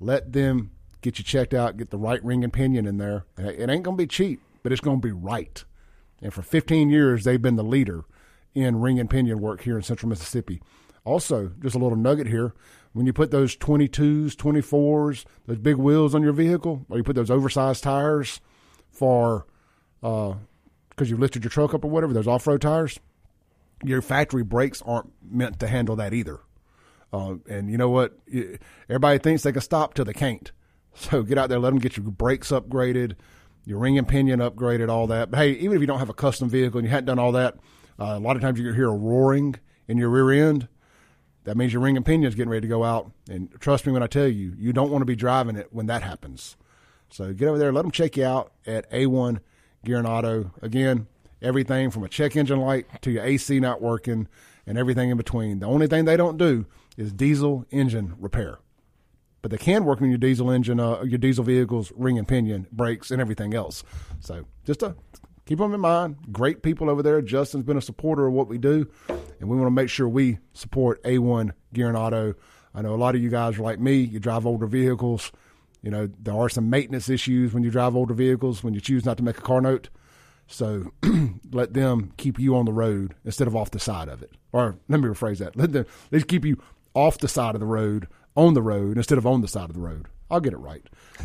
Let 0.00 0.32
them 0.32 0.72
get 1.00 1.18
you 1.18 1.24
checked 1.24 1.54
out, 1.54 1.76
get 1.76 1.90
the 1.90 1.98
right 1.98 2.22
ring 2.24 2.42
and 2.42 2.52
pinion 2.52 2.86
in 2.86 2.98
there. 2.98 3.24
It 3.38 3.70
ain't 3.70 3.84
to 3.96 4.02
be 4.02 4.08
cheap, 4.08 4.40
but 4.62 4.72
it's 4.72 4.80
to 5.00 5.08
be 5.08 5.12
right. 5.12 5.64
And 6.20 6.34
for 6.34 6.42
15 6.42 6.90
years, 6.90 7.24
they've 7.24 7.40
been 7.40 7.56
the 7.56 7.62
leader 7.62 8.04
in 8.54 8.80
ring 8.80 8.98
and 8.98 9.08
pinion 9.08 9.40
work 9.40 9.62
here 9.62 9.76
in 9.76 9.82
central 9.82 10.08
Mississippi. 10.08 10.60
Also, 11.04 11.52
just 11.60 11.76
a 11.76 11.78
little 11.78 11.96
nugget 11.96 12.26
here 12.26 12.52
when 12.96 13.06
you 13.06 13.12
put 13.12 13.30
those 13.30 13.54
22s, 13.56 14.34
24s, 14.34 15.26
those 15.46 15.58
big 15.58 15.76
wheels 15.76 16.14
on 16.14 16.22
your 16.22 16.32
vehicle, 16.32 16.86
or 16.88 16.96
you 16.96 17.04
put 17.04 17.14
those 17.14 17.30
oversized 17.30 17.82
tires 17.82 18.40
for, 18.90 19.46
because 20.90 21.10
you've 21.10 21.20
lifted 21.20 21.44
your 21.44 21.50
truck 21.50 21.74
up 21.74 21.84
or 21.84 21.90
whatever, 21.90 22.12
those 22.12 22.26
off 22.26 22.46
road 22.46 22.62
tires, 22.62 22.98
your 23.84 24.00
factory 24.00 24.42
brakes 24.42 24.82
aren't 24.82 25.10
meant 25.22 25.60
to 25.60 25.66
handle 25.66 25.96
that 25.96 26.14
either. 26.14 26.40
Uh, 27.12 27.36
and 27.48 27.70
you 27.70 27.78
know 27.78 27.90
what? 27.90 28.18
Everybody 28.88 29.18
thinks 29.18 29.42
they 29.42 29.52
can 29.52 29.62
stop 29.62 29.94
till 29.94 30.04
they 30.04 30.12
can't. 30.12 30.50
So 30.98 31.22
get 31.22 31.36
out 31.36 31.50
there, 31.50 31.58
let 31.58 31.68
them 31.68 31.78
get 31.78 31.98
your 31.98 32.10
brakes 32.10 32.50
upgraded, 32.50 33.16
your 33.66 33.78
ring 33.78 33.98
and 33.98 34.08
pinion 34.08 34.40
upgraded, 34.40 34.88
all 34.88 35.06
that. 35.08 35.30
But 35.30 35.36
hey, 35.36 35.50
even 35.50 35.76
if 35.76 35.82
you 35.82 35.86
don't 35.86 35.98
have 35.98 36.08
a 36.08 36.14
custom 36.14 36.48
vehicle 36.48 36.78
and 36.78 36.86
you 36.86 36.90
hadn't 36.90 37.04
done 37.04 37.18
all 37.18 37.32
that, 37.32 37.56
uh, 38.00 38.14
a 38.16 38.18
lot 38.18 38.34
of 38.34 38.40
times 38.40 38.58
you 38.58 38.72
hear 38.72 38.88
a 38.88 38.96
roaring 38.96 39.56
in 39.88 39.98
your 39.98 40.08
rear 40.08 40.48
end. 40.48 40.68
That 41.44 41.58
means 41.58 41.74
your 41.74 41.82
ring 41.82 41.98
and 41.98 42.06
pinion 42.06 42.28
is 42.28 42.34
getting 42.34 42.48
ready 42.48 42.62
to 42.62 42.68
go 42.68 42.82
out. 42.82 43.12
And 43.28 43.50
trust 43.60 43.84
me 43.84 43.92
when 43.92 44.02
I 44.02 44.06
tell 44.06 44.26
you, 44.26 44.54
you 44.56 44.72
don't 44.72 44.90
want 44.90 45.02
to 45.02 45.06
be 45.06 45.16
driving 45.16 45.56
it 45.56 45.68
when 45.70 45.84
that 45.84 46.02
happens. 46.02 46.56
So 47.10 47.34
get 47.34 47.48
over 47.48 47.58
there, 47.58 47.74
let 47.74 47.82
them 47.82 47.90
check 47.90 48.16
you 48.16 48.24
out 48.24 48.52
at 48.66 48.90
A1 48.90 49.40
Gear 49.86 49.98
and 49.98 50.06
Auto. 50.06 50.50
Again, 50.60 51.06
everything 51.40 51.90
from 51.90 52.02
a 52.02 52.08
check 52.08 52.36
engine 52.36 52.58
light 52.58 52.86
to 53.02 53.10
your 53.10 53.24
AC 53.24 53.60
not 53.60 53.80
working 53.80 54.26
and 54.66 54.76
everything 54.76 55.10
in 55.10 55.16
between. 55.16 55.60
The 55.60 55.66
only 55.66 55.86
thing 55.86 56.04
they 56.04 56.16
don't 56.16 56.36
do 56.36 56.66
is 56.96 57.12
diesel 57.12 57.64
engine 57.70 58.14
repair. 58.18 58.58
But 59.42 59.52
they 59.52 59.58
can 59.58 59.84
work 59.84 60.02
on 60.02 60.08
your 60.08 60.18
diesel 60.18 60.50
engine, 60.50 60.80
uh, 60.80 61.02
your 61.02 61.18
diesel 61.18 61.44
vehicles, 61.44 61.92
ring 61.94 62.18
and 62.18 62.26
pinion, 62.26 62.66
brakes, 62.72 63.12
and 63.12 63.20
everything 63.20 63.54
else. 63.54 63.84
So 64.18 64.44
just 64.64 64.80
to 64.80 64.96
keep 65.46 65.58
them 65.58 65.72
in 65.72 65.80
mind. 65.80 66.16
Great 66.32 66.62
people 66.62 66.90
over 66.90 67.02
there. 67.02 67.22
Justin's 67.22 67.62
been 67.62 67.76
a 67.76 67.82
supporter 67.82 68.26
of 68.26 68.32
what 68.32 68.48
we 68.48 68.58
do, 68.58 68.90
and 69.08 69.48
we 69.48 69.56
want 69.56 69.68
to 69.68 69.70
make 69.70 69.88
sure 69.88 70.08
we 70.08 70.38
support 70.52 71.00
A1 71.04 71.52
Gear 71.72 71.86
and 71.86 71.96
Auto. 71.96 72.34
I 72.74 72.82
know 72.82 72.92
a 72.92 72.96
lot 72.96 73.14
of 73.14 73.22
you 73.22 73.30
guys 73.30 73.56
are 73.56 73.62
like 73.62 73.78
me. 73.78 73.98
You 73.98 74.18
drive 74.18 74.46
older 74.46 74.66
vehicles. 74.66 75.30
You 75.86 75.92
know, 75.92 76.08
there 76.18 76.34
are 76.34 76.48
some 76.48 76.68
maintenance 76.68 77.08
issues 77.08 77.54
when 77.54 77.62
you 77.62 77.70
drive 77.70 77.94
older 77.94 78.12
vehicles 78.12 78.64
when 78.64 78.74
you 78.74 78.80
choose 78.80 79.04
not 79.04 79.18
to 79.18 79.22
make 79.22 79.38
a 79.38 79.40
car 79.40 79.60
note. 79.60 79.88
So 80.48 80.90
let 81.52 81.74
them 81.74 82.12
keep 82.16 82.40
you 82.40 82.56
on 82.56 82.64
the 82.64 82.72
road 82.72 83.14
instead 83.24 83.46
of 83.46 83.54
off 83.54 83.70
the 83.70 83.78
side 83.78 84.08
of 84.08 84.20
it. 84.20 84.32
Or 84.50 84.74
let 84.88 84.98
me 84.98 85.06
rephrase 85.06 85.38
that. 85.38 85.54
Let 85.54 85.72
them 85.72 85.86
let's 86.10 86.24
keep 86.24 86.44
you 86.44 86.60
off 86.92 87.18
the 87.18 87.28
side 87.28 87.54
of 87.54 87.60
the 87.60 87.66
road, 87.68 88.08
on 88.36 88.54
the 88.54 88.62
road 88.62 88.96
instead 88.96 89.16
of 89.16 89.28
on 89.28 89.42
the 89.42 89.46
side 89.46 89.68
of 89.70 89.74
the 89.74 89.80
road. 89.80 90.06
I'll 90.28 90.40
get 90.40 90.54
it 90.54 90.58
right. 90.58 90.82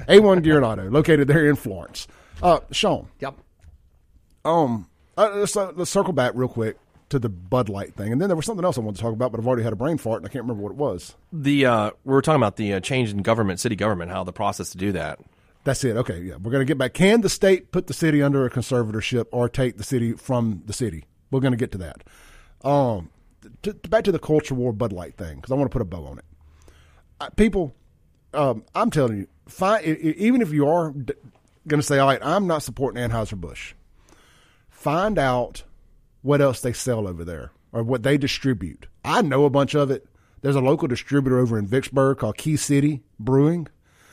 A1 0.08 0.44
Gear 0.44 0.58
and 0.58 0.66
Auto, 0.66 0.92
located 0.92 1.28
there 1.28 1.50
in 1.50 1.56
Florence. 1.56 2.08
Uh, 2.44 2.60
Shaun, 2.70 3.08
Yep. 3.20 3.38
um, 4.46 4.88
uh, 5.18 5.32
let's, 5.38 5.58
uh, 5.58 5.72
let's 5.76 5.90
circle 5.90 6.14
back 6.14 6.34
real 6.36 6.48
quick 6.50 6.78
to 7.12 7.20
the 7.20 7.30
Bud 7.30 7.70
Light 7.70 7.94
thing, 7.96 8.12
and 8.12 8.20
then 8.20 8.28
there 8.28 8.36
was 8.36 8.46
something 8.46 8.66
else 8.66 8.78
I 8.78 8.82
wanted 8.82 8.98
to 8.98 9.02
talk 9.04 9.14
about, 9.14 9.32
but 9.32 9.40
I've 9.40 9.48
already 9.48 9.64
had 9.64 9.74
a 9.74 9.78
brain 9.78 9.98
fart 9.98 10.18
and 10.18 10.26
I 10.26 10.30
can't 10.30 10.44
remember 10.44 10.64
what 10.64 10.72
it 10.72 10.78
was. 10.78 11.16
The 11.32 11.66
uh, 11.66 11.92
we 12.04 12.14
were 12.14 12.22
talking 12.22 12.42
about 12.42 12.56
the 12.58 12.74
uh, 12.74 12.80
change 12.80 13.12
in 13.12 13.22
government, 13.22 13.60
city 13.60 13.76
government, 13.76 14.12
how 14.12 14.24
the 14.24 14.34
process 14.34 14.72
to 14.72 14.78
do 14.78 14.92
that. 14.94 15.20
That's 15.64 15.84
it. 15.84 15.96
Okay, 15.96 16.20
yeah, 16.22 16.36
we're 16.36 16.52
going 16.52 16.62
to 16.62 16.66
get 16.66 16.78
back. 16.80 16.94
Can 16.94 17.22
the 17.22 17.30
state 17.30 17.72
put 17.72 17.86
the 17.88 17.94
city 17.94 18.22
under 18.22 18.46
a 18.46 18.50
conservatorship 18.50 19.26
or 19.32 19.48
take 19.48 19.78
the 19.78 19.84
city 19.84 20.14
from 20.14 20.64
the 20.66 20.74
city? 20.74 21.06
We're 21.30 21.40
going 21.40 21.54
to 21.54 21.58
get 21.58 21.72
to 21.74 21.78
that. 21.78 22.04
Um, 22.68 23.10
to, 23.62 23.74
to- 23.74 23.90
back 23.90 24.04
to 24.06 24.12
the 24.12 24.20
culture 24.20 24.56
war 24.56 24.74
Bud 24.74 24.92
Light 24.92 25.16
thing 25.16 25.36
because 25.36 25.52
I 25.52 25.56
want 25.56 25.70
to 25.70 25.74
put 25.74 25.82
a 25.82 25.86
bow 25.86 26.06
on 26.06 26.18
it. 26.18 26.26
Uh, 27.20 27.30
people, 27.32 27.76
um, 28.34 28.64
I'm 28.74 28.90
telling 28.90 29.18
you, 29.18 29.28
find, 29.48 29.86
even 29.86 30.42
if 30.42 30.52
you 30.52 30.68
are 30.68 30.92
d- 30.92 31.14
going 31.68 31.80
to 31.80 31.86
say, 31.86 32.00
all 32.00 32.08
right, 32.08 32.20
I'm 32.24 32.48
not 32.48 32.64
supporting 32.64 33.04
Anheuser 33.08 33.40
Busch, 33.40 33.76
find 34.70 35.20
out 35.20 35.64
what 36.22 36.42
else 36.42 36.62
they 36.62 36.74
sell 36.74 37.08
over 37.08 37.24
there 37.24 37.52
or 37.72 37.84
what 37.84 38.04
they 38.04 38.18
distribute. 38.18 38.88
I 39.04 39.22
know 39.22 39.46
a 39.46 39.50
bunch 39.50 39.74
of 39.76 39.90
it. 39.92 40.06
There's 40.42 40.56
a 40.56 40.62
local 40.62 40.88
distributor 40.88 41.40
over 41.40 41.58
in 41.58 41.68
Vicksburg 41.68 42.18
called 42.18 42.38
Key 42.38 42.58
City 42.58 43.02
Brewing. 43.20 43.68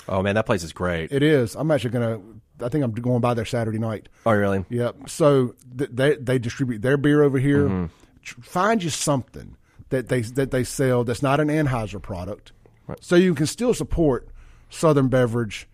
Oh 0.09 0.23
man, 0.23 0.35
that 0.37 0.47
place 0.47 0.63
is 0.63 0.73
great. 0.73 1.13
It 1.13 1.23
is. 1.23 1.55
I'm 1.55 1.71
actually 1.71 1.91
gonna. 1.91 2.21
I 2.61 2.69
think 2.69 2.83
I'm 2.85 2.93
going 2.93 3.21
by 3.21 3.35
there 3.35 3.45
Saturday 3.45 3.79
night. 3.79 4.09
oh 4.27 4.33
really? 4.33 4.65
Yep. 4.69 5.09
So 5.09 5.55
th- 5.77 5.91
they 5.93 6.17
they 6.17 6.39
distribute 6.39 6.83
their 6.83 6.97
beer 6.97 7.23
over 7.23 7.39
here. 7.39 7.89
Tr- 8.23 8.41
Find 8.41 8.83
you 8.83 8.91
something 8.91 9.57
that 9.91 10.09
they 10.09 10.21
that 10.23 10.51
they 10.51 10.65
sell 10.65 11.05
that's 11.05 11.23
not 11.23 11.41
an 11.41 11.49
Anheuser 11.49 12.01
product, 12.01 12.53
right. 12.87 13.03
so 13.03 13.17
you 13.17 13.35
can 13.35 13.47
still 13.47 13.73
support 13.75 14.29
Southern 14.71 15.09
beverage, 15.09 15.69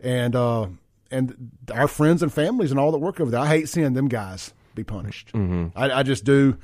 and 0.00 0.34
uh, 0.36 0.68
and 1.10 1.50
our 1.74 1.88
friends 1.88 2.22
and 2.22 2.32
families 2.32 2.70
and 2.70 2.78
all 2.80 2.92
that 2.92 2.98
work 2.98 3.20
over 3.20 3.30
there. 3.30 3.40
I 3.40 3.48
hate 3.48 3.68
seeing 3.68 3.92
them 3.94 4.08
guys 4.08 4.52
be 4.74 4.84
punished. 4.84 5.32
I, 5.34 5.90
I 5.90 6.02
just 6.02 6.24
do, 6.24 6.56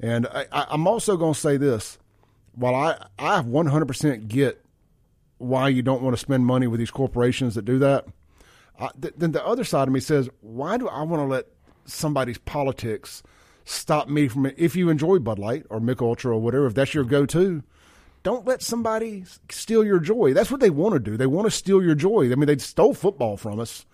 and 0.00 0.26
I, 0.26 0.46
I, 0.52 0.66
I'm 0.70 0.86
also 0.86 1.16
going 1.16 1.34
to 1.34 1.40
say 1.40 1.56
this: 1.56 1.98
while 2.54 2.74
I 2.74 2.96
I 3.18 3.42
100% 3.42 4.28
get 4.28 4.64
why 5.38 5.68
you 5.68 5.82
don't 5.82 6.02
want 6.02 6.14
to 6.14 6.20
spend 6.20 6.44
money 6.44 6.66
with 6.66 6.78
these 6.78 6.90
corporations 6.90 7.54
that 7.54 7.64
do 7.64 7.78
that. 7.78 8.06
Uh, 8.78 8.88
th- 9.00 9.14
then 9.16 9.32
the 9.32 9.44
other 9.44 9.64
side 9.64 9.88
of 9.88 9.94
me 9.94 10.00
says, 10.00 10.28
why 10.40 10.76
do 10.76 10.86
I 10.88 11.02
want 11.02 11.20
to 11.22 11.26
let 11.26 11.46
somebody's 11.86 12.38
politics 12.38 13.22
stop 13.64 14.08
me 14.08 14.28
from? 14.28 14.46
If 14.56 14.76
you 14.76 14.88
enjoy 14.90 15.18
Bud 15.18 15.38
Light 15.38 15.64
or 15.70 15.80
Mich 15.80 16.00
Ultra 16.00 16.34
or 16.34 16.40
whatever, 16.40 16.66
if 16.66 16.74
that's 16.74 16.94
your 16.94 17.04
go-to, 17.04 17.62
don't 18.22 18.46
let 18.46 18.62
somebody 18.62 19.24
steal 19.50 19.82
your 19.84 19.98
joy. 19.98 20.34
That's 20.34 20.50
what 20.50 20.60
they 20.60 20.70
want 20.70 20.92
to 20.94 20.98
do. 21.00 21.16
They 21.16 21.26
want 21.26 21.46
to 21.46 21.50
steal 21.50 21.82
your 21.82 21.94
joy. 21.94 22.30
I 22.30 22.34
mean, 22.34 22.46
they 22.46 22.58
stole 22.58 22.92
football 22.94 23.36
from 23.38 23.60
us. 23.60 23.86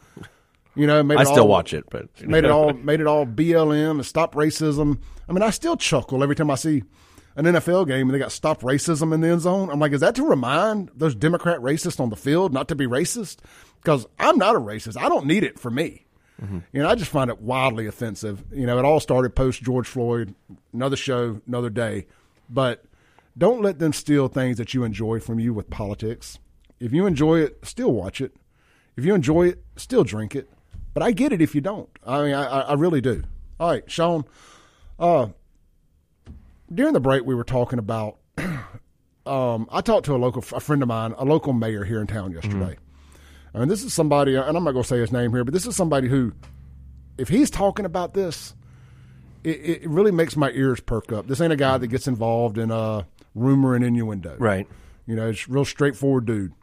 You 0.76 0.86
know, 0.86 1.02
made 1.02 1.18
I 1.18 1.24
still 1.24 1.40
all- 1.40 1.48
watch 1.48 1.72
it, 1.74 1.84
but 1.90 2.08
made 2.26 2.44
it 2.44 2.50
all 2.50 2.72
made 2.90 3.00
it 3.00 3.06
all 3.06 3.26
BLM 3.26 3.92
and 3.92 4.06
stop 4.06 4.34
racism. 4.34 5.00
I 5.28 5.32
mean, 5.32 5.42
I 5.42 5.50
still 5.50 5.76
chuckle 5.76 6.22
every 6.22 6.36
time 6.36 6.50
I 6.50 6.54
see 6.54 6.84
an 7.34 7.44
NFL 7.44 7.86
game 7.86 8.08
and 8.08 8.14
they 8.14 8.18
got 8.18 8.32
stop 8.32 8.62
racism 8.62 9.12
in 9.12 9.20
the 9.20 9.28
end 9.28 9.40
zone. 9.40 9.70
I'm 9.70 9.80
like, 9.80 9.92
is 9.92 10.00
that 10.00 10.14
to 10.16 10.24
remind 10.24 10.90
those 10.94 11.14
Democrat 11.14 11.58
racists 11.60 12.00
on 12.00 12.10
the 12.10 12.16
field 12.16 12.52
not 12.52 12.68
to 12.68 12.74
be 12.74 12.86
racist? 12.86 13.38
Because 13.82 14.06
I'm 14.18 14.38
not 14.38 14.56
a 14.56 14.60
racist. 14.60 14.96
I 14.96 15.08
don't 15.08 15.26
need 15.26 15.44
it 15.44 15.58
for 15.58 15.70
me. 15.70 16.06
Mm-hmm. 16.42 16.58
You 16.72 16.82
know, 16.82 16.88
I 16.88 16.94
just 16.94 17.10
find 17.10 17.30
it 17.30 17.40
wildly 17.40 17.86
offensive. 17.86 18.44
You 18.52 18.66
know, 18.66 18.78
it 18.78 18.84
all 18.84 19.00
started 19.00 19.34
post 19.34 19.62
George 19.62 19.86
Floyd. 19.86 20.34
Another 20.72 20.96
show, 20.96 21.40
another 21.46 21.70
day. 21.70 22.06
But 22.48 22.84
don't 23.38 23.62
let 23.62 23.78
them 23.78 23.92
steal 23.92 24.28
things 24.28 24.58
that 24.58 24.74
you 24.74 24.84
enjoy 24.84 25.20
from 25.20 25.38
you 25.38 25.52
with 25.54 25.70
politics. 25.70 26.38
If 26.80 26.92
you 26.92 27.06
enjoy 27.06 27.40
it, 27.40 27.58
still 27.62 27.92
watch 27.92 28.20
it. 28.20 28.34
If 28.96 29.04
you 29.04 29.14
enjoy 29.14 29.48
it, 29.48 29.64
still 29.76 30.04
drink 30.04 30.34
it. 30.34 30.50
But 30.96 31.02
I 31.02 31.12
get 31.12 31.30
it 31.30 31.42
if 31.42 31.54
you 31.54 31.60
don't. 31.60 31.90
I 32.06 32.22
mean, 32.22 32.32
I, 32.32 32.44
I 32.62 32.72
really 32.72 33.02
do. 33.02 33.22
All 33.60 33.68
right, 33.68 33.82
Shaun. 33.86 34.24
Uh, 34.98 35.26
during 36.74 36.94
the 36.94 37.00
break, 37.00 37.26
we 37.26 37.34
were 37.34 37.44
talking 37.44 37.78
about. 37.78 38.16
um, 39.26 39.68
I 39.70 39.82
talked 39.82 40.06
to 40.06 40.14
a 40.14 40.16
local, 40.16 40.42
a 40.56 40.60
friend 40.60 40.80
of 40.80 40.88
mine, 40.88 41.12
a 41.18 41.26
local 41.26 41.52
mayor 41.52 41.84
here 41.84 42.00
in 42.00 42.06
town 42.06 42.32
yesterday. 42.32 42.78
I 43.54 43.58
mean, 43.58 43.68
this 43.68 43.84
is 43.84 43.92
somebody, 43.92 44.36
and 44.36 44.56
I'm 44.56 44.64
not 44.64 44.72
going 44.72 44.84
to 44.84 44.88
say 44.88 44.98
his 44.98 45.12
name 45.12 45.32
here, 45.32 45.44
but 45.44 45.52
this 45.52 45.66
is 45.66 45.76
somebody 45.76 46.08
who, 46.08 46.32
if 47.18 47.28
he's 47.28 47.50
talking 47.50 47.84
about 47.84 48.14
this, 48.14 48.54
it, 49.44 49.82
it 49.82 49.90
really 49.90 50.12
makes 50.12 50.34
my 50.34 50.50
ears 50.52 50.80
perk 50.80 51.12
up. 51.12 51.26
This 51.26 51.42
ain't 51.42 51.52
a 51.52 51.56
guy 51.56 51.76
that 51.76 51.88
gets 51.88 52.08
involved 52.08 52.56
in 52.56 52.70
uh, 52.70 53.02
rumor 53.34 53.74
and 53.74 53.84
innuendo. 53.84 54.36
right. 54.38 54.66
You 55.04 55.14
know, 55.14 55.28
it's 55.28 55.46
real 55.46 55.66
straightforward 55.66 56.24
dude. 56.24 56.54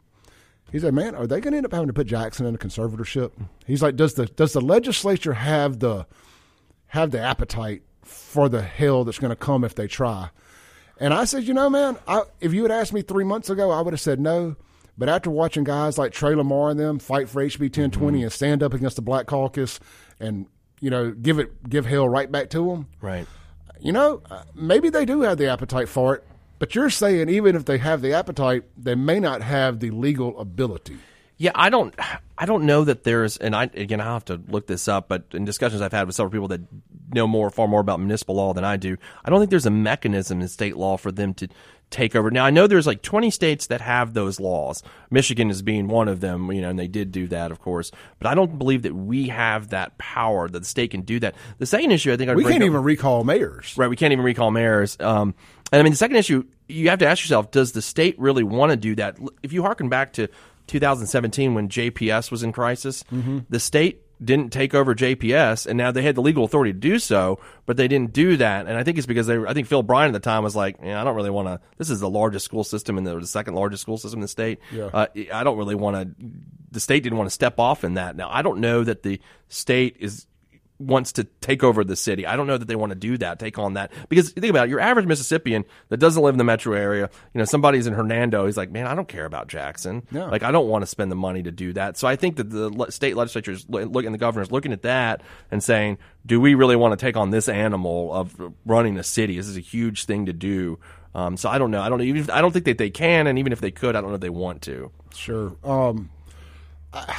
He 0.74 0.80
said, 0.80 0.92
"Man, 0.92 1.14
are 1.14 1.28
they 1.28 1.40
going 1.40 1.52
to 1.52 1.58
end 1.58 1.66
up 1.66 1.72
having 1.72 1.86
to 1.86 1.92
put 1.92 2.08
Jackson 2.08 2.46
in 2.46 2.54
a 2.56 2.58
conservatorship?" 2.58 3.30
He's 3.64 3.80
like, 3.80 3.94
"Does 3.94 4.14
the 4.14 4.26
does 4.26 4.54
the 4.54 4.60
legislature 4.60 5.34
have 5.34 5.78
the 5.78 6.04
have 6.88 7.12
the 7.12 7.20
appetite 7.20 7.82
for 8.02 8.48
the 8.48 8.60
hell 8.60 9.04
that's 9.04 9.20
going 9.20 9.30
to 9.30 9.36
come 9.36 9.62
if 9.62 9.76
they 9.76 9.86
try?" 9.86 10.30
And 10.98 11.14
I 11.14 11.26
said, 11.26 11.44
"You 11.44 11.54
know, 11.54 11.70
man, 11.70 11.96
I, 12.08 12.22
if 12.40 12.52
you 12.52 12.62
had 12.62 12.72
asked 12.72 12.92
me 12.92 13.02
three 13.02 13.22
months 13.22 13.48
ago, 13.50 13.70
I 13.70 13.82
would 13.82 13.92
have 13.94 14.00
said 14.00 14.18
no. 14.18 14.56
But 14.98 15.08
after 15.08 15.30
watching 15.30 15.62
guys 15.62 15.96
like 15.96 16.10
Trey 16.10 16.34
Lamar 16.34 16.70
and 16.70 16.80
them 16.80 16.98
fight 16.98 17.28
for 17.28 17.40
HB 17.40 17.60
1020 17.60 18.24
and 18.24 18.32
stand 18.32 18.60
up 18.60 18.74
against 18.74 18.96
the 18.96 19.02
Black 19.02 19.26
Caucus, 19.26 19.78
and 20.18 20.46
you 20.80 20.90
know, 20.90 21.12
give 21.12 21.38
it 21.38 21.70
give 21.70 21.86
hell 21.86 22.08
right 22.08 22.32
back 22.32 22.50
to 22.50 22.68
them, 22.68 22.88
Right. 23.00 23.28
you 23.78 23.92
know, 23.92 24.22
uh, 24.28 24.42
maybe 24.56 24.90
they 24.90 25.04
do 25.04 25.20
have 25.20 25.38
the 25.38 25.46
appetite 25.46 25.88
for 25.88 26.16
it, 26.16 26.24
but 26.58 26.74
you're 26.74 26.90
saying 26.90 27.28
even 27.28 27.56
if 27.56 27.64
they 27.64 27.78
have 27.78 28.00
the 28.02 28.12
appetite, 28.12 28.64
they 28.76 28.94
may 28.94 29.20
not 29.20 29.42
have 29.42 29.80
the 29.80 29.90
legal 29.90 30.38
ability. 30.38 30.98
Yeah, 31.36 31.50
I 31.54 31.68
don't, 31.68 31.92
I 32.38 32.46
don't 32.46 32.64
know 32.64 32.84
that 32.84 33.02
there's, 33.02 33.36
and 33.36 33.56
I 33.56 33.64
again, 33.74 34.00
I 34.00 34.04
have 34.04 34.24
to 34.26 34.40
look 34.48 34.66
this 34.68 34.86
up. 34.86 35.08
But 35.08 35.24
in 35.32 35.44
discussions 35.44 35.82
I've 35.82 35.92
had 35.92 36.06
with 36.06 36.14
several 36.14 36.30
people 36.30 36.48
that 36.48 36.60
know 37.12 37.26
more, 37.26 37.50
far 37.50 37.66
more 37.66 37.80
about 37.80 37.98
municipal 37.98 38.36
law 38.36 38.52
than 38.54 38.64
I 38.64 38.76
do, 38.76 38.96
I 39.24 39.30
don't 39.30 39.40
think 39.40 39.50
there's 39.50 39.66
a 39.66 39.70
mechanism 39.70 40.40
in 40.40 40.48
state 40.48 40.76
law 40.76 40.96
for 40.96 41.10
them 41.10 41.34
to 41.34 41.48
take 41.90 42.14
over. 42.16 42.30
Now 42.30 42.44
I 42.44 42.50
know 42.50 42.66
there's 42.68 42.86
like 42.86 43.02
20 43.02 43.30
states 43.30 43.66
that 43.66 43.80
have 43.80 44.14
those 44.14 44.38
laws. 44.38 44.82
Michigan 45.10 45.50
is 45.50 45.60
being 45.60 45.88
one 45.88 46.06
of 46.08 46.20
them, 46.20 46.50
you 46.52 46.62
know, 46.62 46.70
and 46.70 46.78
they 46.78 46.88
did 46.88 47.10
do 47.10 47.26
that, 47.28 47.50
of 47.50 47.60
course. 47.60 47.90
But 48.20 48.28
I 48.28 48.34
don't 48.34 48.56
believe 48.58 48.82
that 48.82 48.94
we 48.94 49.28
have 49.28 49.68
that 49.70 49.98
power 49.98 50.48
that 50.48 50.58
the 50.60 50.64
state 50.64 50.92
can 50.92 51.02
do 51.02 51.18
that. 51.20 51.34
The 51.58 51.66
second 51.66 51.90
issue, 51.90 52.12
I 52.12 52.16
think, 52.16 52.30
I'd 52.30 52.36
We 52.36 52.44
can't 52.44 52.62
up- 52.62 52.66
even 52.66 52.82
recall 52.84 53.24
mayors. 53.24 53.74
Right, 53.76 53.90
we 53.90 53.96
can't 53.96 54.12
even 54.12 54.24
recall 54.24 54.50
mayors. 54.52 54.96
Um, 55.00 55.34
and 55.74 55.80
I 55.80 55.82
mean, 55.82 55.92
the 55.92 55.96
second 55.96 56.16
issue, 56.18 56.44
you 56.68 56.88
have 56.90 57.00
to 57.00 57.06
ask 57.06 57.24
yourself: 57.24 57.50
Does 57.50 57.72
the 57.72 57.82
state 57.82 58.16
really 58.16 58.44
want 58.44 58.70
to 58.70 58.76
do 58.76 58.94
that? 58.94 59.18
If 59.42 59.52
you 59.52 59.62
harken 59.62 59.88
back 59.88 60.12
to 60.12 60.28
2017 60.68 61.52
when 61.52 61.68
JPS 61.68 62.30
was 62.30 62.44
in 62.44 62.52
crisis, 62.52 63.02
the 63.50 63.58
state 63.58 64.02
didn't 64.24 64.52
take 64.52 64.72
over 64.72 64.94
JPS, 64.94 65.66
and 65.66 65.76
now 65.76 65.90
they 65.90 66.02
had 66.02 66.14
the 66.14 66.22
legal 66.22 66.44
authority 66.44 66.72
to 66.72 66.78
do 66.78 67.00
so, 67.00 67.40
but 67.66 67.76
they 67.76 67.88
didn't 67.88 68.12
do 68.12 68.36
that. 68.36 68.68
And 68.68 68.78
I 68.78 68.84
think 68.84 68.98
it's 68.98 69.06
because 69.08 69.26
they, 69.26 69.36
I 69.36 69.52
think 69.52 69.66
Phil 69.66 69.82
Bryant 69.82 70.14
at 70.14 70.22
the 70.22 70.24
time 70.24 70.44
was 70.44 70.54
like, 70.54 70.76
yeah, 70.80 71.00
I 71.00 71.04
don't 71.04 71.16
really 71.16 71.30
want 71.30 71.48
to. 71.48 71.60
This 71.76 71.90
is 71.90 71.98
the 71.98 72.08
largest 72.08 72.44
school 72.44 72.62
system 72.62 72.96
and 72.96 73.04
the, 73.04 73.18
the 73.18 73.26
second 73.26 73.54
largest 73.54 73.82
school 73.82 73.98
system 73.98 74.18
in 74.18 74.22
the 74.22 74.28
state. 74.28 74.60
Yeah. 74.70 74.90
Uh, 74.94 75.06
I 75.32 75.42
don't 75.42 75.58
really 75.58 75.74
want 75.74 75.96
to. 75.96 76.24
The 76.70 76.78
state 76.78 77.02
didn't 77.02 77.18
want 77.18 77.28
to 77.28 77.34
step 77.34 77.58
off 77.58 77.82
in 77.82 77.94
that. 77.94 78.14
Now 78.14 78.30
I 78.30 78.42
don't 78.42 78.60
know 78.60 78.84
that 78.84 79.02
the 79.02 79.20
state 79.48 79.96
is 79.98 80.26
wants 80.78 81.12
to 81.12 81.24
take 81.40 81.62
over 81.62 81.84
the 81.84 81.94
city. 81.94 82.26
I 82.26 82.34
don't 82.34 82.46
know 82.48 82.58
that 82.58 82.66
they 82.66 82.74
want 82.74 82.90
to 82.90 82.96
do 82.98 83.16
that, 83.18 83.38
take 83.38 83.58
on 83.58 83.74
that. 83.74 83.92
Because 84.08 84.32
think 84.32 84.50
about 84.50 84.66
it, 84.66 84.70
your 84.70 84.80
average 84.80 85.06
Mississippian 85.06 85.64
that 85.88 85.98
doesn't 85.98 86.22
live 86.22 86.34
in 86.34 86.38
the 86.38 86.44
metro 86.44 86.74
area, 86.74 87.08
you 87.32 87.38
know, 87.38 87.44
somebody's 87.44 87.86
in 87.86 87.94
Hernando, 87.94 88.46
he's 88.46 88.56
like, 88.56 88.72
man, 88.72 88.86
I 88.86 88.94
don't 88.94 89.06
care 89.08 89.24
about 89.24 89.46
Jackson. 89.46 90.02
Yeah. 90.10 90.24
Like, 90.24 90.42
I 90.42 90.50
don't 90.50 90.68
want 90.68 90.82
to 90.82 90.86
spend 90.86 91.12
the 91.12 91.16
money 91.16 91.42
to 91.44 91.52
do 91.52 91.72
that. 91.74 91.96
So 91.96 92.08
I 92.08 92.16
think 92.16 92.36
that 92.36 92.50
the 92.50 92.70
le- 92.70 92.90
state 92.90 93.16
legislatures 93.16 93.64
lo- 93.68 93.84
look 93.84 94.04
and 94.04 94.12
the 94.12 94.18
governor's 94.18 94.50
looking 94.50 94.72
at 94.72 94.82
that 94.82 95.22
and 95.50 95.62
saying, 95.62 95.98
do 96.26 96.40
we 96.40 96.54
really 96.54 96.76
want 96.76 96.98
to 96.98 97.04
take 97.06 97.16
on 97.16 97.30
this 97.30 97.48
animal 97.48 98.12
of 98.12 98.34
running 98.66 98.98
a 98.98 99.04
city? 99.04 99.36
This 99.36 99.46
is 99.46 99.56
a 99.56 99.60
huge 99.60 100.06
thing 100.06 100.26
to 100.26 100.32
do. 100.32 100.80
Um, 101.14 101.36
so 101.36 101.48
I 101.48 101.58
don't 101.58 101.70
know. 101.70 101.80
I 101.80 101.88
don't 101.88 102.00
even. 102.00 102.22
If, 102.22 102.30
I 102.30 102.40
don't 102.40 102.50
think 102.50 102.64
that 102.64 102.78
they 102.78 102.90
can, 102.90 103.28
and 103.28 103.38
even 103.38 103.52
if 103.52 103.60
they 103.60 103.70
could, 103.70 103.94
I 103.94 104.00
don't 104.00 104.10
know 104.10 104.16
if 104.16 104.20
they 104.20 104.30
want 104.30 104.62
to. 104.62 104.90
Sure. 105.14 105.54
Um, 105.62 106.10
I- 106.92 107.16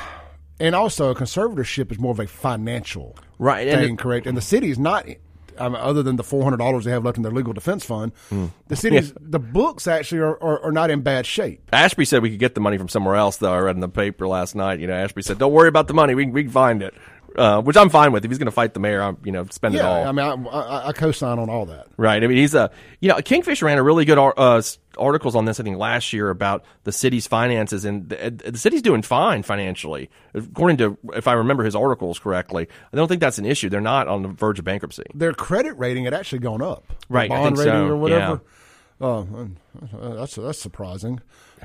and 0.59 0.73
also, 0.73 1.11
a 1.11 1.15
conservatorship 1.15 1.91
is 1.91 1.99
more 1.99 2.11
of 2.11 2.19
a 2.19 2.27
financial 2.27 3.17
Right, 3.37 3.67
and 3.67 3.81
it- 3.81 3.97
correct? 3.97 4.27
And 4.27 4.37
the 4.37 4.41
city 4.41 4.69
is 4.69 4.79
not. 4.79 5.07
I 5.57 5.69
mean, 5.69 5.77
other 5.79 6.03
than 6.03 6.17
the 6.17 6.23
four 6.23 6.43
hundred 6.43 6.57
dollars 6.57 6.83
they 6.83 6.91
have 6.91 7.05
left 7.05 7.15
in 7.15 7.23
their 7.23 7.31
legal 7.31 7.53
defense 7.53 7.85
fund, 7.85 8.11
hmm. 8.29 8.47
the 8.67 8.75
city's 8.75 9.13
the 9.19 9.39
books 9.39 9.87
actually 9.87 10.19
are, 10.19 10.41
are, 10.43 10.61
are 10.65 10.71
not 10.71 10.89
in 10.89 11.01
bad 11.01 11.25
shape. 11.25 11.61
Ashby 11.71 12.03
said 12.03 12.21
we 12.21 12.29
could 12.29 12.39
get 12.39 12.55
the 12.55 12.61
money 12.61 12.77
from 12.77 12.89
somewhere 12.89 13.15
else, 13.15 13.37
though. 13.37 13.53
I 13.53 13.59
read 13.59 13.75
in 13.75 13.79
the 13.79 13.87
paper 13.87 14.27
last 14.27 14.53
night. 14.53 14.79
You 14.81 14.87
know, 14.87 14.93
Ashby 14.93 15.21
said, 15.21 15.37
"Don't 15.37 15.53
worry 15.53 15.69
about 15.69 15.87
the 15.87 15.93
money. 15.93 16.13
We 16.13 16.25
we 16.25 16.43
can 16.43 16.51
find 16.51 16.83
it," 16.83 16.93
uh, 17.37 17.61
which 17.61 17.77
I'm 17.77 17.89
fine 17.89 18.11
with. 18.11 18.23
If 18.25 18.31
he's 18.31 18.37
going 18.37 18.45
to 18.47 18.51
fight 18.51 18.73
the 18.73 18.79
mayor, 18.79 19.01
I'm 19.01 19.17
you 19.23 19.31
know 19.31 19.45
spend 19.51 19.75
it 19.75 19.79
Yeah, 19.79 19.87
all. 19.89 20.07
I 20.07 20.11
mean, 20.11 20.47
I, 20.47 20.57
I, 20.57 20.87
I 20.87 20.91
co-sign 20.93 21.39
on 21.39 21.49
all 21.49 21.65
that. 21.67 21.87
right. 21.97 22.23
I 22.23 22.27
mean, 22.27 22.37
he's 22.37 22.53
a 22.55 22.71
you 22.99 23.09
know 23.09 23.15
Kingfisher 23.21 23.65
ran 23.65 23.77
a 23.77 23.83
really 23.83 24.05
good 24.05 24.17
ar- 24.17 24.33
uh, 24.37 24.61
articles 24.97 25.35
on 25.35 25.45
this. 25.45 25.59
I 25.59 25.63
think 25.63 25.77
last 25.77 26.13
year 26.13 26.29
about 26.29 26.63
the 26.83 26.91
city's 26.91 27.27
finances, 27.27 27.85
and 27.85 28.09
the, 28.09 28.51
the 28.51 28.57
city's 28.57 28.81
doing 28.81 29.01
fine 29.01 29.43
financially, 29.43 30.09
according 30.33 30.77
to 30.77 30.97
if 31.13 31.27
I 31.27 31.33
remember 31.33 31.63
his 31.63 31.75
articles 31.75 32.19
correctly. 32.19 32.67
I 32.93 32.95
don't 32.97 33.07
think 33.07 33.21
that's 33.21 33.37
an 33.37 33.45
issue. 33.45 33.69
They're 33.69 33.81
not 33.81 34.07
on 34.07 34.21
the 34.21 34.29
verge 34.29 34.59
of 34.59 34.65
bankruptcy. 34.65 35.03
Their 35.13 35.33
credit 35.33 35.73
rating 35.77 36.05
had 36.05 36.13
actually 36.13 36.39
gone 36.39 36.61
up, 36.61 36.87
The 36.87 36.95
Right, 37.09 37.31
I 37.31 37.35
Bond 37.35 37.57
rating 37.57 37.73
so, 37.73 37.87
or 37.87 37.95
whatever. 37.97 38.41
Uh, 39.01 39.19
uh, 39.19 39.45
that's 40.15 40.35
that's 40.35 40.59
surprising, 40.59 41.19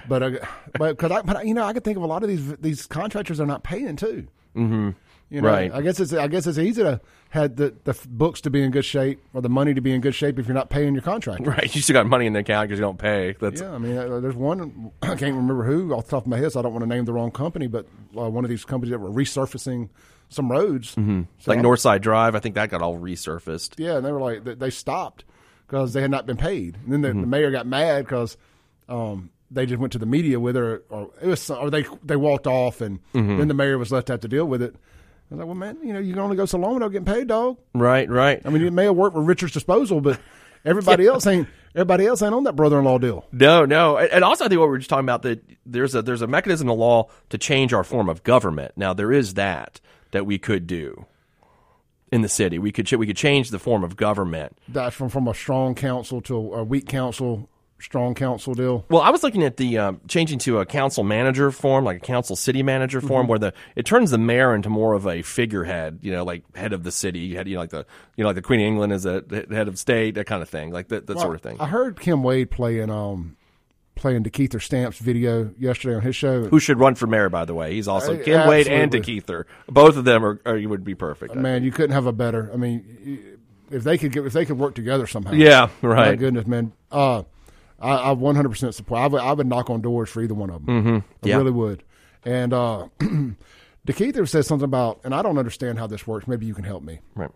but 0.09 0.21
uh, 0.23 0.31
but 0.79 0.97
because 0.97 1.13
I 1.13 1.23
but 1.23 1.47
you 1.47 1.55
know 1.55 1.63
I 1.65 1.73
could 1.73 1.85
think 1.85 1.97
of 1.97 2.03
a 2.03 2.07
lot 2.07 2.25
of 2.25 2.29
these 2.29 2.57
these 2.57 2.87
contractors 2.87 3.39
are 3.41 3.47
not 3.47 3.63
paying 3.63 3.95
too. 3.95 4.27
Mm-hmm. 4.57 4.91
You 5.31 5.41
know, 5.43 5.49
Right. 5.49 5.73
I 5.73 5.81
guess 5.81 6.01
it's 6.01 6.13
I 6.13 6.27
guess 6.27 6.47
it's 6.49 6.59
easy 6.59 6.83
to 6.83 7.01
have 7.31 7.55
the 7.55 7.73
the 7.85 7.97
books 8.09 8.41
to 8.41 8.51
be 8.51 8.63
in 8.65 8.73
good 8.73 8.85
shape 8.85 9.21
or 9.33 9.41
the 9.41 9.49
money 9.49 9.73
to 9.75 9.81
be 9.81 9.93
in 9.95 10.01
good 10.01 10.15
shape 10.15 10.39
if 10.41 10.47
you're 10.49 10.55
not 10.55 10.71
paying 10.71 10.93
your 10.93 11.03
contractor. 11.03 11.45
Right. 11.51 11.73
You 11.75 11.81
still 11.83 11.95
got 11.95 12.07
money 12.07 12.27
in 12.27 12.33
the 12.33 12.41
account 12.41 12.69
because 12.69 12.81
you 12.81 12.85
don't 12.85 12.99
pay. 12.99 13.37
That's 13.41 13.61
Yeah, 13.61 13.71
I 13.73 13.79
mean, 13.79 13.97
uh, 13.97 14.19
there's 14.21 14.35
one 14.35 14.91
I 15.03 15.15
can't 15.15 15.37
remember 15.37 15.63
who 15.65 15.93
off 15.95 16.07
the 16.07 16.11
top 16.11 16.25
of 16.25 16.27
my 16.29 16.39
head, 16.39 16.51
so 16.53 16.59
I 16.59 16.63
don't 16.65 16.73
want 16.73 16.83
to 16.83 16.89
name 16.89 17.05
the 17.05 17.13
wrong 17.13 17.31
company, 17.31 17.69
but 17.69 17.87
uh, 18.19 18.29
one 18.29 18.45
of 18.45 18.51
these 18.51 18.65
companies 18.65 18.91
that 18.91 18.99
were 18.99 19.11
resurfacing 19.11 19.89
some 20.29 20.51
roads, 20.51 20.95
mm-hmm. 20.97 21.23
like 21.47 21.59
Northside 21.61 22.01
Drive. 22.03 22.35
I 22.35 22.41
think 22.41 22.57
that 22.57 22.69
got 22.71 22.83
all 22.83 22.99
resurfaced. 22.99 23.75
Yeah, 23.79 23.97
and 23.99 24.05
they 24.07 24.11
were 24.13 24.21
like 24.21 24.43
they, 24.45 24.55
they 24.55 24.71
stopped 24.71 25.25
because 25.69 25.93
they 25.93 26.01
had 26.03 26.11
not 26.11 26.27
been 26.27 26.37
paid. 26.37 26.77
And 26.85 26.93
then 26.93 27.01
the, 27.03 27.09
Mm-hmm. 27.11 27.21
the 27.21 27.27
mayor 27.29 27.51
got 27.53 27.67
mad 27.69 28.05
because 28.05 28.37
um, 28.89 29.31
they 29.53 29.67
just 29.67 29.81
went 29.81 29.93
to 29.93 29.99
the 29.99 30.07
media 30.07 30.41
with 30.41 30.57
her, 30.57 30.83
or 30.91 31.11
it 31.23 31.27
was, 31.29 31.49
or 31.51 31.71
they 31.71 31.85
they 32.05 32.17
walked 32.17 32.47
off, 32.49 32.81
and 32.81 32.99
Mm-hmm. 33.15 33.39
then 33.39 33.49
the 33.49 33.55
mayor 33.55 33.79
was 33.79 33.93
left 33.93 34.07
to 34.09 34.15
have 34.15 34.21
to 34.21 34.29
deal 34.29 34.45
with 34.47 34.63
it. 34.63 34.75
I 35.31 35.35
was 35.35 35.39
like, 35.39 35.47
well, 35.47 35.55
man, 35.55 35.79
you 35.83 35.93
know, 35.93 36.01
you 36.01 36.13
can 36.13 36.23
only 36.23 36.37
go 36.37 36.45
so 36.45 36.59
long 36.59 36.75
without 36.75 36.89
getting 36.89 37.05
paid, 37.05 37.29
dog. 37.29 37.59
Right. 37.73 38.09
Right. 38.09 38.43
I 38.45 38.51
mean, 38.51 38.63
it 38.63 38.73
may 38.73 38.85
have 38.85 38.97
worked 38.97 39.15
for 39.15 39.23
Richards 39.23 39.53
Disposal, 39.53 40.01
but 40.01 40.19
everybody 40.65 41.07
else 41.09 41.27
ain't. 41.27 41.49
Everybody 41.73 42.07
else 42.07 42.21
ain't 42.21 42.35
on 42.35 42.43
that 42.45 42.57
brother-in-law 42.57 42.99
deal. 42.99 43.27
No, 43.31 43.65
no, 43.65 43.97
and 43.97 44.25
also 44.25 44.45
I 44.45 44.49
think 44.49 44.59
what 44.59 44.67
we 44.67 44.71
were 44.71 44.79
just 44.79 44.91
talking 44.91 45.05
about 45.05 45.23
that 45.23 45.41
there's 45.65 45.95
a 45.95 46.03
there's 46.03 46.21
a 46.21 46.27
mechanism 46.27 46.65
in 46.65 46.69
the 46.69 46.75
law 46.75 47.09
to 47.29 47.39
change 47.39 47.73
our 47.73 47.85
form 47.85 48.09
of 48.09 48.25
government. 48.25 48.73
Now 48.77 48.93
there 48.93 49.13
is 49.13 49.35
that 49.35 49.81
that 50.11 50.27
we 50.27 50.37
could 50.37 50.67
do 50.67 51.07
in 52.11 52.23
the 52.23 52.29
city. 52.29 52.59
We 52.59 52.73
could 52.73 52.91
we 52.93 53.07
could 53.07 53.17
change 53.17 53.51
the 53.51 53.61
form 53.61 53.85
of 53.85 53.97
government. 53.97 54.59
That's 54.67 54.97
from 54.97 55.11
from 55.11 55.29
a 55.29 55.35
strong 55.35 55.77
council 55.77 56.21
to 56.23 56.55
a 56.55 56.65
weak 56.65 56.89
council, 56.89 57.49
strong 57.81 58.15
council 58.15 58.55
deal. 58.55 58.85
Well, 58.89 59.03
I 59.03 59.11
was 59.11 59.23
looking 59.23 59.43
at 59.43 59.57
the 59.57 59.79
um, 59.79 60.01
changing 60.09 60.39
to 60.41 60.59
a 60.59 60.67
council 60.67 61.05
manager 61.05 61.51
form, 61.51 61.85
like 61.85 61.97
a 61.99 62.01
council 62.01 62.37
city 62.37 62.63
manager 62.63 63.01
form, 63.01 63.27
where 63.27 63.39
the 63.39 63.53
it 63.77 63.85
turns 63.87 64.11
the 64.11 64.19
mayor 64.19 64.55
into 64.55 64.69
more 64.69 64.95
of 64.95 65.07
a 65.07 65.23
figurehead, 65.23 65.99
you 66.03 66.13
know, 66.13 66.25
like 66.25 66.45
head 66.57 66.73
of 66.73 66.83
the 66.85 66.93
city, 66.93 67.35
head, 67.35 67.49
you 67.49 67.55
know, 67.55 67.61
like 67.61 67.71
the 67.71 67.87
you 68.17 68.25
know, 68.25 68.29
like 68.29 68.37
the 68.37 68.43
Queen 68.43 68.61
of 68.61 68.67
England 68.67 68.93
is 68.93 69.07
a 69.07 69.25
head 69.51 69.69
of 69.69 69.79
state, 69.79 70.15
that 70.17 70.27
kind 70.27 70.43
of 70.43 70.49
thing, 70.49 70.71
like 70.73 70.89
that, 70.89 71.07
that 71.07 71.19
sort 71.19 71.35
of 71.35 71.43
thing. 71.43 71.57
I 71.61 71.67
heard 71.67 71.99
Kim 72.01 72.23
Wade 72.23 72.51
playing 72.51 72.91
um 72.91 73.37
playing 73.97 74.25
DeKeither 74.25 74.63
Stamps 74.63 74.99
video 74.99 75.51
yesterday 75.59 75.95
on 75.95 76.01
his 76.01 76.17
show. 76.17 76.45
Who 76.45 76.59
should 76.59 76.79
run 76.79 76.95
for 76.95 77.07
mayor? 77.07 77.29
By 77.29 77.45
the 77.45 77.53
way, 77.55 77.75
he's 77.75 77.87
also 77.87 78.19
Uh, 78.19 78.23
Kim 78.25 78.49
Wade 78.49 78.67
and. 78.67 78.91
DeKeither. 78.91 79.45
Both 79.69 79.99
of 79.99 80.05
them 80.05 80.25
are, 80.25 80.41
are 80.47 80.57
you 80.57 80.71
would 80.71 80.85
be 80.85 80.95
perfect. 80.95 81.37
I 81.37 81.39
man, 81.41 81.65
you 81.65 81.71
couldn't 81.71 81.91
have 81.93 82.07
a 82.07 82.13
better. 82.13 82.51
I 82.51 82.57
mean, 82.57 83.37
if 83.71 83.85
they 83.85 83.99
could 83.99 84.13
get 84.13 84.25
if 84.25 84.33
they 84.33 84.47
could 84.47 84.59
work 84.59 84.75
together 84.75 85.07
somehow. 85.07 85.33
Yeah, 85.33 85.69
My 85.83 85.89
right. 85.89 86.19
goodness, 86.19 86.47
man. 86.47 86.73
Uh, 86.91 87.25
I, 87.81 88.11
I 88.11 88.15
100% 88.15 88.75
support. 88.75 89.01
I 89.01 89.07
would, 89.07 89.21
I 89.21 89.33
would 89.33 89.47
knock 89.47 89.71
on 89.71 89.81
doors 89.81 90.11
for 90.11 90.21
either 90.23 90.35
one 90.35 90.51
of 90.51 90.67
them. 90.67 90.85
Mm-hmm. 90.85 90.97
I 91.25 91.29
Yeah. 91.29 91.37
really 91.39 91.51
would. 91.53 91.83
And 92.25 92.53
uh, 92.53 92.89
DeKeither 93.87 94.29
says 94.29 94.47
something 94.47 94.65
about, 94.65 95.01
and 95.05 95.15
I 95.15 95.23
don't 95.23 95.39
understand 95.39 95.79
how 95.79 95.87
this 95.87 96.07
works. 96.07 96.27
Maybe 96.29 96.47
you 96.47 96.55
can 96.55 96.65
help 96.65 96.83
me. 96.83 97.01
Right. 97.15 97.31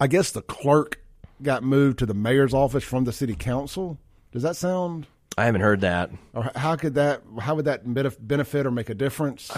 I 0.00 0.06
guess 0.06 0.30
the 0.30 0.42
clerk 0.42 1.00
got 1.42 1.62
moved 1.62 1.98
to 2.00 2.06
the 2.06 2.14
mayor's 2.14 2.52
office 2.52 2.84
from 2.84 3.04
the 3.04 3.12
city 3.12 3.34
council. 3.34 3.98
Does 4.32 4.42
that 4.42 4.56
sound? 4.56 5.06
I 5.38 5.44
haven't 5.46 5.60
heard 5.62 5.80
that. 5.82 6.10
Or 6.34 6.50
how 6.54 6.76
could 6.76 6.94
that? 6.94 7.22
How 7.40 7.54
would 7.54 7.66
that 7.66 7.82
benefit 8.26 8.66
or 8.66 8.70
make 8.70 8.88
a 8.88 8.94
difference? 8.94 9.50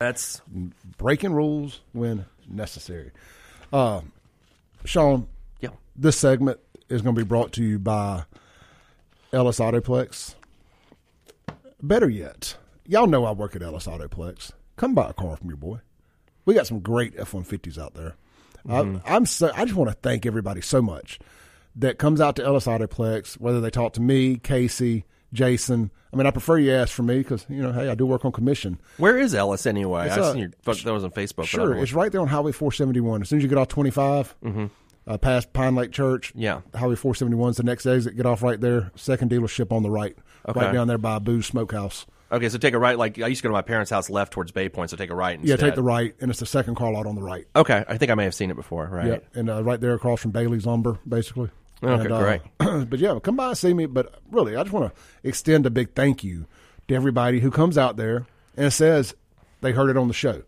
That's 0.00 0.40
Breaking 0.96 1.32
rules 1.32 1.80
when 1.92 2.26
necessary. 2.48 3.10
Uh, 3.72 4.02
Shaun, 4.84 5.26
yeah. 5.60 5.70
this 5.96 6.16
segment 6.16 6.60
is 6.88 7.02
going 7.02 7.14
to 7.14 7.20
be 7.20 7.26
brought 7.26 7.52
to 7.52 7.62
you 7.62 7.78
by 7.78 8.24
Ellis 9.32 9.58
Autoplex. 9.58 10.34
Better 11.82 12.08
yet, 12.08 12.56
y'all 12.86 13.06
know 13.06 13.24
I 13.24 13.32
work 13.32 13.54
at 13.54 13.62
Ellis 13.62 13.86
Autoplex. 13.86 14.52
Come 14.76 14.94
buy 14.94 15.10
a 15.10 15.12
car 15.12 15.36
from 15.36 15.48
your 15.48 15.56
boy. 15.56 15.80
We 16.44 16.54
got 16.54 16.66
some 16.66 16.80
great 16.80 17.14
F 17.18 17.34
one 17.34 17.44
fifties 17.44 17.78
out 17.78 17.94
there. 17.94 18.14
I, 18.68 18.80
mm-hmm. 18.80 18.98
I'm 19.06 19.26
so 19.26 19.50
I 19.54 19.64
just 19.64 19.76
want 19.76 19.90
to 19.90 19.96
thank 19.96 20.26
everybody 20.26 20.60
so 20.60 20.82
much 20.82 21.18
that 21.76 21.98
comes 21.98 22.20
out 22.20 22.36
to 22.36 22.44
Ellis 22.44 22.66
Autoplex. 22.66 23.34
Whether 23.34 23.60
they 23.60 23.70
talk 23.70 23.92
to 23.94 24.00
me, 24.00 24.36
Casey, 24.36 25.04
Jason. 25.32 25.90
I 26.12 26.16
mean, 26.16 26.26
I 26.26 26.30
prefer 26.30 26.56
you 26.56 26.72
ask 26.72 26.92
for 26.92 27.02
me 27.02 27.18
because 27.18 27.44
you 27.48 27.62
know, 27.62 27.72
hey, 27.72 27.88
I 27.88 27.94
do 27.94 28.06
work 28.06 28.24
on 28.24 28.32
commission. 28.32 28.80
Where 28.96 29.18
is 29.18 29.34
Ellis 29.34 29.66
anyway? 29.66 30.06
It's, 30.06 30.16
I've 30.16 30.32
seen 30.32 30.38
your 30.38 30.50
that 30.84 30.92
was 30.92 31.04
on 31.04 31.10
Facebook. 31.10 31.44
Sure, 31.44 31.76
it's 31.76 31.92
right 31.92 32.10
there 32.10 32.20
on 32.20 32.28
Highway 32.28 32.52
471. 32.52 33.22
As 33.22 33.28
soon 33.28 33.38
as 33.38 33.42
you 33.42 33.48
get 33.48 33.58
off 33.58 33.68
25, 33.68 34.34
mm-hmm. 34.42 34.66
Uh, 35.08 35.18
past 35.18 35.52
Pine 35.52 35.74
Lake 35.74 35.90
Church, 35.90 36.32
Yeah. 36.36 36.60
Highway 36.74 36.94
471 36.94 37.50
is 37.50 37.56
the 37.56 37.62
next 37.64 37.86
exit. 37.86 38.16
Get 38.16 38.26
off 38.26 38.42
right 38.42 38.60
there. 38.60 38.92
Second 38.94 39.30
dealership 39.30 39.72
on 39.72 39.82
the 39.82 39.90
right, 39.90 40.16
Okay. 40.48 40.60
right 40.60 40.72
down 40.72 40.86
there 40.86 40.98
by 40.98 41.18
Boo's 41.18 41.46
Smokehouse. 41.46 42.06
Okay, 42.30 42.50
so 42.50 42.58
take 42.58 42.74
a 42.74 42.78
right. 42.78 42.98
Like 42.98 43.18
I 43.18 43.26
used 43.28 43.38
to 43.40 43.44
go 43.44 43.48
to 43.48 43.54
my 43.54 43.62
parents' 43.62 43.90
house 43.90 44.10
left 44.10 44.34
towards 44.34 44.52
Bay 44.52 44.68
Point, 44.68 44.90
so 44.90 44.96
take 44.96 45.08
a 45.10 45.14
right. 45.14 45.40
Yeah, 45.42 45.56
take 45.56 45.74
the 45.74 45.82
right, 45.82 46.14
and 46.20 46.30
it's 46.30 46.40
the 46.40 46.46
second 46.46 46.74
car 46.74 46.92
lot 46.92 47.06
on 47.06 47.14
the 47.14 47.22
right. 47.22 47.46
Okay, 47.56 47.82
I 47.88 47.96
think 47.96 48.10
I 48.12 48.14
may 48.14 48.24
have 48.24 48.34
seen 48.34 48.50
it 48.50 48.56
before. 48.56 48.86
Right. 48.86 49.06
Yeah, 49.06 49.18
and 49.34 49.48
uh, 49.48 49.64
right 49.64 49.80
there 49.80 49.94
across 49.94 50.20
from 50.20 50.32
Bailey's 50.32 50.66
Lumber, 50.66 50.98
basically. 51.08 51.48
Okay, 51.82 52.02
And, 52.04 52.12
uh, 52.12 52.18
great. 52.20 52.40
but 52.90 52.98
yeah, 52.98 53.18
come 53.22 53.36
by 53.36 53.48
and 53.48 53.56
see 53.58 53.72
me. 53.72 53.86
But 53.86 54.20
really, 54.30 54.56
I 54.56 54.62
just 54.62 54.74
want 54.74 54.94
to 54.94 55.00
extend 55.26 55.64
a 55.64 55.70
big 55.70 55.94
thank 55.94 56.22
you 56.22 56.44
to 56.88 56.94
everybody 56.94 57.40
who 57.40 57.50
comes 57.50 57.78
out 57.78 57.96
there 57.96 58.26
and 58.58 58.70
says 58.72 59.14
they 59.62 59.72
heard 59.72 59.88
it 59.88 59.96
on 59.96 60.08
the 60.08 60.12
show. 60.14 60.42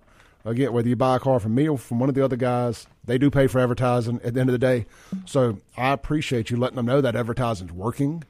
Again, 0.44 0.72
whether 0.72 0.88
you 0.88 0.96
buy 0.96 1.16
a 1.16 1.20
car 1.20 1.38
from 1.38 1.54
me 1.54 1.68
or 1.68 1.76
from 1.76 1.98
one 1.98 2.08
of 2.08 2.14
the 2.14 2.24
other 2.24 2.36
guys, 2.36 2.86
they 3.04 3.18
do 3.18 3.30
pay 3.30 3.46
for 3.46 3.60
advertising 3.60 4.20
at 4.24 4.34
the 4.34 4.40
end 4.40 4.48
of 4.48 4.52
the 4.52 4.58
day. 4.58 4.86
So 5.26 5.58
I 5.76 5.92
appreciate 5.92 6.50
you 6.50 6.56
letting 6.56 6.76
them 6.76 6.86
know 6.86 7.00
that 7.00 7.14
advertising's 7.14 7.72
working. 7.72 8.24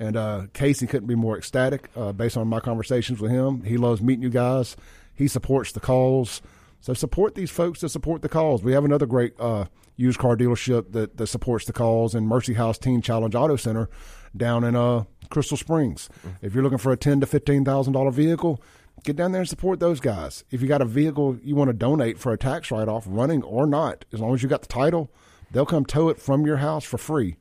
And 0.00 0.16
uh, 0.16 0.46
Casey 0.52 0.88
couldn't 0.88 1.06
be 1.06 1.14
more 1.14 1.38
ecstatic 1.38 1.88
uh, 1.96 2.12
based 2.12 2.36
on 2.36 2.48
my 2.48 2.58
conversations 2.58 3.20
with 3.20 3.30
him. 3.30 3.62
He 3.62 3.76
loves 3.76 4.02
meeting 4.02 4.22
you 4.22 4.30
guys. 4.30 4.76
He 5.14 5.28
supports 5.28 5.70
the 5.70 5.80
calls. 5.80 6.42
So 6.80 6.94
support 6.94 7.36
these 7.36 7.50
folks 7.50 7.80
that 7.82 7.90
support 7.90 8.22
the 8.22 8.28
calls. 8.28 8.64
We 8.64 8.72
have 8.72 8.84
another 8.84 9.06
great 9.06 9.34
uh, 9.38 9.66
used 9.94 10.18
car 10.18 10.36
dealership 10.36 10.90
that, 10.92 11.16
that 11.18 11.28
supports 11.28 11.66
the 11.66 11.72
calls 11.72 12.16
in 12.16 12.26
Mercy 12.26 12.54
House 12.54 12.78
Teen 12.78 13.02
Challenge 13.02 13.36
Auto 13.36 13.54
Center 13.54 13.88
down 14.36 14.64
in 14.64 14.74
uh, 14.74 15.04
Crystal 15.30 15.56
Springs. 15.56 16.08
If 16.40 16.54
you're 16.54 16.64
looking 16.64 16.78
for 16.78 16.90
a 16.90 16.96
ten 16.96 17.20
to 17.20 17.26
fifteen 17.26 17.64
thousand 17.64 17.92
dollar 17.92 18.10
vehicle, 18.10 18.60
get 19.02 19.16
down 19.16 19.32
there 19.32 19.40
and 19.40 19.48
support 19.48 19.80
those 19.80 20.00
guys. 20.00 20.44
If 20.50 20.62
you 20.62 20.68
got 20.68 20.80
a 20.82 20.86
vehicle 20.86 21.38
you 21.42 21.54
want 21.54 21.68
to 21.68 21.74
donate 21.74 22.18
for 22.18 22.32
a 22.32 22.38
tax 22.38 22.70
write 22.70 22.88
off, 22.88 23.04
running 23.06 23.42
or 23.42 23.66
not, 23.66 24.04
as 24.12 24.20
long 24.20 24.34
as 24.34 24.42
you 24.42 24.48
got 24.48 24.62
the 24.62 24.68
title, 24.68 25.10
they'll 25.50 25.66
come 25.66 25.84
tow 25.84 26.08
it 26.08 26.18
from 26.20 26.46
your 26.46 26.58
house 26.58 26.84
for 26.84 26.98
free. 26.98 27.36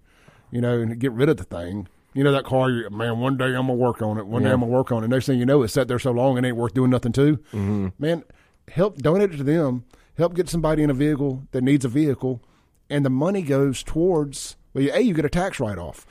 You 0.52 0.60
know, 0.62 0.80
and 0.82 1.00
get 1.00 1.12
rid 1.14 1.30
of 1.30 1.38
the 1.38 1.44
thing. 1.46 1.88
You 2.14 2.26
know 2.26 2.32
that 2.34 2.44
car, 2.44 2.68
man. 2.90 3.20
One 3.20 3.38
day 3.38 3.46
I'm 3.46 3.68
gonna 3.68 3.76
work 3.76 4.02
on 4.02 4.18
it. 4.18 4.28
One 4.28 4.44
day 4.44 4.50
I'm 4.50 4.60
gonna 4.60 4.72
work 4.72 4.92
on 4.92 5.04
it. 5.04 5.08
Next 5.08 5.28
thing 5.28 5.40
you 5.40 5.46
know, 5.46 5.64
it's 5.64 5.72
sat 5.74 5.88
there 5.88 5.98
so 6.00 6.12
long 6.12 6.38
it 6.38 6.44
ain't 6.46 6.58
worth 6.58 6.74
doing 6.74 6.90
nothing 6.92 7.14
to. 7.14 7.38
Mm-hmm. 7.38 7.88
Man, 8.00 8.24
help 8.68 8.98
donate 8.98 9.34
it 9.34 9.38
to 9.38 9.44
them. 9.44 9.86
Help 10.18 10.34
get 10.36 10.50
somebody 10.50 10.84
in 10.84 10.90
a 10.90 10.94
vehicle 10.94 11.44
that 11.52 11.64
needs 11.64 11.86
a 11.86 11.88
vehicle, 11.88 12.44
and 12.90 13.06
the 13.06 13.10
money 13.10 13.42
goes 13.42 13.82
towards. 13.82 14.58
Well, 14.74 14.84
you- 14.84 14.92
a 14.94 15.00
you 15.00 15.14
get 15.14 15.24
a 15.24 15.30
tax 15.30 15.58
write 15.62 15.78
off, 15.78 16.06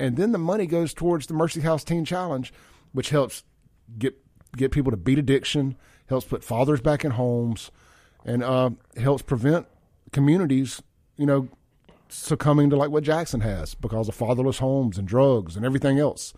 and 0.00 0.16
then 0.16 0.32
the 0.32 0.38
money 0.38 0.66
goes 0.66 0.92
towards 0.92 1.28
the 1.28 1.34
Mercy 1.34 1.60
House 1.60 1.84
Teen 1.84 2.04
Challenge, 2.04 2.52
which 2.92 3.10
helps 3.10 3.44
get 3.98 4.16
get 4.56 4.72
people 4.72 4.90
to 4.90 4.96
beat 4.96 5.18
addiction, 5.18 5.76
helps 6.06 6.26
put 6.26 6.42
fathers 6.42 6.80
back 6.80 7.04
in 7.04 7.12
homes, 7.12 7.70
and 8.24 8.42
uh, 8.42 8.70
helps 8.96 9.22
prevent 9.22 9.66
communities, 10.12 10.82
you 11.16 11.26
know, 11.26 11.48
succumbing 12.08 12.70
to 12.70 12.76
like 12.76 12.90
what 12.90 13.04
Jackson 13.04 13.40
has 13.40 13.74
because 13.74 14.08
of 14.08 14.14
fatherless 14.14 14.58
homes 14.58 14.96
and 14.98 15.06
drugs 15.06 15.56
and 15.56 15.64
everything 15.64 15.98
else. 15.98 16.34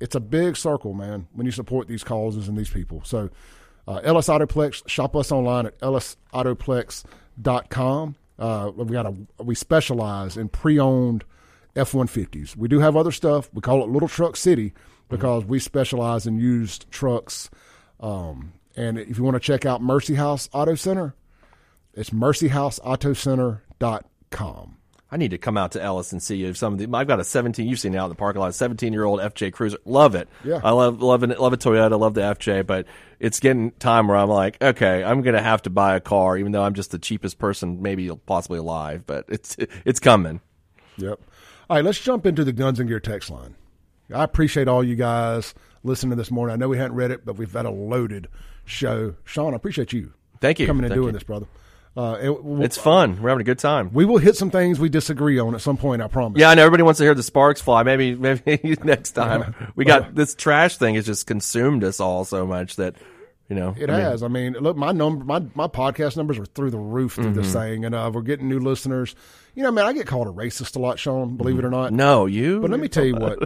It's 0.00 0.14
a 0.14 0.20
big 0.20 0.56
circle, 0.56 0.92
man, 0.92 1.26
when 1.32 1.46
you 1.46 1.52
support 1.52 1.88
these 1.88 2.04
causes 2.04 2.48
and 2.48 2.58
these 2.58 2.70
people. 2.70 3.02
So, 3.04 3.30
uh, 3.88 4.00
Ellis 4.02 4.28
Autoplex, 4.28 4.86
shop 4.88 5.14
us 5.16 5.32
online 5.32 5.66
at 5.66 5.78
ellisautoplex.com. 5.78 8.16
Uh, 8.38 8.70
we've 8.76 8.88
got 8.88 9.06
a, 9.06 9.14
we 9.42 9.54
specialize 9.54 10.36
in 10.36 10.50
pre 10.50 10.78
owned 10.78 11.24
F 11.74 11.92
150s. 11.92 12.54
We 12.56 12.68
do 12.68 12.80
have 12.80 12.94
other 12.96 13.12
stuff. 13.12 13.48
We 13.54 13.62
call 13.62 13.82
it 13.82 13.88
Little 13.88 14.08
Truck 14.08 14.36
City 14.36 14.74
because 15.08 15.44
we 15.44 15.58
specialize 15.58 16.26
in 16.26 16.38
used 16.38 16.90
trucks. 16.90 17.50
Um, 18.00 18.52
and 18.76 18.98
if 18.98 19.18
you 19.18 19.24
want 19.24 19.36
to 19.36 19.40
check 19.40 19.64
out 19.64 19.82
Mercy 19.82 20.14
House 20.14 20.48
Auto 20.52 20.74
Center, 20.74 21.14
it's 21.94 22.10
mercyhouseautocenter.com. 22.10 24.72
I 25.08 25.18
need 25.18 25.30
to 25.30 25.38
come 25.38 25.56
out 25.56 25.72
to 25.72 25.82
Ellis 25.82 26.10
and 26.10 26.20
see 26.20 26.44
if 26.44 26.56
some 26.56 26.72
of 26.72 26.80
the. 26.80 26.88
I've 26.92 27.06
got 27.06 27.20
a 27.20 27.24
17. 27.24 27.68
You've 27.68 27.78
seen 27.78 27.94
it 27.94 27.96
out 27.96 28.06
in 28.06 28.10
the 28.10 28.16
parking 28.16 28.40
lot. 28.40 28.52
17 28.54 28.92
year 28.92 29.04
old 29.04 29.20
FJ 29.20 29.52
Cruiser. 29.52 29.78
Love 29.84 30.16
it. 30.16 30.28
Yeah. 30.44 30.60
I 30.62 30.72
love 30.72 31.00
love 31.00 31.22
it. 31.22 31.40
Love 31.40 31.52
a 31.52 31.56
Toyota. 31.56 31.98
Love 31.98 32.14
the 32.14 32.22
FJ. 32.22 32.66
But 32.66 32.86
it's 33.20 33.38
getting 33.38 33.70
time 33.72 34.08
where 34.08 34.16
I'm 34.16 34.28
like, 34.28 34.60
okay, 34.60 35.04
I'm 35.04 35.22
gonna 35.22 35.42
have 35.42 35.62
to 35.62 35.70
buy 35.70 35.94
a 35.94 36.00
car, 36.00 36.36
even 36.36 36.50
though 36.50 36.64
I'm 36.64 36.74
just 36.74 36.90
the 36.90 36.98
cheapest 36.98 37.38
person, 37.38 37.82
maybe 37.82 38.10
possibly 38.26 38.58
alive. 38.58 39.06
But 39.06 39.26
it's 39.28 39.56
it's 39.84 40.00
coming. 40.00 40.40
Yep. 40.96 41.20
All 41.70 41.76
right, 41.76 41.84
let's 41.84 42.00
jump 42.00 42.26
into 42.26 42.44
the 42.44 42.52
Guns 42.52 42.80
and 42.80 42.88
Gear 42.88 43.00
text 43.00 43.30
line. 43.30 43.54
I 44.14 44.24
appreciate 44.24 44.68
all 44.68 44.84
you 44.84 44.94
guys 44.96 45.54
listening 45.82 46.16
this 46.18 46.30
morning. 46.30 46.54
I 46.54 46.56
know 46.56 46.68
we 46.68 46.78
hadn't 46.78 46.96
read 46.96 47.10
it, 47.10 47.24
but 47.24 47.36
we've 47.36 47.52
had 47.52 47.66
a 47.66 47.70
loaded 47.70 48.28
show. 48.64 49.14
Shaun, 49.24 49.52
I 49.52 49.56
appreciate 49.56 49.92
you. 49.92 50.12
Thank 50.40 50.60
you. 50.60 50.66
Coming 50.66 50.84
and 50.84 50.90
Thank 50.92 50.96
doing 50.98 51.08
you. 51.08 51.12
this, 51.12 51.22
brother. 51.24 51.46
Uh, 51.96 52.18
it, 52.20 52.44
we'll- 52.44 52.62
It's 52.62 52.76
fun. 52.76 53.20
We're 53.22 53.30
having 53.30 53.40
a 53.40 53.44
good 53.44 53.58
time. 53.58 53.90
we 53.92 54.04
will 54.04 54.18
hit 54.18 54.36
some 54.36 54.50
things 54.50 54.78
we 54.78 54.88
disagree 54.90 55.38
on 55.38 55.54
at 55.54 55.62
some 55.62 55.76
point. 55.78 56.02
I 56.02 56.08
promise. 56.08 56.38
Yeah, 56.38 56.50
I 56.50 56.54
know 56.54 56.62
everybody 56.62 56.82
wants 56.82 56.98
to 56.98 57.04
hear 57.04 57.14
the 57.14 57.22
sparks 57.22 57.60
fly. 57.62 57.82
Maybe, 57.84 58.14
maybe 58.46 58.76
next 58.84 59.12
time. 59.12 59.54
We 59.76 59.84
got 59.86 60.14
this 60.14 60.34
trash 60.34 60.76
thing 60.76 60.94
has 60.96 61.06
just 61.06 61.26
consumed 61.26 61.82
us 61.84 61.98
all 61.98 62.24
so 62.26 62.46
much 62.46 62.76
that 62.76 62.96
you 63.48 63.56
know 63.56 63.74
It 63.78 63.88
I 63.90 63.92
mean, 63.94 64.02
has. 64.02 64.22
I 64.22 64.28
mean, 64.28 64.52
look, 64.54 64.76
my 64.76 64.92
number, 64.92 65.24
my 65.24 65.40
my 65.54 65.66
podcast 65.68 66.16
numbers 66.16 66.38
are 66.38 66.46
through 66.46 66.70
the 66.70 66.78
roof 66.78 67.14
through 67.14 67.32
this 67.32 67.46
Mm-hmm. 67.48 67.58
thing, 67.58 67.84
and 67.84 67.94
uh, 67.94 68.10
we're 68.12 68.22
getting 68.22 68.48
new 68.48 68.58
listeners. 68.60 69.14
You 69.54 69.62
know, 69.62 69.70
man, 69.70 69.86
I 69.86 69.92
get 69.92 70.06
called 70.06 70.26
a 70.26 70.30
racist 70.30 70.76
a 70.76 70.78
lot, 70.78 70.98
Shaun. 70.98 71.36
Believe 71.36 71.58
it 71.58 71.64
or 71.64 71.70
not. 71.70 71.92
No, 71.92 72.26
you. 72.26 72.60
But 72.60 72.70
let 72.70 72.80
me 72.80 72.88
tell 72.88 73.04
you 73.04 73.14
what. 73.16 73.38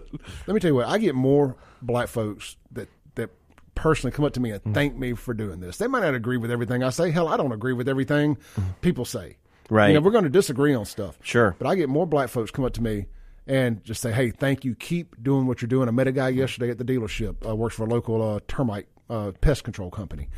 let 0.47 0.55
me 0.55 0.61
tell 0.61 0.71
you 0.71 0.75
what. 0.75 0.87
I 0.89 0.99
get 0.99 1.15
more 1.15 1.57
black 1.83 2.09
folks 2.09 2.57
that 2.73 2.89
that 3.17 3.31
personally 3.75 4.13
come 4.13 4.25
up 4.25 4.33
to 4.35 4.41
me 4.41 4.51
Mm-hmm. 4.51 4.69
and 4.69 4.75
thank 4.75 4.97
me 4.97 5.15
for 5.15 5.35
doing 5.35 5.61
this. 5.61 5.77
They 5.77 5.87
might 5.87 6.01
not 6.03 6.15
agree 6.15 6.37
with 6.37 6.51
everything 6.51 6.83
I 6.83 6.91
say. 6.91 7.11
Hell, 7.11 7.29
I 7.29 7.37
don't 7.37 7.53
agree 7.53 7.73
with 7.73 7.89
everything 7.89 8.39
people 8.81 9.05
say. 9.05 9.37
Mm-hmm. 9.69 9.75
Right. 9.75 9.89
You 9.89 9.95
know, 9.95 10.01
we're 10.01 10.11
going 10.11 10.25
to 10.25 10.31
disagree 10.31 10.75
on 10.75 10.85
stuff. 10.85 11.17
Sure. 11.23 11.55
But 11.59 11.69
I 11.69 11.77
get 11.77 11.89
more 11.89 12.05
black 12.07 12.29
folks 12.29 12.51
come 12.51 12.65
up 12.65 12.73
to 12.73 12.83
me 12.83 13.07
and 13.47 13.83
just 13.85 14.01
say, 14.03 14.11
"Hey, 14.13 14.31
thank 14.31 14.65
you. 14.65 14.75
Keep 14.75 15.23
doing 15.23 15.47
what 15.47 15.63
you're 15.63 15.69
doing." 15.69 15.87
I 15.89 15.93
met 15.93 16.09
a 16.09 16.13
guy 16.13 16.29
yesterday 16.31 16.71
at 16.71 16.79
the 16.79 16.85
dealership. 16.85 17.49
Uh, 17.49 17.55
works 17.55 17.77
for 17.77 17.85
a 17.85 17.89
local 17.89 18.21
uh, 18.21 18.41
termite 18.49 18.87
uh, 19.11 19.33
pest 19.41 19.65
control 19.65 19.91
company. 19.91 20.29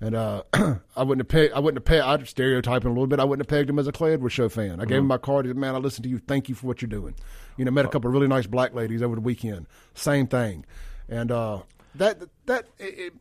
And 0.00 0.16
uh, 0.16 0.42
I 0.96 1.02
wouldn't 1.04 1.20
have 1.20 1.28
pegged, 1.28 1.52
I 1.54 1.60
wouldn't 1.60 1.78
have 1.78 1.84
pegged, 1.84 2.02
I'm 2.02 2.26
stereotyping 2.26 2.88
a 2.88 2.92
little 2.92 3.06
bit. 3.06 3.20
I 3.20 3.24
wouldn't 3.24 3.48
have 3.48 3.56
pegged 3.56 3.70
him 3.70 3.78
as 3.78 3.86
a 3.86 3.92
Clay 3.92 4.14
Edwards 4.14 4.34
show 4.34 4.48
fan. 4.48 4.80
I 4.80 4.84
gave 4.84 4.98
him 4.98 5.06
my 5.06 5.18
card. 5.18 5.44
He 5.44 5.50
said, 5.50 5.56
man, 5.56 5.76
I 5.76 5.78
listened 5.78 6.02
to 6.04 6.10
you. 6.10 6.18
Thank 6.18 6.48
you 6.48 6.56
for 6.56 6.66
what 6.66 6.82
you're 6.82 6.88
doing. 6.88 7.14
You 7.56 7.64
know, 7.64 7.70
met 7.70 7.84
a 7.84 7.88
couple 7.88 8.08
of 8.08 8.14
really 8.14 8.26
nice 8.26 8.48
black 8.48 8.74
ladies 8.74 9.00
over 9.00 9.14
the 9.14 9.20
weekend. 9.20 9.66
Same 9.94 10.26
thing. 10.26 10.64
And 11.08 11.30
uh, 11.30 11.60
that, 11.94 12.20
that, 12.46 12.66
it, 12.80 13.12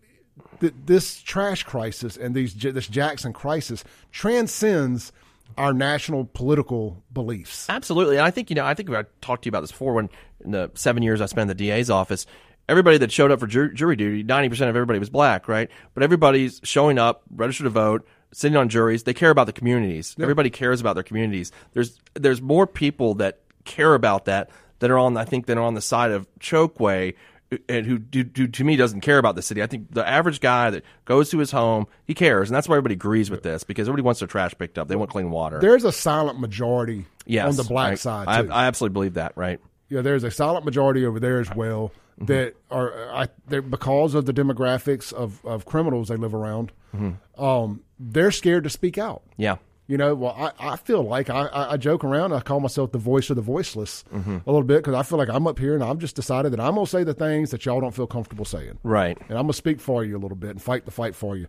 it, 0.60 0.88
this 0.88 1.22
trash 1.22 1.64
crisis 1.64 2.18
and 2.18 2.34
these 2.34 2.56
this 2.56 2.88
Jackson 2.88 3.34
crisis 3.34 3.84
transcends 4.12 5.12
our 5.58 5.74
national 5.74 6.26
political 6.26 7.04
beliefs. 7.12 7.68
Absolutely. 7.70 8.18
And 8.18 8.26
I 8.26 8.32
think, 8.32 8.50
you 8.50 8.56
know, 8.56 8.66
I 8.66 8.74
think 8.74 8.90
I 8.90 9.06
talked 9.22 9.44
to 9.44 9.48
you 9.48 9.52
about 9.52 9.62
this 9.62 9.72
before 9.72 9.94
when 9.94 10.10
in 10.44 10.52
the 10.52 10.72
seven 10.74 11.04
years 11.04 11.22
I 11.22 11.26
spent 11.26 11.50
in 11.52 11.58
the 11.58 11.64
DA's 11.64 11.90
office, 11.90 12.26
everybody 12.72 12.98
that 13.00 13.12
showed 13.12 13.32
up 13.32 13.40
for 13.40 13.48
jur- 13.48 13.68
jury 13.74 13.98
duty, 13.98 14.24
90% 14.24 14.52
of 14.62 14.76
everybody 14.76 14.98
was 14.98 15.10
black, 15.10 15.48
right? 15.48 15.70
But 15.94 16.04
everybody's 16.04 16.62
showing 16.64 16.98
up, 16.98 17.22
registered 17.30 17.66
to 17.66 17.70
vote, 17.70 18.08
sitting 18.32 18.56
on 18.56 18.70
juries. 18.70 19.04
They 19.04 19.14
care 19.14 19.30
about 19.30 19.46
the 19.46 19.54
communities. 19.54 20.16
Everybody 20.20 20.50
cares 20.50 20.80
about 20.80 20.94
their 20.94 21.04
communities. 21.04 21.52
There's, 21.74 22.00
there's 22.14 22.42
more 22.42 22.66
people 22.66 23.16
that 23.16 23.42
care 23.66 23.94
about 23.94 24.26
that 24.26 24.50
that 24.80 24.90
are 24.90 24.98
on, 24.98 25.18
I 25.18 25.26
think, 25.26 25.48
that 25.48 25.58
are 25.58 25.64
on 25.64 25.74
the 25.76 25.82
side 25.82 26.12
of 26.12 26.28
Chokwe 26.40 27.14
uh, 27.52 27.58
and 27.68 27.86
who, 27.86 28.00
do, 28.00 28.24
do, 28.24 28.48
to 28.48 28.64
me 28.64 28.78
doesn't 28.78 29.02
care 29.02 29.18
about 29.18 29.36
the 29.36 29.42
city. 29.42 29.62
I 29.62 29.68
think 29.68 29.94
the 29.94 30.08
average 30.08 30.40
guy 30.40 30.70
that 30.70 30.84
goes 31.04 31.30
to 31.32 31.40
his 31.40 31.52
home, 31.52 31.88
he 32.06 32.14
cares, 32.14 32.50
and 32.50 32.56
that's 32.56 32.70
why 32.70 32.76
everybody 32.76 32.94
agrees 32.94 33.30
with 33.30 33.44
this 33.44 33.66
because 33.66 33.90
everybody 33.90 34.04
wants 34.04 34.22
their 34.22 34.28
trash 34.28 34.54
picked 34.58 34.78
up. 34.78 34.88
They 34.88 34.96
want 34.96 35.12
clean 35.12 35.30
water. 35.30 35.60
There's 35.60 35.84
a 35.84 35.92
silent 35.92 36.40
majority 36.40 37.06
yes, 37.26 37.50
on 37.50 37.58
the 37.58 37.66
black 37.66 37.92
I- 37.92 37.96
side 37.96 38.28
I. 38.30 38.64
I 38.64 38.66
absolutely 38.68 38.94
believe 38.94 39.14
that. 39.16 39.34
Right. 39.36 39.60
yeah, 39.90 40.02
there's 40.02 40.24
a 40.24 40.32
silent 40.32 40.64
majority 40.64 41.06
over 41.06 41.20
there 41.20 41.42
as 41.42 41.54
well 41.54 41.92
Mm-hmm. 42.22 42.34
that 42.34 42.56
are 42.70 43.12
I, 43.12 43.28
they're, 43.48 43.62
because 43.62 44.14
of 44.16 44.26
the 44.26 44.34
demographics 44.34 45.12
of, 45.12 45.44
of 45.46 45.66
criminals 45.66 46.08
they 46.10 46.16
live 46.18 46.34
around. 46.34 46.72
Mm-hmm. 46.96 47.44
Um, 47.44 47.84
they're 48.00 48.32
scared 48.32 48.64
to 48.66 48.70
speak 48.70 48.98
out. 48.98 49.24
Yeah. 49.38 49.58
You 49.88 49.98
know, 49.98 50.16
well, 50.16 50.36
I, 50.38 50.74
I 50.74 50.76
feel 50.78 51.04
like 51.04 51.30
I, 51.30 51.50
I, 51.52 51.76
joke 51.78 52.06
around. 52.06 52.32
I 52.32 52.40
call 52.40 52.62
myself 52.62 52.94
the 52.94 52.98
voice 52.98 53.30
of 53.30 53.36
the 53.36 53.42
voiceless 53.42 54.06
Mm-hmm. 54.14 54.38
a 54.46 54.52
little 54.52 54.64
bit 54.64 54.78
because 54.78 54.94
I 54.94 55.04
feel 55.04 55.18
like 55.18 55.28
I'm 55.30 55.48
up 55.48 55.60
here 55.60 55.74
and 55.76 55.84
I've 55.84 55.98
just 55.98 56.16
decided 56.16 56.54
that 56.54 56.62
I'm 56.62 56.76
going 56.76 56.86
to 56.86 56.90
say 56.90 57.04
the 57.04 57.14
things 57.14 57.52
that 57.52 57.66
y'all 57.66 57.82
don't 57.82 57.94
feel 57.94 58.08
comfortable 58.08 58.46
saying. 58.46 58.78
Right. 58.84 59.18
And 59.18 59.32
I'm 59.32 59.44
going 59.44 59.48
to 59.48 59.54
speak 59.54 59.82
for 59.82 60.06
you 60.06 60.16
a 60.16 60.20
little 60.20 60.38
bit 60.38 60.52
and 60.52 60.62
fight 60.62 60.86
the 60.86 60.92
fight 60.92 61.14
for 61.14 61.36
you. 61.36 61.48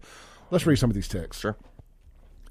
Let's 0.50 0.66
read 0.66 0.76
some 0.76 0.90
of 0.90 0.94
these 0.94 1.06
texts. 1.08 1.42
Sure. 1.42 1.56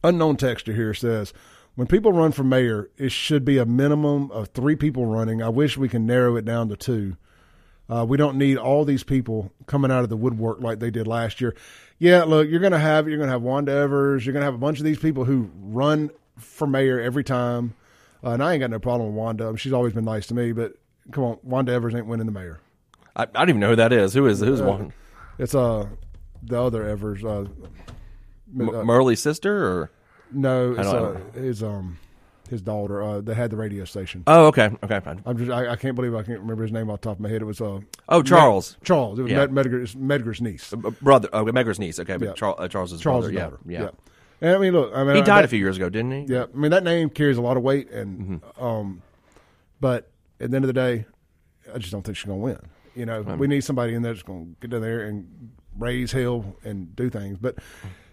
Unknown 0.04 0.38
texture 0.38 0.74
here 0.74 0.94
says, 0.94 1.34
when 1.76 1.88
people 1.88 2.14
run 2.14 2.32
for 2.32 2.44
mayor, 2.44 2.90
it 2.98 3.12
should 3.12 3.44
be 3.46 3.58
a 3.58 3.66
minimum 3.66 4.32
of 4.32 4.50
three 4.50 4.76
people 4.76 5.06
running. 5.06 5.42
I 5.42 5.50
wish 5.50 5.78
we 5.78 5.90
can 5.90 6.06
narrow 6.06 6.36
it 6.36 6.46
down 6.46 6.70
to 6.70 6.76
two. 6.78 7.18
Uh, 7.92 8.06
we 8.06 8.16
don't 8.16 8.38
need 8.38 8.58
all 8.58 8.86
these 8.86 9.04
people 9.04 9.52
coming 9.66 9.92
out 9.92 10.04
of 10.04 10.10
the 10.10 10.16
woodwork 10.16 10.62
like 10.62 10.80
they 10.80 10.90
did 10.90 11.08
last 11.08 11.42
year. 11.42 11.54
Yeah, 12.00 12.24
look, 12.24 12.48
you're 12.48 12.62
going 12.62 12.72
to 12.72 12.80
have 12.80 13.08
you're 13.08 13.18
going 13.18 13.28
to 13.28 13.34
have 13.34 13.42
Wanda 13.42 13.74
Evers. 13.74 14.26
You're 14.26 14.32
going 14.34 14.42
to 14.42 14.46
have 14.46 14.54
a 14.54 14.60
bunch 14.60 14.80
of 14.80 14.86
these 14.86 14.98
people 14.98 15.26
who 15.26 15.50
run 15.60 16.10
for 16.38 16.66
mayor 16.66 17.00
every 17.02 17.24
time. 17.24 17.74
Uh, 18.24 18.30
and 18.32 18.44
I 18.44 18.54
ain't 18.54 18.62
got 18.62 18.70
no 18.70 18.80
problem 18.80 19.10
with 19.10 19.18
Wanda. 19.18 19.58
She's 19.58 19.74
always 19.74 19.94
been 19.94 20.06
nice 20.06 20.28
to 20.28 20.34
me. 20.34 20.54
But 20.54 20.76
come 21.12 21.24
on, 21.26 21.38
Wanda 21.44 21.74
Evers 21.74 21.94
ain't 21.94 22.08
winning 22.08 22.28
the 22.28 22.32
mayor. 22.32 22.62
I, 23.16 23.24
I 23.24 23.26
don't 23.26 23.50
even 23.50 23.60
know 23.60 23.72
who 23.72 23.76
that 23.76 23.92
is. 23.92 24.14
Who 24.14 24.26
is 24.28 24.40
who's 24.40 24.62
one? 24.62 24.94
It's 25.38 25.54
uh 25.54 25.88
the 26.44 26.62
other 26.62 26.88
Evers. 26.88 27.24
Uh, 27.26 27.46
M- 28.58 28.70
uh, 28.70 28.84
Merle's 28.84 29.20
sister 29.20 29.66
or? 29.66 29.92
no, 30.32 30.72
it's 30.72 30.90
don't 30.90 31.18
uh, 31.18 31.40
his 31.40 31.62
um 31.62 32.00
his 32.52 32.62
daughter. 32.62 33.02
Uh, 33.02 33.20
they 33.22 33.34
had 33.34 33.50
the 33.50 33.58
radio 33.58 33.84
station. 33.86 34.24
Oh, 34.28 34.46
okay, 34.48 34.70
okay, 34.84 35.00
fine. 35.00 35.24
I'm 35.26 35.38
just 35.38 35.50
I, 35.50 35.70
I 35.72 35.76
can't 35.76 35.96
believe 35.96 36.14
I 36.14 36.22
can't 36.22 36.40
remember 36.40 36.62
his 36.62 36.72
name 36.72 36.92
off 36.92 37.02
the 37.02 37.10
top 37.10 37.18
of 37.18 37.22
my 37.22 37.30
head. 37.30 37.42
It 37.42 37.46
was 37.46 37.60
uh 37.62 37.80
Oh, 38.10 38.22
Charles, 38.22 38.74
Med- 38.78 38.84
Charles. 38.86 39.18
It 39.20 39.24
was 39.24 39.32
Yeah. 39.32 39.48
Med- 39.48 39.66
Medgar's, 39.66 39.96
Medgar's 39.96 40.42
niece. 40.42 40.72
Uh, 40.72 40.78
brother, 41.02 41.28
oh, 41.34 41.44
Medgar's 41.46 41.80
niece. 41.80 42.00
Okay, 42.00 42.18
but 42.18 42.26
Yeah. 42.28 42.34
Charles, 42.34 42.58
uh, 42.60 42.68
Charles's 42.68 43.02
Charles' 43.02 43.26
brother. 43.26 43.40
daughter. 43.40 43.60
Yeah, 43.66 43.82
yeah. 43.82 43.90
And 44.42 44.56
I 44.56 44.60
mean, 44.60 44.74
look, 44.74 44.92
I 44.96 45.04
mean, 45.04 45.16
He 45.16 45.22
died 45.22 45.40
that- 45.40 45.46
a 45.46 45.48
few 45.48 45.60
years 45.60 45.78
ago, 45.78 45.90
didn't 45.90 46.12
he? 46.28 46.34
Yeah, 46.34 46.46
I 46.54 46.58
mean 46.58 46.70
that 46.72 46.84
name 46.84 47.10
carries 47.10 47.38
a 47.38 47.42
lot 47.42 47.58
of 47.58 47.64
weight, 47.64 47.90
and 47.92 48.42
Mm-hmm. 48.42 48.64
um, 48.64 49.02
but 49.80 50.10
at 50.40 50.52
the 50.52 50.56
end 50.56 50.66
of 50.66 50.68
the 50.68 50.74
day, 50.74 51.06
I 51.74 51.78
just 51.78 51.92
don't 51.92 52.04
think 52.04 52.18
she's 52.18 52.26
going 52.26 52.40
to 52.40 52.44
win. 52.44 52.60
You 52.96 53.06
know, 53.06 53.22
we 53.22 53.48
need 53.48 53.62
somebody 53.64 53.94
in 53.94 54.02
there 54.02 54.12
that's 54.14 54.24
going 54.24 54.56
to 54.60 54.68
get 54.68 54.76
in 54.76 54.82
there 54.82 55.02
and 55.02 55.52
raise 55.80 56.12
hell 56.12 56.58
and 56.66 56.94
do 56.96 57.10
things. 57.10 57.38
But 57.40 57.58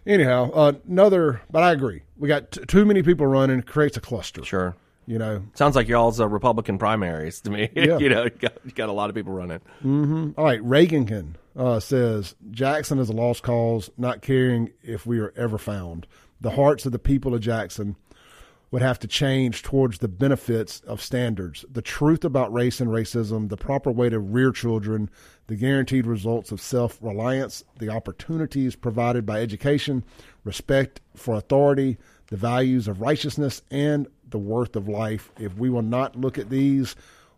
anyhow, 0.09 0.51
uh, 0.53 0.73
another. 0.89 1.41
But 1.51 1.63
I 1.63 1.73
agree. 1.73 2.03
We 2.17 2.27
got 2.29 2.51
t- 2.51 2.65
too 2.67 2.85
many 2.85 3.03
people 3.03 3.27
running. 3.27 3.61
It 3.61 3.67
creates 3.67 3.97
a 3.97 4.01
cluster. 4.01 4.45
Sure. 4.45 4.75
You 5.07 5.19
know. 5.19 5.43
Sounds 5.55 5.77
like 5.77 5.89
y'all's 5.89 6.21
uh, 6.21 6.27
Republican 6.29 6.79
primaries 6.79 7.41
to 7.43 7.51
me. 7.51 7.71
Yeah. 7.77 7.99
you 7.99 8.09
know, 8.09 8.25
you 8.25 8.31
got, 8.31 8.53
you 8.65 8.73
got 8.73 8.89
a 8.89 8.93
lot 8.93 9.09
of 9.09 9.15
people 9.15 9.33
running. 9.33 9.61
All 10.37 10.45
right, 10.45 10.61
Reagankin 10.63 11.35
uh, 11.57 11.81
says 11.81 12.35
Jackson 12.51 12.99
is 12.99 13.09
a 13.09 13.13
lost 13.13 13.43
cause, 13.43 13.91
not 13.97 14.21
caring 14.21 14.71
if 14.83 15.07
we 15.07 15.19
are 15.21 15.33
ever 15.37 15.57
found. 15.59 16.07
The 16.41 16.51
hearts 16.51 16.85
of 16.87 16.93
the 16.93 16.99
people 16.99 17.35
of 17.35 17.41
Jackson 17.41 17.97
would 18.71 18.83
have 18.83 18.99
to 18.99 19.07
change 19.07 19.63
towards 19.63 19.99
the 19.99 20.09
benefits 20.09 20.81
of 20.81 21.01
standards, 21.01 21.65
the 21.73 21.81
truth 21.83 22.25
about 22.25 22.53
race 22.53 22.81
and 22.81 22.91
racism, 22.91 23.49
the 23.49 23.57
proper 23.57 23.91
way 23.91 24.09
to 24.11 24.19
rear 24.19 24.53
children, 24.53 25.09
the 25.47 25.57
guaranteed 25.57 26.07
results 26.07 26.53
of 26.53 26.61
self 26.61 26.99
reliance, 27.01 27.65
the 27.79 27.89
opportunities 27.89 28.77
provided 28.77 29.25
by 29.25 29.41
education, 29.41 30.05
respect 30.45 31.01
for 31.15 31.35
authority, 31.35 31.97
the 32.27 32.37
values 32.37 32.89
of 32.89 33.01
righteousness, 33.01 33.63
and 33.71 34.07
the 34.29 34.39
worth 34.39 34.77
of 34.77 34.87
life. 34.89 35.31
If 35.39 35.57
we 35.57 35.71
will 35.71 35.83
not 35.83 36.15
look 36.17 36.37
at 36.37 36.51
these, 36.51 36.95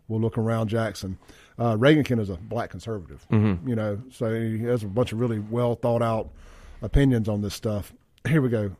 we'll 0.09 0.19
look 0.19 0.37
around 0.37 0.67
Jackson. 0.67 1.17
Uh, 1.57 1.75
Reagankin 1.77 2.19
is 2.19 2.29
a 2.29 2.35
black 2.35 2.69
conservative, 2.71 3.25
you 3.65 3.75
know, 3.75 4.01
so 4.11 4.33
he 4.33 4.63
has 4.63 4.83
a 4.83 4.87
bunch 4.87 5.11
of 5.13 5.19
really 5.19 5.39
well 5.39 5.75
thought 5.75 6.01
out 6.01 6.29
opinions 6.81 7.29
on 7.29 7.41
this 7.41 7.53
stuff. 7.53 7.93
Here 8.27 8.41
we 8.41 8.49
go. 8.49 8.75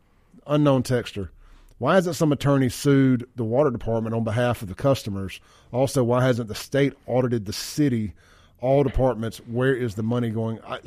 Unknown 0.48 0.84
texture. 0.84 1.32
Why 1.82 1.95
hasn't 1.95 2.16
some 2.16 2.32
attorney 2.32 2.70
sued 2.70 3.28
the 3.36 3.44
water 3.44 3.72
department 3.72 4.14
on 4.14 4.24
behalf 4.24 4.62
of 4.62 4.68
the 4.68 4.76
customers? 4.76 5.41
Also, 5.72 6.03
why 6.03 6.24
hasn't 6.24 6.48
the 6.48 6.53
state 6.53 6.94
audited 7.08 7.48
the 7.48 7.53
city, 7.53 8.14
all 8.60 8.84
departments? 8.84 9.40
Where 9.48 9.74
is 9.74 9.95
the 9.95 10.03
money 10.03 10.30
going? 10.30 10.60
I, 10.62 10.78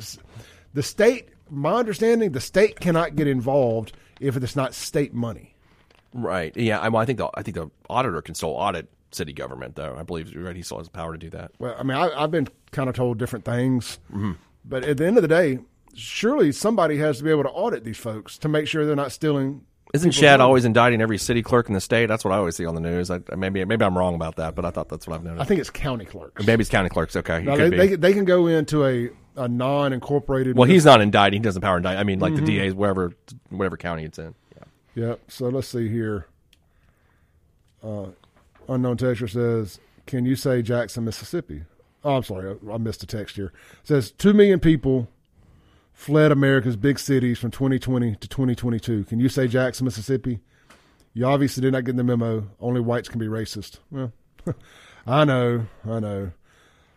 the 0.73 0.81
state, 0.81 1.27
my 1.49 1.73
understanding, 1.73 2.31
the 2.31 2.39
state 2.39 2.79
cannot 2.79 3.17
get 3.17 3.27
involved 3.27 3.91
if 4.21 4.37
it's 4.37 4.55
not 4.55 4.73
state 4.73 5.13
money. 5.13 5.53
Right. 6.13 6.55
Yeah. 6.55 6.79
I, 6.79 6.87
well, 6.87 7.01
I 7.01 7.05
think 7.05 7.17
the 7.17 7.29
I 7.33 7.41
think 7.43 7.55
the 7.55 7.69
auditor 7.89 8.21
can 8.21 8.33
still 8.33 8.51
audit 8.51 8.87
city 9.11 9.33
government, 9.33 9.75
though. 9.75 9.97
I 9.99 10.03
believe 10.03 10.33
right. 10.33 10.55
He 10.55 10.61
still 10.61 10.77
has 10.77 10.87
the 10.87 10.91
power 10.91 11.11
to 11.11 11.19
do 11.19 11.29
that. 11.31 11.51
Well, 11.59 11.75
I 11.77 11.83
mean, 11.83 11.97
I, 11.97 12.23
I've 12.23 12.31
been 12.31 12.47
kind 12.71 12.87
of 12.87 12.95
told 12.95 13.17
different 13.17 13.43
things, 13.43 13.99
mm-hmm. 14.09 14.31
but 14.63 14.85
at 14.85 14.95
the 14.95 15.05
end 15.05 15.17
of 15.17 15.23
the 15.23 15.27
day, 15.27 15.59
surely 15.93 16.53
somebody 16.53 16.95
has 16.99 17.17
to 17.17 17.25
be 17.25 17.31
able 17.31 17.43
to 17.43 17.49
audit 17.49 17.83
these 17.83 17.97
folks 17.97 18.37
to 18.37 18.47
make 18.47 18.65
sure 18.65 18.85
they're 18.85 18.95
not 18.95 19.11
stealing. 19.11 19.65
Isn't 19.93 20.11
Shad 20.11 20.41
always 20.41 20.65
indicting 20.65 21.01
every 21.01 21.17
city 21.17 21.41
clerk 21.41 21.67
in 21.69 21.73
the 21.73 21.79
state? 21.79 22.07
That's 22.07 22.25
what 22.25 22.33
I 22.33 22.37
always 22.37 22.55
see 22.55 22.65
on 22.65 22.75
the 22.75 22.81
news. 22.81 23.09
I, 23.09 23.21
maybe 23.37 23.63
maybe 23.63 23.85
I'm 23.85 23.97
wrong 23.97 24.15
about 24.15 24.35
that, 24.37 24.53
but 24.55 24.65
I 24.65 24.71
thought 24.71 24.89
that's 24.89 25.07
what 25.07 25.15
I've 25.15 25.23
noticed. 25.23 25.41
I 25.41 25.45
think 25.45 25.61
it's 25.61 25.69
county 25.69 26.03
clerks. 26.05 26.45
maybe 26.45 26.61
it's 26.61 26.69
county 26.69 26.89
clerks. 26.89 27.15
Okay, 27.15 27.43
could 27.43 27.57
they, 27.57 27.69
they, 27.69 27.95
they 27.95 28.13
can 28.13 28.25
go 28.25 28.47
into 28.47 28.83
a, 28.85 29.09
a 29.37 29.47
non 29.47 29.93
incorporated. 29.93 30.57
well, 30.57 30.67
he's 30.67 30.83
not 30.85 30.99
indicting. 31.01 31.41
He 31.41 31.43
doesn't 31.43 31.61
power 31.61 31.77
indict. 31.77 31.97
I 31.97 32.03
mean, 32.03 32.19
like 32.19 32.33
Mm-hmm. 32.33 32.45
the 32.45 32.57
DA's 32.59 32.73
wherever 32.73 33.13
whatever 33.49 33.77
county 33.77 34.03
it's 34.03 34.19
in. 34.19 34.35
Yeah. 34.57 35.07
Yep. 35.07 35.19
So 35.29 35.47
let's 35.49 35.67
see 35.67 35.87
here. 35.87 36.27
Uh, 37.83 38.07
unknown 38.67 38.97
texture 38.97 39.27
says, 39.27 39.79
"Can 40.07 40.25
you 40.25 40.35
say 40.35 40.61
Jackson, 40.61 41.05
Mississippi?" 41.05 41.63
Oh, 42.03 42.15
I'm 42.17 42.23
sorry, 42.23 42.55
I, 42.67 42.73
I 42.73 42.77
missed 42.77 43.01
a 43.03 43.05
text 43.07 43.35
here. 43.35 43.53
It 43.81 43.87
says 43.87 44.11
two 44.11 44.33
million 44.33 44.59
people 44.59 45.07
fled 45.95 46.31
America's 46.31 46.75
big 46.75 46.99
cities 46.99 47.39
from 47.39 47.49
2020 47.49 48.15
to 48.15 48.27
2022. 48.27 49.05
Can 49.05 49.19
you 49.19 49.29
say 49.29 49.47
Jackson, 49.47 49.85
Mississippi? 49.85 50.41
You 51.13 51.25
obviously 51.25 51.61
did 51.61 51.73
not 51.73 51.85
get 51.85 51.95
the 51.95 52.03
memo. 52.03 52.47
Only 52.59 52.81
whites 52.81 53.09
can 53.09 53.19
be 53.19 53.25
racist. 53.25 53.79
Well, 53.89 54.11
I 55.07 55.25
know, 55.25 55.65
I 55.89 55.99
know. 55.99 56.31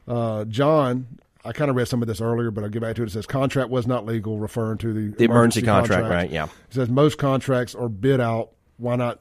Uh, 0.06 0.44
John 0.44 1.18
I 1.44 1.52
kind 1.52 1.70
of 1.70 1.76
read 1.76 1.88
some 1.88 2.02
of 2.02 2.08
this 2.08 2.20
earlier, 2.20 2.50
but 2.50 2.64
I'll 2.64 2.70
get 2.70 2.82
back 2.82 2.96
to 2.96 3.02
it. 3.02 3.06
It 3.06 3.12
says 3.12 3.26
contract 3.26 3.70
was 3.70 3.86
not 3.86 4.04
legal, 4.04 4.38
referring 4.38 4.78
to 4.78 4.92
the 4.92 5.16
The 5.16 5.24
emergency 5.24 5.62
contract, 5.62 6.08
right, 6.08 6.30
yeah. 6.30 6.44
It 6.44 6.74
says 6.74 6.88
most 6.88 7.16
contracts 7.16 7.74
are 7.74 7.88
bid 7.88 8.20
out. 8.20 8.50
Why 8.76 8.96
not? 8.96 9.20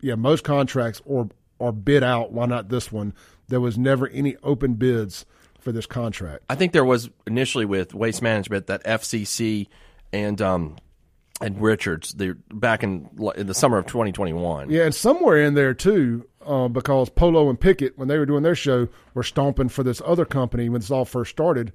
Yeah, 0.00 0.16
most 0.16 0.44
contracts 0.44 1.00
or 1.06 1.30
are 1.58 1.72
bid 1.72 2.02
out. 2.02 2.32
Why 2.32 2.46
not 2.46 2.68
this 2.68 2.90
one? 2.92 3.14
There 3.48 3.60
was 3.60 3.78
never 3.78 4.08
any 4.08 4.36
open 4.42 4.74
bids 4.74 5.24
for 5.66 5.72
this 5.72 5.86
contract. 5.86 6.44
I 6.48 6.54
think 6.54 6.70
there 6.70 6.84
was 6.84 7.10
initially 7.26 7.64
with 7.64 7.92
Waste 7.92 8.22
Management 8.22 8.68
that 8.68 8.84
FCC 8.84 9.66
and 10.12 10.40
um, 10.40 10.76
and 11.40 11.60
Richards 11.60 12.12
they 12.12 12.30
back 12.54 12.84
in, 12.84 13.10
in 13.34 13.48
the 13.48 13.54
summer 13.54 13.76
of 13.76 13.86
2021. 13.86 14.70
Yeah, 14.70 14.84
and 14.84 14.94
somewhere 14.94 15.38
in 15.38 15.54
there 15.54 15.74
too, 15.74 16.24
uh, 16.46 16.68
because 16.68 17.08
Polo 17.10 17.50
and 17.50 17.58
Pickett, 17.58 17.98
when 17.98 18.08
they 18.08 18.18
were 18.18 18.26
doing 18.26 18.42
their 18.42 18.54
show, 18.54 18.88
were 19.14 19.22
stomping 19.22 19.68
for 19.68 19.82
this 19.82 20.00
other 20.04 20.24
company 20.24 20.68
when 20.68 20.80
this 20.80 20.90
all 20.90 21.04
first 21.04 21.30
started. 21.30 21.72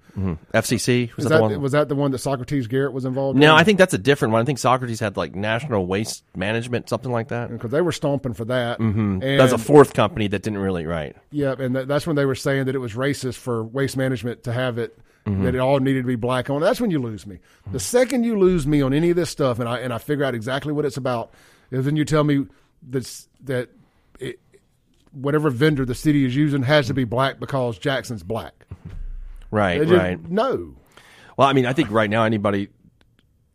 FCC 0.53 1.15
was 1.15 1.25
that, 1.25 1.29
that, 1.29 1.35
the 1.37 1.41
one? 1.41 1.61
was 1.61 1.71
that 1.73 1.89
the 1.89 1.95
one 1.95 2.11
that 2.11 2.19
Socrates 2.19 2.67
Garrett 2.67 2.93
was 2.93 3.05
involved 3.05 3.35
in? 3.35 3.41
no, 3.41 3.55
I 3.55 3.63
think 3.63 3.77
that's 3.77 3.93
a 3.93 3.97
different 3.97 4.31
one. 4.31 4.41
I 4.41 4.45
think 4.45 4.59
Socrates 4.59 4.99
had 4.99 5.17
like 5.17 5.35
National 5.35 5.85
Waste 5.85 6.23
Management, 6.35 6.89
something 6.89 7.11
like 7.11 7.27
that. 7.29 7.51
because 7.51 7.71
they 7.71 7.81
were 7.81 7.91
stomping 7.91 8.33
for 8.33 8.45
that. 8.45 8.79
Mm-hmm. 8.79 9.19
That's 9.19 9.53
a 9.53 9.57
fourth 9.57 9.93
company 9.93 10.27
that 10.27 10.41
didn't 10.41 10.59
really 10.59 10.85
right. 10.85 11.15
Yeah, 11.31 11.55
and 11.57 11.75
that, 11.75 11.87
that's 11.87 12.07
when 12.07 12.15
they 12.15 12.25
were 12.25 12.35
saying 12.35 12.65
that 12.65 12.75
it 12.75 12.79
was 12.79 12.93
racist 12.93 13.37
for 13.37 13.63
waste 13.63 13.97
management 13.97 14.43
to 14.43 14.53
have 14.53 14.77
it. 14.77 14.97
That 15.23 15.53
it 15.53 15.59
all 15.59 15.79
needed 15.79 16.01
to 16.01 16.07
be 16.07 16.15
black 16.15 16.49
on. 16.49 16.61
That's 16.61 16.81
when 16.81 16.89
you 16.89 16.97
lose 16.97 17.27
me. 17.27 17.37
The 17.71 17.79
second 17.79 18.23
you 18.23 18.39
lose 18.39 18.65
me 18.65 18.81
on 18.81 18.91
any 18.91 19.11
of 19.11 19.15
this 19.15 19.29
stuff, 19.29 19.59
and 19.59 19.69
I 19.69 19.77
and 19.77 19.93
I 19.93 19.99
figure 19.99 20.25
out 20.25 20.33
exactly 20.33 20.73
what 20.73 20.83
it's 20.83 20.97
about, 20.97 21.31
is 21.69 21.85
when 21.85 21.95
you 21.95 22.05
tell 22.05 22.23
me 22.23 22.47
that's 22.81 23.29
that 23.43 23.69
whatever 25.11 25.49
vendor 25.49 25.85
the 25.85 25.95
city 25.95 26.25
is 26.25 26.35
using 26.35 26.63
has 26.63 26.87
to 26.87 26.93
be 26.93 27.03
black 27.03 27.39
because 27.39 27.77
Jackson's 27.77 28.23
black. 28.23 28.53
Right, 29.51 29.81
just- 29.81 29.91
right. 29.93 30.29
No. 30.29 30.75
Well, 31.37 31.47
I 31.47 31.53
mean, 31.53 31.65
I 31.65 31.73
think 31.73 31.89
right 31.91 32.09
now 32.09 32.23
anybody, 32.23 32.69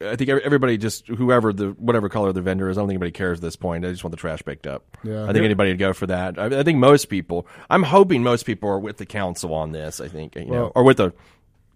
I 0.01 0.17
think 0.17 0.29
everybody 0.29 0.77
just 0.77 1.07
whoever 1.07 1.53
the 1.53 1.69
whatever 1.79 2.09
color 2.09 2.33
the 2.33 2.43
vendor 2.43 2.69
is, 2.69 2.77
I 2.77 2.81
don't 2.81 2.89
think 2.89 2.97
anybody 2.97 3.13
cares 3.13 3.39
at 3.39 3.43
this 3.43 3.57
point. 3.57 3.85
I 3.85 3.91
just 3.91 4.03
want 4.03 4.11
the 4.11 4.17
trash 4.17 4.43
picked 4.45 4.67
up. 4.67 4.97
Yeah. 5.05 5.25
I 5.25 5.33
think 5.33 5.45
anybody 5.45 5.71
would 5.71 5.79
go 5.79 5.93
for 5.93 6.07
that. 6.07 6.39
I, 6.39 6.47
I 6.61 6.63
think 6.63 6.79
most 6.79 7.07
people. 7.07 7.47
I'm 7.71 7.83
hoping 7.83 8.23
most 8.23 8.45
people 8.45 8.69
are 8.69 8.79
with 8.79 8.97
the 8.97 9.07
council 9.07 9.55
on 9.55 9.73
this. 9.73 10.01
I 10.01 10.09
think 10.09 10.35
you 10.37 10.47
know, 10.47 10.73
or 10.75 10.83
with 10.85 10.97
the, 10.99 11.13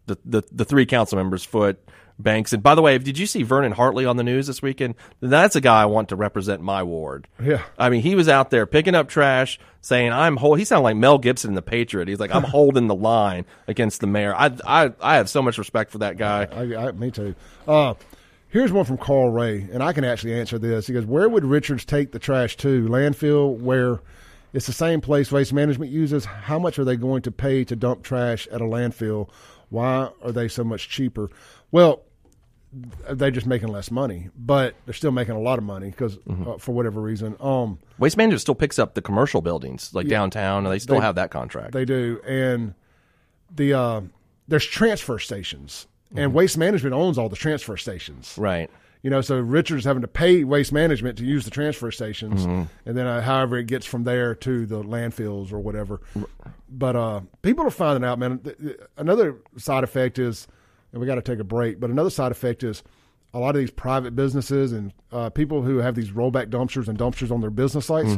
the 0.07 0.19
the 0.25 0.43
the 0.53 0.65
three 0.65 0.85
council 0.87 1.17
members, 1.17 1.45
Foote. 1.45 1.79
Banks 2.23 2.53
and 2.53 2.63
by 2.63 2.75
the 2.75 2.83
way, 2.83 2.97
did 2.99 3.19
you 3.19 3.27
see 3.27 3.43
Vernon 3.43 3.73
Hartley 3.73 4.05
on 4.07 4.17
the 4.17 4.23
news 4.23 4.47
this 4.47 4.63
weekend? 4.63 4.95
That's 5.21 5.57
a 5.57 5.61
guy 5.61 5.83
I 5.83 5.87
want 5.87 6.09
to 6.11 6.17
represent 6.17 6.63
my 6.63 6.83
ward. 6.83 7.29
Yeah. 7.43 7.63
I 7.79 7.91
mean, 7.91 8.03
he 8.03 8.15
was 8.15 8.29
out 8.29 8.51
there 8.51 8.67
picking 8.67 8.95
up 8.95 9.09
trash, 9.09 9.59
saying, 9.81 10.13
"I'm 10.13 10.37
hold." 10.37 10.59
He 10.59 10.65
sounded 10.65 10.85
like 10.85 10.97
Mel 10.97 11.19
Gibson 11.19 11.51
in 11.51 11.55
The 11.55 11.63
Patriot. 11.63 12.09
He's 12.09 12.21
like, 12.21 12.35
"I'm 12.35 12.43
holding 12.45 12.87
the 12.87 12.95
line 12.95 13.45
against 13.67 14.01
the 14.01 14.07
mayor." 14.07 14.35
I, 14.35 14.57
I, 14.67 14.93
I 15.01 15.17
have 15.17 15.29
so 15.29 15.43
much 15.43 15.59
respect 15.59 15.91
for 15.91 15.99
that 15.99 16.17
guy. 16.17 16.47
I, 16.51 16.89
I, 16.89 16.93
me 16.93 17.11
too. 17.11 17.35
Uh, 17.67 17.95
here's 18.49 18.73
one 18.73 18.85
from 18.85 18.99
Carl 18.99 19.31
Ray, 19.31 19.69
and 19.73 19.83
I 19.83 19.93
can 19.93 20.05
actually 20.05 20.35
answer 20.35 20.59
this. 20.59 20.87
He 20.87 20.93
goes, 20.93 21.07
"Where 21.07 21.29
would 21.29 21.45
Richards 21.45 21.85
take 21.85 22.13
the 22.13 22.19
trash 22.19 22.57
to? 22.59 22.87
Landfill, 22.89 23.59
where 23.59 24.01
it's 24.53 24.67
the 24.67 24.73
same 24.73 25.01
place 25.01 25.31
Waste 25.31 25.53
Management 25.53 25.91
uses. 25.91 26.25
How 26.25 26.59
much 26.59 26.79
are 26.79 26.85
they 26.85 26.97
going 26.97 27.23
to 27.23 27.31
pay 27.31 27.65
to 27.65 27.77
dump 27.77 28.03
trash 28.03 28.49
at 28.49 28.61
a 28.61 28.65
landfill? 28.65 29.29
Why 29.69 30.11
are 30.23 30.33
they 30.33 30.49
so 30.49 30.65
much 30.65 30.89
cheaper? 30.89 31.31
Well, 31.71 32.03
they're 32.73 33.31
just 33.33 33.47
making 33.47 33.69
less 33.69 33.91
money, 33.91 34.29
but 34.37 34.75
they're 34.85 34.95
still 34.95 35.11
making 35.11 35.35
a 35.35 35.41
lot 35.41 35.59
of 35.59 35.65
money 35.65 35.91
because 35.91 36.19
uh, 36.47 36.57
for 36.59 36.73
whatever 36.73 37.01
reason, 37.01 37.37
um, 37.41 37.79
Waste 37.99 38.17
Management 38.17 38.41
still 38.41 38.55
picks 38.55 38.79
up 38.79 38.95
the 38.95 39.03
commercial 39.03 39.41
buildings 39.43 39.93
like 39.93 40.07
downtown, 40.07 40.65
and 40.65 40.73
they 40.73 40.79
still 40.79 40.97
They- 40.97 41.01
have 41.03 41.17
that 41.17 41.31
contract. 41.31 41.73
They 41.73 41.85
do, 41.85 42.21
and 42.27 42.75
the 43.55 43.75
uh, 43.75 44.01
there's 44.47 44.65
transfer 44.65 45.19
stations, 45.19 45.87
and 46.15 46.33
Waste 46.33 46.57
Management 46.59 46.95
owns 46.95 47.19
all 47.19 47.29
the 47.29 47.37
transfer 47.37 47.77
stations. 47.77 48.35
right. 48.39 48.71
You 49.03 49.09
know, 49.09 49.23
so 49.23 49.39
Richard's 49.39 49.87
having 49.87 50.03
to 50.03 50.09
pay 50.09 50.45
Waste 50.45 50.75
Management 50.75 51.17
to 51.19 51.25
use 51.25 51.47
the 51.47 51.51
transfer 51.51 51.91
stations, 51.91 52.45
and 52.45 52.69
then 52.85 53.07
uh, 53.07 53.23
however 53.23 53.57
it 53.57 53.65
gets 53.67 53.87
from 53.87 54.05
there 54.05 54.35
to 54.35 54.67
the 54.67 54.83
landfills 54.85 55.53
or 55.55 55.59
whatever. 55.59 56.03
But 56.69 56.97
uh, 56.97 57.21
people 57.41 57.67
are 57.67 57.71
finding 57.71 58.07
out, 58.07 58.19
man. 58.19 58.41
th- 58.41 58.59
th- 58.59 58.77
Another 58.99 59.37
side 59.57 59.85
effect 59.85 60.19
is, 60.19 60.47
and 60.93 61.01
we 61.01 61.07
got 61.07 61.17
to 61.17 61.23
take 61.23 61.39
a 61.39 61.45
break. 61.45 61.79
But 61.81 61.91
another 61.91 62.11
side 62.11 62.33
effect 62.33 62.63
is 62.63 62.83
a 63.33 63.39
lot 63.39 63.51
of 63.55 63.61
these 63.61 63.71
private 63.71 64.17
businesses 64.17 64.73
and 64.73 64.93
uh, 65.13 65.31
people 65.31 65.63
who 65.63 65.79
have 65.79 65.95
these 65.95 66.11
rollback 66.11 66.47
dumpsters 66.47 66.89
and 66.89 66.99
dumpsters 66.99 67.31
on 67.31 67.41
their 67.41 67.51
business 67.51 67.87
sites. 67.87 68.17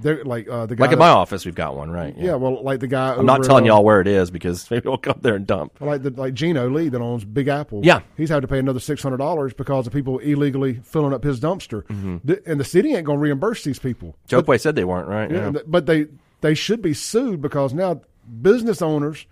They're 0.00 0.24
like 0.24 0.48
uh, 0.48 0.66
the 0.66 0.74
guy 0.74 0.84
Like 0.86 0.92
in 0.92 0.98
that- 0.98 1.04
my 1.04 1.10
office, 1.10 1.44
we've 1.44 1.54
got 1.54 1.76
one, 1.76 1.88
right? 1.88 2.16
yeah, 2.18 2.34
well, 2.34 2.60
like 2.64 2.80
the 2.80 2.88
guy. 2.88 3.14
I'm 3.14 3.26
not 3.26 3.44
telling 3.44 3.64
y'all 3.64 3.84
where 3.84 4.00
it 4.00 4.08
is 4.08 4.28
because 4.28 4.68
maybe 4.70 4.88
we'll 4.88 4.98
come 4.98 5.20
there 5.22 5.36
and 5.36 5.46
dump. 5.46 5.80
like 5.80 6.02
the, 6.02 6.10
like 6.10 6.34
Geno 6.34 6.68
Lee 6.68 6.88
that 6.88 7.00
owns 7.00 7.24
Big 7.24 7.46
Apple. 7.46 7.80
Yeah. 7.84 8.00
he's 8.16 8.28
had 8.28 8.42
to 8.42 8.48
pay 8.48 8.58
another 8.58 8.80
six 8.80 9.04
hundred 9.04 9.18
dollars 9.18 9.54
because 9.54 9.86
of 9.86 9.92
people 9.92 10.18
illegally 10.18 10.80
filling 10.82 11.12
up 11.12 11.22
his 11.22 11.38
dumpster, 11.38 11.86
Th- 12.26 12.40
and 12.44 12.58
the 12.58 12.64
city 12.64 12.92
ain't 12.92 13.06
going 13.06 13.18
to 13.18 13.22
reimburse 13.22 13.62
these 13.62 13.78
people. 13.78 14.16
Chokwe 14.28 14.60
said 14.60 14.74
they 14.74 14.82
weren't, 14.84 15.06
right? 15.06 15.30
Yeah, 15.30 15.50
th- 15.52 15.64
but 15.68 15.86
they 15.86 16.06
they 16.40 16.54
should 16.54 16.82
be 16.82 16.92
sued 16.92 17.40
because 17.40 17.72
now 17.72 18.00
business 18.42 18.82
owners 18.82 19.26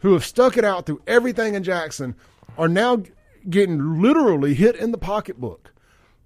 who 0.00 0.12
have 0.12 0.24
stuck 0.24 0.56
it 0.56 0.64
out 0.64 0.86
through 0.86 1.02
everything 1.06 1.54
in 1.54 1.62
Jackson 1.62 2.14
are 2.56 2.68
now 2.68 3.02
getting 3.48 4.00
literally 4.00 4.54
hit 4.54 4.76
in 4.76 4.92
the 4.92 4.98
pocketbook 4.98 5.72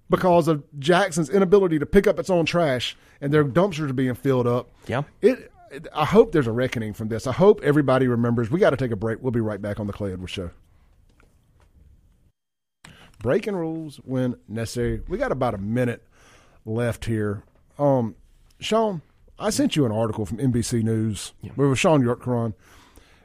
because 0.09 0.47
of 0.47 0.63
Jackson's 0.79 1.29
inability 1.29 1.79
to 1.79 1.85
pick 1.85 2.07
up 2.07 2.19
its 2.19 2.29
own 2.29 2.45
trash 2.45 2.95
and 3.21 3.33
their 3.33 3.45
dumpsters 3.45 3.89
are 3.89 3.93
being 3.93 4.15
filled 4.15 4.47
up. 4.47 4.69
Yeah. 4.87 5.03
It, 5.21 5.51
I 5.93 6.05
hope 6.05 6.31
there's 6.31 6.47
a 6.47 6.51
reckoning 6.51 6.93
from 6.93 7.07
this. 7.07 7.25
I 7.25 7.31
hope 7.31 7.61
everybody 7.63 8.07
remembers. 8.07 8.51
We 8.51 8.59
got 8.59 8.71
to 8.71 8.77
take 8.77 8.91
a 8.91 8.95
break. 8.95 9.19
We'll 9.21 9.31
be 9.31 9.39
right 9.39 9.61
back 9.61 9.79
on 9.79 9.87
the 9.87 9.93
Clay 9.93 10.13
Edwards 10.13 10.31
show. 10.31 10.51
Breaking 13.19 13.55
rules 13.55 13.97
when 14.03 14.35
necessary. 14.47 15.01
We 15.07 15.17
got 15.17 15.31
about 15.31 15.53
a 15.53 15.57
minute 15.57 16.05
left 16.65 17.05
here. 17.05 17.43
Um, 17.79 18.15
Shaun, 18.59 19.01
I 19.39 19.49
sent 19.49 19.75
you 19.75 19.85
an 19.85 19.91
article 19.91 20.25
from 20.25 20.37
NBC 20.37 20.83
News. 20.83 21.33
It 21.41 21.57
was 21.57 21.79
Sean 21.79 22.03
Yorkron, 22.03 22.53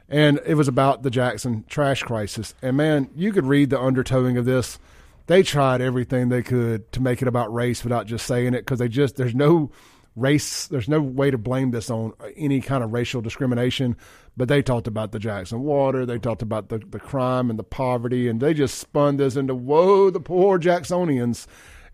and 0.09 0.39
it 0.45 0.55
was 0.55 0.67
about 0.67 1.03
the 1.03 1.11
Jackson 1.11 1.63
trash 1.67 2.03
crisis. 2.03 2.55
And 2.61 2.75
man, 2.77 3.09
you 3.15 3.31
could 3.31 3.45
read 3.45 3.69
the 3.69 3.79
undertowing 3.79 4.37
of 4.37 4.45
this. 4.45 4.79
They 5.27 5.43
tried 5.43 5.81
everything 5.81 6.29
they 6.29 6.41
could 6.41 6.91
to 6.93 7.01
make 7.01 7.21
it 7.21 7.27
about 7.27 7.53
race 7.53 7.83
without 7.83 8.07
just 8.07 8.25
saying 8.25 8.55
it 8.55 8.61
because 8.61 8.79
they 8.79 8.87
just 8.87 9.15
there's 9.15 9.35
no 9.35 9.71
race. 10.15 10.65
There's 10.67 10.89
no 10.89 10.99
way 10.99 11.29
to 11.29 11.37
blame 11.37 11.69
this 11.69 11.91
on 11.91 12.13
any 12.35 12.61
kind 12.61 12.83
of 12.83 12.91
racial 12.91 13.21
discrimination. 13.21 13.95
But 14.35 14.47
they 14.47 14.63
talked 14.63 14.87
about 14.87 15.11
the 15.11 15.19
Jackson 15.19 15.61
water. 15.61 16.05
They 16.05 16.17
talked 16.17 16.41
about 16.41 16.69
the, 16.69 16.79
the 16.79 16.99
crime 16.99 17.49
and 17.49 17.59
the 17.59 17.63
poverty, 17.63 18.27
and 18.27 18.39
they 18.39 18.53
just 18.53 18.79
spun 18.79 19.17
this 19.17 19.35
into 19.35 19.53
whoa, 19.53 20.09
the 20.09 20.19
poor 20.19 20.57
Jacksonians, 20.57 21.45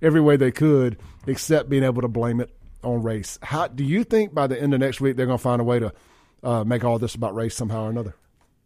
every 0.01 0.21
way 0.21 0.37
they 0.37 0.51
could, 0.51 0.97
except 1.27 1.69
being 1.69 1.83
able 1.83 2.01
to 2.01 2.07
blame 2.07 2.39
it 2.39 2.55
on 2.83 3.01
race. 3.01 3.39
How 3.41 3.67
do 3.67 3.83
you 3.83 4.03
think 4.03 4.33
by 4.33 4.47
the 4.47 4.61
end 4.61 4.73
of 4.73 4.79
next 4.79 5.01
week 5.01 5.17
they're 5.17 5.25
going 5.25 5.39
to 5.39 5.43
find 5.43 5.59
a 5.59 5.65
way 5.65 5.79
to 5.79 5.91
uh, 6.45 6.63
make 6.63 6.83
all 6.85 6.99
this 6.99 7.15
about 7.15 7.35
race 7.35 7.55
somehow 7.55 7.85
or 7.85 7.89
another? 7.89 8.15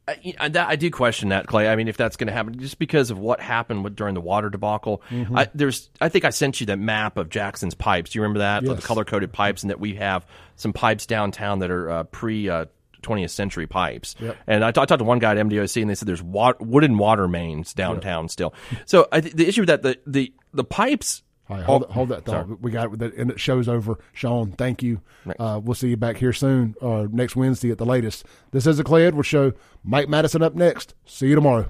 I, 0.07 0.33
I- 0.39 0.49
that, 0.49 0.69
I 0.69 0.75
do 0.75 0.89
question 0.91 1.29
that, 1.29 1.47
Clay. 1.47 1.67
I 1.69 1.75
mean, 1.75 1.87
if 1.87 1.95
that's 1.97 2.15
going 2.17 2.27
to 2.27 2.33
happen, 2.33 2.57
just 2.59 2.79
because 2.79 3.11
of 3.11 3.19
what 3.19 3.39
happened 3.39 3.83
with, 3.83 3.95
during 3.95 4.15
the 4.15 4.21
water 4.21 4.49
debacle, 4.49 5.01
Mm-hmm. 5.09 5.37
I, 5.37 5.47
there's. 5.53 5.89
I 6.01 6.09
think 6.09 6.25
I 6.25 6.31
sent 6.31 6.59
you 6.59 6.65
that 6.67 6.79
map 6.79 7.17
of 7.17 7.29
Jackson's 7.29 7.75
pipes. 7.75 8.11
Do 8.11 8.19
you 8.19 8.23
remember 8.23 8.39
that? 8.39 8.63
The 8.65 8.75
color 8.81 9.05
coded 9.05 9.31
pipes, 9.31 9.63
and 9.63 9.69
that 9.69 9.79
we 9.79 9.95
have 9.95 10.25
some 10.55 10.73
pipes 10.73 11.05
downtown 11.05 11.59
that 11.59 11.71
are 11.71 11.89
uh, 11.89 12.03
pre. 12.05 12.49
Uh, 12.49 12.65
20th 13.01 13.29
century 13.29 13.65
pipes, 13.65 14.13
Yep. 14.19 14.35
and 14.45 14.61
I, 14.61 14.71
t- 14.71 14.81
I 14.81 14.83
talked 14.83 14.99
to 14.99 15.05
one 15.05 15.19
guy 15.19 15.31
at 15.31 15.37
MDOC, 15.37 15.79
and 15.81 15.89
they 15.89 15.95
said 15.95 16.05
there's 16.05 16.21
wooden 16.21 16.97
water 16.97 17.29
mains 17.29 17.73
downtown 17.73 18.27
still. 18.27 18.53
So 18.87 19.07
I 19.09 19.21
th- 19.21 19.33
the 19.35 19.47
issue 19.47 19.61
with 19.61 19.67
that 19.69 19.83
the 19.83 19.97
the 20.05 20.33
the 20.53 20.65
pipes. 20.65 21.23
All 21.49 21.57
right, 21.57 21.65
hold, 21.65 21.85
Oh, 21.89 21.91
hold 21.93 22.09
that 22.09 22.25
thought. 22.25 22.45
sorry. 22.45 22.57
We 22.61 22.69
got 22.71 23.01
it, 23.01 23.13
and 23.17 23.31
it 23.31 23.39
show's 23.39 23.67
over. 23.67 23.97
Sean, 24.13 24.51
thank 24.51 24.83
you. 24.83 25.01
Uh, 25.39 25.59
we'll 25.63 25.73
see 25.73 25.89
you 25.89 25.97
back 25.97 26.17
here 26.17 26.31
soon, 26.33 26.75
uh, 26.81 27.07
next 27.11 27.35
Wednesday 27.35 27.71
at 27.71 27.77
the 27.79 27.85
latest. 27.85 28.23
This 28.51 28.67
is 28.67 28.77
the 28.77 28.83
Clay 28.83 29.05
Edwards 29.07 29.27
Show. 29.27 29.53
Mike 29.83 30.07
Madison 30.09 30.43
up 30.43 30.53
next. 30.53 30.93
See 31.05 31.27
you 31.27 31.35
tomorrow. 31.35 31.65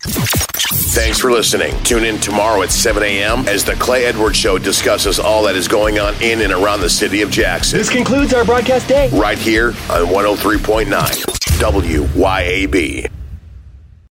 Thanks 0.00 1.18
for 1.18 1.30
listening. 1.30 1.74
Tune 1.84 2.04
in 2.04 2.18
tomorrow 2.18 2.62
at 2.62 2.70
7 2.70 3.02
a.m. 3.02 3.46
as 3.48 3.64
the 3.64 3.74
Clay 3.74 4.06
Edwards 4.06 4.36
Show 4.36 4.58
discusses 4.58 5.18
all 5.18 5.42
that 5.44 5.54
is 5.54 5.68
going 5.68 5.98
on 5.98 6.14
in 6.22 6.40
and 6.40 6.52
around 6.52 6.80
the 6.80 6.90
city 6.90 7.22
of 7.22 7.30
Jackson. 7.30 7.78
This 7.78 7.90
concludes 7.90 8.32
our 8.34 8.44
broadcast 8.44 8.88
day. 8.88 9.10
Right 9.12 9.38
here 9.38 9.68
on 9.90 10.06
103.9 10.06 11.35
WYAB. 11.58 13.08